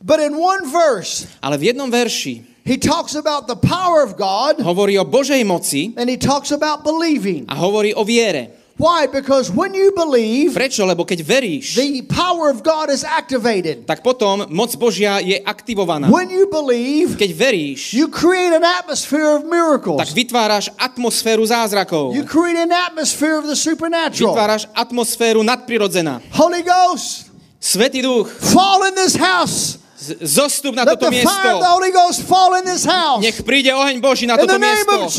But 0.02 0.18
in 0.26 0.34
one 0.34 0.66
verse, 0.66 1.30
Ale 1.38 1.62
v 1.62 1.70
jednom 1.70 1.94
verši 1.94 2.55
he 2.66 2.78
talks 2.82 3.14
about 3.16 3.46
the 3.48 3.56
power 3.56 4.02
of 4.02 4.18
God 4.18 4.58
hovorí 4.60 4.98
o 4.98 5.06
Božej 5.06 5.46
moci 5.46 5.94
and 5.96 6.10
he 6.10 6.18
talks 6.18 6.50
about 6.52 6.82
believing. 6.84 7.46
a 7.48 7.56
hovorí 7.56 7.94
o 7.94 8.02
viere. 8.04 8.66
Why? 8.76 9.08
Because 9.08 9.48
when 9.56 9.72
you 9.72 9.96
believe, 9.96 10.52
Prečo? 10.52 10.84
Lebo 10.84 11.08
keď 11.08 11.24
veríš, 11.24 11.80
the 11.80 12.04
power 12.12 12.52
of 12.52 12.60
God 12.60 12.92
is 12.92 13.08
activated. 13.08 13.88
tak 13.88 14.04
potom 14.04 14.44
moc 14.52 14.68
Božia 14.76 15.24
je 15.24 15.40
aktivovaná. 15.40 16.12
When 16.12 16.28
you 16.28 16.44
believe, 16.52 17.16
Keď 17.16 17.32
veríš, 17.32 17.96
you 17.96 18.12
create 18.12 18.52
an 18.52 18.68
atmosphere 18.68 19.32
of 19.40 19.48
miracles. 19.48 20.04
tak 20.04 20.12
vytváraš 20.12 20.68
atmosféru 20.76 21.48
zázrakov. 21.48 22.12
You 22.20 22.28
create 22.28 22.60
an 22.60 22.76
atmosphere 22.76 23.40
of 23.40 23.48
the 23.48 23.56
supernatural. 23.56 24.36
Vytváraš 24.36 24.68
atmosféru 24.76 25.40
nadprirodzená. 25.40 26.20
Holy 26.36 26.60
Ghost, 26.60 27.32
Svetý 27.64 28.04
duch, 28.04 28.28
fall 28.28 28.84
in 28.92 28.94
this 29.00 29.16
house. 29.16 29.80
Zostup 30.22 30.74
na 30.76 30.84
Let 30.86 30.98
toto 30.98 31.10
miesto. 31.10 31.50
Holy 31.62 31.92
Ghost 31.92 32.26
fall 32.26 32.58
in 32.60 32.66
this 32.66 32.86
house. 32.86 33.22
Nech 33.24 33.42
príde 33.42 33.74
oheň 33.74 33.98
Boží 34.02 34.30
na 34.30 34.38
In 34.38 34.46
toto 34.46 34.58
miesto. 34.62 35.10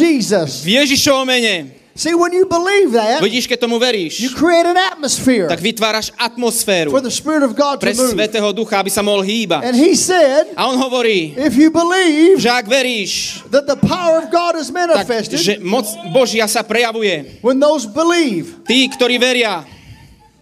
V 0.62 0.68
Ježišovom 0.70 1.26
mene. 1.26 1.86
See, 1.96 2.12
when 2.12 2.28
you 2.36 2.44
believe 2.44 2.92
that, 2.92 3.24
Vidíš, 3.24 3.48
keď 3.48 3.64
tomu 3.64 3.80
you 3.80 3.84
veríš, 3.88 4.20
create 4.36 4.68
an 4.68 4.76
atmosphere 4.76 5.48
tak 5.48 5.56
vytváraš 5.64 6.12
atmosféru 6.20 6.92
for 6.92 7.00
the 7.00 7.08
Spirit 7.08 7.40
of 7.40 7.56
God 7.56 7.80
to 7.80 7.88
pre 7.88 7.96
move. 7.96 8.12
Svetého 8.12 8.52
Ducha, 8.52 8.84
aby 8.84 8.92
sa 8.92 9.00
mohol 9.00 9.24
hýbať. 9.24 9.64
And 9.64 9.72
he 9.72 9.96
said, 9.96 10.52
A 10.60 10.68
on 10.68 10.76
hovorí, 10.76 11.32
if 11.40 11.56
you 11.56 11.72
believe 11.72 12.36
že 12.36 12.52
ak 12.52 12.68
veríš, 12.68 13.40
that 13.48 13.64
the 13.64 13.80
power 13.80 14.20
of 14.20 14.28
God 14.28 14.60
is 14.60 14.68
tak 14.68 14.76
manifested, 14.76 15.40
že 15.40 15.56
moc 15.64 15.88
Božia 16.12 16.44
sa 16.44 16.60
prejavuje. 16.60 17.40
when 17.40 17.56
those 17.56 17.88
believe, 17.88 18.60
Tí, 18.68 18.92
ktorí 18.92 19.16
veria, 19.16 19.64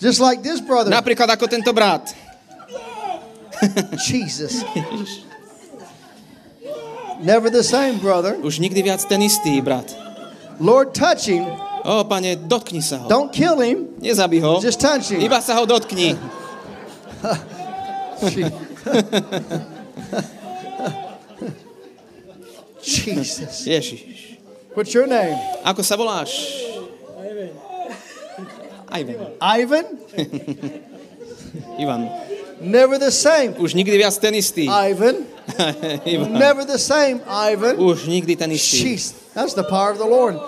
just 0.02 0.18
like 0.18 0.42
this 0.42 0.58
brother, 0.58 0.90
napríklad 0.90 1.30
ako 1.30 1.46
tento 1.46 1.70
brat, 1.70 2.10
Jesus. 4.06 4.64
Never 7.20 7.50
the 7.50 7.62
same, 7.62 7.98
brother. 7.98 8.36
už 8.42 8.58
nikdy 8.58 8.82
viac 8.82 9.04
ten 9.08 9.22
istý 9.22 9.60
brat. 9.62 9.96
Lord, 10.60 10.92
touch 10.92 11.26
him. 11.28 11.46
O, 11.84 12.04
pane, 12.04 12.36
dotkni 12.36 12.82
sa 12.82 12.96
ho. 12.96 13.08
Don't 13.08 13.32
kill 13.32 13.60
him. 13.60 13.88
Nezabij 14.00 14.40
ho, 14.40 14.60
Just 14.60 14.80
touch 14.80 15.10
him. 15.12 15.20
iba 15.20 15.40
sa 15.40 15.54
ho 15.54 15.66
dotkni. 15.66 16.16
Jesus. 22.82 23.64
Ježiš. 23.66 24.38
What's 24.74 24.92
your 24.92 25.06
name? 25.06 25.38
Ako 25.64 25.80
sa 25.86 25.94
voláš? 25.96 26.34
Ivan. 28.94 29.18
Ivan? 29.40 29.86
Ivan. 31.78 32.02
Never 32.64 32.96
the 32.98 33.12
same. 33.12 33.52
Už 33.60 33.76
nikdy 33.76 34.00
viac 34.00 34.16
ten 34.16 34.32
istý. 34.34 34.64
Ivan. 34.66 35.28
Ivan. 36.08 36.32
Never 36.32 36.64
the 36.64 36.80
same, 36.80 37.20
Ivan. 37.28 37.76
Už 37.76 38.08
nikdy 38.08 38.36
ten 38.36 38.48
istý. 38.52 38.96
Jeez, 38.96 39.12
that's 39.36 39.52
the 39.52 39.66
power 39.68 39.92
of 39.92 40.00
the 40.00 40.08
Lord. 40.08 40.40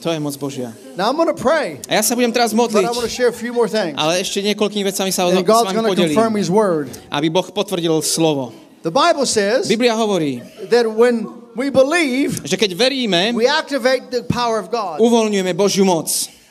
To 0.00 0.08
je 0.08 0.18
moc 0.20 0.32
Božia. 0.40 0.72
Now 0.96 1.12
I'm 1.12 1.20
to 1.28 1.36
pray, 1.36 1.76
A 1.84 2.00
ja 2.00 2.02
sa 2.02 2.16
budem 2.16 2.32
teraz 2.32 2.56
modliť, 2.56 2.88
share 3.12 3.28
a 3.28 3.36
few 3.36 3.52
more 3.52 3.68
things. 3.68 4.00
ale 4.00 4.24
ešte 4.24 4.40
niekoľkými 4.40 4.84
vecami 4.88 5.12
sa 5.12 5.28
And 5.28 5.36
s 5.36 5.44
God's 5.44 5.76
vami 5.76 5.92
podelím, 5.92 6.16
confirm 6.16 6.32
His 6.40 6.48
word. 6.48 6.88
aby 7.12 7.28
Boh 7.28 7.44
potvrdil 7.44 8.00
slovo. 8.00 8.56
The 8.80 8.88
Bible 8.88 9.28
says 9.28 9.68
Biblia 9.68 9.92
hovorí, 9.92 10.40
that 10.72 10.88
when 10.88 11.28
we 11.52 11.68
believe, 11.68 12.40
že 12.48 12.56
keď 12.56 12.72
veríme, 12.80 13.36
we 13.36 13.44
activate 13.44 14.08
the 14.08 14.24
power 14.24 14.56
of 14.56 14.72
God. 14.72 15.04
uvoľňujeme 15.04 15.52
Božiu 15.52 15.84
moc. 15.84 16.08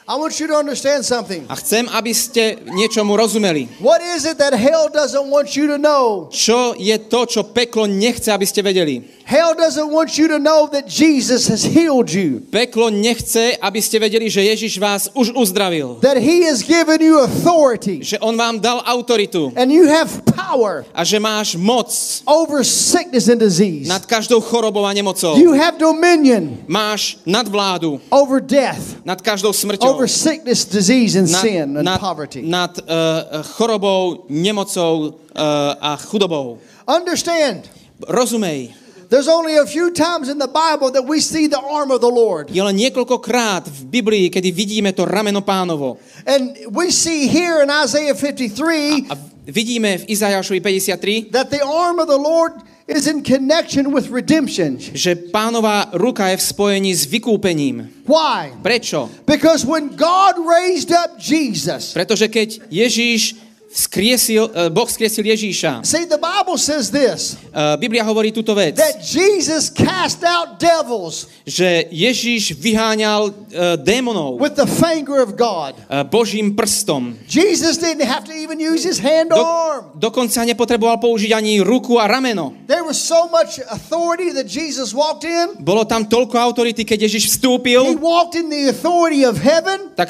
I 0.10 0.16
want 0.18 0.40
you 0.40 0.48
to 0.48 0.58
understand 0.58 1.06
something. 1.06 1.46
A 1.46 1.54
chcem, 1.54 1.86
aby 1.94 2.10
ste 2.18 2.58
niečomu 2.66 3.14
rozumeli. 3.14 3.70
What 3.78 4.02
is 4.02 4.26
it 4.26 4.42
that 4.42 4.58
hell 4.58 4.90
doesn't 4.90 5.30
want 5.30 5.54
you 5.54 5.70
to 5.70 5.78
know? 5.78 6.34
Čo 6.34 6.74
je 6.74 6.98
to, 6.98 7.30
čo 7.30 7.46
peklo 7.46 7.86
nechce, 7.86 8.34
aby 8.34 8.42
ste 8.42 8.66
vedeli? 8.66 9.06
Hell 9.30 9.54
doesn't 9.54 9.94
want 9.94 10.18
you 10.18 10.26
to 10.26 10.42
know 10.42 10.66
that 10.74 10.90
Jesus 10.90 11.46
has 11.46 11.62
healed 11.62 12.10
you, 12.10 12.42
Peklo 12.50 12.90
nechce, 12.90 13.54
aby 13.62 13.78
ste 13.78 14.02
vedeli, 14.02 14.26
že 14.26 14.42
Ježiš 14.42 14.82
vás 14.82 15.06
už 15.14 15.38
uzdravil. 15.38 16.02
that 16.02 16.18
He 16.18 16.50
has 16.50 16.66
given 16.66 16.98
you 16.98 17.22
authority, 17.22 18.02
Že 18.02 18.18
On 18.26 18.34
vám 18.34 18.58
dal 18.58 18.82
autoritu 18.90 19.54
and 19.54 19.70
you 19.70 19.86
have 19.86 20.10
power 20.26 20.82
a 20.98 21.06
že 21.06 21.22
máš 21.22 21.54
moc 21.54 21.94
over 22.26 22.66
sickness 22.66 23.30
and 23.30 23.38
disease. 23.38 23.86
nad 23.86 24.02
každou 24.02 24.42
chorobou 24.42 24.82
a 24.90 24.94
nemocou. 24.98 25.38
You 25.38 25.54
have 25.54 25.78
dominion 25.78 26.66
Máš 26.66 27.22
nadvládu 27.22 28.02
over 28.10 28.42
death, 28.42 28.98
nad 29.06 29.22
každou 29.22 29.54
smrťou. 29.54 29.99
Over 30.00 30.08
sickness, 30.08 30.64
disease, 30.66 31.16
and 31.16 31.28
Nad, 31.28 31.42
sin 31.42 31.78
and 31.78 31.84
nad, 31.84 32.00
poverty. 32.00 32.42
nad 32.42 32.72
uh, 32.88 33.44
chorobou, 33.44 34.26
nemocou 34.30 35.20
uh, 35.36 35.76
a 35.82 35.98
chudobou. 35.98 36.58
Understand, 36.88 37.70
Rozumej, 38.08 38.72
there's 39.10 39.28
only 39.28 39.58
a 39.58 39.66
few 39.66 39.92
times 39.92 40.30
in 40.30 40.38
the 40.40 40.48
Bible 40.48 40.92
that 40.92 41.04
we 41.04 41.20
see 41.20 41.48
the 41.48 41.60
arm 41.60 41.92
of 41.92 42.00
the 42.00 42.08
Lord. 42.10 42.48
je 42.50 42.64
len 42.64 42.76
niekoľkokrát 42.80 43.68
v 43.68 43.82
Biblii, 43.92 44.26
kedy 44.32 44.50
vidíme 44.56 44.96
to 44.96 45.04
rameno 45.04 45.44
pánovo. 45.44 46.00
And 46.24 46.56
we 46.72 46.92
see 46.96 47.28
here 47.28 47.60
in 47.60 47.70
Isaiah 47.70 48.16
53 48.16 49.12
A 49.12 49.16
vidíme 49.50 49.98
v 50.00 50.16
Izajašovi 50.16 50.62
53, 50.64 51.36
that 51.36 51.52
the 51.52 51.60
arm 51.60 52.00
of 52.00 52.08
the 52.08 52.18
Lord 52.22 52.56
is 52.90 53.08
in 53.08 53.22
connection 53.22 53.94
with 53.94 54.10
redemption. 54.10 54.78
že 54.80 55.16
pánová 55.30 55.90
ruka 55.94 56.28
je 56.34 56.38
v 56.38 56.44
spojení 56.44 56.92
s 56.96 57.06
vykúpením. 57.06 57.90
Why? 58.10 58.54
Prečo? 58.62 59.10
Because 59.26 59.66
when 59.66 59.94
God 59.94 60.42
raised 60.42 60.90
up 60.90 61.22
Jesus, 61.22 61.94
Pretože 61.94 62.28
keď 62.28 62.62
Ježíš 62.74 63.36
vzkriesil, 63.70 64.50
eh, 64.50 64.70
Boh 64.74 64.90
vzkriesil 64.90 65.26
Ježíša, 65.26 65.86
see, 65.86 66.06
the 66.10 66.18
Bible 66.18 66.58
says 66.58 66.90
this 66.90 67.38
eh, 67.54 67.78
Biblia 67.78 68.02
hovorí 68.02 68.34
túto 68.34 68.58
vec, 68.58 68.76
that 68.76 69.02
Jesus 69.06 69.70
cast 69.70 70.26
out 70.26 70.58
devils 70.58 71.30
že 71.46 71.86
Ježíš 71.94 72.58
vyháňal 72.58 73.30
eh, 73.30 73.78
démonov 73.78 74.42
with 74.42 74.58
the 74.58 74.66
finger 74.66 75.22
of 75.22 75.38
God. 75.38 75.78
Božím 76.10 76.54
prstom. 76.54 77.18
Jesus 77.30 77.78
didn't 77.78 78.06
have 78.06 78.26
to 78.26 78.34
even 78.34 78.58
use 78.58 78.82
his 78.82 78.98
hand 78.98 79.30
Do, 79.30 79.42
arm. 79.42 79.94
dokonca 79.98 80.42
nepotreboval 80.46 80.98
použiť 80.98 81.34
ani 81.34 81.62
ruku 81.62 82.02
a 82.02 82.10
rameno. 82.10 82.54
There 82.66 82.86
was 82.86 82.98
so 82.98 83.30
much 83.30 83.62
authority 83.70 84.34
that 84.34 84.50
Jesus 84.50 84.94
walked 84.94 85.26
in. 85.26 85.62
Bolo 85.62 85.86
tam 85.86 86.06
toľko 86.06 86.38
autority, 86.38 86.86
keď 86.86 87.10
Ježiš 87.10 87.24
He 87.26 87.32
vstúpil, 87.38 87.82
walked 88.02 88.34
in 88.34 88.50
the 88.50 88.70
authority 88.70 89.26
of 89.26 89.38
heaven 89.38 89.94
tak 89.94 90.10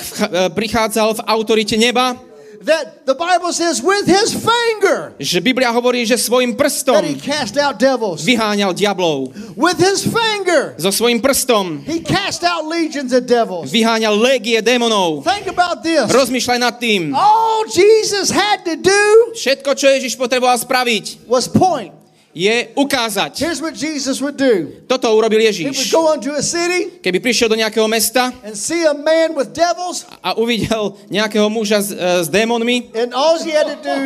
prichádzal 0.53 1.17
v 1.17 1.21
autorite 1.25 1.73
neba, 1.73 2.13
that 2.63 3.05
the 3.07 3.15
Bible 3.15 3.51
says 3.51 3.79
with 3.83 4.07
his 4.07 4.31
finger 4.35 5.15
že 5.19 5.39
Biblia 5.43 5.71
hovorí, 5.71 6.03
že 6.07 6.15
svojim 6.15 6.55
that 6.55 6.59
prstom 6.59 7.03
he 7.03 7.15
cast 7.19 7.55
out 7.59 7.75
devils. 7.79 8.23
vyháňal 8.23 8.71
diablov. 8.75 9.31
With 9.55 9.79
his 9.79 10.03
finger 10.03 10.75
So 10.79 10.91
svojim 10.91 11.19
prstom 11.19 11.83
he 11.83 11.99
cast 11.99 12.43
out 12.47 12.63
legions 12.67 13.11
of 13.11 13.27
devils. 13.27 13.67
vyháňal 13.71 14.15
légie 14.15 14.59
démonov. 14.63 15.23
Think 15.27 15.51
about 15.51 15.83
this. 15.83 16.07
Rozmýšľaj 16.07 16.59
nad 16.59 16.75
tým. 16.79 17.11
All 17.11 17.67
Jesus 17.67 18.31
had 18.31 18.63
to 18.63 18.79
do 18.79 19.03
Všetko, 19.35 19.69
čo 19.75 19.91
Ježiš 19.91 20.15
potreboval 20.15 20.55
spraviť, 20.55 21.27
was 21.27 21.47
point. 21.51 21.98
Je 22.39 22.71
ukázať. 22.71 23.35
Here's 23.35 23.59
what 23.59 23.75
Jesus 23.75 24.23
would 24.23 24.39
do. 24.39 24.71
Toto 24.87 25.11
urobil 25.11 25.43
Ježiš. 25.43 25.91
go 25.91 26.15
into 26.15 26.31
a 26.31 26.39
city 26.39 27.03
Keby 27.03 27.19
prišiel 27.19 27.51
do 27.51 27.59
nejakého 27.59 27.83
mesta 27.91 28.31
and 28.47 28.55
see 28.55 28.87
a 28.87 28.95
man 28.95 29.35
with 29.35 29.51
devils, 29.51 30.07
a 30.23 30.39
uvidel 30.39 30.95
nejakého 31.11 31.51
muža 31.51 31.83
s, 31.83 31.91
e, 31.91 31.99
s 31.99 32.31
démonmi, 32.31 32.95
and 32.95 33.11
all 33.11 33.35
he 33.43 33.51
had 33.51 33.67
to 33.67 33.79
do, 33.83 33.99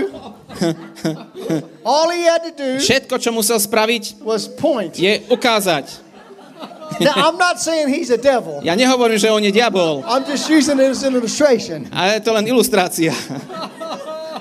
all 1.86 2.10
he 2.10 2.26
had 2.26 2.42
to 2.42 2.54
do 2.58 2.82
všetko, 2.82 3.22
čo 3.22 3.30
musel 3.30 3.62
spraviť, 3.62 4.26
was 4.26 4.50
point. 4.50 4.98
je 4.98 5.22
ukázať. 5.30 6.02
Now, 7.02 7.30
I'm 7.30 7.38
not 7.42 7.58
saying 7.58 7.90
he's 7.90 8.14
a 8.14 8.22
devil. 8.22 8.62
Ja 8.62 8.74
nehovorím, 8.78 9.18
že 9.18 9.30
on 9.30 9.46
je 9.46 9.54
diabol, 9.54 10.02
I'm 10.10 10.26
just 10.26 10.50
using 10.50 10.82
it 10.82 10.90
as 10.90 11.06
an 11.06 11.14
illustration. 11.14 11.86
ale 11.94 12.18
je 12.18 12.22
to 12.26 12.34
len 12.34 12.50
ilustrácia. 12.50 13.14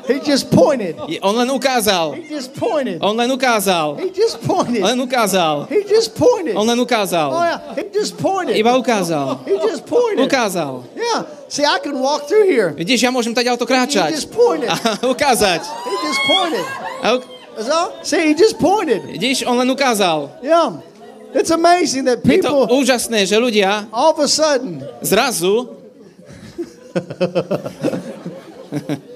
He 0.09 0.19
just 0.21 0.51
pointed. 0.51 0.97
On 1.23 1.37
len 1.37 1.51
ukázal. 1.51 2.15
He 2.19 2.35
just 2.35 2.51
pointed. 2.59 2.99
On 3.03 3.15
len 3.17 3.31
ukázal. 3.31 3.97
He 4.03 4.11
just 4.11 4.41
pointed. 4.43 4.83
Len 4.83 4.99
ukázal. 4.99 5.67
He 5.71 5.83
just 5.87 6.15
pointed. 6.19 6.57
On 6.57 6.67
len 6.67 6.79
Oh 6.79 6.83
ukázal. 6.83 7.31
yeah, 7.33 7.75
he 7.77 7.85
just 7.95 8.17
pointed. 8.19 8.57
Iba 8.59 8.75
ukázal. 8.77 9.39
He 9.47 9.55
just 9.63 9.87
pointed. 9.87 10.27
Ukázal. 10.27 10.83
Yeah. 10.97 11.23
See, 11.49 11.63
I 11.65 11.79
can 11.79 12.01
walk 12.03 12.27
through 12.27 12.49
here. 12.51 12.75
Vidíš, 12.75 13.03
ja 13.07 13.11
môžem 13.15 13.31
tady 13.35 13.47
auto 13.51 13.63
He 13.65 13.69
kráčať. 13.71 14.11
just 14.11 14.31
pointed. 14.35 14.71
A 14.89 15.07
ukázať. 15.07 15.61
He 15.63 15.95
just 16.03 16.21
pointed. 16.27 16.67
A 17.03 17.07
uk-. 17.21 17.27
See, 18.03 18.19
he 18.19 18.35
just 18.35 18.59
pointed. 18.59 19.05
vidíš, 19.07 19.45
on 19.47 19.55
len 19.61 19.71
ukázal. 19.71 20.31
Yeah. 20.43 20.73
It's 21.33 21.51
amazing 21.55 22.05
that 22.11 22.21
Je 22.25 22.43
to 22.43 22.49
people 22.49 22.67
úžasné, 22.77 23.25
že 23.25 23.39
ľudia 23.41 23.89
all 23.93 24.13
of 24.13 24.19
a 24.21 24.29
sudden 24.29 24.85
zrazu 25.01 25.69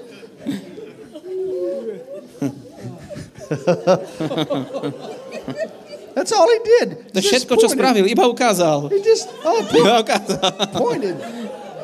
that's 6.15 6.31
all 6.31 6.47
he 6.49 6.59
did. 6.63 7.13
to 7.13 7.21
všetko, 7.21 7.55
čo 7.55 7.67
spravil, 7.71 8.05
iba 8.09 8.27
ukázal. 8.27 8.89
He 8.91 8.99
just 9.03 9.29
oh, 9.45 9.61
Iba 9.79 9.99
ukázal. 10.03 10.39
pointed. 10.75 11.15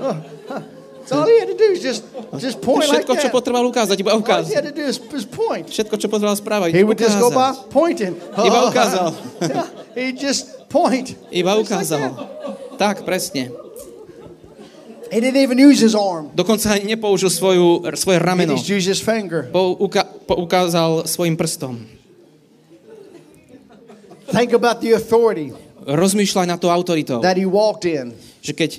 Oh, 0.04 0.16
huh. 0.50 0.62
That's 1.04 1.12
all 1.12 1.28
he 1.28 1.36
had 1.36 1.52
to 1.52 1.60
do 1.60 1.68
is 1.76 1.84
just 1.84 2.08
just 2.40 2.64
point 2.64 2.88
like 2.88 3.04
Všetko, 3.04 3.20
čo 3.20 3.28
that. 3.28 3.36
potreboval 3.36 3.68
ukázať, 3.68 4.00
iba 4.00 4.16
All 4.16 4.24
he 4.48 4.56
had 4.56 4.64
to 4.64 4.72
do 4.72 4.88
is, 4.88 5.04
is 5.04 5.28
point. 5.28 5.68
Všetko, 5.68 6.00
čo 6.00 6.08
potreboval 6.08 6.40
spraviť, 6.40 6.72
He 6.72 6.88
would 6.88 6.96
just 6.96 7.20
go 7.20 7.28
by 7.28 7.52
pointing. 7.68 8.16
Iba 8.40 8.72
ukázal. 8.72 9.12
yeah, 9.44 9.68
he 10.00 10.16
just 10.16 10.64
point. 10.72 11.20
Iba 11.28 11.60
like 11.60 11.68
ukázal. 11.68 12.16
that. 12.16 12.80
Tak, 12.80 13.04
presne. 13.04 13.52
He 15.14 15.22
didn't 15.22 15.38
even 15.40 15.62
use 15.62 15.78
his 15.78 15.94
arm. 15.94 16.34
Dokonca 16.34 16.74
nepoužil 16.76 17.30
svoju, 17.30 17.86
svoje 17.94 18.18
He 18.18 18.26
rameno. 18.26 18.58
just 18.58 18.66
used 18.68 18.90
his 18.90 18.98
finger. 18.98 19.46
Pouka- 19.54 20.10
poukázal 20.26 21.06
svojim 21.06 21.38
prstom. 21.38 21.86
Think 24.32 24.54
about 24.54 24.82
the 24.82 24.94
authority 24.94 25.54
Rozmýšľaj 25.84 26.48
na 26.48 26.58
to 26.58 26.72
autoritou. 26.72 27.20
that 27.22 27.38
he 27.38 27.46
walked 27.46 27.84
in. 27.86 28.16
Že 28.42 28.54
keď 28.56 28.72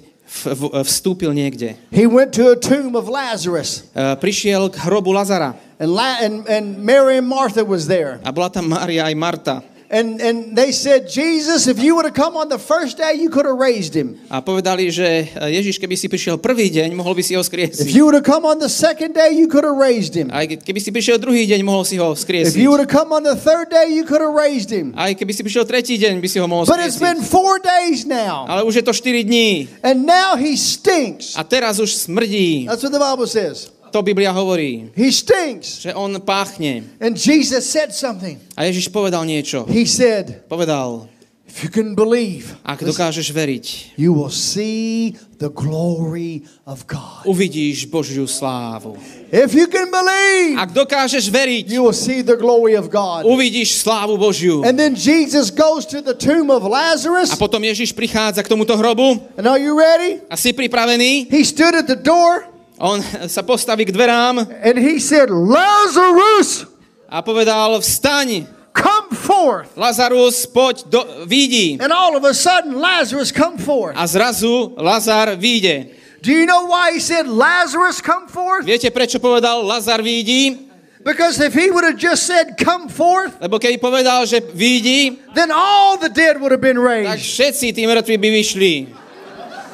vstúpil 0.82 1.30
niekde, 1.30 1.76
He 1.92 2.08
went 2.08 2.32
to 2.34 2.50
a 2.50 2.56
tomb 2.56 2.96
of 2.96 3.06
Lazarus, 3.06 3.84
e, 3.92 4.16
prišiel 4.16 4.72
k 4.72 4.80
hrobu 4.82 5.12
Lazara 5.12 5.52
and, 5.78 5.92
La- 5.92 6.18
and, 6.18 6.48
and 6.48 6.80
Mary 6.80 7.20
and 7.20 7.28
Martha 7.28 7.62
was 7.62 7.86
there. 7.86 8.18
a 8.24 8.32
bola 8.32 8.48
tam 8.48 8.66
Mária 8.66 9.04
aj 9.04 9.14
Marta. 9.14 9.54
And, 9.90 10.16
and 10.20 10.56
they 10.56 10.72
said, 10.72 11.12
Jesus, 11.12 11.68
if 11.68 11.76
you 11.76 11.94
would 11.94 12.08
have 12.08 12.16
come 12.16 12.40
on 12.40 12.48
the 12.48 12.58
first 12.58 12.96
day, 12.96 13.20
you 13.20 13.28
could 13.28 13.44
have 13.44 13.60
raised 13.60 13.92
him. 13.92 14.16
A 14.32 14.40
povedali, 14.40 14.88
že 14.88 15.28
Ježiš, 15.36 15.76
keby 15.76 15.92
si 15.92 16.08
prišiel 16.08 16.40
prvý 16.40 16.72
deň, 16.72 16.96
mohol 16.96 17.12
by 17.12 17.22
si 17.22 17.36
ho 17.36 17.44
If 17.44 17.92
you 17.92 18.08
would 18.08 18.16
have 18.16 18.24
come 18.24 18.48
on 18.48 18.56
the 18.58 18.72
second 18.72 19.12
day, 19.12 19.36
you 19.36 19.44
could 19.44 19.62
have 19.62 19.76
raised 19.76 20.16
him. 20.16 20.32
Aj 20.32 20.48
ke- 20.48 20.56
keby 20.56 20.80
si 20.80 20.88
prišiel 20.88 21.20
druhý 21.20 21.44
deň, 21.44 21.60
mohol 21.68 21.84
si 21.84 22.00
ho 22.00 22.16
If 22.16 22.56
you 22.56 22.72
would 22.72 22.80
have 22.80 22.88
come 22.88 23.12
on 23.12 23.28
the 23.28 23.36
third 23.36 23.68
day, 23.68 23.92
you 23.92 24.08
could 24.08 24.24
have 24.24 24.32
raised 24.32 24.72
him. 24.72 24.96
Aj 24.96 25.12
keby 25.12 25.32
si 25.36 25.44
prišiel 25.44 25.68
tretí 25.68 26.00
deň, 26.00 26.16
by 26.24 26.28
si 26.32 26.40
ho 26.40 26.48
mohol 26.48 26.64
But 26.64 26.80
it's 26.80 26.96
been 26.96 27.20
four 27.20 27.60
days 27.60 28.08
now, 28.08 28.48
Ale 28.48 28.64
už 28.64 28.80
je 28.80 28.84
to 28.88 28.96
4 28.96 29.20
dní. 29.28 29.68
and 29.84 30.08
now 30.08 30.32
he 30.40 30.56
stinks. 30.56 31.36
A 31.36 31.44
teraz 31.44 31.76
už 31.76 32.08
smrdí. 32.08 32.64
That's 32.72 32.80
what 32.80 32.96
the 32.96 33.02
Bible 33.02 33.28
says. 33.28 33.73
To 33.94 34.02
Biblia 34.02 34.34
hovorí. 34.34 34.90
He 34.98 35.14
stinks. 35.14 35.86
Že 35.86 35.94
on 35.94 36.18
páchne. 36.18 36.82
And 36.98 37.14
Jesus 37.14 37.62
said 37.62 37.94
something. 37.94 38.42
A 38.58 38.66
Ježiš 38.66 38.90
povedal 38.90 39.22
niečo. 39.22 39.70
He 39.70 39.86
said, 39.86 40.50
Povedal, 40.50 41.06
If 41.46 41.62
you 41.62 41.70
can 41.70 41.94
believe, 41.94 42.58
ak 42.66 42.82
dokážeš 42.82 43.30
veriť, 43.30 43.94
you 43.94 44.10
will 44.10 44.34
see 44.34 45.14
the 45.38 45.46
glory 45.46 46.42
of 46.66 46.82
God. 46.90 47.22
uvidíš 47.22 47.86
Božiu 47.86 48.26
slávu. 48.26 48.98
If 49.30 49.54
you 49.54 49.70
can 49.70 49.86
believe, 49.86 50.58
Ak 50.58 50.74
dokážeš 50.74 51.30
veriť, 51.30 51.70
you 51.70 51.86
will 51.86 51.94
see 51.94 52.26
the 52.26 52.34
glory 52.34 52.74
of 52.74 52.90
God. 52.90 53.22
uvidíš 53.22 53.78
slávu 53.86 54.18
Božiu. 54.18 54.66
And 54.66 54.74
then 54.74 54.98
Jesus 54.98 55.54
goes 55.54 55.86
to 55.94 56.02
the 56.02 56.18
tomb 56.18 56.50
of 56.50 56.66
Lazarus. 56.66 57.30
A 57.30 57.38
potom 57.38 57.62
Ježiš 57.62 57.94
prichádza 57.94 58.42
k 58.42 58.50
tomuto 58.50 58.74
hrobu 58.74 59.22
And 59.38 59.46
are 59.46 59.62
you 59.62 59.78
ready? 59.78 60.18
a 60.26 60.34
si 60.34 60.50
pripravený. 60.50 61.30
He 61.30 61.46
stood 61.46 61.78
at 61.78 61.86
the 61.86 61.94
door 61.94 62.53
On 62.78 62.98
sa 63.30 63.42
postaví 63.46 63.86
k 63.86 63.94
dverám 63.94 64.42
and 64.62 64.74
he 64.78 64.98
said, 64.98 65.30
Lazarus, 65.30 66.66
a 67.06 67.22
povedal, 67.22 67.78
vstaň, 67.78 68.50
come 68.74 69.14
forth. 69.14 69.70
Lazarus, 69.78 70.42
poď, 70.50 70.82
do, 70.90 71.00
vidí. 71.30 71.78
And 71.78 71.94
all 71.94 72.18
of 72.18 72.26
a 72.26 72.34
sudden, 72.34 72.74
Lazarus 72.74 73.30
come 73.30 73.58
forth. 73.58 73.94
A 73.94 74.06
zrazu 74.10 74.74
Lazar 74.74 75.38
vyjde. 75.38 75.94
Do 76.24 76.32
you 76.32 76.46
know 76.46 76.66
why 76.66 76.98
he 76.98 77.00
said, 77.00 77.30
Lazarus 77.30 78.02
come 78.02 78.26
forth? 78.26 78.66
Viete, 78.66 78.90
prečo 78.90 79.22
povedal 79.22 79.62
Lazar 79.62 80.02
vidí? 80.02 80.66
Because 81.04 81.36
if 81.38 81.52
he 81.52 81.68
would 81.70 81.84
have 81.84 82.00
just 82.00 82.24
said, 82.24 82.56
come 82.56 82.88
forth, 82.88 83.36
Lebo 83.36 83.60
keby 83.60 83.76
povedal, 83.76 84.24
že 84.24 84.40
vidí, 84.56 85.20
then 85.36 85.52
all 85.52 86.00
the 86.00 86.08
dead 86.08 86.40
would 86.40 86.48
have 86.50 86.64
been 86.64 86.80
tak 86.80 87.20
raised. 87.20 87.20
všetci 87.20 87.66
tí 87.76 87.84
mŕtvi 87.84 88.16
by 88.16 88.28
vyšli. 88.32 88.72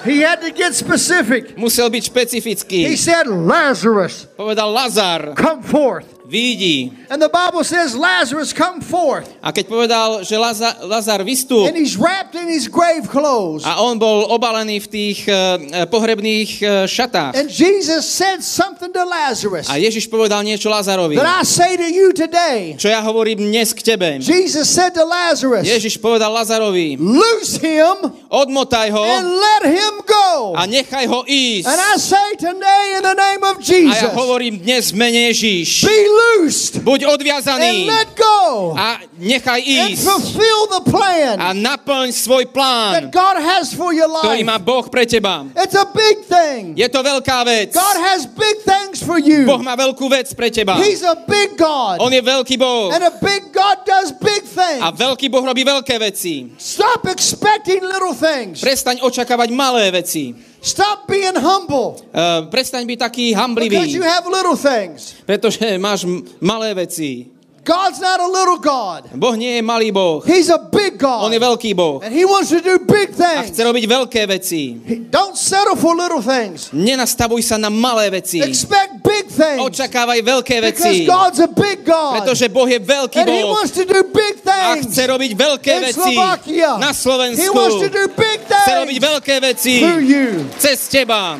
He 0.04 0.20
had 0.24 0.40
to 0.40 0.50
get 0.50 0.72
specific. 0.72 1.56
Musel 1.60 1.92
byť 1.92 2.02
špecifický. 2.08 2.88
He 2.88 2.96
said, 2.96 3.28
Lazarus, 3.28 4.24
Povedal 4.36 4.72
Lazar, 4.72 5.36
come 5.36 5.60
forth. 5.60 6.19
Vidí. 6.30 6.94
And 7.10 7.18
the 7.18 7.26
Bible 7.28 7.66
says, 7.66 7.98
Lazarus, 7.98 8.54
come 8.54 8.78
forth. 8.78 9.26
A 9.42 9.50
keď 9.50 9.66
povedal, 9.66 10.08
že 10.22 10.38
Laza, 10.38 10.78
Lazar 10.86 11.26
vystúp 11.26 11.66
And 11.66 11.74
he's 11.74 11.98
wrapped 11.98 12.38
in 12.38 12.46
his 12.46 12.70
grave 12.70 13.10
clothes. 13.10 13.66
a 13.66 13.82
on 13.82 13.98
bol 13.98 14.30
obalený 14.30 14.78
v 14.78 14.88
tých 14.88 15.18
uh, 15.26 15.58
pohrebných 15.90 16.50
uh, 16.62 16.68
šatách. 16.86 17.34
And 17.34 17.50
Jesus 17.50 18.06
said 18.06 18.40
something 18.40 18.94
to 18.94 19.02
Lazarus 19.02 19.66
A 19.66 19.74
Ježiš 19.76 20.06
povedal 20.06 20.46
niečo 20.46 20.70
Lazarovi. 20.70 21.18
that 21.18 21.26
I 21.26 21.42
say 21.42 21.74
to 21.74 21.88
you 21.90 22.14
today. 22.14 22.78
Čo 22.78 22.86
ja 22.86 23.02
hovorím 23.02 23.50
dnes 23.50 23.74
k 23.74 23.82
tebe. 23.82 24.22
Jesus 24.22 24.70
said 24.70 24.94
to 24.94 25.02
Lazarus, 25.02 25.66
Ježiš 25.66 25.98
povedal 25.98 26.30
Lazarovi, 26.30 26.94
loose 26.94 27.58
him 27.58 27.96
odmotaj 28.30 28.94
ho 28.94 29.02
and 29.02 29.26
let 29.26 29.64
him 29.66 29.94
go. 30.06 30.54
a 30.54 30.62
nechaj 30.70 31.10
ho 31.10 31.26
ísť. 31.26 31.66
And 31.66 31.80
I 31.80 31.94
say 31.98 32.28
today 32.38 32.84
in 32.94 33.02
the 33.02 33.16
name 33.18 33.42
of 33.42 33.58
A 33.58 33.66
ja 33.66 33.74
Jesus, 33.74 34.12
hovorím 34.14 34.62
dnes 34.62 34.94
v 34.94 34.96
mene 35.00 35.20
Ježiš. 35.34 35.82
be 35.82 35.98
loosed 36.20 36.84
Buď 36.84 37.06
and 37.06 37.12
odviazaný 37.16 37.74
let 37.88 38.10
go 38.14 38.38
a 38.76 39.00
nechaj 39.16 39.60
and 39.60 39.92
ísť. 39.96 40.04
fulfill 40.04 40.60
the 40.68 40.82
plan 40.88 41.34
A 41.40 41.48
naplň 41.56 42.12
svoj 42.12 42.44
that 42.48 42.54
plán, 42.54 42.90
God 43.08 43.36
has 43.40 43.72
for 43.72 43.90
your 43.96 44.08
ktorý 44.10 44.42
má 44.44 44.60
life. 44.60 44.66
Boh 44.66 44.86
pre 44.86 45.04
teba. 45.08 45.48
It's 45.56 45.76
a 45.76 45.86
big 45.88 46.26
thing. 46.26 46.76
Je 46.76 46.86
to 46.90 47.00
veľká 47.00 47.42
vec. 47.46 47.72
God 47.72 47.96
has 48.00 48.28
big 48.28 48.56
things 48.62 49.00
for 49.00 49.16
you. 49.16 49.48
Boh 49.48 49.62
má 49.62 49.74
veľkú 49.78 50.06
vec 50.10 50.28
pre 50.36 50.52
teba. 50.52 50.76
He's 50.82 51.02
a 51.06 51.16
big 51.24 51.56
God. 51.56 52.02
On 52.02 52.10
je 52.12 52.20
veľký 52.20 52.56
Boh. 52.60 52.92
And 52.92 53.02
a 53.06 53.14
big 53.18 53.50
God 53.54 53.82
does 53.86 54.12
big 54.16 54.44
things. 54.44 54.82
A 54.82 54.92
veľký 54.92 55.30
Boh 55.30 55.42
robí 55.42 55.62
veľké 55.64 55.96
veci. 56.02 56.52
Stop 56.60 57.06
expecting 57.08 57.80
little 57.80 58.14
things. 58.14 58.60
Prestaň 58.60 59.00
očakávať 59.00 59.48
malé 59.54 59.88
veci. 59.94 60.49
Stop 60.60 61.08
being 61.08 61.36
humble 61.40 61.96
Uh, 62.12 62.44
prestaň 62.52 62.84
byť 62.84 62.98
taký 63.00 63.26
because 63.32 63.40
hamblivý, 63.40 63.80
you 63.96 64.04
have 64.04 64.28
little 64.28 64.56
things. 64.56 65.16
pretože 65.24 65.64
máš 65.80 66.04
malé 66.36 66.76
veci. 66.76 67.32
God's 67.60 68.00
not 68.00 68.18
a 68.18 68.26
little 68.26 68.56
God. 68.56 69.12
Boh 69.12 69.36
nie 69.36 69.60
je 69.60 69.62
malý 69.62 69.92
Boh. 69.92 70.24
He's 70.24 70.48
a 70.48 70.56
big 70.56 70.96
On 71.04 71.28
je 71.28 71.36
God. 71.36 71.46
veľký 71.60 71.76
Boh. 71.76 72.00
And 72.00 72.08
he 72.08 72.24
wants 72.24 72.48
to 72.48 72.58
do 72.58 72.80
big 72.80 73.12
A 73.12 73.44
things. 73.44 73.52
chce 73.52 73.60
robiť 73.60 73.84
veľké 73.84 74.22
veci. 74.26 74.80
He- 74.80 75.04
Don't 75.04 75.36
settle 75.36 75.76
for 75.76 75.92
little 75.92 76.24
things. 76.24 76.72
Nenastavuj 76.72 77.44
sa 77.44 77.60
na 77.60 77.68
malé 77.68 78.08
veci. 78.08 78.40
Expect 78.40 79.04
big 79.04 79.28
things. 79.28 79.60
Očakávaj 79.60 80.24
veľké 80.24 80.56
Because 80.64 80.88
veci. 80.88 81.04
God's 81.04 81.38
a 81.38 81.50
big 81.52 81.84
God. 81.84 82.24
Pretože 82.24 82.48
Boh 82.48 82.64
je 82.64 82.80
veľký 82.80 83.18
And 83.20 83.28
he 83.28 83.44
wants 83.44 83.76
to 83.76 83.84
do 83.84 84.08
big 84.08 84.40
A 84.40 84.80
things. 84.80 84.88
chce 84.88 85.02
robiť 85.04 85.30
veľké 85.36 85.72
In 85.76 85.82
veci 85.84 86.00
Slovakia. 86.16 86.70
na 86.80 86.90
He 86.90 86.96
Slovensku. 86.96 87.52
wants 87.52 87.76
to 87.76 87.88
do 87.92 88.04
big 88.16 88.40
Chce 88.40 88.72
robiť 88.72 88.96
things 88.96 89.08
veľké 89.12 89.34
veci 89.44 89.74
through 89.84 90.00
you. 90.00 90.48
cez 90.56 90.80
teba. 90.88 91.36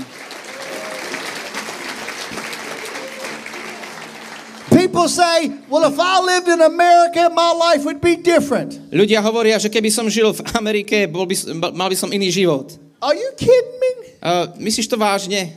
People 4.90 5.06
say, 5.06 5.54
well, 5.70 5.86
if 5.86 5.94
I 6.00 6.18
lived 6.18 6.48
in 6.48 6.60
America, 6.60 7.30
my 7.30 7.54
life 7.54 7.86
would 7.86 8.02
be 8.02 8.18
different. 8.18 8.74
Ľudia 8.90 9.22
hovoria, 9.22 9.54
že 9.54 9.70
keby 9.70 9.86
som 9.86 10.10
žil 10.10 10.34
v 10.34 10.42
Amerike, 10.58 11.06
bol 11.06 11.30
by, 11.30 11.34
mal 11.70 11.86
by 11.86 11.94
som 11.94 12.10
iný 12.10 12.34
život. 12.34 12.74
Are 12.98 13.14
you 13.14 13.30
kidding 13.38 13.78
me? 13.78 13.90
Uh, 14.18 14.50
myslíš 14.58 14.90
to 14.90 14.98
vážne? 14.98 15.54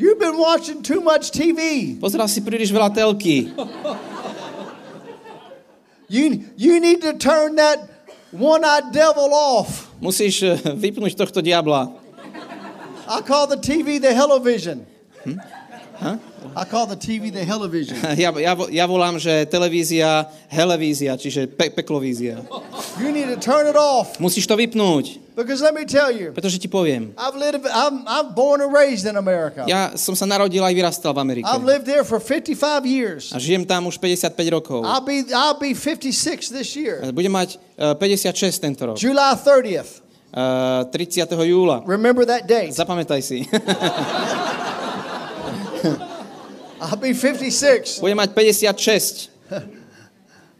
You've 0.00 0.16
been 0.16 0.40
watching 0.40 0.80
too 0.80 1.04
much 1.04 1.28
TV. 1.28 1.92
Pozeral 2.00 2.32
si 2.32 2.40
príliš 2.40 2.72
veľa 2.72 2.96
telky. 2.96 3.52
You, 6.08 6.40
you 6.56 6.80
need 6.80 7.04
to 7.04 7.20
turn 7.20 7.60
that 7.60 7.84
one-eyed 8.32 8.96
devil 8.96 9.28
off. 9.36 9.92
Musíš 10.00 10.40
eh, 10.40 10.56
vypnúť 10.56 11.20
tohto 11.20 11.44
diabla. 11.44 12.05
I 13.08 13.20
call 13.22 13.46
the 13.46 13.56
TV 13.56 14.00
the 14.00 14.08
Hellovision. 14.08 14.86
I 16.56 16.64
call 16.64 16.86
the 16.86 16.96
TV 16.96 17.32
the 17.32 17.44
Hellovision. 17.44 17.96
Ja, 18.20 18.30
ja, 18.36 18.52
ja 18.70 18.84
volám, 18.86 19.18
že 19.18 19.48
televízia, 19.48 20.28
helevízia, 20.48 21.16
čiže 21.16 21.48
pe, 21.48 21.72
peklovízia. 21.72 22.44
You 23.00 23.12
need 23.12 23.28
to 23.32 23.40
turn 23.40 23.66
it 23.68 23.76
off. 23.76 24.20
Musíš 24.20 24.44
to 24.48 24.56
vypnúť, 24.56 25.24
Because 25.36 25.60
let 25.60 25.76
me 25.76 25.84
tell 25.84 26.08
you, 26.08 26.32
pretože 26.32 26.56
ti 26.56 26.64
poviem. 26.64 27.12
I've 27.20 27.36
lived, 27.36 27.68
I'm, 27.68 28.08
I'm 28.08 28.32
born 28.32 28.64
and 28.64 28.72
raised 28.72 29.04
in 29.04 29.20
America. 29.20 29.68
Ja 29.68 29.92
som 29.96 30.16
sa 30.16 30.24
narodil 30.24 30.64
aj 30.64 30.72
vyrastal 30.72 31.12
v 31.12 31.20
Amerike. 31.20 31.44
I've 31.44 31.64
lived 31.64 31.84
there 31.84 32.04
for 32.08 32.16
55 32.20 32.56
years. 32.88 33.32
A 33.32 33.40
žijem 33.40 33.68
tam 33.68 33.84
už 33.88 34.00
55 34.00 34.32
rokov. 34.48 34.80
I'll 34.84 35.04
be, 35.04 35.28
I'll 35.32 35.60
be 35.60 35.76
56 35.76 36.52
this 36.52 36.72
year, 36.72 37.04
Budem 37.12 37.36
mať 37.36 37.60
eh, 37.76 37.92
56 37.92 38.64
tento 38.64 38.82
rok. 38.88 38.96
July 38.96 39.36
30th. 39.36 40.05
Eh, 40.36 40.84
30. 40.92 41.32
júla. 41.48 41.80
Remember 41.88 42.28
that 42.28 42.44
date. 42.44 42.68
Zapamätaj 42.76 43.24
si. 43.24 43.48
I'll 46.76 47.00
be 47.00 47.16
56. 47.16 48.04
Budem 48.04 48.20
mať 48.20 48.36
56. 48.36 49.32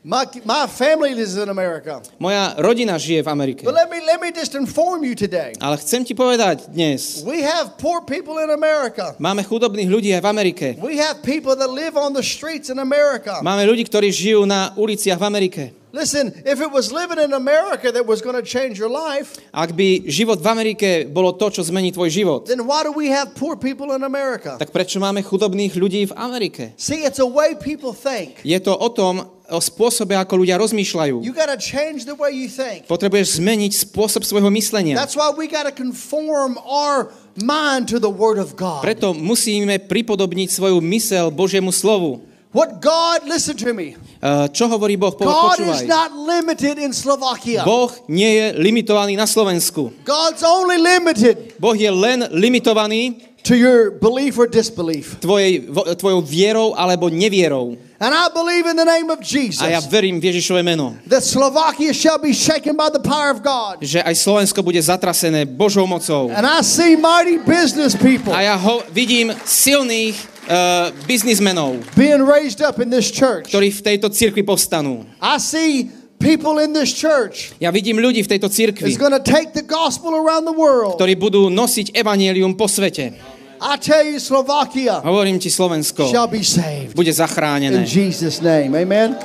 My, 0.06 0.22
my 0.46 0.70
family 0.70 1.18
lives 1.18 1.34
in 1.34 1.50
America. 1.50 1.98
Moja 2.22 2.54
rodina 2.62 2.94
žije 2.94 3.26
v 3.26 3.28
Amerike. 3.28 3.66
But 3.66 3.74
let 3.74 3.90
me, 3.90 3.98
let 4.06 4.22
me 4.22 4.30
just 4.30 4.54
inform 4.54 5.02
you 5.02 5.18
today. 5.18 5.50
Ale 5.58 5.74
chcem 5.82 6.06
ti 6.06 6.14
povedať 6.14 6.70
dnes, 6.70 7.26
We 7.26 7.42
have 7.42 7.74
poor 7.74 7.98
people 8.06 8.38
in 8.38 8.54
America. 8.54 9.18
máme 9.18 9.42
chudobných 9.42 9.90
ľudí 9.90 10.14
aj 10.14 10.22
v 10.22 10.28
Amerike. 10.30 10.66
We 10.78 11.02
have 11.02 11.26
people 11.26 11.58
that 11.58 11.66
live 11.74 11.98
on 11.98 12.14
the 12.14 12.22
streets 12.22 12.70
in 12.70 12.78
America. 12.78 13.42
Máme 13.42 13.66
ľudí, 13.66 13.82
ktorí 13.82 14.14
žijú 14.14 14.46
na 14.46 14.70
uliciach 14.78 15.18
v 15.18 15.24
Amerike. 15.26 15.62
Listen, 15.96 16.28
if 16.44 16.60
it 16.60 16.68
was 16.68 16.92
living 16.92 17.16
in 17.16 17.32
America 17.32 17.88
that 17.88 18.04
was 18.04 18.20
going 18.20 18.36
to 18.36 18.44
change 18.44 18.76
your 18.76 18.92
life, 18.92 19.40
Ak 19.48 19.72
by 19.72 20.04
život 20.04 20.44
v 20.44 20.48
Amerike 20.52 20.88
bolo 21.08 21.32
to, 21.32 21.48
čo 21.48 21.64
zmení 21.64 21.88
tvoj 21.88 22.12
život, 22.12 22.40
then 22.44 22.68
why 22.68 22.84
do 22.84 22.92
we 22.92 23.08
have 23.08 23.32
poor 23.32 23.56
people 23.56 23.96
in 23.96 24.04
America? 24.04 24.60
tak 24.60 24.76
prečo 24.76 25.00
máme 25.00 25.24
chudobných 25.24 25.72
ľudí 25.72 26.04
v 26.04 26.12
Amerike? 26.12 26.76
See, 26.76 27.00
it's 27.08 27.16
a 27.16 27.24
way 27.24 27.56
people 27.56 27.96
think. 27.96 28.44
Je 28.44 28.60
to 28.60 28.76
o 28.76 28.92
tom, 28.92 29.24
o 29.48 29.60
spôsobe, 29.62 30.12
ako 30.18 30.44
ľudia 30.44 30.60
rozmýšľajú. 30.60 31.24
You 31.24 31.32
got 31.32 31.48
to 31.48 31.56
change 31.56 32.04
the 32.04 32.18
way 32.18 32.34
you 32.34 32.52
think. 32.52 32.84
Potrebuješ 32.90 33.40
zmeniť 33.40 33.72
spôsob 33.88 34.20
svojho 34.20 34.52
myslenia. 34.52 35.00
That's 35.00 35.16
why 35.16 35.32
we 35.32 35.48
got 35.48 35.64
to 35.64 35.72
conform 35.72 36.60
our 36.60 37.08
mind 37.40 37.88
to 37.88 37.96
the 37.96 38.10
Word 38.10 38.36
of 38.36 38.52
God. 38.58 38.84
Preto 38.84 39.16
musíme 39.16 39.80
pripodobniť 39.80 40.52
svoju 40.52 40.82
mysel 40.92 41.32
Božiemu 41.32 41.72
slovu. 41.72 42.20
What 42.56 42.80
God, 42.80 43.28
listen 43.28 43.52
to 43.60 43.76
me. 43.76 44.00
Uh, 44.16 44.48
Čo 44.48 44.64
hovorí 44.72 44.96
Boh? 44.96 45.12
Po- 45.12 45.28
God 45.28 45.60
is 45.60 45.84
not 45.84 46.08
limited 46.16 46.80
in 46.80 46.96
Slovakia. 46.96 47.60
Boh 47.68 47.92
nie 48.08 48.32
je 48.32 48.46
limitovaný 48.56 49.12
na 49.12 49.28
Slovensku. 49.28 49.92
God's 50.08 50.40
only 50.40 50.80
limited 50.80 51.60
Boh 51.60 51.76
je 51.76 51.92
len 51.92 52.24
limitovaný 52.32 53.20
to 53.44 53.52
your 53.52 53.92
belief 54.00 54.40
or 54.40 54.48
disbelief. 54.48 55.20
tvojej, 55.20 55.68
vo- 55.68 55.84
tvojou 55.84 56.24
vierou 56.24 56.72
alebo 56.72 57.12
nevierou. 57.12 57.76
And 58.00 58.12
I 58.16 58.28
believe 58.32 58.64
in 58.64 58.76
the 58.76 58.88
name 58.88 59.12
of 59.12 59.20
Jesus 59.20 59.60
A 59.60 59.72
ja 59.72 59.80
verím 59.84 60.16
v 60.16 60.32
Ježišové 60.32 60.64
meno, 60.64 60.96
that 61.08 61.24
Slovakia 61.24 61.92
shall 61.92 62.16
be 62.16 62.32
shaken 62.32 62.72
by 62.72 62.88
the 62.88 63.00
power 63.04 63.36
of 63.36 63.44
God. 63.44 63.84
že 63.84 64.00
aj 64.00 64.16
Slovensko 64.16 64.64
bude 64.64 64.80
zatrasené 64.80 65.44
Božou 65.44 65.84
mocou. 65.84 66.32
And 66.32 66.48
I 66.48 66.64
see 66.64 66.96
mighty 66.96 67.36
business 67.44 67.92
people 67.92 68.32
A 68.32 68.48
ja 68.48 68.56
ho 68.56 68.80
vidím 68.96 69.32
silných 69.44 70.16
uh, 70.48 70.90
biznismenov, 71.06 71.82
being 71.94 72.22
raised 72.22 72.62
up 72.62 72.78
in 72.78 72.90
this 72.90 73.10
church. 73.10 73.50
ktorí 73.50 73.70
v 73.70 73.80
tejto 73.82 74.08
cirkvi 74.10 74.42
povstanú. 74.42 75.06
I 75.20 75.38
see 75.38 75.90
people 76.16 76.56
in 76.62 76.72
this 76.72 76.90
church 76.90 77.52
Ja 77.60 77.68
vidím 77.68 78.00
ľudí 78.00 78.24
v 78.24 78.28
tejto 78.36 78.48
cirkvi, 78.48 78.88
going 78.96 79.14
to 79.14 79.22
take 79.22 79.52
the 79.52 79.64
gospel 79.64 80.16
around 80.16 80.48
the 80.48 80.54
world. 80.54 80.96
ktorí 80.98 81.18
budú 81.18 81.52
nosiť 81.52 81.94
evanielium 81.94 82.54
po 82.54 82.70
svete. 82.70 83.14
I 83.56 83.74
tell 83.80 84.04
you, 84.04 84.20
Slovakia 84.20 85.00
Hovorím 85.00 85.40
ti, 85.40 85.48
Slovensko 85.48 86.12
shall 86.12 86.28
be 86.28 86.44
saved 86.44 86.92
bude 86.92 87.12
in 87.12 87.16
zachránené 87.16 87.88
Jesus' 87.88 88.44
name. 88.44 88.76
Amen. 88.76 89.16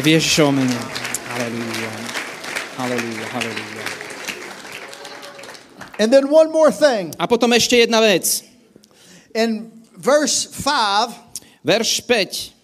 v 0.00 0.06
Ježišovom 0.16 0.56
mene. 0.56 0.78
Halelúja. 1.36 1.92
Halelúja, 2.80 3.26
halelúja. 3.28 3.84
And 6.00 6.08
then 6.08 6.32
one 6.32 6.48
more 6.48 6.72
thing. 6.72 7.12
A 7.20 7.28
potom 7.28 7.52
ešte 7.52 7.76
jedna 7.76 8.00
vec. 8.00 8.51
In 9.34 9.70
verse 9.96 10.44
5, 10.44 11.14
Verš 11.64 12.00
5. 12.02 12.62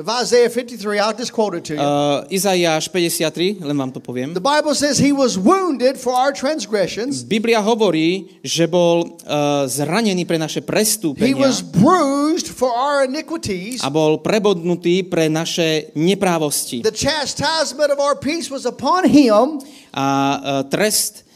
of 0.00 0.08
Isaiah 0.08 0.48
53, 0.48 0.98
I'll 0.98 1.12
just 1.12 1.32
quote 1.32 1.54
it 1.54 1.64
to 1.64 1.74
you. 1.74 1.80
Uh, 1.80 2.24
Izaiáš 2.30 2.88
53, 2.88 3.60
len 3.60 3.76
vám 3.76 3.92
to 3.92 4.00
poviem. 4.00 4.32
the 4.32 4.40
Bible 4.40 4.72
says 4.72 4.96
he 4.96 5.12
was 5.12 5.36
wounded 5.36 5.98
for 6.00 6.14
our 6.14 6.32
transgressions, 6.32 7.20
Biblia 7.20 7.60
hovorí, 7.60 8.40
že 8.40 8.64
bol 8.64 9.20
uh, 9.26 9.68
zranený 9.68 10.24
pre 10.24 10.38
naše 10.40 10.62
he 10.62 10.66
prestúpenia 10.66 11.36
was 11.36 11.60
bruised 11.60 12.48
for 12.48 12.72
our 12.72 13.04
iniquities. 13.04 13.84
a 13.84 13.90
bol 13.92 14.22
prebodnutý 14.24 15.04
pre 15.04 15.28
naše 15.28 15.92
neprávosti. 15.98 16.80
The 16.80 16.94
chastisement 16.94 17.92
of 17.92 18.00
our 18.00 18.16
peace 18.16 18.48
was 18.48 18.64
upon 18.64 19.04
him, 19.04 19.60
A 19.90 20.06
uh, 20.38 20.62
trest 20.70 21.26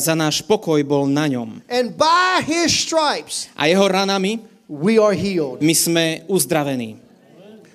za 0.00 0.16
náš 0.16 0.40
pokoj 0.40 0.80
bol 0.80 1.04
na 1.04 1.28
ňom. 1.28 1.60
and 1.68 1.92
by 1.92 2.40
his 2.40 2.72
stripes 2.72 3.52
A 3.52 3.68
jeho 3.68 3.84
ranami 3.84 4.40
we 4.64 4.96
are 4.96 5.12
healed. 5.12 5.60
my 5.60 5.74
sme 5.76 6.04
uzdravení. 6.28 6.96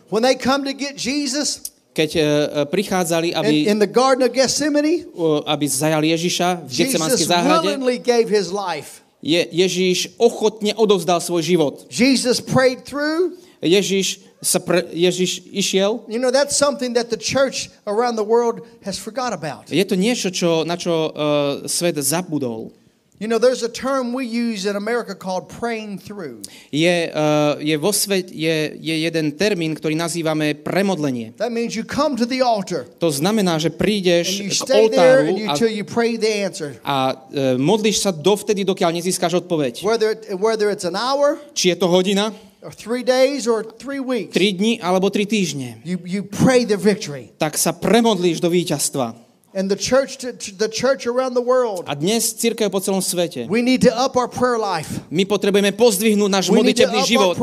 When 0.09 0.21
they 0.21 0.37
come 0.37 0.65
to 0.65 0.73
get 0.73 0.97
Jesus 0.97 1.73
Keď 1.93 2.09
uh, 2.17 2.21
uh, 2.21 2.25
prichádzali, 2.65 3.37
aby, 3.37 3.69
in, 3.69 3.77
in 3.77 3.77
the 3.77 3.85
Garden 3.85 4.25
of 4.25 4.33
Gethsemane, 4.33 5.05
aby 5.45 5.65
zajali 5.69 6.09
Ježiša 6.09 6.65
v 6.65 6.71
Getsemanskej 6.73 7.27
záhrade, 7.29 7.69
gave 8.01 8.25
his 8.25 8.49
life. 8.49 9.05
je, 9.21 9.37
Ježiš 9.53 10.17
ochotne 10.17 10.73
odovzdal 10.73 11.21
svoj 11.21 11.45
život. 11.45 11.85
Jesus 11.93 12.41
prayed 12.41 12.81
through. 12.81 13.37
Ježiš, 13.63 14.25
sa 14.43 14.59
pre, 14.59 14.85
Ježiš 14.91 15.47
išiel. 15.49 16.03
You 16.11 16.19
know, 16.19 16.29
that's 16.29 16.59
something 16.59 16.93
that 16.93 17.09
the 17.09 17.17
church 17.17 17.71
around 17.87 18.19
the 18.19 18.27
world 18.27 18.61
has 18.83 18.99
forgot 18.99 19.33
about. 19.33 19.71
Je 19.71 19.83
to 19.87 19.95
niečo, 19.95 20.29
čo, 20.29 20.67
na 20.67 20.75
čo 20.75 21.09
uh, 21.09 21.65
svet 21.65 21.97
zabudol. 21.97 22.75
You 23.23 23.29
know, 23.29 23.39
there's 23.39 23.63
a 23.63 23.69
term 23.69 24.11
we 24.11 24.25
use 24.25 24.65
in 24.65 24.75
America 24.75 25.15
called 25.15 25.47
praying 25.47 25.97
through. 25.99 26.41
Je, 26.71 27.07
uh, 27.07 27.55
je 27.61 27.77
vo 27.77 27.95
svet, 27.95 28.27
je, 28.27 28.75
je 28.75 28.95
jeden 28.99 29.31
termín, 29.39 29.71
ktorý 29.79 29.95
nazývame 29.95 30.59
premodlenie. 30.59 31.31
That 31.39 31.55
means 31.55 31.71
you 31.71 31.87
come 31.87 32.19
to 32.19 32.27
the 32.27 32.43
altar 32.43 32.83
To 32.99 33.07
znamená, 33.07 33.63
že 33.63 33.71
prídeš 33.71 34.43
you 34.43 34.51
k 34.51 34.67
oltáru 34.67 35.39
a, 35.45 35.55
you 35.71 35.87
pray 35.87 36.19
the 36.19 36.27
answer. 36.43 36.75
a 36.83 37.15
uh, 37.15 37.55
modlíš 37.55 38.03
sa 38.03 38.11
dovtedy, 38.11 38.67
dokiaľ 38.67 38.91
nezískaš 38.99 39.45
odpoveď. 39.47 39.87
Whether, 39.87 40.19
it, 40.19 40.35
whether 40.35 40.67
it's 40.67 40.83
an 40.83 40.99
hour 40.99 41.39
Či 41.55 41.71
je 41.71 41.77
to 41.79 41.87
hodina, 41.87 42.35
three 42.71 43.03
days 43.03 43.49
or 43.49 43.65
three 43.65 43.99
weeks, 43.99 44.31
3 44.31 44.55
dni 44.55 44.73
alebo 44.79 45.09
3 45.09 45.25
týždne. 45.27 45.81
you, 45.83 45.99
you 46.05 46.21
pray 46.23 46.63
the 46.63 46.79
victory. 46.79 47.33
Tak 47.41 47.59
sa 47.59 47.75
premodlíš 47.75 48.39
do 48.39 48.47
víťazstva. 48.47 49.22
And 49.53 49.69
the 49.69 49.77
church, 49.77 50.17
to, 50.25 50.33
the 50.33 50.65
church 50.65 51.05
around 51.05 51.37
the 51.37 51.45
world, 51.45 51.85
A 51.85 51.93
dnes 51.93 52.33
církev 52.33 52.73
po 52.73 52.81
celom 52.81 53.05
svete. 53.05 53.45
we 53.45 53.61
need 53.61 53.85
to 53.85 53.93
up 53.93 54.17
our 54.17 54.25
prayer 54.25 54.57
life. 54.57 54.97
My 55.13 55.29
potrebujeme 55.29 55.69
pozdvihnúť 55.77 56.25
náš 56.25 56.49
modlitebný 56.49 57.05
život. 57.05 57.37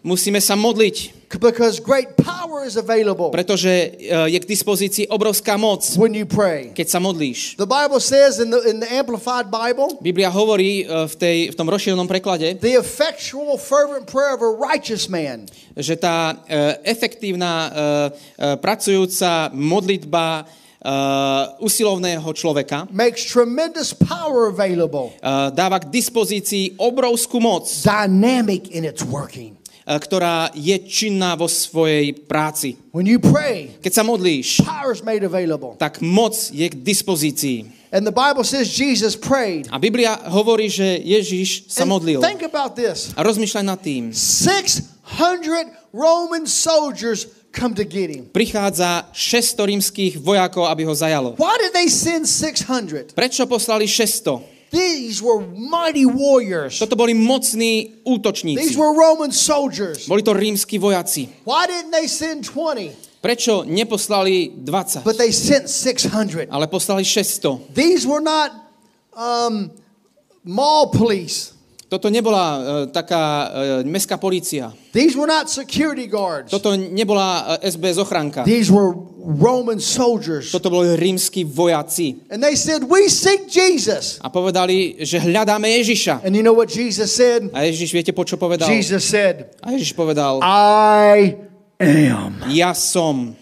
Musíme 0.00 0.40
sa 0.40 0.56
modliť, 0.56 1.28
because 1.36 1.84
great 1.84 2.16
power 2.16 2.64
is 2.64 2.80
available 2.80 3.28
pretože 3.28 3.68
uh, 3.68 4.24
je 4.24 4.38
k 4.40 4.46
dispozícii 4.48 5.04
obrovská 5.12 5.60
moc, 5.60 5.84
when 6.00 6.16
you 6.16 6.24
pray. 6.24 6.72
keď 6.72 6.86
sa 6.88 6.96
modlíš. 6.96 7.60
The 7.60 7.68
Bible 7.68 8.00
says 8.00 8.40
in 8.40 8.48
the, 8.48 8.64
in 8.64 8.80
the 8.80 8.88
Amplified 8.88 9.52
Bible, 9.52 10.00
Biblia 10.00 10.32
hovorí 10.32 10.88
uh, 10.88 11.04
v, 11.04 11.14
tej, 11.20 11.38
v 11.52 11.54
tom 11.60 11.68
rozšírenom 11.68 12.08
preklade, 12.08 12.56
the 12.64 12.80
effectual, 12.80 13.60
fervent 13.60 14.08
prayer 14.08 14.32
of 14.32 14.40
a 14.40 14.48
righteous 14.48 15.12
man 15.12 15.44
že 15.76 15.98
tá 15.98 16.32
uh, 16.32 16.78
efektívna, 16.86 17.66
pracujúca 18.62 19.50
modlitba 19.50 20.46
uh, 20.84 21.56
usilovného 21.58 22.28
človeka 22.36 22.84
makes 22.92 23.24
tremendous 23.24 23.96
power 23.96 24.52
available, 24.52 25.16
uh, 25.24 25.48
dáva 25.50 25.80
k 25.80 25.88
dispozícii 25.88 26.76
obrovskú 26.76 27.40
moc, 27.40 27.64
dynamic 27.82 28.68
in 28.70 28.84
its 28.84 29.00
working. 29.02 29.56
uh, 29.88 29.96
ktorá 29.96 30.52
je 30.52 30.76
činná 30.84 31.34
vo 31.36 31.48
svojej 31.48 32.12
práci. 32.12 32.76
When 32.92 33.08
you 33.08 33.16
pray, 33.18 33.72
Keď 33.80 33.92
sa 33.92 34.04
modlíš, 34.04 34.60
made 35.04 35.24
available. 35.24 35.76
tak 35.80 36.04
moc 36.04 36.36
je 36.52 36.68
k 36.68 36.76
dispozícii. 36.76 37.72
And 37.94 38.02
the 38.02 38.10
Bible 38.10 38.42
says 38.42 38.74
Jesus 38.74 39.14
prayed. 39.14 39.70
A 39.70 39.78
Biblia 39.78 40.18
hovorí, 40.26 40.66
že 40.66 40.98
Ježiš 40.98 41.70
sa 41.70 41.86
And 41.86 41.94
modlil. 41.94 42.18
think 42.18 42.42
about 42.42 42.74
this 42.74 43.14
A 43.14 43.22
rozmýšľaj 43.22 43.64
nad 43.64 43.78
tým. 43.78 44.10
600 44.10 45.70
Roman 45.94 46.42
soldiers 46.42 47.30
come 47.54 47.74
to 47.74 47.84
get 47.84 48.10
him. 48.10 48.26
Prichádza 48.32 49.06
600 49.12 49.66
rímskych 49.66 50.18
vojakov, 50.18 50.66
aby 50.66 50.84
ho 50.84 50.94
zajalo. 50.94 51.38
Why 51.38 51.54
did 51.62 51.72
they 51.72 51.86
send 51.90 52.26
600? 52.26 53.14
Prečo 53.14 53.46
poslali 53.46 53.86
600? 53.88 54.42
These 54.74 55.22
were 55.22 55.38
mighty 55.54 56.02
warriors. 56.02 56.78
Toto 56.82 56.96
boli 56.98 57.14
mocní 57.14 57.94
These 57.94 58.02
útočníci. 58.04 58.74
were 58.76 58.90
Roman 58.90 59.30
soldiers. 59.30 60.08
Boli 60.10 60.22
to 60.26 60.34
rímski 60.34 60.78
vojaci. 60.82 61.30
Why 61.46 61.66
didn't 61.70 61.94
they 61.94 62.08
send 62.10 62.42
20? 62.50 62.90
Prečo 63.22 63.62
neposlali 63.64 64.50
20, 64.66 65.00
But 65.06 65.16
they 65.16 65.30
sent 65.32 65.70
600. 65.70 66.50
ale 66.50 66.66
poslali 66.66 67.04
600? 67.06 67.70
These 67.72 68.02
were 68.04 68.20
not 68.20 68.50
um, 69.16 69.70
mall 70.44 70.90
police. 70.90 71.53
Toto 71.94 72.10
nebola 72.10 72.42
uh, 72.42 72.58
taká 72.90 73.22
uh, 73.22 73.86
mestská 73.86 74.18
polícia. 74.18 74.74
These 74.90 75.14
were 75.14 75.30
not 75.30 75.46
security 75.46 76.10
guards. 76.10 76.50
Toto 76.50 76.74
nebola 76.74 77.54
uh, 77.54 77.62
SBS 77.62 78.02
ochranka. 78.02 78.42
These 78.42 78.66
were 78.74 78.98
Roman 79.22 79.78
soldiers. 79.78 80.50
Toto 80.50 80.74
boli 80.74 80.98
rímski 80.98 81.46
vojaci. 81.46 82.18
And 82.34 82.42
they 82.42 82.58
said, 82.58 82.82
We 82.90 83.06
seek 83.06 83.46
Jesus. 83.46 84.18
A 84.18 84.26
povedali, 84.26 85.06
že 85.06 85.22
hľadáme 85.22 85.70
Ježiša. 85.70 86.26
And 86.26 86.34
you 86.34 86.42
know 86.42 86.58
what 86.58 86.74
Jesus 86.74 87.14
said? 87.14 87.46
A 87.54 87.62
Ježiš, 87.70 87.94
viete, 87.94 88.10
po 88.10 88.26
čo 88.26 88.34
povedal? 88.34 88.66
Jesus 88.66 89.06
said, 89.06 89.54
A 89.62 89.70
Ježiš 89.70 89.94
povedal, 89.94 90.42
I 90.42 91.38
am. 91.78 92.42
ja 92.50 92.74
som. 92.74 93.38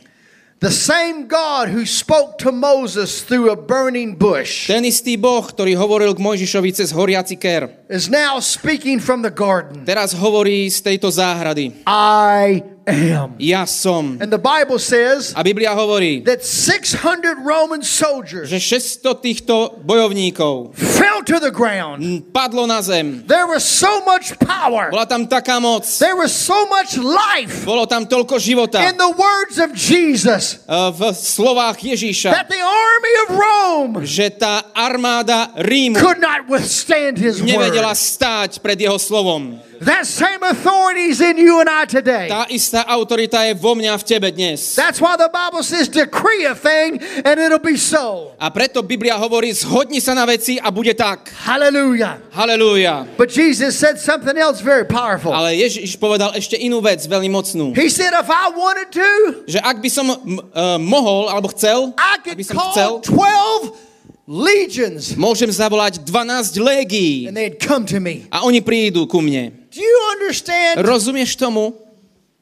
The 0.62 0.70
same 0.70 1.26
God 1.26 1.74
who 1.74 1.82
spoke 1.82 2.38
to 2.46 2.54
Moses 2.54 3.26
through 3.26 3.50
a 3.50 3.58
burning 3.58 4.14
bush 4.14 4.70
Ten 4.70 4.86
istý 4.86 5.18
Boh, 5.18 5.42
ktorý 5.42 5.74
hovoril 5.74 6.14
k 6.14 6.22
Mojžišovi 6.22 6.70
cez 6.70 6.94
horiaci 6.94 7.34
ker, 7.34 7.66
is 7.90 8.06
now 8.06 8.38
speaking 8.38 9.02
from 9.02 9.26
the 9.26 9.34
garden. 9.34 9.82
teraz 9.82 10.14
hovorí 10.14 10.70
z 10.70 10.78
tejto 10.86 11.10
záhrady. 11.10 11.82
I 11.82 12.62
am. 12.86 13.34
Ja 13.38 13.66
som. 13.66 14.18
And 14.20 14.30
the 14.30 14.40
Bible 14.40 14.78
says 14.78 15.32
A 15.36 15.42
Biblia 15.42 15.70
hovorí, 15.74 16.24
that 16.24 16.42
600 16.44 17.38
Roman 17.40 17.82
soldiers 17.82 18.48
že 18.50 18.58
600 18.58 19.22
týchto 19.22 19.78
bojovníkov 19.82 20.74
fell 20.74 21.22
to 21.22 21.38
the 21.38 21.50
ground. 21.52 22.02
padlo 22.34 22.66
na 22.66 22.82
zem. 22.82 23.22
There 23.26 23.46
was 23.46 23.62
so 23.62 24.02
much 24.02 24.34
power. 24.42 24.90
Bola 24.90 25.06
tam 25.06 25.26
taká 25.26 25.62
moc. 25.62 25.86
There 25.86 26.16
was 26.18 26.34
so 26.34 26.66
much 26.66 26.98
life 26.98 27.64
Bolo 27.64 27.86
tam 27.86 28.04
toľko 28.06 28.36
života 28.42 28.82
in 28.82 28.98
the 28.98 29.12
words 29.14 29.56
of 29.62 29.72
Jesus 29.74 30.62
eh, 30.66 30.90
v 30.90 31.00
slovách 31.14 31.78
Ježíša, 31.78 32.30
that 32.34 32.50
the 32.50 32.62
army 32.62 33.12
of 33.24 33.28
Rome 33.32 33.92
že 34.02 34.30
tá 34.34 34.66
armáda 34.74 35.54
Rímu 35.58 35.96
could 35.98 36.18
not 36.18 36.50
withstand 36.50 37.18
his 37.18 37.38
nevedela 37.38 37.94
word. 37.94 38.00
stáť 38.00 38.50
pred 38.58 38.78
jeho 38.78 38.98
slovom. 38.98 39.58
That 39.82 40.06
same 40.06 40.42
authority 40.46 41.10
is 41.10 41.18
in 41.18 41.38
you 41.42 41.58
and 41.58 41.66
I 41.66 41.90
today. 41.90 42.30
Tá 42.30 42.46
istá 42.46 42.86
autorita 42.86 43.42
je 43.50 43.58
vo 43.58 43.74
mňa 43.74 43.98
v 43.98 44.04
tebe 44.06 44.30
dnes. 44.30 44.78
That's 44.78 45.02
why 45.02 45.18
the 45.18 45.26
Bible 45.26 45.66
says 45.66 45.90
decree 45.90 46.46
a 46.46 46.54
thing 46.54 47.02
and 47.26 47.34
it'll 47.42 47.58
be 47.58 47.74
so. 47.74 48.30
A 48.38 48.46
preto 48.54 48.78
Biblia 48.86 49.18
hovorí, 49.18 49.50
zhodni 49.50 49.98
sa 49.98 50.14
na 50.14 50.22
veci 50.22 50.62
a 50.62 50.70
bude 50.70 50.94
tak. 50.94 51.34
Hallelujah. 51.34 52.22
Halelúja. 52.30 53.10
But 53.18 53.34
Jesus 53.34 53.74
said 53.74 53.98
something 53.98 54.38
else 54.38 54.62
very 54.62 54.86
powerful. 54.86 55.34
Ale 55.34 55.58
Ježiš 55.58 55.98
povedal 55.98 56.30
ešte 56.38 56.54
inú 56.54 56.78
vec, 56.78 57.02
veľmi 57.02 57.26
mocnú. 57.26 57.74
He 57.74 57.90
said, 57.90 58.14
if 58.14 58.30
I 58.30 58.54
wanted 58.54 58.94
to, 58.94 59.08
Že 59.50 59.58
ak 59.66 59.76
by 59.82 59.90
som 59.90 60.06
uh, 60.14 60.78
mohol, 60.78 61.26
alebo 61.26 61.50
chcel, 61.50 61.90
I 61.98 62.22
could 62.22 62.38
som 62.46 62.54
chcel, 62.70 63.02
call 63.02 63.74
12 63.74 63.90
legions 64.30 65.18
môžem 65.18 65.50
zavolať 65.50 65.98
12 66.06 66.54
légií 66.62 67.26
and 67.26 67.34
they'd 67.34 67.58
come 67.58 67.82
to 67.82 67.98
me. 67.98 68.30
a 68.30 68.46
oni 68.46 68.62
prídu 68.62 69.10
ku 69.10 69.18
mne. 69.18 69.61
Do 69.72 69.80
you 69.80 69.98
understand 70.12 70.84
Rozumieš 70.84 71.36
tomu, 71.40 71.72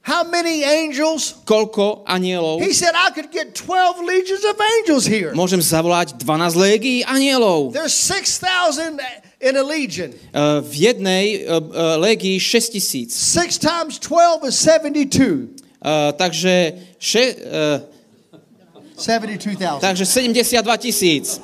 how 0.02 0.26
many 0.26 0.66
angels? 0.66 1.38
koľko 1.46 2.02
anielov? 2.02 2.58
He 2.58 2.74
said, 2.74 2.90
I 2.98 3.14
could 3.14 3.30
get 3.30 3.54
12 3.54 4.02
legions 4.02 4.42
of 4.42 4.58
angels 4.58 5.06
here. 5.06 5.30
Môžem 5.30 5.62
zavolať 5.62 6.18
12 6.18 6.58
légií 6.58 7.06
anielov. 7.06 7.70
There's 7.70 7.94
6,000 7.94 8.98
in 9.38 9.54
a 9.54 9.62
legion. 9.62 10.10
Uh, 10.34 10.58
v 10.58 10.90
jednej 10.90 11.46
uh, 11.46 11.62
uh, 11.62 12.02
légii 12.02 12.42
6 12.42 12.74
tisíc. 12.74 13.14
6 13.14 13.62
times 13.62 14.02
12 14.02 14.50
is 14.50 14.58
72. 14.58 15.54
Uh, 15.78 16.10
takže, 16.18 16.82
še, 16.98 17.24
uh, 17.46 17.78
72,000. 18.98 19.78
takže 19.78 20.02
72 20.02 20.82
tisíc. 20.82 21.38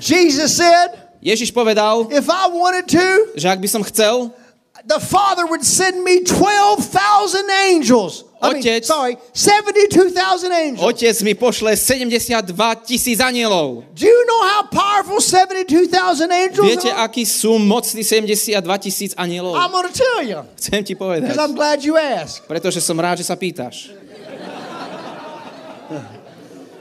Jesus 0.00 0.56
said, 0.56 1.03
Ježiš 1.24 1.56
povedal, 1.56 2.04
if 2.12 2.28
I 2.28 2.52
wanted 2.52 2.84
to, 2.92 3.32
že 3.32 3.48
ak 3.48 3.56
by 3.56 3.68
som 3.68 3.80
chcel, 3.80 4.28
the 4.84 5.00
Father 5.00 5.48
would 5.48 5.64
send 5.64 6.04
me 6.04 6.20
12,000 6.20 7.48
angels. 7.72 8.28
I 8.44 8.52
mean, 8.52 8.60
Otec- 8.60 8.84
sorry, 8.84 9.16
72,000 9.32 10.52
angels. 10.52 10.84
Otec 10.84 11.16
mi 11.24 11.32
pošle 11.32 11.80
72 11.80 12.44
tisíc 12.84 13.16
anielov. 13.24 13.88
Do 13.96 14.04
you 14.04 14.20
know 14.28 14.40
how 14.44 14.68
powerful 14.68 15.16
72,000 15.16 16.28
angels 16.28 16.68
Viete, 16.68 16.92
are? 16.92 17.08
akí 17.08 17.24
sú 17.24 17.56
mocní 17.56 18.04
72 18.04 18.60
tisíc 18.84 19.16
anielov? 19.16 19.56
I'm 19.56 19.72
to 19.72 19.88
tell 19.96 20.20
you 20.20 20.44
Chcem 20.60 20.84
ti 20.84 20.92
povedať. 20.92 21.32
because 21.32 21.40
I'm 21.40 21.56
glad 21.56 21.80
you 21.80 21.96
asked. 21.96 22.44
Pretože 22.44 22.84
som 22.84 23.00
rád, 23.00 23.24
že 23.24 23.24
sa 23.24 23.32
pýtaš. 23.32 23.96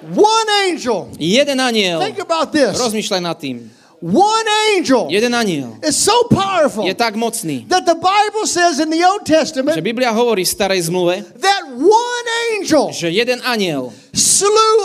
One 0.03 0.49
angel, 0.67 1.07
Jeden 1.15 1.63
aniel. 1.63 2.03
think 2.03 2.19
about 2.19 2.51
this. 2.51 2.75
Rozmýšľaj 2.75 3.21
nad 3.23 3.39
tým. 3.39 3.71
One 4.03 4.47
angel 4.75 5.07
Jeden 5.07 5.31
aniel 5.31 5.79
is 5.79 5.95
so 5.95 6.27
powerful 6.27 6.83
je 6.83 6.91
tak 6.91 7.15
mocný, 7.15 7.63
that 7.71 7.87
the 7.87 7.95
Bible 7.95 8.43
says 8.43 8.83
in 8.83 8.91
the 8.91 8.99
Old 8.99 9.23
že 9.23 9.31
Testament 9.31 9.79
Biblia 9.79 10.11
hovorí 10.11 10.43
v 10.43 10.51
starej 10.51 10.91
zmluve, 10.91 11.23
that 11.39 11.63
one 11.71 12.27
angel 12.51 12.91
že 12.91 13.07
jeden 13.07 13.39
aniel 13.47 13.95
slew 14.11 14.75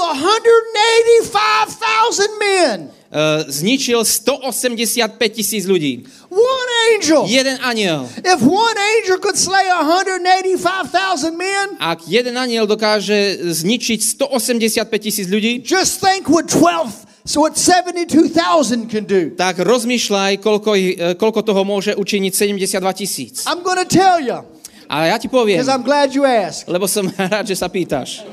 185,000 1.27 2.31
men. 2.39 2.95
uh, 3.11 3.43
zničil 3.49 4.05
185 4.05 5.19
tisíc 5.35 5.65
ľudí. 5.66 6.07
One 6.31 6.70
angel. 6.95 7.24
Jeden 7.27 7.59
aniel. 7.65 8.07
If 8.23 8.39
one 8.45 8.78
angel 8.78 9.19
could 9.19 9.35
slay 9.35 9.66
185,000 9.66 11.35
men, 11.35 11.74
Ak 11.81 12.05
jeden 12.07 12.36
aniel 12.36 12.69
dokáže 12.69 13.51
zničiť 13.51 13.99
185 14.20 14.86
tisíc 15.01 15.27
ľudí, 15.27 15.65
just 15.65 15.99
think 15.99 16.28
what 16.28 16.47
12, 16.47 17.07
so 17.28 17.44
what 17.44 17.60
72,000 17.60 18.88
can 18.88 19.05
do. 19.05 19.36
tak 19.36 19.60
rozmýšľaj, 19.60 20.40
koľko, 20.40 20.70
e, 20.72 21.12
koľko 21.20 21.44
toho 21.44 21.60
môže 21.60 21.92
učiniť 21.92 22.32
72 22.32 22.80
tisíc. 22.96 23.44
I'm 23.44 23.60
to 23.60 23.84
tell 23.84 24.16
you 24.16 24.40
A 24.88 25.12
ja 25.12 25.20
ti 25.20 25.28
poviem, 25.28 25.60
I'm 25.60 25.84
glad 25.84 26.16
you 26.16 26.24
asked. 26.24 26.64
lebo 26.64 26.88
som 26.88 27.05
rád, 27.32 27.44
že 27.44 27.52
sa 27.60 27.68
pýtaš. 27.68 28.24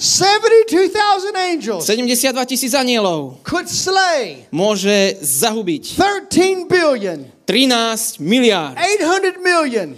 72,000 0.00 1.36
angels 1.36 1.84
72 1.84 2.32
tisíc 2.48 2.72
anielov 2.72 3.40
could 3.44 3.68
slay 3.68 4.48
môže 4.48 5.20
zahubiť 5.20 5.96
13 5.96 6.68
billion, 6.68 7.28
13 7.44 8.16
miliárd, 8.20 8.76
800 8.76 9.40
million, 9.44 9.88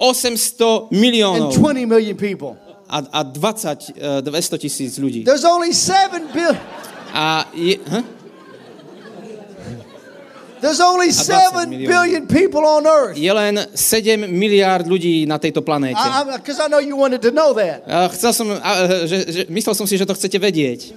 800 0.00 0.88
and 0.88 0.96
miliónov 0.96 1.52
20 1.56 1.84
million 1.84 2.16
people. 2.16 2.56
a, 2.88 3.04
a 3.12 3.22
20, 3.22 3.92
e, 3.96 4.22
200 4.24 4.58
tisíc 4.58 4.96
ľudí. 4.96 5.28
There's 5.28 5.44
only 5.44 5.76
7 5.76 6.32
billion. 6.32 6.60
A 7.12 7.46
je, 7.54 7.76
hm? 7.78 8.04
There's 10.60 10.80
only 10.80 11.08
7 11.08 11.72
million. 11.72 11.88
billion 11.88 12.22
people 12.28 12.60
on 12.68 12.84
earth. 12.84 13.16
je 13.16 13.32
len 13.32 13.64
7 13.72 14.28
miliárd 14.28 14.84
ľudí 14.84 15.24
na 15.24 15.40
tejto 15.40 15.64
planéte. 15.64 15.96
Because 16.36 16.60
I, 16.60 16.68
know 16.68 16.84
you 16.84 17.00
wanted 17.00 17.24
to 17.24 17.32
know 17.32 17.56
that. 17.56 17.80
A 17.88 18.12
chcel 18.12 18.32
som, 18.36 18.46
e, 18.52 18.60
že, 19.08 19.18
že, 19.24 19.42
myslel 19.48 19.72
som 19.72 19.88
si, 19.88 19.96
že 19.96 20.04
to 20.04 20.12
chcete 20.12 20.36
vedieť. 20.36 20.92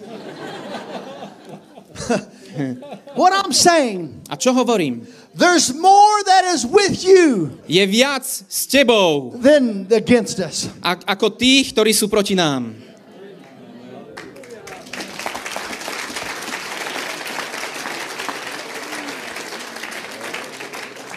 What 3.15 3.33
I'm 3.33 3.53
saying, 3.53 4.21
A 4.29 4.35
čo 4.35 4.53
hovorím? 4.53 5.07
there's 5.33 5.73
more 5.73 6.17
that 6.29 6.45
is 6.53 6.61
with 6.67 7.01
you 7.01 7.57
Je 7.65 7.81
viac 7.87 8.21
s 8.25 8.69
tebou, 8.69 9.33
than 9.41 9.87
against 9.89 10.37
us. 10.43 10.69
a, 10.83 10.99
ako 11.17 11.33
tých, 11.39 11.73
ktorí 11.73 11.95
sú 11.95 12.11
proti 12.11 12.35
nám. 12.37 12.75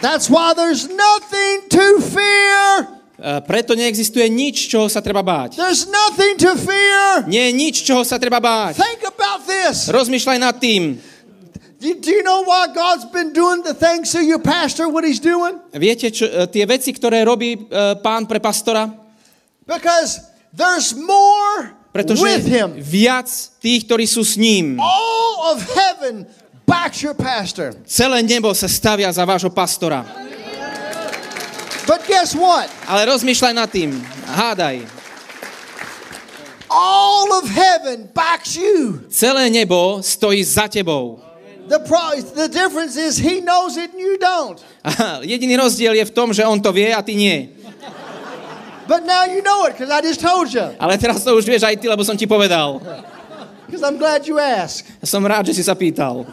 That's 0.01 0.29
why 0.29 0.53
there's 0.53 0.85
nothing 0.85 1.55
to 1.73 1.85
fear. 2.05 2.61
E, 3.17 3.41
preto 3.49 3.73
neexistuje 3.73 4.29
nič, 4.29 4.69
čoho 4.69 4.85
sa 4.85 5.01
treba 5.01 5.25
báť. 5.25 5.57
There's 5.57 5.89
nothing 5.89 6.37
to 6.37 6.53
fear. 6.53 7.25
Nie 7.25 7.49
je 7.49 7.53
nič, 7.57 7.81
čoho 7.81 8.05
sa 8.05 8.21
treba 8.21 8.37
báť. 8.37 8.77
Think 8.77 9.01
about 9.09 9.41
this. 9.49 9.89
Rozmýšľaj 9.89 10.37
nad 10.37 10.55
tým. 10.61 11.01
Do 11.77 11.89
do 11.97 12.09
you 12.09 12.21
know 12.21 12.41
why 12.45 12.69
God's 12.73 13.05
been 13.09 13.33
doing 13.33 13.61
the 13.61 13.73
things 13.73 14.13
to 14.13 14.21
your 14.21 14.41
pastor, 14.41 14.89
what 14.89 15.05
he's 15.05 15.21
doing? 15.21 15.57
Viete, 15.73 16.13
čo, 16.13 16.29
e, 16.29 16.45
tie 16.45 16.65
veci, 16.69 16.93
ktoré 16.93 17.25
robí 17.25 17.57
e, 17.57 17.59
pán 18.01 18.29
pre 18.29 18.37
pastora? 18.37 18.89
Because 19.65 20.21
there's 20.53 20.93
more 20.93 21.73
Pretože 21.89 22.21
with 22.21 22.45
him. 22.45 22.77
viac 22.77 23.25
tých, 23.57 23.89
ktorí 23.89 24.05
sú 24.05 24.21
s 24.21 24.37
ním. 24.37 24.77
All 24.77 25.53
of 25.53 25.61
heaven 25.73 26.29
backs 26.67 26.99
your 27.01 27.15
pastor. 27.15 27.71
Celé 27.87 28.19
nebo 28.27 28.51
sa 28.51 28.67
stavia 28.67 29.07
za 29.07 29.23
vášho 29.23 29.49
pastora. 29.49 30.03
But 31.87 32.03
guess 32.03 32.35
what? 32.35 32.67
Ale 32.83 33.07
rozmýšľaj 33.07 33.53
nad 33.55 33.71
tým. 33.71 33.95
Hádaj. 34.27 34.83
All 36.67 37.31
of 37.39 37.47
heaven 37.47 38.11
backs 38.11 38.59
you. 38.59 39.07
Celé 39.07 39.47
nebo 39.47 40.03
stojí 40.03 40.43
za 40.43 40.67
tebou. 40.67 41.23
The, 41.71 41.79
pro- 41.79 42.19
the 42.35 42.47
difference 42.51 42.99
is 42.99 43.15
he 43.19 43.39
knows 43.39 43.79
it 43.79 43.91
and 43.95 43.99
you 43.99 44.19
don't. 44.19 44.59
Jediný 45.23 45.55
rozdiel 45.55 45.95
je 45.95 46.05
v 46.07 46.11
tom, 46.11 46.35
že 46.35 46.43
on 46.43 46.59
to 46.59 46.71
vie 46.75 46.91
a 46.91 46.99
ty 46.99 47.15
nie. 47.15 47.55
But 48.87 49.03
now 49.03 49.27
you 49.27 49.43
know 49.43 49.67
it 49.67 49.75
because 49.75 49.91
I 49.91 49.99
just 49.99 50.19
told 50.23 50.47
you. 50.51 50.63
Ale 50.79 50.95
teraz 50.95 51.23
to 51.23 51.35
už 51.35 51.43
vieš 51.43 51.67
aj 51.67 51.75
ty, 51.75 51.91
lebo 51.91 52.03
som 52.07 52.15
ti 52.15 52.23
povedal. 52.27 52.79
Because 53.67 53.83
I'm 53.83 53.99
glad 53.99 54.23
you 54.23 54.39
asked. 54.39 54.87
Som 55.03 55.27
rád, 55.27 55.51
že 55.51 55.59
si 55.59 55.63
sa 55.63 55.75
pýtal. 55.75 56.23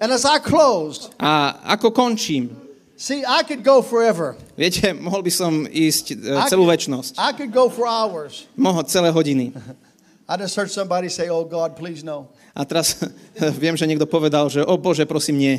And 0.00 0.12
as 0.12 0.24
I 0.24 0.40
closed, 0.40 1.12
A 1.20 1.60
ako 1.76 1.92
končím? 1.92 2.56
see, 2.96 3.20
I 3.24 3.44
could 3.44 3.60
go 3.60 3.84
forever. 3.84 4.36
Viete, 4.56 4.96
mohol 5.06 5.20
by 5.20 5.32
som 5.32 5.68
ísť 5.68 6.16
I 6.24 6.48
celú 6.48 6.64
väčnosť. 6.64 7.20
I 7.20 7.36
could 7.36 7.52
go 7.52 7.68
for 7.68 7.84
hours. 7.84 8.48
Mohol 8.56 8.88
celé 8.88 9.08
hodiny. 9.12 9.52
I 10.30 10.38
just 10.38 10.54
heard 10.54 10.70
somebody 10.70 11.10
say, 11.10 11.26
Oh 11.28 11.44
God, 11.44 11.74
please 11.76 12.00
no. 12.06 12.30
A 12.56 12.64
teraz 12.64 12.96
viem, 13.62 13.76
že 13.76 13.84
niekto 13.84 14.06
povedal, 14.08 14.48
že 14.48 14.64
o 14.64 14.78
Bože, 14.80 15.04
prosím, 15.04 15.36
nie. 15.36 15.54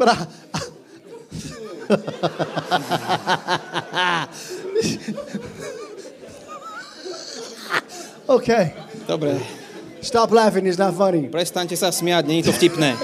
But 0.00 0.08
I, 0.08 0.26
okay, 8.28 8.72
Dobre, 9.04 9.40
stop 10.00 10.30
laughing. 10.30 10.66
It's 10.66 10.78
not 10.78 10.94
funny. 10.96 11.28
prestaňte 11.28 11.76
sa 11.76 11.92
smiať, 11.92 12.24
nie 12.24 12.40
je 12.40 12.48
to 12.48 12.56
vtipné. 12.56 12.96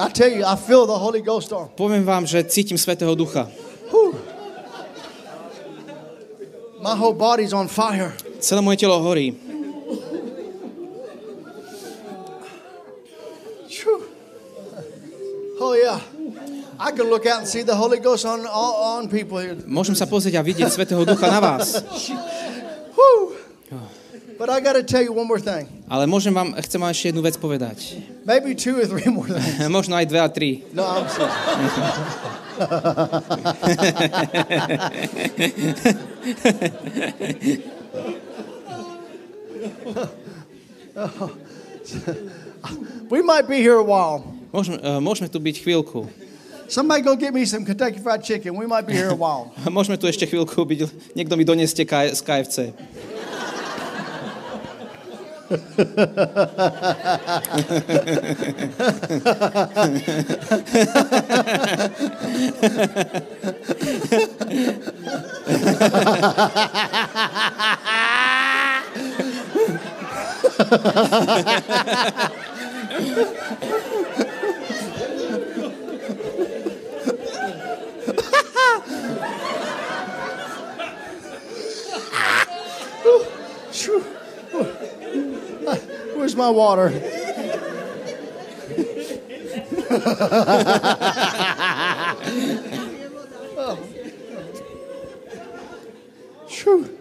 I 0.00 0.08
tell 0.08 0.32
you, 0.32 0.44
I 0.46 0.56
feel 0.56 0.86
the 0.86 0.96
Holy 0.96 1.20
Ghost 1.20 1.52
on. 1.52 1.68
Poviem 1.76 2.04
vám, 2.04 2.26
že 2.26 2.44
cítim 2.44 2.78
Svetého 2.78 3.14
Ducha. 3.14 3.52
Whew. 3.92 4.16
My 6.80 6.96
whole 6.96 7.12
body's 7.12 7.52
on 7.52 7.68
fire. 7.68 8.16
Celé 8.40 8.64
moje 8.64 8.80
telo 8.80 8.96
horí. 9.04 9.36
Oh 15.60 15.76
yeah. 15.76 16.00
I 16.80 16.96
can 16.96 17.12
look 17.12 17.28
out 17.28 17.44
and 17.44 17.48
see 17.48 17.60
the 17.60 17.76
Holy 17.76 18.00
Ghost 18.00 18.24
on, 18.24 18.48
on 18.48 19.12
people 19.12 19.36
here. 19.36 19.52
Môžem 19.68 19.92
sa 19.92 20.08
pozrieť 20.08 20.40
a 20.40 20.42
vidieť 20.42 20.72
Svetého 20.72 21.04
Ducha 21.04 21.28
na 21.28 21.36
vás. 21.44 21.76
But 24.50 24.56
I 24.56 24.60
got 24.66 24.72
to 24.72 24.82
tell 24.82 25.00
you 25.00 25.12
one 25.12 25.28
more 25.30 25.38
thing. 25.38 25.70
Ale 25.86 26.10
môžem 26.10 26.34
vám, 26.34 26.58
chcem 26.58 26.82
vám 26.82 26.90
ešte 26.90 27.14
jednu 27.14 27.22
vec 27.22 27.38
povedať. 27.38 28.02
Maybe 28.26 28.58
two 28.58 28.82
or 28.82 28.86
three 28.90 29.06
more 29.06 29.30
things. 29.30 29.62
Možno 29.78 29.94
aj 29.94 30.10
dve 30.10 30.18
a 30.18 30.26
tri. 30.26 30.66
No, 30.74 30.90
I'm 30.90 31.06
serious. 31.06 31.30
we 43.06 43.22
might 43.22 43.46
be 43.46 43.62
here 43.62 43.78
a 43.78 43.86
while. 43.86 44.26
Môžeme, 44.50 44.82
uh, 44.82 44.98
môžeme 44.98 45.30
tu 45.30 45.38
byť 45.38 45.62
chvíľku. 45.62 46.10
Somebody 46.66 47.06
go 47.06 47.14
get 47.14 47.30
me 47.30 47.46
some 47.46 47.62
Kentucky 47.62 48.02
Fried 48.02 48.26
Chicken. 48.26 48.58
We 48.58 48.66
might 48.66 48.82
be 48.82 48.98
here 48.98 49.14
a 49.14 49.18
while. 49.18 49.54
Môžeme 49.70 49.94
tu 49.94 50.10
ešte 50.10 50.26
chvíľku 50.26 50.58
byť. 50.66 51.14
Niekto 51.14 51.38
mi 51.38 51.46
doneste 51.46 51.86
K- 51.86 52.10
z 52.10 52.18
KFC. 52.18 52.74
Shoo. 83.72 84.04
Where's 86.20 86.36
my 86.36 86.50
water? 86.50 86.90
Phew. 96.46 96.92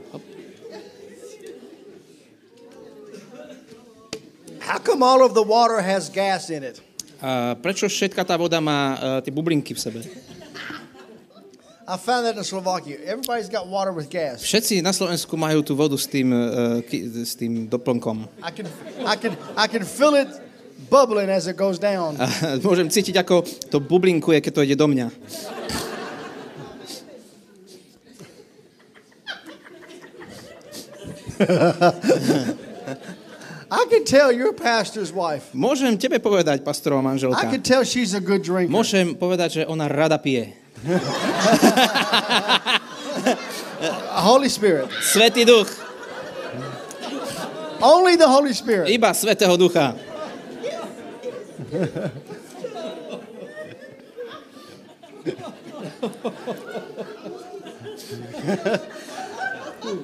How 4.59 4.79
come 4.79 5.03
all 5.03 5.25
of 5.25 5.33
the 5.33 5.43
water 5.43 5.81
has 5.81 6.07
gas 6.07 6.49
in 6.49 6.63
it? 6.63 6.79
A 7.19 7.59
prečo 7.59 7.91
všetka 7.91 8.23
tá 8.23 8.39
voda 8.39 8.63
má 8.63 8.95
uh, 8.95 9.19
tie 9.19 9.35
bublinky 9.35 9.75
v 9.75 9.79
sebe? 9.83 9.99
I 11.89 11.97
found 11.97 12.27
that 12.27 12.37
in 12.37 12.43
Slovakia. 12.43 13.01
Everybody's 13.01 13.49
got 13.49 13.65
water 13.65 13.89
with 13.89 14.13
gas. 14.13 14.45
Všetci 14.45 14.85
na 14.85 14.93
Slovensku 14.93 15.33
majú 15.33 15.65
tú 15.65 15.73
vodu 15.73 15.97
s 15.97 16.05
tým, 16.05 16.29
uh, 16.29 16.85
ki, 16.85 17.25
s 17.25 17.33
tým 17.33 17.65
doplnkom. 17.65 18.29
I 18.45 18.53
can, 18.53 18.69
I 19.09 19.17
can, 19.17 19.33
I 19.57 19.65
can 19.65 19.81
feel 19.81 20.13
it 20.13 20.29
bubbling 20.85 21.33
as 21.33 21.49
it 21.49 21.57
goes 21.57 21.81
down. 21.81 22.21
A 22.21 22.29
môžem 22.61 22.93
cítiť, 22.93 23.17
ako 23.17 23.41
to 23.73 23.81
bublinkuje, 23.81 24.37
keď 24.37 24.51
to 24.53 24.61
ide 24.69 24.77
do 24.77 24.85
mňa. 24.85 25.09
I 33.73 33.85
can 33.89 34.05
tell 34.05 34.29
you're 34.29 34.53
a 34.53 34.61
pastor's 34.61 35.09
wife. 35.09 35.49
Môžem 35.57 35.97
tebe 35.97 36.21
povedať, 36.21 36.61
pastorová 36.61 37.01
I 37.01 37.17
manželka. 37.17 37.49
can 37.49 37.65
tell 37.65 37.81
she's 37.81 38.13
a 38.13 38.21
good 38.21 38.45
drinker. 38.45 38.69
Môžem 38.69 39.17
povedať, 39.17 39.61
že 39.61 39.65
ona 39.65 39.89
rada 39.89 40.21
pije. 40.21 40.68
Holy 44.23 44.49
Spirit. 44.49 44.89
Svetý 45.01 45.45
duch. 45.45 45.67
Only 47.81 48.15
the 48.15 48.27
Holy 48.27 48.53
Spirit. 48.53 48.89
Iba 48.89 49.15
Svetého 49.15 49.57
ducha. 49.57 49.95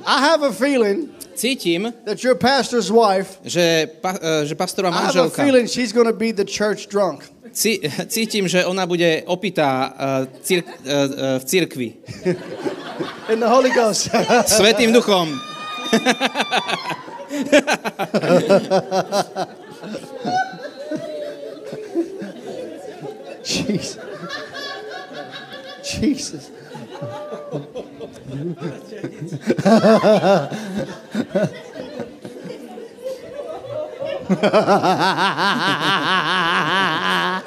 I 0.05 0.19
have 0.19 0.43
a 0.43 0.53
feeling 0.53 1.09
Cítim, 1.35 1.93
that 2.05 2.23
your 2.23 2.35
pastor's 2.35 2.91
wife, 2.91 3.39
že, 3.43 3.87
pa, 4.01 4.15
že 4.45 4.55
pastorová 4.55 4.95
I 4.95 5.11
have 5.11 5.15
a 5.15 5.29
feeling 5.29 5.67
she's 5.67 5.91
going 5.91 6.07
to 6.07 6.15
be 6.15 6.31
the 6.31 6.45
church 6.45 6.87
drunk. 6.87 7.27
Cí, 7.55 7.79
cítim, 8.07 8.47
že 8.47 8.65
ona 8.65 8.85
bude 8.85 9.23
opitá 9.25 9.93
uh, 9.95 10.27
cír, 10.41 10.63
uh, 10.63 10.71
uh, 10.73 11.39
v 11.39 11.45
církvi. 11.45 11.93
In 13.29 13.39
the 13.39 13.45
Holy 13.45 13.71
Ghost. 13.71 14.09
Svetým 14.45 14.93
duchom. 14.93 15.39
Jesus. 23.45 23.99
Jesus. 25.83 26.51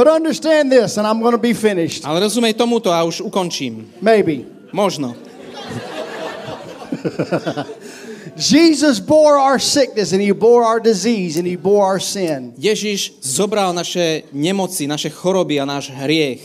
But 0.00 0.08
understand 0.08 0.72
this, 0.72 0.96
and 0.96 1.06
I'm 1.06 1.20
going 1.20 1.36
to 1.36 1.38
be 1.38 1.52
finished. 1.52 2.08
Ale 2.08 2.24
rozumej 2.24 2.56
tomuto 2.56 2.88
a 2.88 3.04
už 3.04 3.20
ukončím. 3.20 3.92
Maybe. 4.00 4.48
Možno. 4.72 5.12
Jesus 8.36 9.00
bore 9.00 9.36
our 9.38 9.58
sickness 9.58 10.12
and 10.12 10.20
he 10.22 10.32
bore 10.32 10.64
our 10.64 10.80
disease 10.80 11.36
and 11.36 11.46
he 11.46 11.56
bore 11.56 11.84
our 11.84 12.00
sin. 12.00 12.52
Ježiš 12.58 13.20
zobral 13.20 13.72
naše 13.72 14.22
nemoci, 14.32 14.86
naše 14.86 15.10
choroby 15.10 15.60
a 15.60 15.64
náš 15.64 15.90
hriech. 15.92 16.40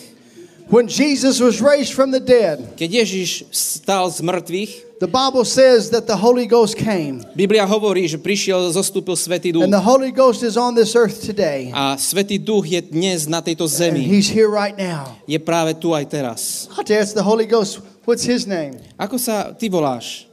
When 0.66 0.90
Jesus 0.90 1.38
was 1.38 1.62
raised 1.62 1.94
from 1.94 2.10
the 2.10 2.20
dead, 2.20 2.74
Keď 2.74 2.90
Ježiš 3.06 3.46
stal 3.54 4.10
z 4.10 4.26
mŕtvych, 4.26 4.98
the 4.98 5.06
Bible 5.06 5.46
says 5.46 5.94
that 5.94 6.10
the 6.10 6.18
Holy 6.18 6.50
Ghost 6.50 6.74
came. 6.74 7.22
Biblia 7.38 7.70
hovorí, 7.70 8.10
že 8.10 8.18
prišiel, 8.18 8.74
zostúpil 8.74 9.14
Svetý 9.14 9.54
duch. 9.54 9.62
And 9.62 9.70
the 9.70 9.86
Holy 9.86 10.10
Ghost 10.10 10.42
is 10.42 10.58
on 10.58 10.74
this 10.74 10.98
earth 10.98 11.22
today. 11.22 11.70
A 11.70 12.02
Svetý 12.02 12.42
duch 12.42 12.66
je 12.66 12.82
dnes 12.82 13.30
na 13.30 13.46
tejto 13.46 13.70
And 13.70 13.94
zemi. 13.94 14.10
he's 14.10 14.26
here 14.26 14.50
right 14.50 14.74
now. 14.74 15.14
Je 15.30 15.38
práve 15.38 15.78
tu 15.78 15.94
aj 15.94 16.10
teraz. 16.10 16.66
I 16.74 16.82
tell 16.82 16.98
you, 16.98 17.06
it's 17.06 17.14
the 17.14 17.22
Holy 17.22 17.46
Ghost. 17.46 17.86
What's 18.10 18.26
his 18.26 18.50
name? 18.50 18.82
Ako 18.98 19.22
sa 19.22 19.54
ty 19.54 19.70
voláš? 19.70 20.26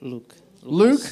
Luke. 0.00 0.34
Luke? 0.62 1.04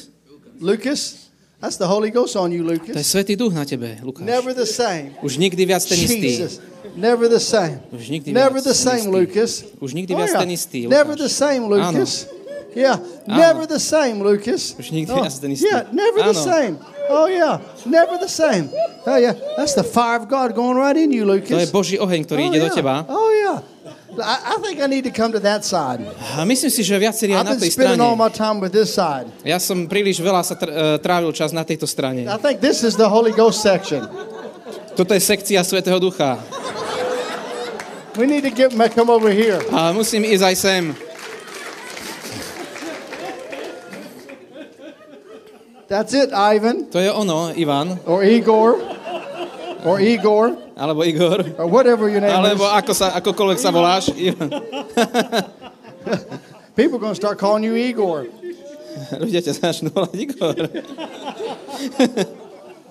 Lucas? 0.60 1.28
That's 1.60 1.76
the 1.76 1.86
Holy 1.86 2.10
Ghost 2.10 2.36
on 2.36 2.52
you, 2.52 2.62
To 2.62 2.72
je 2.72 2.78
Lucas. 2.78 3.06
Svetý 3.06 3.36
duch 3.36 3.52
na 3.52 3.64
tebe, 3.64 3.98
Lukáš. 4.02 4.22
Never 4.26 4.54
the 4.54 4.66
same. 4.66 5.10
Už 5.22 5.36
nikdy 5.36 5.66
viac 5.66 5.82
ten 5.84 5.98
istý. 5.98 6.22
Jesus. 6.22 6.62
Never 6.94 7.28
the 7.28 7.42
same. 7.42 7.82
Už 7.90 8.08
nikdy 8.08 8.32
Never 8.32 8.62
the 8.62 8.74
same. 8.74 9.10
Lucas. 9.10 9.64
Už 9.82 9.90
nikdy 9.94 10.14
Oh, 10.14 10.18
viac 10.22 10.30
yeah. 10.30 10.40
ten 10.40 10.50
istý, 10.50 10.86
Never 10.86 11.18
Lukáš. 11.18 11.26
the 11.26 11.28
same, 11.28 11.62
Lucas. 11.66 12.26
Yeah. 12.74 12.96
Never 13.26 13.66
the 13.66 13.82
same, 13.82 14.22
Lucas. 14.22 14.78
Už 14.78 14.90
nikdy 14.90 15.12
Oh, 15.12 15.18
viac 15.18 15.34
ten 15.34 15.50
istý. 15.50 15.66
Yeah, 15.66 15.90
never 15.90 16.22
the 16.22 16.38
same. 16.38 16.78
Oh, 17.10 17.26
yeah. 17.26 17.58
Never 17.86 18.18
the 18.22 18.30
same. 18.30 18.70
Oh, 19.06 19.16
yeah. 19.18 19.34
That's 19.56 19.74
the 19.74 19.82
fire 19.82 20.20
of 20.20 20.28
God 20.28 20.54
going 20.54 20.78
right 20.78 20.96
in 20.96 21.10
you, 21.10 21.26
Lucas. 21.26 21.50
To 21.50 21.58
je 21.58 21.66
Boží 21.74 21.96
oheň, 21.98 22.22
ktorý 22.22 22.40
oh, 22.44 22.48
ide 22.52 22.58
yeah. 22.62 22.68
do 22.68 22.70
teba. 22.70 22.94
Oh, 23.10 23.30
yeah. 23.34 23.58
I, 24.20 24.54
I 24.54 24.56
think 24.62 24.82
I 24.82 24.86
need 24.86 25.04
to 25.06 25.14
come 25.14 25.32
to 25.32 25.40
that 25.42 25.64
side. 25.64 26.02
Myslím 26.46 26.70
si, 26.70 26.82
že 26.82 26.94
viacerí 26.98 27.32
I've 27.34 27.46
na 27.46 27.54
been 27.54 27.62
tej 27.62 27.72
spending 27.74 28.00
all 28.02 28.14
strane. 28.14 28.24
my 28.24 28.30
time 28.30 28.56
with 28.62 28.72
this 28.74 28.90
side. 28.94 29.26
Ja 29.46 29.58
som 29.62 29.86
príliš 29.86 30.18
veľa 30.22 30.42
sa 30.42 30.54
tr- 30.58 30.70
eh, 30.70 30.96
trávil 30.98 31.30
čas 31.34 31.54
na 31.54 31.62
tejto 31.62 31.86
strane. 31.86 32.26
I 32.26 32.38
think 32.38 32.58
this 32.60 32.82
is 32.82 32.94
the 32.98 33.06
Holy 33.08 33.30
Ghost 33.32 33.62
section. 33.62 34.04
Toto 34.98 35.14
je 35.14 35.22
sekcia 35.22 35.62
Svetého 35.62 36.02
Ducha. 36.02 36.38
We 38.18 38.26
need 38.26 38.42
to 38.42 38.50
get 38.50 38.74
come 38.98 39.14
over 39.14 39.30
here. 39.30 39.62
A 39.70 39.94
musím 39.94 40.26
ísť 40.26 40.42
aj 40.42 40.54
sem. 40.58 40.84
That's 45.88 46.12
it, 46.12 46.34
Ivan, 46.36 46.90
To 46.92 46.98
je 47.00 47.08
ono, 47.08 47.48
Ivan, 47.56 47.96
or 48.04 48.20
Igor, 48.20 48.76
or 49.84 50.00
Igor, 50.00 50.56
alebo 50.74 51.04
Igor, 51.04 51.44
or 51.58 51.66
whatever 51.66 52.08
your 52.08 52.20
name 52.20 52.34
alebo 52.34 52.64
is. 52.66 52.72
ako 52.82 52.92
sa, 52.94 53.10
akokoľvek 53.18 53.58
sa 53.58 53.70
voláš. 53.70 54.10
People 56.78 56.96
are 56.96 57.02
going 57.02 57.14
to 57.14 57.18
start 57.18 57.38
calling 57.38 57.64
you 57.66 57.74
Igor. 57.74 58.26
Ľudia 59.22 59.42
ťa 59.42 59.52
začnú 59.54 59.90
volať 59.90 60.18
Igor. 60.18 60.54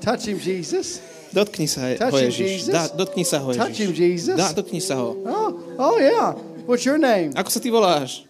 Touch 0.06 0.24
him, 0.28 0.40
Jesus. 0.40 1.00
Dotkni 1.32 1.68
sa 1.68 1.82
ho, 1.84 1.88
Touch 2.00 2.20
him, 2.20 2.32
Ježiš. 2.32 2.52
Jesus. 2.68 2.76
Dá, 2.76 2.88
dotkni 2.92 3.26
sa 3.28 3.38
ho, 3.44 3.52
Touch 3.52 3.76
him, 3.76 3.92
Ježiš. 3.92 4.32
Jesus. 4.32 4.38
Dá, 4.40 4.48
dotkni 4.56 4.80
sa 4.80 4.96
ho. 5.00 5.16
Oh, 5.24 5.50
oh 5.80 5.96
yeah. 6.00 6.36
What's 6.68 6.84
your 6.84 7.00
name? 7.00 7.32
Ako 7.36 7.50
sa 7.52 7.60
ty 7.60 7.72
voláš? 7.72 8.24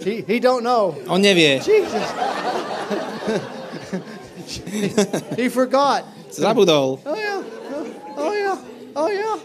He, 0.00 0.20
he 0.24 0.40
don't 0.40 0.60
know. 0.60 0.96
On 1.08 1.20
nevie. 1.20 1.60
Jesus. 1.64 2.04
he, 4.68 4.92
he 5.36 5.48
forgot. 5.48 6.04
Zabudol. 6.42 7.00
Oh 7.04 7.14
yeah. 7.16 7.42
Oh 8.16 8.32
yeah. 8.32 8.58
Oh 8.96 9.08
yeah. 9.08 9.36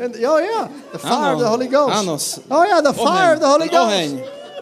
And, 0.00 0.16
oh 0.24 0.38
yeah. 0.38 0.68
The 0.92 0.98
fire 0.98 1.32
of 1.34 1.38
the 1.40 1.44
Áno. 1.46 1.48
Holy 1.54 1.68
Ghost. 1.68 1.94
Áno. 1.94 2.14
s- 2.16 2.40
Oh 2.50 2.64
yeah, 2.64 2.80
the 2.80 2.92
fire 2.94 3.32
Oheň. 3.32 3.34
of 3.34 3.40
the 3.40 3.48
Holy 3.48 3.68
Ghost. 3.68 3.90
oheň. 3.92 4.10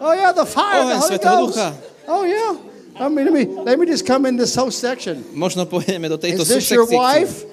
Oh 0.00 0.12
yeah, 0.12 0.32
the 0.32 0.46
fire 0.46 0.80
Oheň 0.80 0.82
of 0.82 0.88
the 0.88 0.98
Holy 0.98 1.10
Svätého 1.18 1.36
Ghost. 1.46 1.58
Ducha. 1.58 1.68
Oh 2.08 2.24
yeah. 2.24 2.56
I 2.98 3.08
mean, 3.08 3.24
let 3.30 3.34
me 3.34 3.44
let 3.62 3.78
me 3.78 3.86
just 3.86 4.04
come 4.06 4.26
in 4.26 4.34
this 4.36 4.54
whole 4.58 4.72
section. 4.74 5.22
Možno 5.34 5.62
pôjdeme 5.70 6.08
do 6.10 6.18
tejto 6.18 6.42
Is 6.42 6.48
this 6.50 6.66
your 6.74 6.86
wife? 6.90 7.46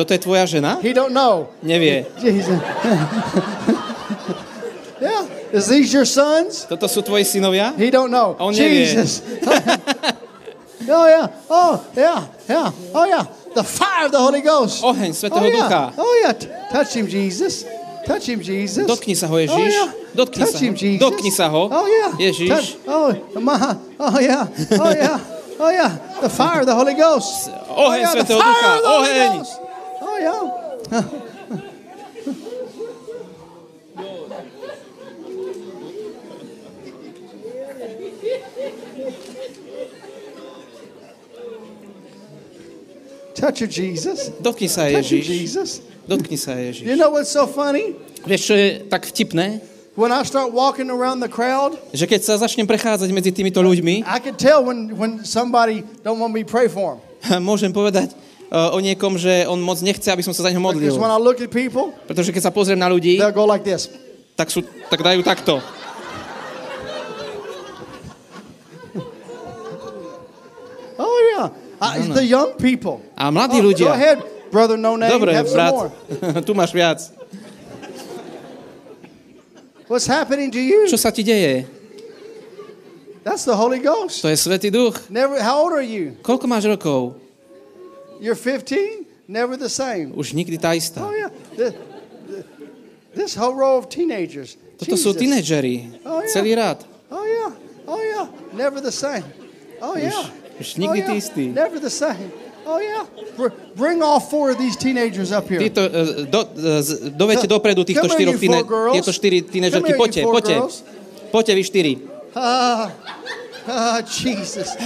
Toto 0.00 0.14
je 0.14 0.20
tvoja 0.22 0.46
žena? 0.48 0.80
He 0.80 0.94
don't 0.96 1.12
know. 1.12 1.52
Nevie. 1.60 2.06
Yeah, 5.00 5.28
Is 5.54 5.68
these 5.70 5.94
your 5.94 6.04
sons? 6.04 6.66
Toto 6.66 6.90
sú 6.90 7.06
tvoji 7.06 7.22
synovia? 7.22 7.70
He 7.78 7.86
don't 7.86 8.10
know. 8.10 8.34
On 8.42 8.50
nevie. 8.50 8.82
Jesus. 8.82 9.22
oh 10.90 11.06
yeah. 11.06 11.26
Oh 11.46 11.78
yeah. 11.94 12.26
Yeah. 12.50 12.68
Oh 12.90 13.06
yeah. 13.06 13.22
The 13.54 13.64
fire 13.64 14.06
of 14.06 14.12
the 14.12 14.18
Holy 14.18 14.40
Ghost. 14.40 14.82
Oheň 14.84 15.08
Oh 15.08 15.12
Svetého 15.12 15.50
Ducha. 15.50 15.70
yeah. 15.70 15.92
Oh 15.98 16.20
yeah. 16.22 16.32
Touch 16.70 16.94
him, 16.94 17.06
Jesus. 17.08 17.64
Touch 18.06 18.26
him, 18.28 18.40
Jesus. 18.40 18.86
Dotkni 18.86 19.14
sa 19.16 19.26
ho, 19.26 19.36
Oh 19.36 19.58
yeah. 19.58 19.92
Dotkni 20.14 20.44
Touch 20.44 20.52
sa 20.52 20.58
him, 20.58 20.72
ho. 20.74 20.78
Jesus. 20.78 21.02
Dotkni 21.02 21.30
sa 21.32 21.48
ho. 21.48 21.68
Oh 21.72 21.86
yeah. 21.86 22.12
Ježiš. 22.18 22.48
Touch- 22.48 22.76
Oh. 22.86 23.12
Oh 24.00 24.18
yeah. 24.20 24.46
Oh 24.78 24.92
yeah. 24.92 25.18
Oh 25.60 25.70
yeah. 25.70 25.98
The 26.20 26.28
fire 26.30 26.60
of 26.60 26.66
the 26.66 26.74
Holy 26.74 26.94
Ghost. 26.94 27.50
Oh 27.68 27.90
Oheň 27.90 28.00
yeah. 28.00 28.14
The 28.14 28.20
Svetého 28.24 28.40
Ducha. 28.40 28.76
of 28.76 28.82
the 28.82 28.88
Holy 28.88 29.12
Oheň. 29.12 29.46
Oh 30.00 30.16
yeah. 30.18 31.02
Touch 43.38 43.62
her, 43.62 43.70
Jesus. 43.70 44.34
Dotkni 44.42 44.66
sa, 44.66 44.90
Touch 44.90 45.14
Ježiš. 45.14 45.24
Jesus. 45.30 45.70
Dotkni 46.10 46.34
sa, 46.34 46.58
Ježiš. 46.58 46.82
You 46.82 46.98
know 46.98 47.14
what's 47.14 47.30
so 47.30 47.46
funny? 47.46 47.94
Vieš, 48.26 48.40
čo 48.50 48.54
je 48.58 48.68
tak 48.90 49.06
vtipné? 49.06 49.62
When 49.94 50.10
I 50.10 50.26
start 50.26 50.50
walking 50.50 50.90
around 50.90 51.22
the 51.22 51.30
crowd, 51.30 51.78
Že 51.94 52.06
keď 52.06 52.20
sa 52.22 52.34
začnem 52.38 52.66
prechádzať 52.66 53.10
medzi 53.14 53.30
týmito 53.30 53.62
ľuďmi, 53.62 54.02
I 54.06 54.18
can 54.18 54.34
tell 54.34 54.62
when, 54.66 54.94
when 54.98 55.22
somebody 55.22 55.86
don't 56.02 56.18
want 56.18 56.34
me 56.34 56.42
to 56.42 56.50
pray 56.50 56.66
for 56.66 56.98
them. 56.98 57.42
môžem 57.50 57.70
povedať 57.70 58.14
uh, 58.50 58.74
o 58.74 58.82
niekom, 58.82 59.14
že 59.14 59.46
on 59.46 59.62
moc 59.62 59.78
nechce, 59.82 60.06
aby 60.10 60.22
som 60.26 60.34
sa 60.34 60.46
za 60.46 60.50
ňo 60.50 60.58
modlil. 60.58 60.90
Because 60.90 60.98
when 60.98 61.14
I 61.14 61.18
look 61.18 61.38
at 61.38 61.50
people, 61.50 61.94
Pretože 62.10 62.34
keď 62.34 62.50
sa 62.50 62.52
pozriem 62.54 62.78
na 62.78 62.90
ľudí, 62.90 63.18
go 63.30 63.46
like 63.46 63.62
this. 63.62 63.90
tak, 64.34 64.50
sú, 64.50 64.62
tak 64.90 65.02
dajú 65.02 65.22
takto. 65.22 65.62
Yeah, 71.80 72.10
I, 72.10 72.14
the 72.14 72.26
young 72.26 72.54
people. 72.58 73.00
A 73.16 73.30
mladí 73.30 73.58
Oh, 73.58 73.62
go 73.62 73.68
ľudia. 73.70 73.90
ahead, 73.94 74.18
brother. 74.50 74.76
No 74.76 74.96
name. 74.96 75.10
Dobre, 75.10 75.32
have 75.32 75.46
some 75.48 75.56
brat, 75.56 75.72
more. 75.74 75.90
tu 76.46 76.52
máš 76.54 76.72
viac. 76.74 76.98
What's 79.88 80.06
happening 80.06 80.50
to 80.52 80.60
you? 80.60 80.84
Čo 80.84 81.00
sa 81.00 81.08
ti 81.08 81.24
deje? 81.24 81.64
That's 83.24 83.44
the 83.44 83.56
Holy 83.56 83.80
Ghost. 83.80 84.20
To 84.24 84.28
je 84.28 84.36
Svetý 84.36 84.68
Duch. 84.68 85.08
Never. 85.08 85.40
How 85.40 85.64
old 85.64 85.72
are 85.72 85.84
you? 85.84 86.16
Koľko 86.20 86.44
máš 86.48 86.68
rokov? 86.68 87.16
You're 88.20 88.36
15. 88.36 89.08
Never 89.28 89.56
the 89.56 89.68
same. 89.68 90.12
Už 90.16 90.32
nikdy 90.32 90.56
tá 90.56 90.72
istá. 90.76 91.04
Oh 91.04 91.12
yeah. 91.12 91.28
The- 91.56 91.76
the- 92.28 92.44
this 93.16 93.36
whole 93.36 93.52
row 93.56 93.76
of 93.76 93.88
teenagers. 93.92 94.56
Toto 94.80 94.96
sú 94.96 95.12
tínedžeri. 95.12 96.00
Oh, 96.06 96.20
yeah. 96.24 96.32
Celý 96.32 96.52
rád. 96.56 96.84
Oh 97.12 97.24
yeah. 97.24 97.50
Oh 97.88 98.00
yeah. 98.00 98.24
Never 98.56 98.80
the 98.80 98.92
same. 98.92 99.24
Oh 99.80 99.96
yeah. 99.96 100.12
už 100.12 100.37
nikdy 100.78 101.02
oh, 101.02 101.08
yeah. 101.08 101.16
istí. 101.16 101.44
Never 101.54 101.78
the 101.80 101.90
same. 101.90 102.30
Oh 102.68 102.78
yeah. 102.78 103.06
Br- 103.36 103.54
Bring 103.72 104.02
all 104.02 104.20
four 104.20 104.50
of 104.52 104.58
these 104.58 104.76
teenagers 104.76 105.32
up 105.32 105.48
here. 105.48 105.60
Títo, 105.60 105.80
uh, 105.80 106.26
do, 106.28 106.40
dovedte 107.16 107.48
Come- 107.48 107.54
dopredu 107.56 107.84
týchto 107.84 108.08
štyroch 108.08 108.36
tíne, 108.36 108.60
tieto 108.92 109.12
štyri 109.14 109.40
tínežerky. 109.40 109.96
Poďte, 109.96 110.22
poďte. 110.28 110.54
Poďte 111.32 111.52
vy 111.56 111.62
štyri. 111.64 111.92
Ah, 112.36 112.92
ah, 113.68 113.98
Jesus. 114.04 114.76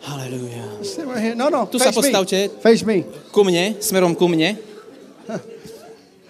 Halelujá. 0.00 0.64
No, 1.36 1.48
no. 1.48 1.66
Tu 1.68 1.78
sa 1.78 1.92
postavte. 1.92 2.48
Face 2.60 2.84
me. 2.84 3.04
Ku 3.30 3.44
mne, 3.44 3.80
smerom 3.80 4.16
ku 4.16 4.28
mne. 4.28 4.56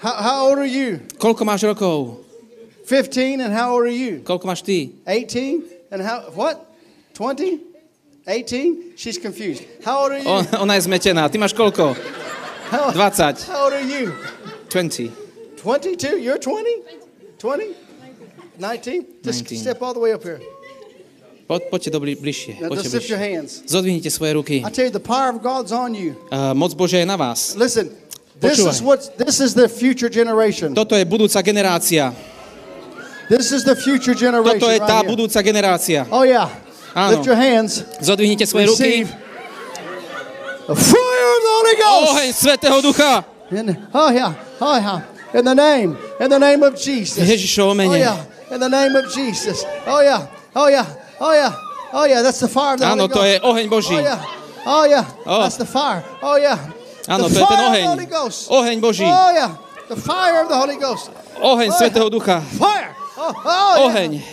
How, 0.00 0.14
how 0.16 0.36
old 0.48 0.58
are 0.58 0.70
you? 0.70 1.00
Koľko 1.20 1.42
máš 1.44 1.66
rokov? 1.68 2.29
15, 2.90 3.40
and 3.40 3.54
how 3.54 3.78
old 3.78 3.86
are 3.86 3.94
you? 3.94 4.18
Koľko 4.26 4.50
máš 4.50 4.66
ty? 4.66 4.90
18, 5.06 5.94
and 5.94 6.02
how, 6.02 6.26
what? 6.34 6.58
20? 7.14 7.62
18? 8.26 8.98
She's 8.98 9.14
confused. 9.14 9.62
How 9.86 10.02
old 10.02 10.10
are 10.10 10.18
you? 10.18 10.26
On, 10.26 10.42
ona 10.66 10.74
je 10.74 10.90
zmetená. 10.90 11.30
Ty 11.30 11.38
máš 11.38 11.54
koľko? 11.54 11.94
How, 12.74 12.90
20. 12.90 13.46
how 13.46 13.70
old 13.70 13.78
are 13.78 13.86
you? 13.86 14.10
20. 14.74 15.06
22? 15.62 16.18
You're 16.18 16.42
20? 16.42 17.38
20? 17.38 17.78
19? 18.58 19.22
Just 19.22 19.46
19. 19.46 19.62
step 19.62 19.78
all 19.78 19.94
the 19.94 20.02
way 20.02 20.10
up 20.10 20.26
here. 20.26 20.42
Po, 21.46 21.62
poďte 21.70 21.94
do 21.94 22.02
bli, 22.02 22.18
bližšie. 22.18 22.58
Now 22.58 22.74
Poďte 22.74 22.90
your 22.90 23.06
bližšie. 23.06 23.18
hands. 23.22 23.50
Zodvihnite 23.70 24.10
svoje 24.10 24.34
ruky. 24.34 24.66
I 24.66 24.70
tell 24.74 24.90
you, 24.90 24.94
the 24.94 24.98
power 24.98 25.30
of 25.30 25.38
God's 25.38 25.70
on 25.70 25.94
you. 25.94 26.18
Uh, 26.34 26.58
moc 26.58 26.74
Božia 26.74 27.02
je 27.02 27.06
na 27.06 27.14
vás. 27.14 27.54
Listen, 27.54 27.94
this 28.42 28.58
Počúvaj. 28.58 28.74
is 28.74 28.78
what 28.82 28.98
this 29.14 29.38
is 29.38 29.54
the 29.54 29.70
future 29.70 30.10
generation. 30.10 30.74
Toto 30.74 30.98
je 30.98 31.06
budúca 31.06 31.38
generácia. 31.46 32.10
This 33.30 33.54
is 33.54 33.62
the 33.62 33.78
future 33.78 34.10
generation. 34.10 34.58
Toto 34.58 34.74
je 34.74 34.82
tá 34.82 35.00
right 35.00 35.06
budúca 35.06 35.38
generácia. 35.38 36.02
Oh 36.10 36.26
yeah. 36.26 36.50
Áno. 36.98 37.14
Lift 37.14 37.30
your 37.30 37.38
hands. 37.38 37.86
Zodvihnite 38.02 38.42
svoje 38.42 38.66
ruky. 38.66 39.06
The 40.66 40.74
fire 40.74 41.26
of 41.30 41.40
the 41.46 41.52
Holy 41.54 41.76
Ghost. 41.78 42.10
Oheň 42.10 42.30
Svetého 42.34 42.78
Ducha. 42.82 43.22
In, 43.54 43.70
oh 43.94 44.10
yeah. 44.10 44.34
Oh 44.58 44.74
yeah. 44.74 45.06
In 45.30 45.46
the 45.46 45.54
name. 45.54 45.94
In 46.18 46.26
the 46.26 46.42
name 46.42 46.66
of 46.66 46.74
Jesus. 46.74 47.22
Ježišovo 47.22 47.70
Oh 47.70 47.78
mene. 47.78 48.02
yeah. 48.02 48.18
In 48.50 48.58
the 48.58 48.66
name 48.66 48.98
of 48.98 49.06
Jesus. 49.14 49.62
Oh 49.86 50.02
yeah. 50.02 50.26
Oh 50.58 50.66
yeah. 50.66 50.86
Oh 51.22 51.30
yeah. 51.30 51.54
Oh 51.94 52.06
yeah. 52.10 52.22
That's 52.26 52.42
the 52.42 52.50
fire 52.50 52.74
of 52.74 52.82
the 52.82 52.86
Áno, 52.90 53.06
Holy 53.06 53.14
to 53.14 53.18
Ghost. 53.22 53.30
je 53.30 53.36
oheň 53.46 53.66
Boží. 53.70 53.94
Oh 53.94 54.02
yeah. 54.02 54.20
Oh 54.66 54.84
yeah. 54.90 55.04
Oh. 55.22 55.42
That's 55.46 55.58
the 55.58 55.70
fire. 55.70 56.02
Oh 56.18 56.34
yeah. 56.34 56.58
Áno, 57.06 57.30
the 57.30 57.38
to 57.38 57.38
je 57.38 57.46
ten 57.46 57.60
oheň. 57.62 57.84
Oheň 58.50 58.76
Boží. 58.82 59.06
Oh 59.06 59.30
yeah. 59.30 59.54
The 59.86 59.98
fire 59.98 60.42
of 60.42 60.50
the 60.50 60.58
Holy 60.58 60.78
Ghost. 60.82 61.14
Oheň 61.38 61.70
Oh, 61.70 61.78
Svetého 61.78 62.10
Ducha. 62.10 62.42
Fire. 62.58 62.98
Oh, 63.20 63.32
oh 63.36 63.86
Oheň. 63.92 64.24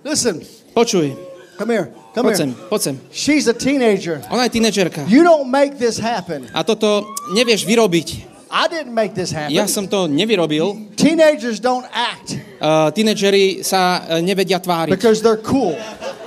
Listen. 0.00 0.40
Počuj, 0.72 1.12
Come 1.60 1.76
here. 1.76 1.92
Come 2.16 2.24
poď 2.24 2.36
sem, 2.40 2.50
poď 2.72 2.80
sem. 2.80 2.94
She's 3.12 3.44
a 3.44 3.52
teenager. 3.52 4.24
Ona 4.32 4.48
je 4.48 4.56
tínedžerka. 4.56 5.04
You 5.12 5.20
don't 5.20 5.52
make 5.52 5.76
this 5.76 6.00
happen. 6.00 6.48
A 6.56 6.64
toto 6.64 7.04
nevieš 7.36 7.68
vyrobiť. 7.68 8.32
I 8.48 8.64
didn't 8.66 8.96
make 8.96 9.12
this 9.12 9.28
happen. 9.28 9.52
Ja 9.52 9.68
som 9.68 9.84
to 9.84 10.08
nevyrobil. 10.08 10.96
Teenagers 10.96 11.60
don't 11.60 11.84
act 11.92 12.40
Uh, 12.60 12.92
tínedžeri 12.92 13.64
sa 13.64 14.04
uh, 14.04 14.20
nevedia 14.20 14.60
tváriť, 14.60 14.92
because 14.92 15.24
they're 15.24 15.40
cool. 15.40 15.72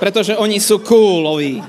pretože 0.02 0.34
oni 0.34 0.58
sú 0.58 0.82
cooloví. 0.82 1.62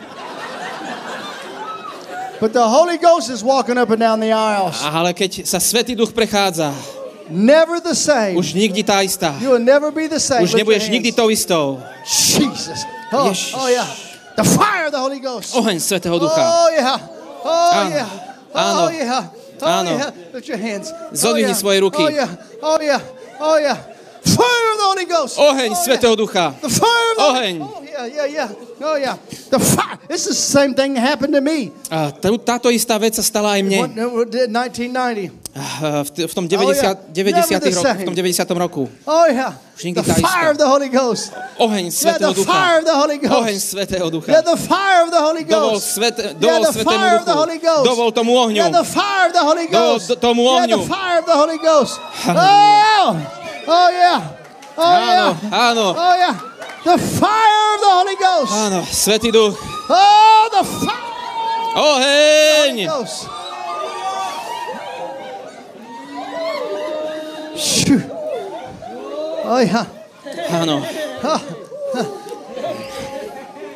But 2.42 2.58
the 2.58 2.66
Holy 2.66 2.98
Ghost 2.98 3.30
is 3.30 3.46
walking 3.46 3.78
up 3.78 3.94
and 3.94 4.02
down 4.02 4.18
the 4.18 4.34
aisles. 4.34 4.82
Ale 4.82 5.14
keď 5.14 5.46
sa 5.46 5.62
Svetý 5.62 5.94
Duch 5.94 6.18
prechádza, 6.18 6.74
Never 7.30 7.82
the 7.82 7.96
same. 7.96 8.38
už 8.38 8.54
nikdy 8.54 8.84
tá 8.84 9.02
istá. 9.02 9.34
You 9.42 9.50
will 9.58 9.64
never 9.64 9.92
be 9.92 10.08
the 10.08 10.22
same. 10.22 10.46
Už 10.46 10.54
nebudeš 10.54 10.90
nikdy 10.90 11.12
tou 11.12 11.30
istou. 11.30 11.82
Jesus. 12.06 12.86
Oh, 13.14 13.30
Ježiš. 13.30 13.54
oh 13.58 13.68
yeah. 13.68 13.88
The 14.36 14.44
fire 14.44 14.86
of 14.88 14.92
the 14.92 15.00
Holy 15.00 15.20
Ghost. 15.20 15.56
Oheň 15.56 15.80
Svetého 15.80 16.20
Ducha. 16.20 16.44
Oh 16.44 16.70
yeah. 16.70 17.00
Oh 17.44 17.72
Áno. 17.74 17.90
yeah. 17.90 18.10
Áno. 18.54 18.82
Oh 18.86 18.90
yeah. 18.92 19.24
Oh 19.62 19.84
yeah. 19.84 20.12
Lift 20.34 20.48
your 20.50 20.60
hands. 20.60 20.92
Zodvihni 21.16 21.56
oh, 21.56 21.58
svoje 21.58 21.80
ruky. 21.80 22.04
Oh 22.04 22.12
yeah. 22.12 22.30
Oh 22.62 22.78
yeah. 22.82 23.02
Oh 23.40 23.58
yeah. 23.58 23.78
Fire 24.26 24.55
Oheň 25.38 25.72
oh, 25.72 25.82
Svetého. 25.82 26.16
Ducha. 26.16 26.56
The 26.62 26.70
fire 26.70 27.12
of 27.12 27.18
the 27.18 27.24
Oheň. 27.24 27.62
Oh. 27.62 27.66
Oh 27.66 27.82
táto 32.44 32.68
istá 32.70 33.00
vec 33.00 33.16
sa 33.16 33.24
stala 33.24 33.56
aj 33.56 33.64
mne. 33.64 33.80
1990. 34.52 35.32
Ah, 35.56 36.04
V, 36.04 36.28
tom 36.36 36.44
Oh, 36.52 36.76
yeah. 36.76 37.00
90, 37.08 37.16
90 37.16 37.48
Never 37.48 37.64
the 37.64 37.72
roku, 37.72 37.96
v 37.96 38.04
tom 38.04 38.16
90. 38.16 38.52
roku. 38.60 38.84
Oh 39.08 39.26
yeah. 39.32 39.56
Už 39.76 39.84
nikdy 39.88 40.04
The 40.04 40.04
tá 40.04 40.16
istá. 40.20 40.28
Oheň 41.56 41.86
Svetého 41.92 42.34
Ducha. 42.36 42.52
Oheň. 43.40 43.56
Svetého 43.60 44.08
Ducha. 44.12 44.32
Yeah, 44.36 44.44
the 44.44 44.60
fire 44.60 45.08
of 45.08 45.16
the 45.16 45.22
Holy 45.24 45.44
Dovol, 45.48 45.80
svet, 45.80 46.16
dovol 46.36 46.68
the 46.68 46.76
Svetému 46.76 46.92
fire 46.92 47.16
of 47.16 47.24
the 47.24 47.32
Duchu. 47.32 47.40
Holy 47.40 47.60
Ghost. 47.64 47.86
Dovol 47.88 48.10
tomu 48.12 48.32
ohňu. 48.36 48.60
Dovol 49.72 50.00
tomu 50.20 50.44
ohňu. 50.44 50.80
Oh, 52.36 53.16
oh 53.68 53.90
yeah. 53.96 54.45
Oh 54.78 54.84
Áno, 54.84 55.38
yeah. 55.40 55.72
áno, 55.72 55.86
Oh 55.96 56.16
yeah. 56.20 56.36
The 56.84 56.98
fire 57.00 57.60
of 57.74 57.80
the 57.82 57.92
Holy 57.96 58.16
Ghost. 58.20 58.52
áno. 58.54 58.80
Svetý 58.86 59.32
Duch. 59.32 59.56
Oh, 59.90 60.50
the 60.52 60.64
fire 60.64 61.12
of 61.74 61.82
Oheň! 61.82 62.76
the 62.76 62.88
Ghost. 62.92 63.20
Shoo. 67.56 68.02
Oh 69.46 69.60
yeah. 69.60 69.86
Áno. 70.52 70.82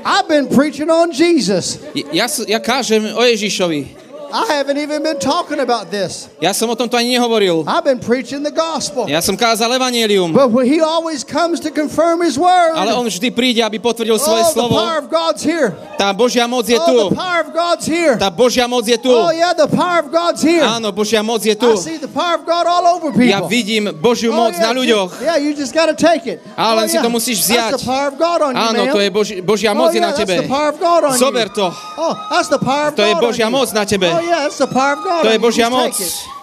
I've 0.05 0.27
been 0.27 0.47
preaching 0.49 0.89
on 0.89 1.11
Jesus. 1.11 1.77
Ja, 2.11 2.27
ja 2.47 2.59
kážem 2.59 3.13
o 3.15 3.21
Ježišovi. 3.23 3.95
I 4.31 4.45
haven't 4.53 4.77
even 4.77 5.01
been 5.03 5.17
talking 5.19 5.59
about 5.59 5.89
this. 5.89 6.29
Ja 6.41 6.53
som 6.53 6.69
o 6.69 6.75
tomto 6.75 6.97
ani 6.97 7.17
nehovoril. 7.17 7.65
I've 7.65 7.83
been 7.83 7.99
preaching 7.99 8.45
the 8.45 8.53
gospel. 8.53 9.09
Ja 9.09 9.21
som 9.21 9.33
kázal 9.37 9.73
evanielium. 9.73 10.33
But 10.33 10.53
he 10.65 10.77
always 10.81 11.25
comes 11.25 11.59
to 11.65 11.69
confirm 11.73 12.21
his 12.21 12.37
word. 12.37 12.77
Ale 12.77 12.93
on 12.93 13.05
vždy 13.09 13.31
príde, 13.33 13.61
aby 13.65 13.81
potvrdil 13.81 14.17
svoje 14.21 14.43
oh, 14.43 14.47
the 14.47 14.53
slovo. 14.53 14.75
power 14.77 14.97
of 15.01 15.07
God's 15.09 15.41
here. 15.41 15.73
Tá 15.97 16.13
Božia 16.13 16.45
moc 16.47 16.69
je 16.69 16.77
Oh, 16.79 16.85
tu. 16.85 16.97
the 17.09 17.17
power 17.17 17.39
of 17.43 17.49
God's 17.51 17.85
here. 17.89 18.15
Tá 18.21 18.29
Božia 18.29 18.65
moc 18.69 18.85
je 18.87 18.97
tu. 19.01 19.09
Oh, 19.11 19.33
yeah, 19.33 19.51
the 19.57 19.67
power 19.67 19.99
of 20.05 20.13
God's 20.13 20.41
here. 20.45 20.63
Áno, 20.63 20.93
Božia 20.93 21.25
moc 21.25 21.41
je 21.43 21.51
I 21.53 21.59
tu. 21.59 21.75
see 21.81 21.97
the 21.97 22.07
power 22.07 22.37
of 22.37 22.45
God 22.45 22.63
all 22.69 22.85
over 22.95 23.09
people. 23.11 23.27
Ja 23.33 23.41
vidím 23.43 23.89
Božiu 23.97 24.29
Oh, 24.31 24.47
moc 24.47 24.53
yeah, 24.53 24.69
na 24.69 24.71
ľuďoch. 24.77 25.09
Yeah, 25.25 25.37
you 25.41 25.51
just 25.57 25.73
got 25.73 25.89
to 25.89 25.97
take 25.97 26.29
it. 26.29 26.39
Ale 26.55 26.83
len 26.83 26.85
oh, 26.85 26.91
si 26.91 26.95
yeah. 26.95 27.05
to 27.05 27.09
musíš 27.09 27.37
That's 27.43 27.49
vziať. 27.49 27.71
the 27.75 27.83
power 27.83 28.07
of 28.07 28.15
God 28.21 28.39
on 28.45 28.53
you, 28.53 28.61
Áno, 28.61 28.81
man. 28.85 28.93
to 28.93 28.99
je 29.01 29.09
Boži, 29.09 29.33
Božia 29.41 29.71
oh, 29.73 29.79
moc 29.81 29.89
je 29.91 29.99
yeah, 29.99 30.07
na 30.07 30.11
that's 30.13 30.21
tebe. 30.23 30.35
the 30.45 31.17
Zober 31.17 31.47
you. 31.49 31.57
to. 31.57 31.65
Oh, 31.97 32.13
that's 32.29 32.47
the 32.53 32.61
power 32.61 32.93
of 32.93 32.95
To 32.95 33.03
je 33.03 33.15
Božia 33.17 33.47
you. 33.49 33.55
moc 33.57 33.67
na 33.73 33.83
tebe. 33.83 34.07
Oh, 34.19 34.27
yeah, 34.27 34.39
that's 34.43 34.59
the 34.59 34.67
power 34.67 34.93
of 34.99 35.01
God 35.03 35.23
To 35.23 35.29
je. 35.31 35.39
Božia 35.39 35.67
moc. 35.71 35.95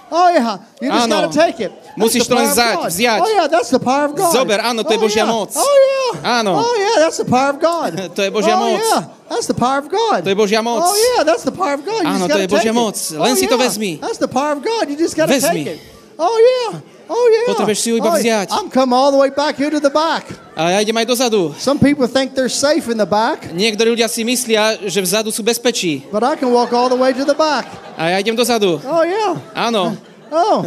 Oh, 0.07 0.31
yeah, 0.31 0.63
you 0.81 0.87
just 0.89 1.11
Áno. 1.11 1.29
take 1.35 1.59
it. 1.61 1.73
That's 1.75 1.99
Musíš 1.99 2.31
to 2.31 2.39
len 2.39 2.47
of 2.47 2.87
vziať. 2.89 3.19
Oh, 3.21 3.27
yeah, 3.27 3.47
that's 3.51 3.71
the 3.75 3.83
power 3.83 4.07
of 4.07 4.15
God. 4.15 4.31
Zober, 4.31 4.63
áno, 4.63 4.87
to 4.87 4.93
je 4.95 4.99
Oh, 4.99 5.03
Božia 5.03 5.25
moc. 5.27 5.51
Oh, 5.51 5.67
yeah. 5.67 6.41
Áno. 6.41 6.63
Oh, 6.63 6.75
yeah, 6.79 6.97
that's 7.03 7.19
the 7.19 7.27
power 7.27 7.51
of 7.51 7.59
God. 7.59 7.91
To 8.17 8.21
je 8.23 8.31
Božia 8.31 8.55
moc. 8.55 8.79
That's 9.27 9.51
the 9.51 9.59
power 9.59 9.83
of 9.83 9.91
God. 9.91 10.23
To 10.23 10.31
je 10.31 10.37
Božia 10.39 10.63
moc. 10.63 10.87
Oh, 10.87 10.95
yeah, 10.95 11.27
that's 11.27 11.43
the 11.43 11.51
power 11.51 11.75
of 11.75 11.83
God. 11.83 12.07
You 12.07 12.15
Áno, 12.15 12.31
to 12.31 12.39
gotta 12.39 12.45
je 12.47 12.49
Božia 12.49 12.73
moc. 12.73 12.95
Len 13.19 13.35
si 13.35 13.51
to 13.51 13.59
vezmi. 13.59 13.99
That's 13.99 14.23
the 14.23 14.31
power 14.31 14.55
of 14.55 14.63
God. 14.63 14.87
You 14.87 14.95
just 14.95 15.19
got 15.19 15.27
to 15.27 15.35
Vezmi. 15.35 15.67
take 15.67 15.75
it. 15.75 15.81
Oh, 16.23 16.39
yeah. 16.39 16.96
Oh, 17.07 17.27
yeah. 17.31 17.47
Potrebuješ 17.55 17.79
si 17.79 17.89
ju 17.95 18.03
iba 18.03 18.11
vziať. 18.11 18.51
I'm 18.51 18.67
come 18.67 18.91
all 18.91 19.15
the 19.15 19.21
way 19.21 19.31
back 19.31 19.55
here 19.55 19.71
to 19.71 19.79
the 19.79 19.93
back. 19.95 20.27
A 20.59 20.75
ja 20.75 20.83
idem 20.83 20.97
aj 20.99 21.07
dozadu. 21.07 21.55
Some 21.55 21.79
people 21.79 22.11
think 22.11 22.35
they're 22.35 22.51
safe 22.51 22.91
in 22.91 22.99
the 22.99 23.07
back, 23.07 23.47
Niektorí 23.55 23.95
ľudia 23.95 24.11
si 24.11 24.27
myslia, 24.27 24.75
že 24.83 24.99
vzadu 24.99 25.31
sú 25.31 25.47
bezpečí. 25.47 26.03
but 26.11 26.27
I 26.27 26.35
can 26.35 26.51
walk 26.51 26.75
all 26.75 26.91
the 26.91 26.99
way 26.99 27.15
to 27.15 27.23
the 27.23 27.39
back. 27.39 27.71
A 27.95 28.11
ja 28.11 28.19
idem 28.19 28.35
dozadu. 28.35 28.83
Oh, 28.83 29.03
yeah. 29.07 29.39
Áno. 29.55 29.95
Oh, 30.27 30.67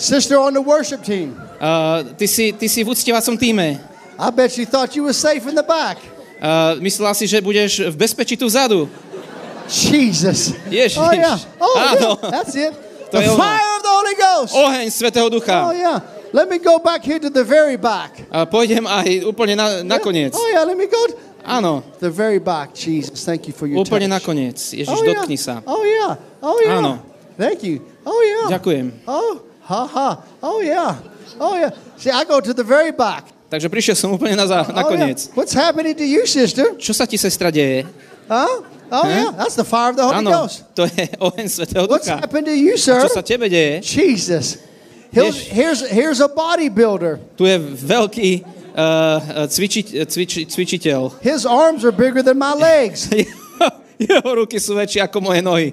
sister 0.00 0.40
on 0.40 0.56
the 0.56 0.64
worship 0.64 1.04
team. 1.04 1.36
A 1.60 2.00
ty, 2.16 2.24
si, 2.24 2.56
ty 2.56 2.72
si 2.72 2.80
v 2.80 2.88
uctievacom 2.88 3.36
týme. 3.36 3.76
I 4.16 4.28
bet 4.32 4.56
you 4.56 4.64
thought 4.64 4.96
you 4.96 5.04
were 5.04 5.12
safe 5.12 5.44
in 5.44 5.52
the 5.52 5.62
back. 5.62 6.00
A 6.40 6.72
myslela 6.80 7.12
si, 7.12 7.28
že 7.28 7.44
budeš 7.44 7.84
v 7.92 7.96
bezpečí 8.00 8.40
tu 8.40 8.48
vzadu. 8.48 8.88
Jesus. 9.68 10.56
Ježiš. 10.72 10.96
Oh, 10.96 11.12
yeah. 11.12 11.36
Oh, 11.60 11.76
Áno. 11.76 12.16
yeah. 12.16 12.32
That's 12.32 12.56
it. 12.56 12.72
To 13.10 13.16
The 13.16 13.24
je 13.24 13.30
ono. 13.30 13.38
fire 13.38 13.70
of 13.76 13.82
the 13.82 13.92
Holy 13.92 14.14
Ghost. 14.16 14.52
Oheň 14.54 14.86
Svetého 14.90 15.26
Oh, 15.26 15.32
Ducha. 15.32 15.72
yeah. 15.72 16.00
Let 16.32 16.48
me 16.48 16.58
go 16.58 16.76
back 16.78 17.00
here 17.02 17.16
to 17.18 17.30
the 17.30 17.40
very 17.40 17.80
back. 17.80 18.20
A 18.28 18.44
pôjdem 18.44 18.84
aj 18.84 19.24
úplne 19.24 19.56
na, 19.56 19.80
nakoniec. 19.80 20.36
Oh, 20.36 20.44
yeah. 20.46 20.60
Let 20.64 20.76
me 20.76 20.84
go 20.84 21.00
Áno, 21.48 21.80
the 21.96 22.12
very 22.12 22.36
back. 22.36 22.76
Jesus, 22.76 23.24
thank 23.24 23.48
you 23.48 23.56
for 23.56 23.64
your 23.64 23.80
úplne 23.80 24.04
touch. 24.04 24.20
nakoniec. 24.20 24.60
Ježiš, 24.60 24.92
Oh, 24.92 25.00
yeah. 25.00 25.16
dotkni 25.16 25.38
sa. 25.40 25.64
Oh, 25.64 25.80
yeah. 25.80 26.20
Oh, 26.44 26.60
yeah. 26.60 26.76
Áno. 26.76 27.00
Thank 27.40 27.64
you. 27.64 27.80
Oh, 28.04 28.20
yeah. 28.20 28.52
Ďakujem. 28.60 28.92
Oh, 29.08 29.40
ha, 29.64 29.82
ha. 29.88 30.08
Oh, 30.44 30.60
yeah. 30.60 31.00
Oh, 31.40 31.56
yeah. 31.56 31.72
See, 31.96 32.12
I 32.12 32.28
go 32.28 32.44
to 32.44 32.52
the 32.52 32.66
very 32.66 32.92
back. 32.92 33.24
Takže 33.48 33.72
prišiel 33.72 33.96
som 33.96 34.12
úplne 34.12 34.36
na 34.36 34.44
za, 34.44 34.60
Oh, 34.60 34.68
yeah. 34.68 34.76
nakoniec. 34.76 35.32
What's 35.32 35.56
happening 35.56 35.96
to 35.96 36.04
you, 36.04 36.28
sister? 36.28 36.76
Čo 36.76 36.92
sa 36.92 37.08
ti, 37.08 37.16
sestra, 37.16 37.48
deje? 37.48 37.88
Huh? 38.28 38.46
Oh, 38.88 39.04
Huh? 39.04 39.08
yeah. 39.08 39.30
That's 39.36 39.56
the 39.56 39.64
fire 39.64 39.90
of 39.90 39.96
the 39.96 40.04
Holy 40.04 40.24
Áno, 40.24 40.30
Ghost. 40.44 40.64
to 40.76 40.84
je 40.88 41.08
oheň 41.20 41.46
Svetého 41.48 41.84
What's 41.88 42.08
happened 42.08 42.46
to 42.48 42.56
you, 42.56 42.76
sir? 42.80 43.00
Čo 43.04 43.12
sa 43.12 43.24
tebe 43.24 43.48
deje? 43.48 43.80
Jesus. 43.84 44.60
He'll, 45.12 45.32
here's, 45.32 45.80
here's 45.88 46.20
a 46.20 46.28
bodybuilder. 46.28 47.16
Tu 47.36 47.48
je 47.48 47.56
veľký 47.84 48.30
uh, 48.76 49.48
cviči, 49.48 50.04
cviči, 50.04 50.44
cvičiteľ. 50.44 51.20
His 51.24 51.48
arms 51.48 51.84
are 51.84 51.92
bigger 51.92 52.20
than 52.24 52.36
my 52.36 52.52
legs. 52.52 53.08
Jeho 53.98 54.28
ruky 54.30 54.60
sú 54.60 54.76
väčšie 54.76 55.04
ako 55.08 55.18
moje 55.24 55.40
nohy. 55.40 55.68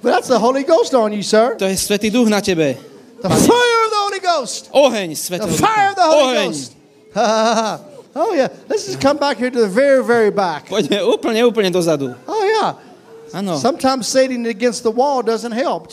But 0.00 0.14
that's 0.14 0.28
the 0.28 0.38
Holy 0.38 0.62
Ghost 0.62 0.94
on 0.94 1.12
you, 1.12 1.22
sir. 1.22 1.56
To 1.58 1.66
je 1.66 1.74
Svetý 1.76 2.10
Duch 2.12 2.28
na 2.30 2.38
tebe. 2.40 2.78
The 3.18 3.28
fire 3.28 3.78
of 3.84 3.90
the 3.90 4.00
Holy 4.06 4.20
Ghost. 4.22 4.70
Oheň 4.70 5.08
The 5.10 5.18
Svetého 5.18 5.50
fire 5.58 5.90
of 5.90 5.96
the 5.98 6.06
Holy 6.06 6.36
Oheň. 6.38 6.46
Ghost. 6.54 6.77
Oh, 7.16 8.34
yeah. 8.34 8.48
Let's 8.68 8.86
just 8.86 9.00
come 9.00 9.16
back 9.16 9.36
here 9.38 9.50
to 9.50 9.60
the 9.60 9.68
very, 9.68 10.04
very 10.04 10.30
back. 10.30 10.66
Poďme 10.68 11.00
úplne, 11.04 11.40
úplne 11.44 11.70
dozadu. 11.72 12.14
Oh, 12.26 12.42
yeah. 12.44 12.74
Áno. 13.28 13.60
Sometimes 13.60 14.08
sitting 14.08 14.46
against 14.48 14.82
the 14.82 14.90
wall 14.90 15.20
doesn't 15.22 15.52
help. 15.52 15.92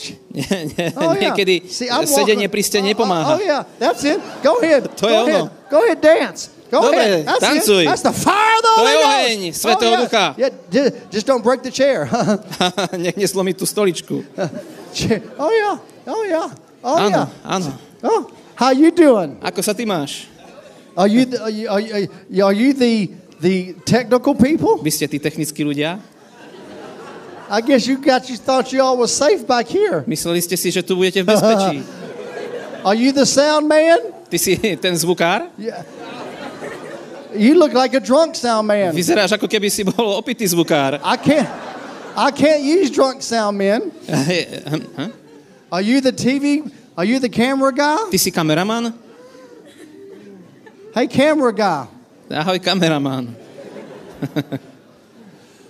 Oh, 0.96 1.12
yeah. 1.12 1.32
Niekedy 1.32 1.68
See, 1.68 1.88
I'm 1.88 2.08
sedenie 2.08 2.48
pri 2.48 2.62
stene 2.64 2.88
Oh, 2.88 2.88
oh, 2.88 2.92
nepomáha. 2.96 3.32
Oh, 3.36 3.40
yeah. 3.40 3.64
That's 3.78 4.04
it. 4.04 4.20
Go 4.42 4.56
ahead. 4.60 4.88
To 4.96 5.04
Go 5.04 5.08
je 5.08 5.16
ahead. 5.20 5.40
ono. 5.44 5.50
Go 5.68 5.78
ahead, 5.84 6.00
dance. 6.00 6.48
Go 6.72 6.80
Dobre, 6.82 6.98
ahead. 6.98 7.24
That's 7.28 7.44
tancuj. 7.44 7.82
it. 7.84 7.88
That's 7.92 8.02
the 8.02 8.16
fire 8.16 8.56
of 8.56 8.62
the 8.64 8.72
To 8.72 8.80
Holy 8.80 8.90
je 8.90 8.96
Ghost. 8.96 9.06
oheň 9.06 9.40
Svätého 9.54 9.92
yeah. 9.92 10.00
Ducha. 10.02 10.24
Yeah, 10.36 10.50
ju- 10.72 10.92
just 11.12 11.26
don't 11.28 11.44
break 11.44 11.60
the 11.62 11.70
chair. 11.70 12.08
Nech 13.04 13.14
neslomí 13.16 13.52
tú 13.54 13.68
stoličku. 13.68 14.24
Oh, 15.38 15.52
yeah. 15.52 15.76
Oh, 16.08 16.22
yeah. 16.24 16.48
Oh, 16.82 16.96
Áno, 16.96 17.28
yeah. 17.28 17.44
áno. 17.44 17.70
Oh, 18.02 18.20
how 18.56 18.72
you 18.72 18.88
doing? 18.90 19.36
Ako 19.44 19.60
sa 19.62 19.76
ty 19.76 19.84
máš? 19.84 20.26
Are 20.96 21.08
you 21.08 21.28
the, 21.28 21.42
are 21.42 21.50
you, 21.50 21.68
are 21.68 21.80
you, 21.80 22.44
are 22.44 22.56
you 22.56 22.72
the 22.72 23.10
the 23.40 23.76
technical 23.84 24.32
people? 24.34 24.80
Vy 24.80 24.88
ste 24.88 25.04
tí 25.04 25.20
technickí 25.20 25.60
ľudia? 25.60 26.00
I 27.52 27.60
guess 27.60 27.86
you 27.86 28.00
got 28.00 28.26
you 28.32 28.40
thought 28.40 28.72
you 28.72 28.80
all 28.80 28.96
was 28.96 29.12
safe 29.12 29.44
back 29.46 29.68
here. 29.68 30.02
Mysleli 30.08 30.40
ste 30.40 30.56
si, 30.56 30.72
že 30.72 30.80
tu 30.80 30.96
budete 30.96 31.20
v 31.20 31.30
bezpečí. 31.30 31.84
Are 32.88 32.96
you 32.96 33.12
the 33.12 33.28
sound 33.28 33.68
man? 33.68 34.00
Ty 34.32 34.38
si 34.40 34.56
ten 34.56 34.96
zvukár? 34.96 35.52
Yeah. 35.60 35.84
You 37.36 37.60
look 37.60 37.76
like 37.76 37.92
a 37.92 38.00
drunk 38.00 38.32
sound 38.32 38.64
man. 38.64 38.96
Vyzeráš, 38.96 39.36
ako 39.36 39.46
keby 39.46 39.68
si 39.68 39.84
bol 39.84 40.16
opitý 40.16 40.48
zvukár. 40.48 40.96
I 41.04 41.20
can't 41.20 41.50
I 42.16 42.32
can't 42.32 42.64
use 42.64 42.88
drunk 42.88 43.20
sound 43.20 43.60
men. 43.60 43.92
Are 45.74 45.84
you 45.84 46.00
the 46.00 46.16
TV? 46.16 46.64
Are 46.96 47.04
you 47.04 47.20
the 47.20 47.28
camera 47.28 47.68
guy? 47.68 48.08
Ty 48.08 48.16
si 48.16 48.32
kameraman? 48.32 49.05
Hey, 50.96 51.08
camera 51.08 51.52
guy. 51.52 51.86
Ahoj, 52.30 52.58
kameraman. 52.58 53.34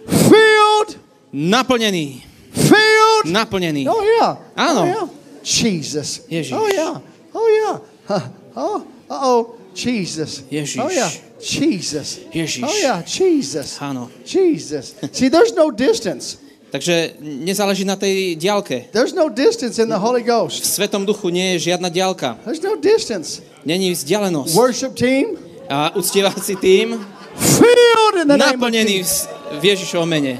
Filled, 0.06 0.98
Naplnený. 1.34 2.22
filled. 2.52 3.26
Naplnený. 3.26 3.88
Oh 3.88 4.02
yeah. 4.06 4.38
Áno. 4.54 4.82
Oh, 4.82 4.86
yeah. 4.86 5.08
Jesus. 5.42 6.22
Ježiš. 6.30 6.52
Oh 6.54 6.68
yeah. 6.70 7.00
Oh 7.34 7.48
yeah. 7.50 7.80
Huh. 8.06 8.22
Oh. 8.56 8.86
Uh-oh. 9.10 9.58
Jesus. 9.74 10.46
Ježiš. 10.48 10.78
Oh 10.78 10.88
yeah. 10.88 11.10
Jesus. 11.42 12.20
Ježiš. 12.32 12.62
Oh 12.62 12.78
yeah. 12.78 13.02
Jesus. 13.02 13.82
Áno. 13.82 14.08
Jesus. 14.24 14.94
See, 15.10 15.28
there's 15.28 15.52
no 15.52 15.74
distance. 15.74 16.38
Takže 16.76 17.16
nezáleží 17.24 17.88
na 17.88 17.96
tej 17.96 18.36
diálke. 18.36 18.92
There's 18.92 19.16
no 19.16 19.32
distance 19.32 19.80
in 19.80 19.88
the 19.88 19.96
Holy 19.96 20.20
V 20.20 20.28
Ghost. 20.28 20.60
Svetom 20.60 21.08
duchu 21.08 21.32
nie 21.32 21.56
je 21.56 21.72
žiadna 21.72 21.88
diálka. 21.88 22.36
There's 22.44 22.60
no 22.60 22.76
distance. 22.76 23.40
Není 23.64 23.96
vzdialenosť. 23.96 24.52
Worship 24.52 24.92
team, 24.92 25.40
A 25.72 25.96
uctievací 25.96 26.54
tým 26.60 27.00
filled 27.34 28.16
in 28.22 28.28
the 28.28 28.36
name 28.36 28.60
naplnený 28.60 29.02
v 29.02 29.10
v 29.56 29.62
Ježišovom 29.72 30.04
mene. 30.04 30.36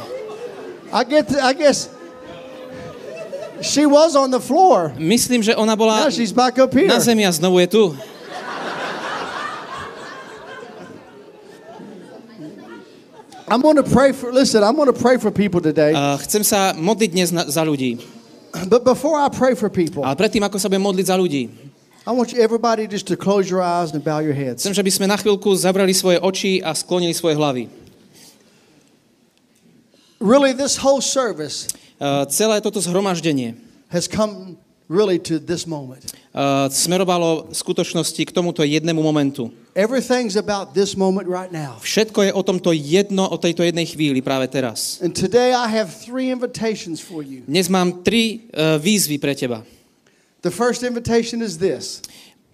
I 0.93 1.03
get. 1.09 1.33
I 1.41 1.57
guess 1.57 1.89
she 3.65 3.89
was 3.89 4.13
on 4.15 4.31
the 4.31 4.39
floor. 4.39 4.93
Myslím, 5.01 5.43
že 5.43 5.57
ona 5.57 5.73
bola 5.77 6.05
Now 6.05 6.13
she's 6.13 6.37
back 6.37 6.61
up 6.61 6.71
here. 6.77 6.87
na 6.87 7.01
zemi 7.01 7.25
a 7.27 7.33
znovu 7.33 7.59
je 7.65 7.67
tu. 7.67 7.83
I'm 13.47 13.63
going 13.63 13.79
to 13.79 13.87
pray 13.87 14.11
for. 14.13 14.33
Listen, 14.33 14.63
I'm 14.63 14.75
going 14.75 14.91
to 14.91 14.97
pray 14.97 15.17
for 15.19 15.31
people 15.31 15.63
today. 15.63 15.95
A 15.95 16.19
chcem 16.19 16.43
sa 16.43 16.75
modliť 16.75 17.11
dnes 17.15 17.29
na, 17.31 17.47
za 17.47 17.63
ľudí. 17.63 18.03
But 18.67 18.83
before 18.83 19.21
I 19.21 19.29
pray 19.31 19.55
for 19.55 19.69
people, 19.69 20.03
Ale 20.03 20.17
predtým, 20.17 20.43
ako 20.43 20.57
sa 20.59 20.67
budem 20.67 20.83
modliť 20.83 21.07
za 21.07 21.17
ľudí, 21.17 21.47
I 22.07 22.15
want 22.15 22.31
you 22.31 22.39
everybody 22.39 22.87
just 22.87 23.11
to 23.11 23.19
close 23.19 23.51
your 23.51 23.59
eyes 23.59 23.91
and 23.91 23.99
bow 24.03 24.23
your 24.23 24.35
heads. 24.35 24.63
chcem, 24.63 24.75
že 24.75 24.83
by 24.83 24.91
sme 24.95 25.07
na 25.11 25.19
chvíľku 25.19 25.51
zabrali 25.59 25.91
svoje 25.91 26.23
oči 26.23 26.63
a 26.63 26.71
sklonili 26.75 27.11
svoje 27.15 27.35
hlavy. 27.35 27.67
Really, 30.23 30.57
this 30.57 30.81
whole 30.81 31.03
service 31.05 31.69
Uh, 31.97 32.29
celé 32.29 32.61
toto 32.61 32.77
zhromaždenie 32.77 33.57
has 33.89 34.05
come 34.05 34.61
really 34.85 35.17
to 35.17 35.41
this 35.41 35.65
moment. 35.65 36.13
Uh, 36.37 36.69
smerovalo 36.69 37.49
skutočnosti 37.51 38.23
k 38.29 38.31
tomuto 38.31 38.61
jednému 38.61 39.01
momentu. 39.01 39.49
Everything's 39.73 40.37
about 40.37 40.77
this 40.77 40.97
moment 40.97 41.29
right 41.29 41.53
now. 41.53 41.81
Všetko 41.81 42.29
je 42.29 42.33
o 42.33 42.43
tomto 42.45 42.73
jedno, 42.73 43.29
o 43.29 43.37
tejto 43.41 43.65
jednej 43.65 43.89
chvíli 43.89 44.21
práve 44.21 44.49
teraz. 44.53 45.01
And 45.01 45.17
today 45.17 45.57
I 45.57 45.69
have 45.73 45.89
three 45.89 46.29
invitations 46.29 47.01
for 47.01 47.25
you. 47.25 47.45
Dnes 47.49 47.73
mám 47.73 48.05
tri 48.05 48.53
uh, 48.53 48.77
výzvy 48.77 49.17
pre 49.17 49.33
teba. 49.33 49.65
The 50.45 50.53
first 50.53 50.85
invitation 50.85 51.41
is 51.41 51.57
this. 51.59 52.05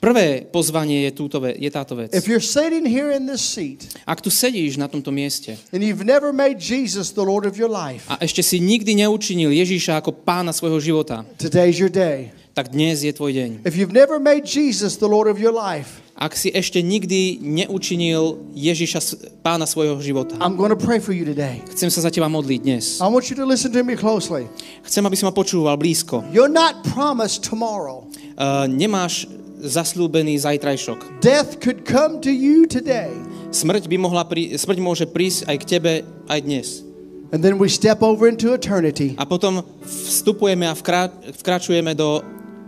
Prvé 0.02 0.42
pozvanie 0.50 1.06
je, 1.06 1.10
túto 1.14 1.38
je 1.46 1.70
táto 1.70 1.94
vec. 1.94 2.10
If 2.10 2.26
you're 2.26 2.42
sitting 2.42 2.82
here 2.82 3.14
in 3.14 3.22
this 3.30 3.38
seat 3.38 3.86
Ak 4.02 4.18
tu 4.18 4.34
sedíš 4.34 4.74
na 4.74 4.90
tomto 4.90 5.14
mieste 5.14 5.54
and 5.70 5.78
you've 5.78 6.02
never 6.02 6.34
made 6.34 6.59
Jesus 6.59 7.14
the 7.14 7.22
Lord 7.22 7.46
of 7.46 7.54
your 7.54 7.70
life, 7.70 8.10
a 8.10 8.18
ešte 8.18 8.42
si 8.42 8.59
nikdy 8.59 8.98
neučinil 8.98 9.54
Ježíša 9.54 10.02
ako 10.02 10.10
pána 10.26 10.50
svojho 10.50 10.82
života, 10.82 11.22
today's 11.38 11.78
your 11.78 11.86
day. 11.86 12.34
Tak 12.52 12.68
dnes 12.68 13.00
je 13.00 13.12
tvoj 13.12 13.32
deň. 13.32 13.50
If 13.64 13.74
you've 13.74 13.96
never 13.96 14.20
made 14.20 14.44
Jesus 14.44 15.00
the 15.00 15.08
Lord 15.08 15.28
of 15.28 15.40
your 15.40 15.52
life, 15.52 16.00
Ak 16.12 16.36
si 16.38 16.52
ešte 16.52 16.78
nikdy 16.84 17.40
neučinil 17.42 18.52
Ježíša 18.54 19.00
s- 19.00 19.16
pána 19.42 19.64
svojho 19.66 19.96
života, 19.98 20.36
I'm 20.38 20.54
going 20.54 20.70
to 20.70 20.78
pray 20.78 21.00
for 21.00 21.10
you 21.10 21.24
today. 21.24 21.64
chcem 21.72 21.88
sa 21.90 22.04
za 22.04 22.10
teba 22.12 22.28
modliť 22.28 22.58
dnes. 22.62 23.00
I 23.02 23.08
want 23.08 23.26
you 23.32 23.34
to 23.40 23.48
listen 23.48 23.72
to 23.74 23.82
me 23.82 23.96
closely. 23.96 24.46
Chcem, 24.86 25.02
aby 25.02 25.16
si 25.16 25.24
ma 25.24 25.32
počúval 25.32 25.74
blízko. 25.80 26.22
You're 26.30 26.52
not 26.52 26.84
promised 26.92 27.42
tomorrow. 27.42 28.06
Uh, 28.36 28.68
nemáš 28.70 29.26
zaslúbený 29.58 30.38
zajtrajšok. 30.38 31.24
Death 31.24 31.58
could 31.58 31.82
come 31.88 32.20
to 32.20 32.30
you 32.30 32.68
today. 32.68 33.10
Smrť, 33.50 33.88
by 33.88 33.96
mohla 33.98 34.22
prí, 34.28 34.52
smrť 34.54 34.78
môže 34.78 35.04
prísť 35.08 35.48
aj 35.48 35.56
k 35.58 35.64
tebe 35.64 35.92
aj 36.28 36.38
dnes. 36.44 36.84
And 37.32 37.40
then 37.40 37.56
we 37.56 37.72
step 37.72 38.04
over 38.04 38.28
into 38.28 38.52
eternity. 38.52 39.16
A 39.16 39.24
potom 39.24 39.64
vstupujeme 39.80 40.68
a 40.68 40.76
vkrá, 40.76 41.08
vkračujeme 41.40 41.96
do 41.96 42.20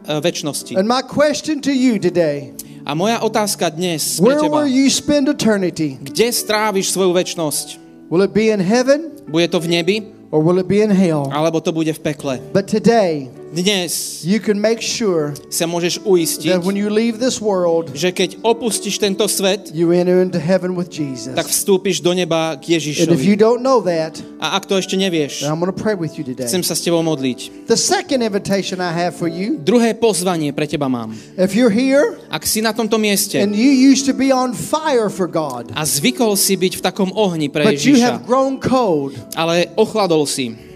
väčšnosti. 0.06 0.76
And 0.76 0.84
my 0.86 1.00
question 1.02 1.60
to 1.64 1.72
you 1.72 1.96
today 1.98 2.52
A 2.84 2.92
moja 2.92 3.24
otázka 3.24 3.72
dnes 3.72 4.20
pre 4.20 4.36
where 4.36 4.40
teba. 4.44 4.60
will 4.60 4.68
you 4.68 4.92
spend 4.92 5.24
eternity? 5.28 5.96
Kde 6.04 6.28
stráviš 6.28 6.92
svoju 6.92 7.16
väčnosť? 7.16 7.66
Will 8.12 8.20
it 8.20 8.36
be 8.36 8.52
in 8.52 8.60
heaven 8.60 9.16
Bude 9.24 9.48
to 9.48 9.56
v 9.56 9.72
nebi, 9.80 9.96
or 10.28 10.44
will 10.44 10.60
it 10.60 10.68
be 10.68 10.84
in 10.84 10.92
hell? 10.92 11.32
alebo 11.32 11.64
to 11.64 11.72
bude 11.72 11.88
v 11.88 12.00
pekle? 12.04 12.36
But 12.52 12.68
today, 12.68 13.32
Dnes 13.54 14.26
you 14.26 14.42
can 14.42 14.58
make 14.58 14.82
sure 14.82 15.30
sa 15.46 15.62
môžeš 15.62 16.02
uistiť, 16.02 16.50
that 16.58 16.66
when 16.66 16.74
you 16.74 16.90
leave 16.90 17.22
this 17.22 17.38
world, 17.38 17.94
že 17.94 18.10
keď 18.10 18.42
opustíš 18.42 18.98
tento 18.98 19.22
svet, 19.30 19.70
you 19.70 19.94
enter 19.94 20.18
into 20.18 20.42
heaven 20.42 20.74
with 20.74 20.90
Jesus. 20.90 21.38
tak 21.38 21.46
vstúpiš 21.46 22.02
do 22.02 22.10
neba 22.10 22.58
k 22.58 22.74
And 22.74 23.14
if 23.14 23.22
you 23.22 23.38
Ježišovi. 23.38 23.38
don't 23.38 23.62
know 23.62 23.78
that, 23.86 24.18
A 24.42 24.58
ak 24.58 24.66
to 24.66 24.74
ešte 24.74 24.98
nevieš, 24.98 25.46
then 25.46 25.54
I'm 25.54 25.62
pray 25.70 25.94
with 25.94 26.18
you 26.18 26.26
today. 26.26 26.50
chcem 26.50 26.66
sa 26.66 26.74
s 26.74 26.82
tebou 26.82 27.06
modliť. 27.06 27.70
The 27.70 27.78
second 27.78 28.26
invitation 28.26 28.82
I 28.82 28.90
have 28.90 29.14
for 29.14 29.30
you, 29.30 29.62
Druhé 29.62 29.94
pozvanie 29.94 30.50
pre 30.50 30.66
teba 30.66 30.90
mám. 30.90 31.14
if 31.38 31.54
you're 31.54 31.70
here 31.70 32.18
Ak 32.34 32.42
si 32.50 32.58
na 32.58 32.74
tomto 32.74 32.98
mieste 32.98 33.38
and 33.38 33.54
you 33.54 33.70
used 33.70 34.10
to 34.10 34.14
be 34.18 34.34
on 34.34 34.50
fire 34.50 35.06
for 35.06 35.30
God, 35.30 35.70
a 35.78 35.86
zvykol 35.86 36.34
si 36.34 36.58
byť 36.58 36.74
v 36.74 36.82
takom 36.82 37.14
ohni 37.14 37.46
pre 37.46 37.62
but 37.62 37.78
you 37.86 38.02
have 38.02 38.18
Ježiša, 38.18 38.26
grown 38.26 38.58
cold, 38.58 39.14
ale 39.38 39.70
ochladol 39.78 40.26
si 40.26 40.73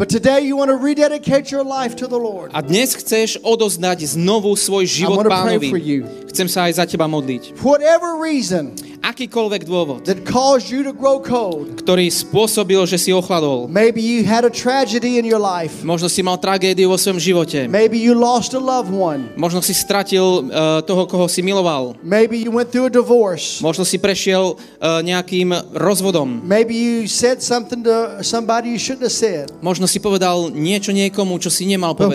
but 0.00 0.08
today 0.08 0.40
you 0.40 0.56
want 0.56 0.70
to 0.70 0.80
rededicate 0.80 1.52
your 1.52 1.62
life 1.62 1.94
to 1.94 2.08
the 2.08 2.16
Lord. 2.16 2.48
a 2.56 2.64
dnes 2.64 2.96
chceš 2.96 3.36
odozdať 3.44 4.16
znovu 4.16 4.56
svoj 4.56 4.88
život 4.88 5.28
pánovi, 5.28 5.68
for 5.68 5.76
you. 5.76 6.08
chcem 6.32 6.48
sa 6.48 6.72
aj 6.72 6.80
za 6.80 6.84
teba 6.88 7.04
modliť. 7.04 7.60
Whatever 7.60 8.16
reason 8.16 8.72
Akýkoľvek 9.00 9.64
dôvod, 9.64 10.04
that 10.04 10.28
caused 10.28 10.68
you 10.68 10.84
to 10.84 10.92
grow 10.92 11.24
cold, 11.24 11.82
ktorý 11.82 12.12
spôsobil, 12.12 12.84
že 12.84 13.00
si 13.00 13.10
ochladol, 13.16 13.64
maybe 13.64 13.98
you 13.98 14.22
had 14.28 14.44
a 14.44 14.52
tragedy 14.52 15.16
in 15.16 15.24
your 15.24 15.40
life, 15.40 15.80
možno 15.80 16.06
si 16.12 16.20
mal 16.20 16.36
tragédiu 16.38 16.92
vo 16.92 17.00
svojom 17.00 17.16
živote, 17.16 17.64
maybe 17.64 17.96
you 17.96 18.12
lost 18.12 18.52
a 18.52 18.60
loved 18.60 18.92
one, 18.92 19.32
možno 19.40 19.64
si 19.64 19.72
stratil 19.72 20.46
uh, 20.52 20.84
toho, 20.84 21.08
koho 21.08 21.26
si 21.32 21.40
miloval, 21.40 21.96
maybe 22.04 22.38
you 22.38 22.52
went 22.52 22.68
through 22.68 22.86
a 22.86 22.94
divorce, 22.94 23.64
možno 23.64 23.88
si 23.88 23.96
prešiel 23.96 24.54
uh, 24.54 25.00
nejakým 25.00 25.58
rozvodom, 25.72 26.44
maybe 26.44 26.76
you 26.76 27.08
said 27.08 27.40
something 27.40 27.80
to 27.80 28.20
somebody 28.20 28.68
you 28.68 28.78
shouldn't 28.78 29.08
have 29.08 29.16
said. 29.16 29.48
možno 29.64 29.89
si 29.90 29.98
povedal 29.98 30.54
niečo 30.54 30.94
niekomu, 30.94 31.42
čo 31.42 31.50
si 31.50 31.66
nemal 31.66 31.98
povedať. 31.98 32.14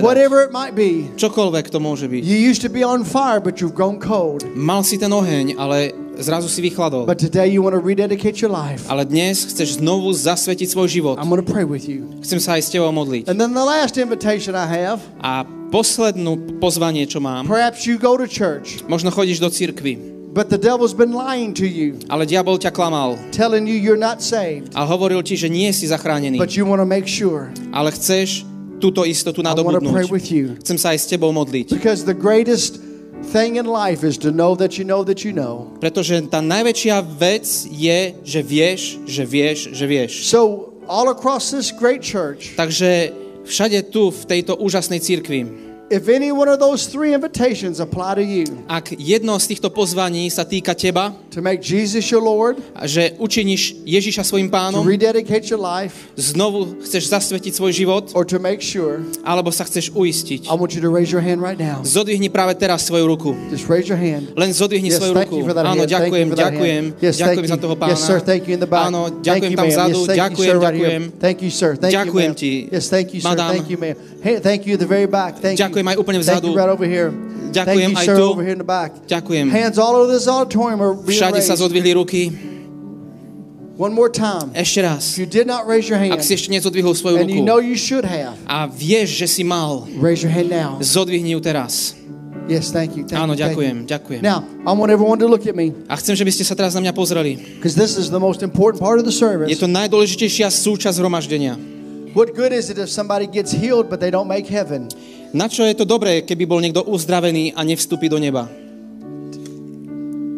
be, 0.72 1.12
Čokoľvek 1.20 1.66
to 1.68 1.84
môže 1.84 2.08
byť. 2.08 2.22
you 2.24 2.40
used 2.40 2.64
to 2.64 2.72
be 2.72 2.80
on 2.88 3.04
fire, 3.04 3.44
but 3.44 3.60
you've 3.60 3.76
grown 3.76 4.00
cold. 4.00 4.48
Mal 4.56 4.88
si 4.88 4.96
ten 4.96 5.12
oheň, 5.12 5.60
ale 5.60 5.92
zrazu 6.16 6.48
si 6.48 6.64
vychladol. 6.64 7.04
But 7.04 7.20
today 7.20 7.52
you 7.52 7.60
want 7.60 7.76
to 7.76 7.84
rededicate 7.84 8.40
your 8.40 8.52
life. 8.56 8.88
Ale 8.88 9.04
dnes 9.04 9.44
chceš 9.44 9.84
znovu 9.84 10.16
zasvetiť 10.16 10.68
svoj 10.72 10.88
život. 10.88 11.16
I'm 11.20 11.28
going 11.28 11.44
to 11.44 11.48
pray 11.48 11.68
with 11.68 11.92
you. 11.92 12.08
Chcem 12.24 12.40
sa 12.40 12.56
aj 12.56 12.62
s 12.64 12.70
tebou 12.72 12.96
modliť. 12.96 13.28
And 13.28 13.36
then 13.36 13.52
the 13.52 13.68
last 13.68 14.00
invitation 14.00 14.56
I 14.56 14.64
have, 14.64 15.04
A 15.20 15.44
poslednú 15.76 16.60
pozvanie, 16.64 17.04
čo 17.04 17.20
mám, 17.20 17.44
perhaps 17.44 17.84
you 17.84 18.00
go 18.00 18.16
to 18.16 18.24
church, 18.24 18.80
možno 18.88 19.12
chodíš 19.12 19.44
do 19.44 19.52
cirkvy, 19.52 20.15
but 20.36 20.52
the 20.52 20.60
devil's 20.60 20.92
been 20.92 21.16
lying 21.16 21.56
to 21.56 21.64
you, 21.64 21.96
ale 22.12 22.28
diabol 22.28 22.60
ťa 22.60 22.76
klamal 22.76 23.16
telling 23.32 23.64
you 23.64 23.80
you're 23.80 23.96
not 23.96 24.20
saved, 24.20 24.76
a 24.76 24.84
hovoril 24.84 25.24
ti, 25.24 25.40
že 25.40 25.48
nie 25.48 25.72
si 25.72 25.88
zachránený, 25.88 26.36
but 26.36 26.52
you 26.60 26.68
want 26.68 26.84
to 26.84 26.86
make 26.86 27.08
sure. 27.08 27.48
ale 27.72 27.96
chceš 27.96 28.44
túto 28.84 29.08
istotu 29.08 29.40
nadobudnúť. 29.40 30.60
Chcem 30.60 30.76
sa 30.76 30.92
aj 30.92 31.00
s 31.00 31.06
tebou 31.08 31.32
modliť, 31.32 31.72
Because 31.72 32.04
the 32.04 32.14
greatest 32.14 32.84
thing 33.32 33.56
in 33.56 33.64
life 33.66 34.04
is 34.04 34.20
to 34.20 34.30
know 34.30 34.54
that 34.60 34.76
you 34.76 34.84
know 34.84 35.08
that 35.08 35.24
you 35.24 35.32
know. 35.32 35.72
pretože 35.80 36.20
tá 36.28 36.44
najväčšia 36.44 37.00
vec 37.16 37.48
je, 37.72 38.00
že 38.22 38.42
vieš, 38.44 39.00
že 39.08 39.24
vieš, 39.24 39.72
že 39.72 39.86
vieš. 39.88 40.28
So, 40.28 40.76
all 40.92 41.10
across 41.10 41.50
this 41.56 41.72
great 41.72 42.04
church, 42.04 42.60
Takže 42.60 43.24
všade 43.48 43.94
tu, 43.94 44.12
v 44.12 44.24
tejto 44.26 44.58
úžasnej 44.60 45.00
cirkvi, 45.00 45.65
if 45.90 46.10
any 46.10 46.32
one 46.32 46.50
of 46.50 46.60
those 46.60 46.88
three 46.88 47.14
invitations 47.14 47.80
apply 47.80 48.16
to 48.16 48.26
you, 48.26 48.46
ak 48.66 48.98
jedno 48.98 49.38
z 49.38 49.54
týchto 49.54 49.70
pozvaní 49.70 50.30
sa 50.34 50.42
týka 50.42 50.74
teba, 50.74 51.14
to 51.36 51.44
make 51.44 51.60
Jesus 51.60 52.08
your 52.08 52.24
Lord, 52.24 52.64
a 52.72 52.88
že 52.88 53.12
učiníš 53.20 53.84
Ježiša 53.84 54.24
svojim 54.24 54.48
to 54.48 54.56
pánom, 54.56 54.88
rededicate 54.88 55.44
your 55.52 55.60
life, 55.60 56.08
znovu 56.16 56.80
chceš 56.80 57.12
zasvetiť 57.12 57.52
svoj 57.52 57.76
život, 57.76 58.04
or 58.16 58.24
to 58.24 58.40
make 58.40 58.64
sure, 58.64 59.04
alebo 59.28 59.52
sa 59.52 59.68
chceš 59.68 59.92
uistiť. 59.92 60.48
I 60.48 60.56
want 60.56 60.72
you 60.72 60.80
to 60.80 60.88
raise 60.88 61.12
your 61.12 61.20
hand 61.20 61.44
right 61.44 61.60
now. 61.60 61.84
Zodvihni 61.84 62.32
práve 62.32 62.56
teraz 62.56 62.88
svoju 62.88 63.04
ruku. 63.04 63.36
Just 63.52 63.68
raise 63.68 63.92
your 63.92 64.00
hand. 64.00 64.32
Len 64.40 64.56
zodvihni 64.56 64.88
Yes, 64.88 65.04
svoju 65.04 65.12
thank 65.12 65.28
ruku. 65.28 65.44
Áno, 65.44 65.84
hand. 65.84 65.92
Thank 65.92 65.92
ďakujem, 65.92 66.28
ďakujem. 66.32 66.84
Yes, 67.04 67.20
thank 67.20 67.36
ďakujem 67.36 67.48
za 67.52 67.58
toho 67.60 67.76
pána. 67.76 67.92
Yes, 67.92 68.00
sir, 68.00 68.18
thank 68.24 68.48
you 68.48 68.54
in 68.56 68.62
the 68.64 68.70
back. 68.70 68.88
Áno, 68.88 69.12
Thank 69.12 69.28
ďakujem 69.28 69.52
tam 69.60 69.68
vzadu. 69.68 70.00
Yes, 70.00 70.08
thank 70.08 70.16
you, 70.16 70.24
ďakujem, 70.24 70.56
ďakujem. 70.64 71.02
Thank 71.20 71.38
you, 71.44 71.52
sir. 71.52 71.72
Thank 71.76 71.94
Ďakujem 72.00 72.32
ti, 72.32 72.52
Yes, 72.72 72.88
thank 72.88 73.12
you, 73.12 73.20
sir. 73.20 73.36
Thank 73.36 73.68
you, 73.68 73.76
ma'am. 73.76 73.96
Hey, 74.24 74.40
thank 74.40 74.64
you 74.64 74.80
at 74.80 74.82
the 74.82 74.88
very 74.88 75.10
back. 75.10 75.36
Thank 75.44 75.60
Ďakujem 75.60 75.84
you. 75.84 75.92
aj 75.92 75.98
úplne 76.00 76.20
Thank 76.24 76.40
vzadu. 76.40 76.48
you 76.54 76.56
right 76.56 76.72
over 76.72 76.88
here. 76.88 77.12
Ďakujem 77.56 77.92
thank 77.92 77.96
you, 77.96 78.04
aj 78.04 78.06
sir, 78.06 78.18
tu. 78.20 78.28
over 78.36 78.44
here 78.44 78.52
in 78.52 78.60
the 78.60 78.68
back. 78.68 78.92
Ďakujem. 79.08 79.46
Hands 79.48 79.78
all 79.80 79.96
over 79.96 80.12
this 80.12 80.28
auditorium 80.28 80.84
are 80.84 80.92
Všade 81.26 81.42
sa 81.42 81.58
zodvihli 81.58 81.98
ruky. 81.98 82.30
One 83.76 83.92
more 83.92 84.08
time. 84.08 84.54
Ešte 84.54 84.86
raz. 84.86 85.18
If 85.18 85.20
you 85.20 85.28
did 85.28 85.50
not 85.50 85.66
raise 85.66 85.90
your 85.90 85.98
hand, 85.98 86.14
Ak 86.14 86.22
si 86.22 86.38
ešte 86.38 86.48
nezodvihol 86.48 86.96
svoju 86.96 87.18
and 87.20 87.28
you 87.28 87.42
ruku 87.42 87.50
know 87.50 87.60
you 87.60 87.76
have, 88.06 88.38
a 88.48 88.70
vieš, 88.70 89.26
že 89.26 89.28
si 89.28 89.44
mal, 89.44 89.84
raise 90.00 90.24
your 90.24 90.32
hand 90.32 90.48
now. 90.48 90.78
zodvihni 90.80 91.36
ju 91.36 91.42
teraz. 91.44 91.98
Yes, 92.46 92.70
thank 92.70 92.94
you. 92.94 93.04
Thank 93.10 93.26
Áno, 93.26 93.34
ďakujem, 93.34 93.90
ďakujem. 93.90 94.22
Now, 94.22 94.46
I 94.64 94.72
want 94.78 94.94
everyone 94.94 95.18
to 95.18 95.26
look 95.26 95.50
at 95.50 95.58
me 95.58 95.74
A 95.90 95.98
chcem, 95.98 96.14
že 96.14 96.22
by 96.22 96.30
ste 96.30 96.46
sa 96.46 96.54
teraz 96.54 96.78
na 96.78 96.86
mňa 96.86 96.94
pozreli. 96.94 97.42
this 97.66 97.98
is 97.98 98.14
the 98.14 98.22
most 98.22 98.46
important 98.46 98.78
part 98.78 99.02
of 99.02 99.06
the 99.10 99.12
service. 99.12 99.50
Je 99.50 99.58
to 99.58 99.66
najdôležitejšia 99.66 100.48
súčasť 100.54 101.02
zhromaždenia. 101.02 101.58
What 102.16 102.32
good 102.32 102.54
is 102.56 102.72
it 102.72 102.80
if 102.80 102.88
somebody 102.88 103.28
gets 103.28 103.52
healed 103.52 103.92
but 103.92 104.00
they 104.00 104.14
don't 104.14 104.30
make 104.30 104.48
heaven? 104.48 104.88
Na 105.36 105.52
čo 105.52 105.68
je 105.68 105.76
to 105.76 105.84
dobré, 105.84 106.24
keby 106.24 106.48
bol 106.48 106.64
niekto 106.64 106.80
uzdravený 106.86 107.52
a 107.60 107.66
nevstúpi 107.68 108.08
do 108.08 108.16
neba? 108.22 108.48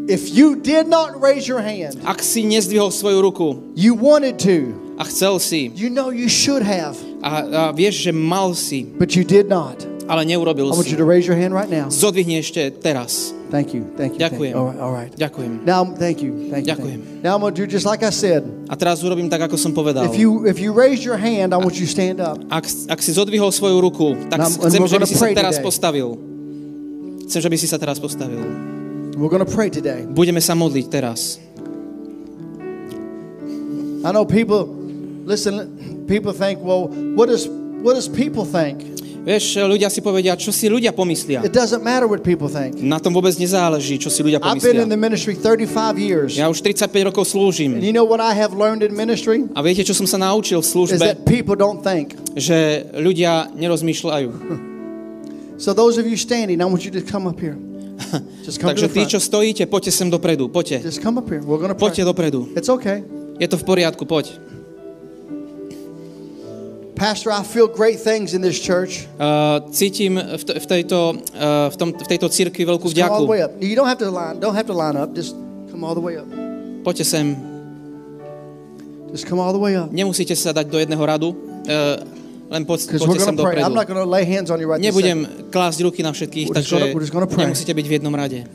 If 0.07 0.31
you 0.31 0.55
did 0.55 0.87
not 0.87 1.19
raise 1.19 1.43
your 1.47 1.59
hand, 1.59 1.99
Ak 2.07 2.23
si 2.23 2.47
nezdvihol 2.47 2.95
svoju 2.95 3.19
ruku 3.19 3.47
you 3.75 3.91
wanted 3.91 4.39
to, 4.39 4.71
a 4.95 5.03
chcel 5.03 5.35
si 5.37 5.67
you 5.75 5.91
know 5.91 6.09
you 6.09 6.31
should 6.31 6.63
have, 6.63 6.95
a, 7.19 7.43
a 7.43 7.61
vieš, 7.75 8.07
že 8.07 8.11
mal 8.15 8.55
si, 8.55 8.87
but 8.87 9.13
you 9.19 9.27
did 9.27 9.51
not. 9.51 9.83
ale 10.07 10.23
neurobil 10.23 10.71
I 10.71 10.79
want 10.79 10.87
you 10.87 10.95
si. 10.95 11.03
to 11.03 11.03
raise 11.03 11.27
your 11.27 11.35
hand 11.35 11.51
right 11.51 11.67
now. 11.67 11.91
Zodvihni 11.91 12.39
ešte 12.39 12.71
teraz. 12.79 13.35
Thank 13.51 13.75
you. 13.75 13.83
Thank 13.99 14.15
you. 14.15 14.19
Thank 14.23 14.39
you. 14.39 14.47
Ďakujem. 14.47 14.53
All 14.55 14.67
right. 14.71 14.79
All 14.79 14.93
right. 14.95 15.11
Ďakujem. 15.11 15.51
Now, 15.67 15.83
thank 15.83 16.23
you. 16.23 16.51
Thank 16.51 16.63
you. 16.63 16.71
Ďakujem. 16.71 16.99
Thank 17.03 17.19
you. 17.19 17.23
Now 17.27 17.35
I'm 17.35 17.43
going 17.43 17.55
to 17.55 17.63
do 17.63 17.67
just 17.67 17.83
like 17.83 17.99
I 18.03 18.11
said. 18.11 18.47
A 18.71 18.75
teraz 18.79 19.03
urobím 19.03 19.27
tak, 19.27 19.43
ako 19.43 19.59
som 19.59 19.75
povedal. 19.75 20.07
If 20.07 20.15
you 20.15 20.47
if 20.47 20.59
you 20.63 20.71
raise 20.71 21.03
your 21.03 21.19
hand, 21.19 21.51
I 21.51 21.59
want 21.59 21.75
you 21.75 21.83
to 21.83 21.91
stand 21.91 22.23
up. 22.23 22.39
Ak, 22.47 22.63
ak 22.67 22.99
si 23.03 23.11
zodvihol 23.11 23.51
svoju 23.51 23.83
ruku, 23.83 24.15
tak 24.31 24.39
Now, 24.39 24.51
chcem, 24.51 24.83
že 24.87 24.95
by 24.99 25.07
si 25.07 25.15
sa 25.19 25.27
teraz 25.35 25.59
today. 25.59 25.67
postavil. 25.67 26.07
Chcem, 27.27 27.39
že 27.43 27.49
by 27.51 27.57
si 27.59 27.67
sa 27.67 27.75
teraz 27.75 27.99
postavil. 27.99 28.76
We're 29.17 29.33
going 29.33 29.41
to 29.43 29.49
pray 29.49 29.73
today. 29.73 30.05
Budeme 30.05 30.37
sa 30.37 30.53
modliť 30.53 30.85
teraz. 30.93 31.41
I 34.05 34.13
know 34.13 34.29
people. 34.29 34.69
Listen, 35.25 36.05
people 36.05 36.37
think, 36.37 36.61
well, 36.61 36.85
what 37.17 37.25
does 37.25 37.49
what 37.81 37.97
does 37.97 38.05
people 38.05 38.45
think? 38.45 38.85
Vieš, 39.25 39.59
ľudia 39.65 39.89
si 39.91 39.99
povedia, 39.99 40.37
čo 40.39 40.53
si 40.53 40.69
ľudia 40.69 40.93
pomyslia. 40.93 41.41
It 41.43 41.51
doesn't 41.51 41.81
matter 41.81 42.05
what 42.05 42.21
people 42.21 42.45
think. 42.47 42.77
Na 42.79 43.01
tom 43.01 43.11
vôbec 43.11 43.33
nezáleží, 43.35 43.97
čo 43.99 44.07
si 44.13 44.21
ľudia 44.23 44.37
I've 44.39 44.61
been 44.63 44.85
in 44.85 44.87
pomyslia. 44.87 44.93
the 44.93 45.01
ministry 45.01 45.33
35 45.33 45.97
years. 45.97 46.31
Ja 46.37 46.47
už 46.47 46.61
35 46.63 47.09
rokov 47.11 47.25
And 47.25 47.33
slúžim. 47.33 47.69
you 47.81 47.91
know 47.91 48.05
what 48.05 48.21
I 48.21 48.37
have 48.37 48.53
learned 48.53 48.85
in 48.85 48.93
ministry? 48.95 49.43
A 49.57 49.65
viete, 49.65 49.81
čo 49.83 49.97
som 49.97 50.05
sa 50.05 50.21
naučil 50.21 50.61
v 50.61 50.63
Is 50.63 50.71
službe? 50.71 51.01
that 51.03 51.25
people 51.25 51.57
don't 51.57 51.81
think. 51.81 52.13
Že 52.37 52.93
ľudia 53.01 53.49
nerozmýšľajú. 53.57 54.29
So 55.57 55.73
those 55.73 55.97
of 55.97 56.05
you 56.05 56.13
standing, 56.21 56.61
I 56.61 56.69
want 56.69 56.85
you 56.85 56.93
to 56.93 57.01
come 57.01 57.25
up 57.25 57.41
here. 57.41 57.57
Takže 58.69 58.87
tí, 58.93 59.01
čo 59.09 59.17
stojíte, 59.17 59.65
poďte 59.65 59.91
sem 59.91 60.07
dopredu. 60.07 60.47
Poďte. 60.47 60.85
Just 60.85 61.01
come 61.01 61.17
up 61.17 61.27
here. 61.27 61.41
We're 61.41 61.57
to 61.65 61.73
pray. 61.73 61.81
Poďte 61.81 62.03
dopredu. 62.05 62.39
It's 62.53 62.69
okay. 62.69 63.01
Je 63.37 63.47
to 63.49 63.57
v 63.57 63.63
poriadku, 63.65 64.05
poď. 64.05 64.37
Pastor, 66.97 67.29
I 67.29 67.45
feel 67.45 67.69
great 67.69 68.01
things 68.01 68.33
in 68.33 68.41
this 68.41 68.57
church. 68.57 69.05
Uh, 69.21 69.61
cítim 69.69 70.17
v, 70.17 70.41
t- 70.41 70.57
v, 70.57 70.65
tejto, 70.65 71.13
uh, 71.37 71.69
v, 71.69 71.75
tom, 71.77 71.93
v 71.93 72.07
tejto 72.09 72.25
cirkvi 72.25 72.65
veľkú 72.65 72.89
Just 72.89 72.97
come 72.97 73.13
all 73.13 73.21
the 73.21 73.29
way 73.29 73.45
vďaku. 73.45 73.53
up. 73.53 73.61
You 73.61 73.75
don't 73.77 73.85
have 73.85 74.01
to 74.01 74.09
line. 74.09 74.41
Don't 74.41 74.57
have 74.57 74.65
to 74.65 74.73
line 74.73 74.97
up. 74.97 75.13
Just 75.13 75.37
come 75.69 75.85
all 75.85 75.93
the 75.93 76.01
way 76.01 76.17
up. 76.17 76.25
Poďte 76.81 77.05
sem. 77.05 77.37
Just 79.13 79.29
come 79.29 79.37
all 79.37 79.53
the 79.53 79.61
way 79.61 79.77
up. 79.77 79.93
Nemusíte 79.93 80.33
sa 80.33 80.49
dať 80.57 80.73
do 80.73 80.81
jedného 80.81 81.03
radu. 81.05 81.37
Uh, 81.69 82.01
len 82.47 82.63
we're 82.63 82.99
poďte 82.99 83.19
sem 83.19 83.35
dopredu. 83.35 83.63
Right. 83.63 84.79
Nebudem 84.79 85.17
klásť 85.51 85.79
ruky 85.83 85.99
na 86.03 86.11
všetkých, 86.15 86.47
We're 86.47 86.57
takže 86.63 86.75
gonna- 87.11 87.27
nemusíte 87.27 87.73
byť 87.75 87.85
v 87.87 87.93
jednom 87.99 88.15
rade. 88.15 88.47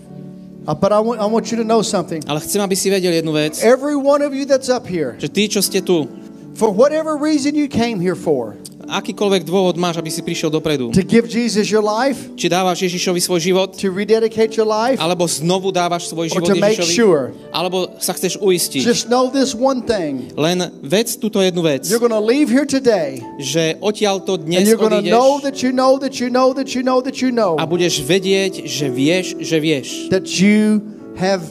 Uh, 0.63 0.75
but 0.79 0.93
I 0.95 1.03
want, 1.03 1.19
I 1.19 1.27
want 1.27 1.51
you 1.51 1.59
to 1.59 1.67
know 1.67 1.83
something. 1.83 2.23
Ale 2.31 2.39
chcem, 2.39 2.63
aby 2.63 2.79
si 2.79 2.87
vedel 2.87 3.11
jednu 3.13 3.35
vec, 3.35 3.59
Every 3.67 3.99
one 3.99 4.23
of 4.23 4.31
you 4.31 4.47
that's 4.47 4.71
up 4.71 4.87
here, 4.87 5.19
že 5.19 5.27
tí, 5.27 5.51
čo 5.51 5.59
ste 5.59 5.83
tu, 5.83 6.07
for 6.55 6.71
whatever 6.71 7.19
reason 7.19 7.59
you 7.59 7.67
came 7.67 7.99
here 7.99 8.15
for, 8.15 8.55
akýkoľvek 8.93 9.43
dôvod 9.49 9.81
máš, 9.81 9.97
aby 9.97 10.13
si 10.13 10.21
prišiel 10.21 10.53
dopredu. 10.53 10.93
to 10.93 11.01
give 11.01 11.25
Jesus 11.25 11.73
your 11.73 11.83
life, 11.83 12.29
Či 12.37 12.53
dávaš 12.53 12.85
Ježišovi 12.85 13.21
svoj 13.25 13.41
život, 13.41 13.69
to 13.73 13.89
rededicate 13.89 14.53
your 14.55 14.69
life, 14.69 15.01
alebo 15.01 15.25
znovu 15.25 15.73
dávaš 15.73 16.13
svoj 16.13 16.29
or 16.29 16.45
život 16.45 16.49
to 16.53 16.57
make 16.61 16.77
Ježišovi, 16.77 16.97
sure. 16.97 17.25
alebo 17.51 17.97
sa 17.99 18.13
chceš 18.13 18.37
uistiť. 18.37 18.85
Just 18.85 19.09
know 19.09 19.33
this 19.33 19.57
one 19.57 19.81
thing. 19.83 20.29
Len 20.37 20.69
vec 20.85 21.09
túto 21.17 21.41
jednu 21.41 21.65
vec, 21.65 21.89
You're 21.89 22.05
to 22.13 22.21
leave 22.21 22.53
here 22.53 22.69
today 22.69 23.23
že 23.41 23.81
odtiaľ 23.81 24.23
to 24.25 24.37
and 24.37 24.45
dnes 24.47 24.69
you're 24.69 24.81
going 24.81 24.93
to 24.93 25.03
know 25.03 25.41
odídeš 25.41 25.45
that 25.49 25.57
you 25.65 25.73
know 25.73 25.93
that 25.97 26.15
you 26.21 26.29
know 26.29 26.49
that 26.53 26.69
you 26.75 26.83
know 26.83 26.99
that 27.01 27.17
you 27.21 27.31
know 27.33 27.57
a 27.57 27.65
budeš 27.65 28.05
vedieť, 28.05 28.69
že 28.69 28.87
vieš, 28.93 29.27
že 29.41 29.57
vieš, 29.59 29.89
that 30.13 30.29
you 30.39 30.85
have 31.17 31.43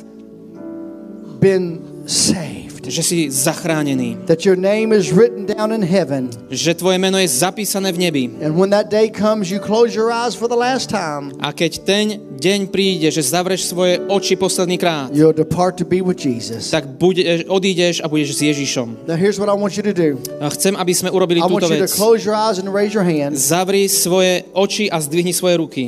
been 1.39 1.81
saved. 2.05 2.60
Že 2.81 3.01
si 3.05 3.29
zachránený, 3.29 4.17
That 4.25 4.41
your 4.45 4.57
name 4.57 4.89
is 4.89 5.13
written 5.13 5.45
down 5.45 5.69
in 5.69 5.85
heaven. 5.85 6.29
že 6.49 6.73
tvoje 6.73 6.97
meno 6.97 7.21
je 7.21 7.29
zapísané 7.29 7.93
v 7.93 7.97
nebi. 8.09 8.23
And 8.41 8.57
when 8.57 8.73
that 8.73 8.89
day 8.89 9.11
comes, 9.13 9.53
you 9.53 9.61
close 9.61 9.93
your 9.93 10.09
eyes 10.09 10.33
for 10.33 10.49
the 10.49 10.57
last 10.57 10.89
time. 10.89 11.33
A 11.41 11.53
keď 11.53 11.71
ten 11.85 12.05
deň 12.41 12.73
príde, 12.73 13.05
že 13.13 13.21
zavreš 13.21 13.69
svoje 13.69 14.01
oči 14.09 14.33
posledný 14.33 14.81
krát, 14.81 15.13
You'll 15.13 15.35
depart 15.35 15.77
to 15.77 15.85
be 15.85 16.01
with 16.01 16.17
Jesus. 16.17 16.73
tak 16.73 16.89
budeš, 16.97 17.45
odídeš 17.45 18.01
a 18.01 18.09
budeš 18.09 18.37
s 18.37 18.41
Ježišom. 18.49 19.05
Now, 19.05 19.13
here's 19.13 19.37
what 19.37 19.49
I 19.49 19.55
want 19.55 19.77
you 19.77 19.85
to 19.85 19.93
do 19.93 20.17
A 20.41 20.49
chcem, 20.49 20.73
aby 20.73 20.93
sme 20.97 21.13
urobili 21.13 21.37
I 21.37 21.45
want 21.45 21.61
túto 21.61 21.69
you 21.69 21.77
to 21.77 21.85
vec. 21.85 21.93
close 21.93 22.25
your 22.25 22.33
eyes 22.33 22.57
and 22.57 22.65
raise 22.73 22.97
your 22.97 23.05
hands. 23.05 23.37
Zavri 23.45 23.85
svoje 23.85 24.49
oči 24.57 24.89
a 24.89 24.97
zdvihni 24.97 25.31
svoje 25.31 25.61
ruky. 25.61 25.85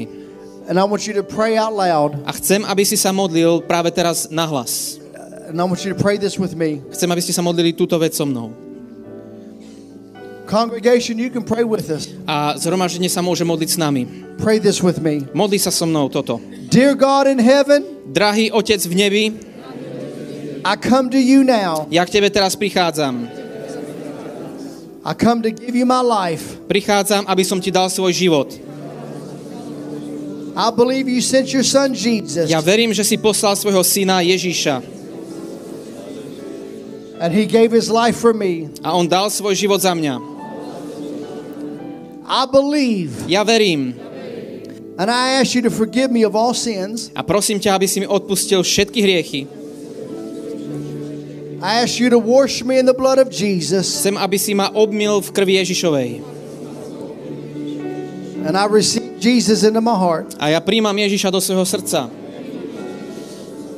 And 0.63 0.79
I 0.79 0.85
want 0.87 1.03
you 1.03 1.11
to 1.19 1.27
pray 1.27 1.59
out 1.59 1.75
loud. 1.75 2.15
A 2.23 2.31
chcem, 2.39 2.63
aby 2.63 2.87
si 2.87 2.95
sa 2.95 3.11
modlil 3.11 3.59
práve 3.67 3.91
teraz 3.91 4.31
nahlas. 4.31 5.02
And 5.53 5.61
I 5.61 5.65
want 5.65 5.85
you 5.85 5.93
to 5.93 5.99
pray 6.01 6.17
this 6.17 6.41
with 6.41 6.57
me. 6.57 6.81
Chcem, 6.89 7.05
aby 7.13 7.21
ste 7.21 7.29
sa 7.29 7.45
modlili 7.45 7.77
túto 7.77 7.93
vec 8.01 8.17
so 8.17 8.25
mnou. 8.25 8.49
Congregation, 10.49 11.21
you 11.21 11.29
can 11.29 11.45
pray 11.45 11.61
with 11.61 11.93
us. 11.93 12.09
A 12.25 12.57
zhromaždenie 12.57 13.05
sa 13.05 13.21
môže 13.21 13.45
modliť 13.45 13.69
s 13.69 13.77
nami. 13.77 14.09
Pray 14.41 14.57
this 14.57 14.81
with 14.81 14.97
me. 14.97 15.29
Modli 15.29 15.61
sa 15.61 15.69
so 15.69 15.85
mnou 15.85 16.09
toto. 16.09 16.41
Dear 16.73 16.97
God 16.97 17.29
in 17.29 17.37
heaven, 17.37 17.85
Drahý 18.09 18.49
Otec 18.49 18.81
v 18.81 18.97
nebi, 18.97 19.23
I 20.65 20.73
come 20.73 21.13
to 21.13 21.21
you 21.21 21.45
now. 21.45 21.85
ja 21.93 22.01
k 22.01 22.17
Tebe 22.17 22.33
teraz 22.33 22.57
prichádzam. 22.57 23.29
I 25.05 25.13
come 25.13 25.45
to 25.45 25.53
give 25.53 25.77
you 25.77 25.85
my 25.85 26.01
life. 26.01 26.57
Prichádzam, 26.65 27.29
aby 27.29 27.45
som 27.45 27.61
Ti 27.61 27.69
dal 27.69 27.93
svoj 27.93 28.09
život. 28.09 28.49
I 30.57 30.73
believe 30.73 31.05
you 31.05 31.21
sent 31.21 31.53
your 31.53 31.61
son 31.61 31.93
Jesus. 31.93 32.49
Ja 32.49 32.57
verím, 32.57 32.89
že 32.89 33.05
si 33.05 33.21
poslal 33.21 33.53
svojho 33.53 33.85
syna 33.85 34.25
Ježíša 34.25 34.92
And 37.23 37.31
he 37.31 37.47
gave 37.47 37.71
his 37.71 37.87
life 37.87 38.19
for 38.19 38.35
me. 38.35 38.67
a 38.83 38.91
on 38.91 39.07
dal 39.07 39.31
svoj 39.31 39.55
život 39.55 39.79
za 39.79 39.95
mňa. 39.95 40.19
I 42.27 42.43
believe. 42.51 43.15
Ja 43.31 43.47
verím 43.47 43.95
And 44.99 45.09
I 45.09 45.39
ask 45.41 45.55
you 45.55 45.63
to 45.65 45.71
forgive 45.73 46.11
me 46.11 46.27
of 46.27 46.35
all 46.35 46.51
sins. 46.53 47.09
a 47.15 47.23
prosím 47.23 47.63
ťa, 47.63 47.79
aby 47.79 47.87
si 47.87 48.03
mi 48.03 48.07
odpustil 48.11 48.59
všetky 48.61 48.99
hriechy. 48.99 49.41
I 51.63 51.79
ask 51.79 51.95
you 51.95 52.11
to 52.11 52.19
wash 52.19 52.59
me 52.59 52.75
in 52.75 52.85
the 52.85 52.93
blood 52.93 53.23
of 53.23 53.31
Jesus. 53.31 53.87
Chcem, 53.87 54.19
aby 54.19 54.35
si 54.35 54.51
ma 54.51 54.67
obmil 54.75 55.23
v 55.23 55.29
krvi 55.31 55.53
Ježišovej. 55.63 56.09
And 58.43 58.59
I 58.59 58.67
receive 58.67 59.15
Jesus 59.23 59.63
into 59.63 59.79
my 59.79 59.95
heart. 59.95 60.35
A 60.43 60.51
ja 60.51 60.59
príjmam 60.59 60.91
Ježiša 60.91 61.31
do 61.31 61.39
svojho 61.39 61.63
srdca. 61.63 62.22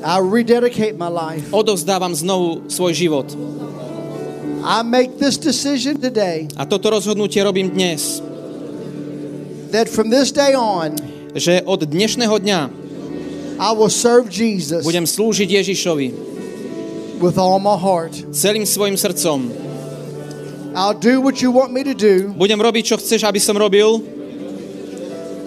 I 0.03 0.19
rededicate 0.19 0.97
my 0.97 1.07
life. 1.07 1.47
Odovzdávam 1.51 2.15
znovu 2.15 2.67
svoj 2.67 2.93
život. 2.93 3.27
I 4.65 4.81
make 4.81 5.21
this 5.21 5.37
decision 5.37 6.01
today 6.01 6.49
A 6.57 6.65
toto 6.65 6.89
rozhodnutie 6.89 7.37
robím 7.45 7.69
dnes, 7.69 8.17
that 9.69 9.85
from 9.85 10.09
this 10.09 10.33
day 10.33 10.57
on, 10.57 10.97
že 11.37 11.61
od 11.69 11.85
dnešného 11.85 12.33
dňa 12.41 12.59
I 13.61 13.71
will 13.77 13.93
serve 13.93 14.27
Jesus 14.33 14.81
budem 14.81 15.05
slúžiť 15.05 15.47
Ježišovi 15.61 16.07
with 17.21 17.37
all 17.37 17.61
my 17.61 17.77
heart. 17.77 18.17
celým 18.33 18.65
svojim 18.65 18.97
srdcom. 18.97 19.53
I'll 20.75 20.97
do 20.97 21.23
what 21.23 21.39
you 21.39 21.55
want 21.55 21.71
me 21.71 21.87
to 21.87 21.95
do. 21.95 22.35
Budem 22.35 22.59
robiť, 22.59 22.83
čo 22.83 22.95
chceš, 22.99 23.23
aby 23.23 23.39
som 23.39 23.55
robil. 23.55 24.03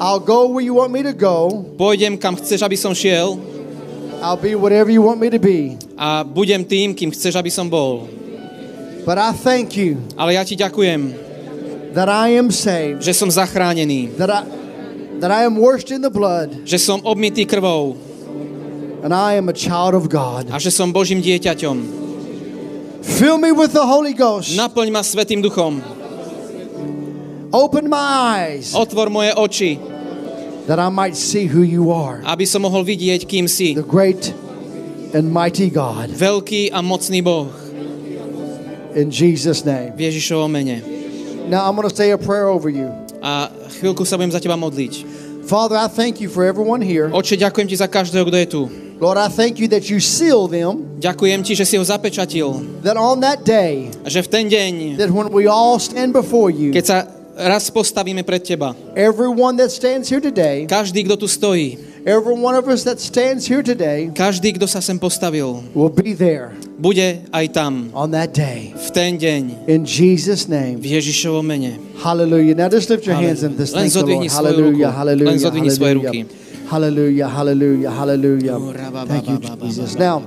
I'll 0.01 0.23
go 0.23 0.49
where 0.49 0.65
you 0.65 0.79
want 0.79 0.95
me 0.95 1.05
to 1.05 1.13
go. 1.13 1.67
Pôjdem, 1.77 2.17
kam 2.17 2.39
chceš, 2.39 2.65
aby 2.65 2.79
som 2.81 2.97
šiel. 2.97 3.37
I'll 4.19 4.37
be 4.37 4.55
whatever 4.59 4.91
you 4.91 5.03
want 5.03 5.21
me 5.23 5.31
to 5.31 5.39
be. 5.39 5.79
A 5.95 6.27
budem 6.27 6.67
tým, 6.67 6.91
kým 6.95 7.11
chceš, 7.15 7.39
aby 7.39 7.51
som 7.51 7.71
bol. 7.71 8.11
But 9.07 9.17
I 9.17 9.33
thank 9.33 9.73
you 9.79 9.97
Ale 10.19 10.37
ja 10.37 10.43
ti 10.45 10.53
ďakujem, 10.53 11.15
that 11.97 12.11
I 12.11 12.37
am 12.37 12.51
saved, 12.53 13.01
že 13.01 13.15
som 13.17 13.31
zachránený. 13.31 14.13
that 14.19 14.29
I 14.29 14.41
that 15.19 15.31
I 15.35 15.43
am 15.47 15.59
washed 15.59 15.91
in 15.91 15.99
the 16.03 16.13
blood, 16.13 16.51
Že 16.63 16.79
som 16.79 16.99
obmytý 17.03 17.43
krvou. 17.47 17.97
and 19.03 19.15
I 19.15 19.39
am 19.39 19.47
a 19.49 19.55
child 19.55 19.95
of 19.95 20.11
God. 20.11 20.51
A 20.51 20.59
že 20.59 20.75
som 20.75 20.91
Božím 20.91 21.23
dieťaťom. 21.23 21.77
Fill 23.03 23.39
me 23.39 23.55
with 23.55 23.71
the 23.73 23.87
Holy 23.87 24.13
Ghost. 24.13 24.59
Naplň 24.59 24.91
ma 24.91 25.01
Svetým 25.01 25.39
duchom. 25.39 25.79
Open 27.49 27.89
my 27.89 28.05
eyes 28.45 28.77
Otvor 28.77 29.09
moje 29.09 29.33
oči, 29.33 29.71
that 30.69 30.77
I 30.79 30.93
might 30.93 31.17
see 31.17 31.49
who 31.49 31.65
you 31.65 31.89
are, 31.91 32.21
aby 32.29 32.45
som 32.45 32.63
mohol 32.63 32.85
vidieť, 32.85 33.25
kým 33.25 33.49
si. 33.49 33.73
the 33.73 33.83
great 33.83 34.37
and 35.17 35.33
mighty 35.33 35.73
God. 35.73 36.13
Veľký 36.13 36.69
a 36.71 36.85
mocný 36.85 37.25
Boh. 37.25 37.49
In 38.93 39.09
Jesus' 39.09 39.65
name. 39.65 39.97
V 39.97 40.13
Ježišovom 40.13 40.53
mene. 40.53 40.85
Now 41.49 41.65
I'm 41.65 41.77
going 41.77 41.89
to 41.89 41.95
say 41.95 42.13
a 42.13 42.21
prayer 42.21 42.53
over 42.53 42.69
you. 42.69 42.93
A 43.25 43.49
chvíľku 43.81 44.05
sa 44.05 44.21
budem 44.21 44.37
za 44.37 44.41
teba 44.41 44.61
modliť. 44.61 45.09
Father, 45.49 45.81
I 45.81 45.89
thank 45.89 46.21
you 46.21 46.29
for 46.29 46.45
everyone 46.45 46.85
here. 46.85 47.09
Oče, 47.09 47.41
ďakujem 47.41 47.73
ti 47.73 47.77
za 47.81 47.89
každého, 47.89 48.29
kto 48.29 48.37
je 48.37 48.49
tu. 48.53 48.63
Lord, 49.01 49.17
I 49.17 49.33
thank 49.33 49.57
you 49.57 49.71
that 49.73 49.89
you 49.89 50.03
seal 50.03 50.45
them, 50.51 50.85
Ďakujem 50.99 51.41
ti, 51.47 51.55
že 51.55 51.65
si 51.65 51.79
ho 51.79 51.85
zapečatil. 51.87 52.83
that 52.83 52.99
on 52.99 53.23
that 53.23 53.47
day, 53.47 53.89
že 54.05 54.27
v 54.27 54.29
ten 54.29 54.45
deň, 54.51 54.99
that 54.99 55.09
when 55.09 55.31
we 55.31 55.47
all 55.47 55.79
stand 55.79 56.11
before 56.13 56.51
you, 56.51 56.75
keď 56.75 56.85
sa 56.85 56.97
raz 57.39 57.71
postavíme 57.71 58.27
pred 58.27 58.43
teba, 58.43 58.75
everyone 58.99 59.55
that 59.55 59.71
stands 59.71 60.11
here 60.11 60.21
today, 60.21 60.67
každý, 60.67 61.07
kto 61.07 61.23
tu 61.23 61.29
stojí, 61.31 61.79
every 62.03 62.35
one 62.35 62.59
of 62.59 62.67
us 62.67 62.83
that 62.83 62.99
stands 62.99 63.47
here 63.47 63.63
today 63.63 64.11
každý, 64.11 64.59
kto 64.59 64.67
sa 64.67 64.83
sem 64.83 64.99
postavil, 64.99 65.63
will 65.73 65.93
be 65.93 66.19
there 66.19 66.51
bude 66.79 67.27
aj 67.35 67.47
tam 67.51 67.91
on 67.91 68.15
that 68.15 68.31
day. 68.31 68.71
v 68.71 68.89
ten 68.95 69.19
deň 69.19 69.67
In 69.67 69.83
Jesus' 69.83 70.47
name. 70.47 70.79
v 70.79 70.95
Ježišovom 70.95 71.43
mene. 71.43 71.75
Hallelujah. 71.99 72.55
Now 72.55 72.71
just 72.71 72.87
lift 72.87 73.03
your 73.03 73.19
hands 73.19 73.43
and 73.43 73.59
this 73.59 73.75
thank 73.75 73.91
the 73.91 74.07
Lord. 74.07 74.31
Hallelujah. 74.31 74.91
Hallelujah. 74.95 75.31
Len 75.35 75.39
zodvihni 75.43 75.71
svoje 75.75 75.99
ruky. 75.99 76.21
Hallelujah. 76.71 77.27
Hallelujah. 77.27 77.91
Hallelujah. 77.91 78.57
Thank 79.11 79.27
you, 79.27 79.39
Jesus. 79.67 79.99
Now, 79.99 80.23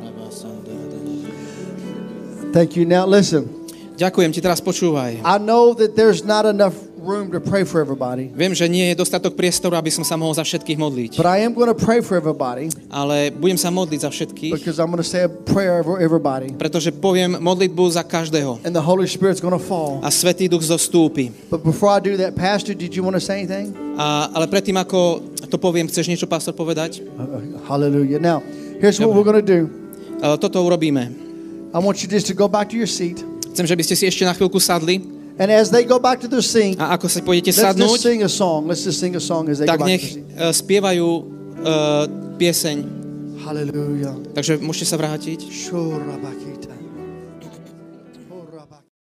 thank 2.52 2.76
you. 2.76 2.84
Now, 2.84 3.08
listen. 3.08 3.48
Ďakujem 3.96 4.34
ti, 4.34 4.42
teraz 4.42 4.58
počúvaj. 4.58 5.22
I 5.22 5.38
know 5.38 5.78
that 5.78 5.94
there's 5.94 6.26
not 6.26 6.50
enough 6.50 6.74
room 7.02 7.34
to 7.34 7.42
pray 7.42 7.66
for 7.66 7.82
everybody, 7.82 8.30
Viem, 8.32 8.54
že 8.54 8.70
nie 8.70 8.94
je 8.94 8.96
dostatok 8.96 9.34
priestoru, 9.34 9.74
aby 9.76 9.90
som 9.90 10.06
sa 10.06 10.16
mohol 10.16 10.32
za 10.32 10.46
všetkých 10.46 10.78
modliť. 10.78 11.12
but 11.18 11.26
I 11.26 11.42
am 11.42 11.52
going 11.58 11.68
to 11.68 11.76
pray 11.76 12.00
for 12.00 12.16
everybody 12.16 12.70
Ale 12.88 13.34
budem 13.34 13.58
sa 13.58 13.74
modliť 13.74 14.00
za 14.06 14.10
všetkých, 14.14 14.52
because 14.54 14.78
I'm 14.78 14.94
going 14.94 15.02
to 15.02 15.08
say 15.08 15.26
a 15.26 15.32
prayer 15.32 15.82
over 15.82 15.98
everybody, 15.98 16.54
pretože 16.56 16.94
poviem 16.94 17.42
modlitbu 17.42 17.84
za 17.92 18.06
každého. 18.06 18.62
and 18.64 18.72
the 18.72 18.86
Holy 18.86 19.10
Spirit's 19.10 19.42
going 19.42 19.56
to 19.56 19.62
fall. 19.62 19.98
A 20.06 20.14
Svetý 20.14 20.46
Duch 20.46 20.62
zostúpi. 20.62 21.34
But 21.50 21.66
before 21.66 21.90
I 21.92 22.00
do 22.00 22.14
that, 22.22 22.38
Pastor, 22.38 22.78
did 22.78 22.94
you 22.94 23.02
want 23.02 23.18
to 23.18 23.24
say 23.24 23.42
anything? 23.44 23.74
A, 23.98 24.30
ale 24.32 24.46
predtým, 24.48 24.78
ako 24.78 25.26
to 25.52 25.58
poviem, 25.60 25.90
chceš 25.92 26.08
niečo, 26.08 26.30
pastor, 26.30 26.56
povedať? 26.56 27.04
Uh, 27.04 27.60
hallelujah. 27.68 28.22
Now, 28.24 28.40
here's 28.80 28.96
what 29.04 29.12
we're 29.12 29.28
going 29.28 29.42
to 29.42 29.44
do. 29.44 29.62
E, 30.22 30.26
Toto 30.40 30.64
urobíme. 30.64 31.12
I 31.72 31.80
want 31.80 32.00
you 32.00 32.08
just 32.08 32.28
to 32.28 32.36
go 32.36 32.48
back 32.48 32.72
to 32.72 32.78
your 32.80 32.88
seat, 32.88 33.20
Chcem, 33.52 33.68
že 33.68 33.76
by 33.76 33.84
ste 33.84 33.96
si 34.00 34.08
ešte 34.08 34.24
na 34.24 34.32
chvíľku 34.32 34.64
sadli 34.64 35.04
and 35.40 35.52
as 35.52 35.72
they 35.72 35.84
go 35.84 36.00
back 36.00 36.20
to 36.22 36.28
their 36.28 36.44
seat, 36.44 36.76
a 36.80 36.96
ako 36.96 37.08
sa 37.08 37.20
pôjdete 37.24 37.52
let's 37.52 37.60
just 37.60 37.68
sadnúť, 37.78 37.98
sing 38.00 38.20
a 38.24 38.32
song. 38.32 38.68
Let's 38.68 38.84
just 38.84 39.00
sing 39.00 39.14
a 39.16 39.24
song 39.24 39.48
as 39.48 39.64
they 39.64 39.68
tak 39.70 39.80
go 39.80 39.88
back 39.88 39.92
nech 39.96 40.04
to 40.04 40.20
their 40.36 40.52
e, 40.52 40.56
spievajú 40.56 41.08
e, 41.08 41.24
pieseň. 42.36 42.78
Hallelujah. 43.42 44.16
Takže 44.38 44.62
môžete 44.62 44.88
sa 44.92 44.98
vrátiť. 45.02 45.50
Shurabakita. 45.50 46.51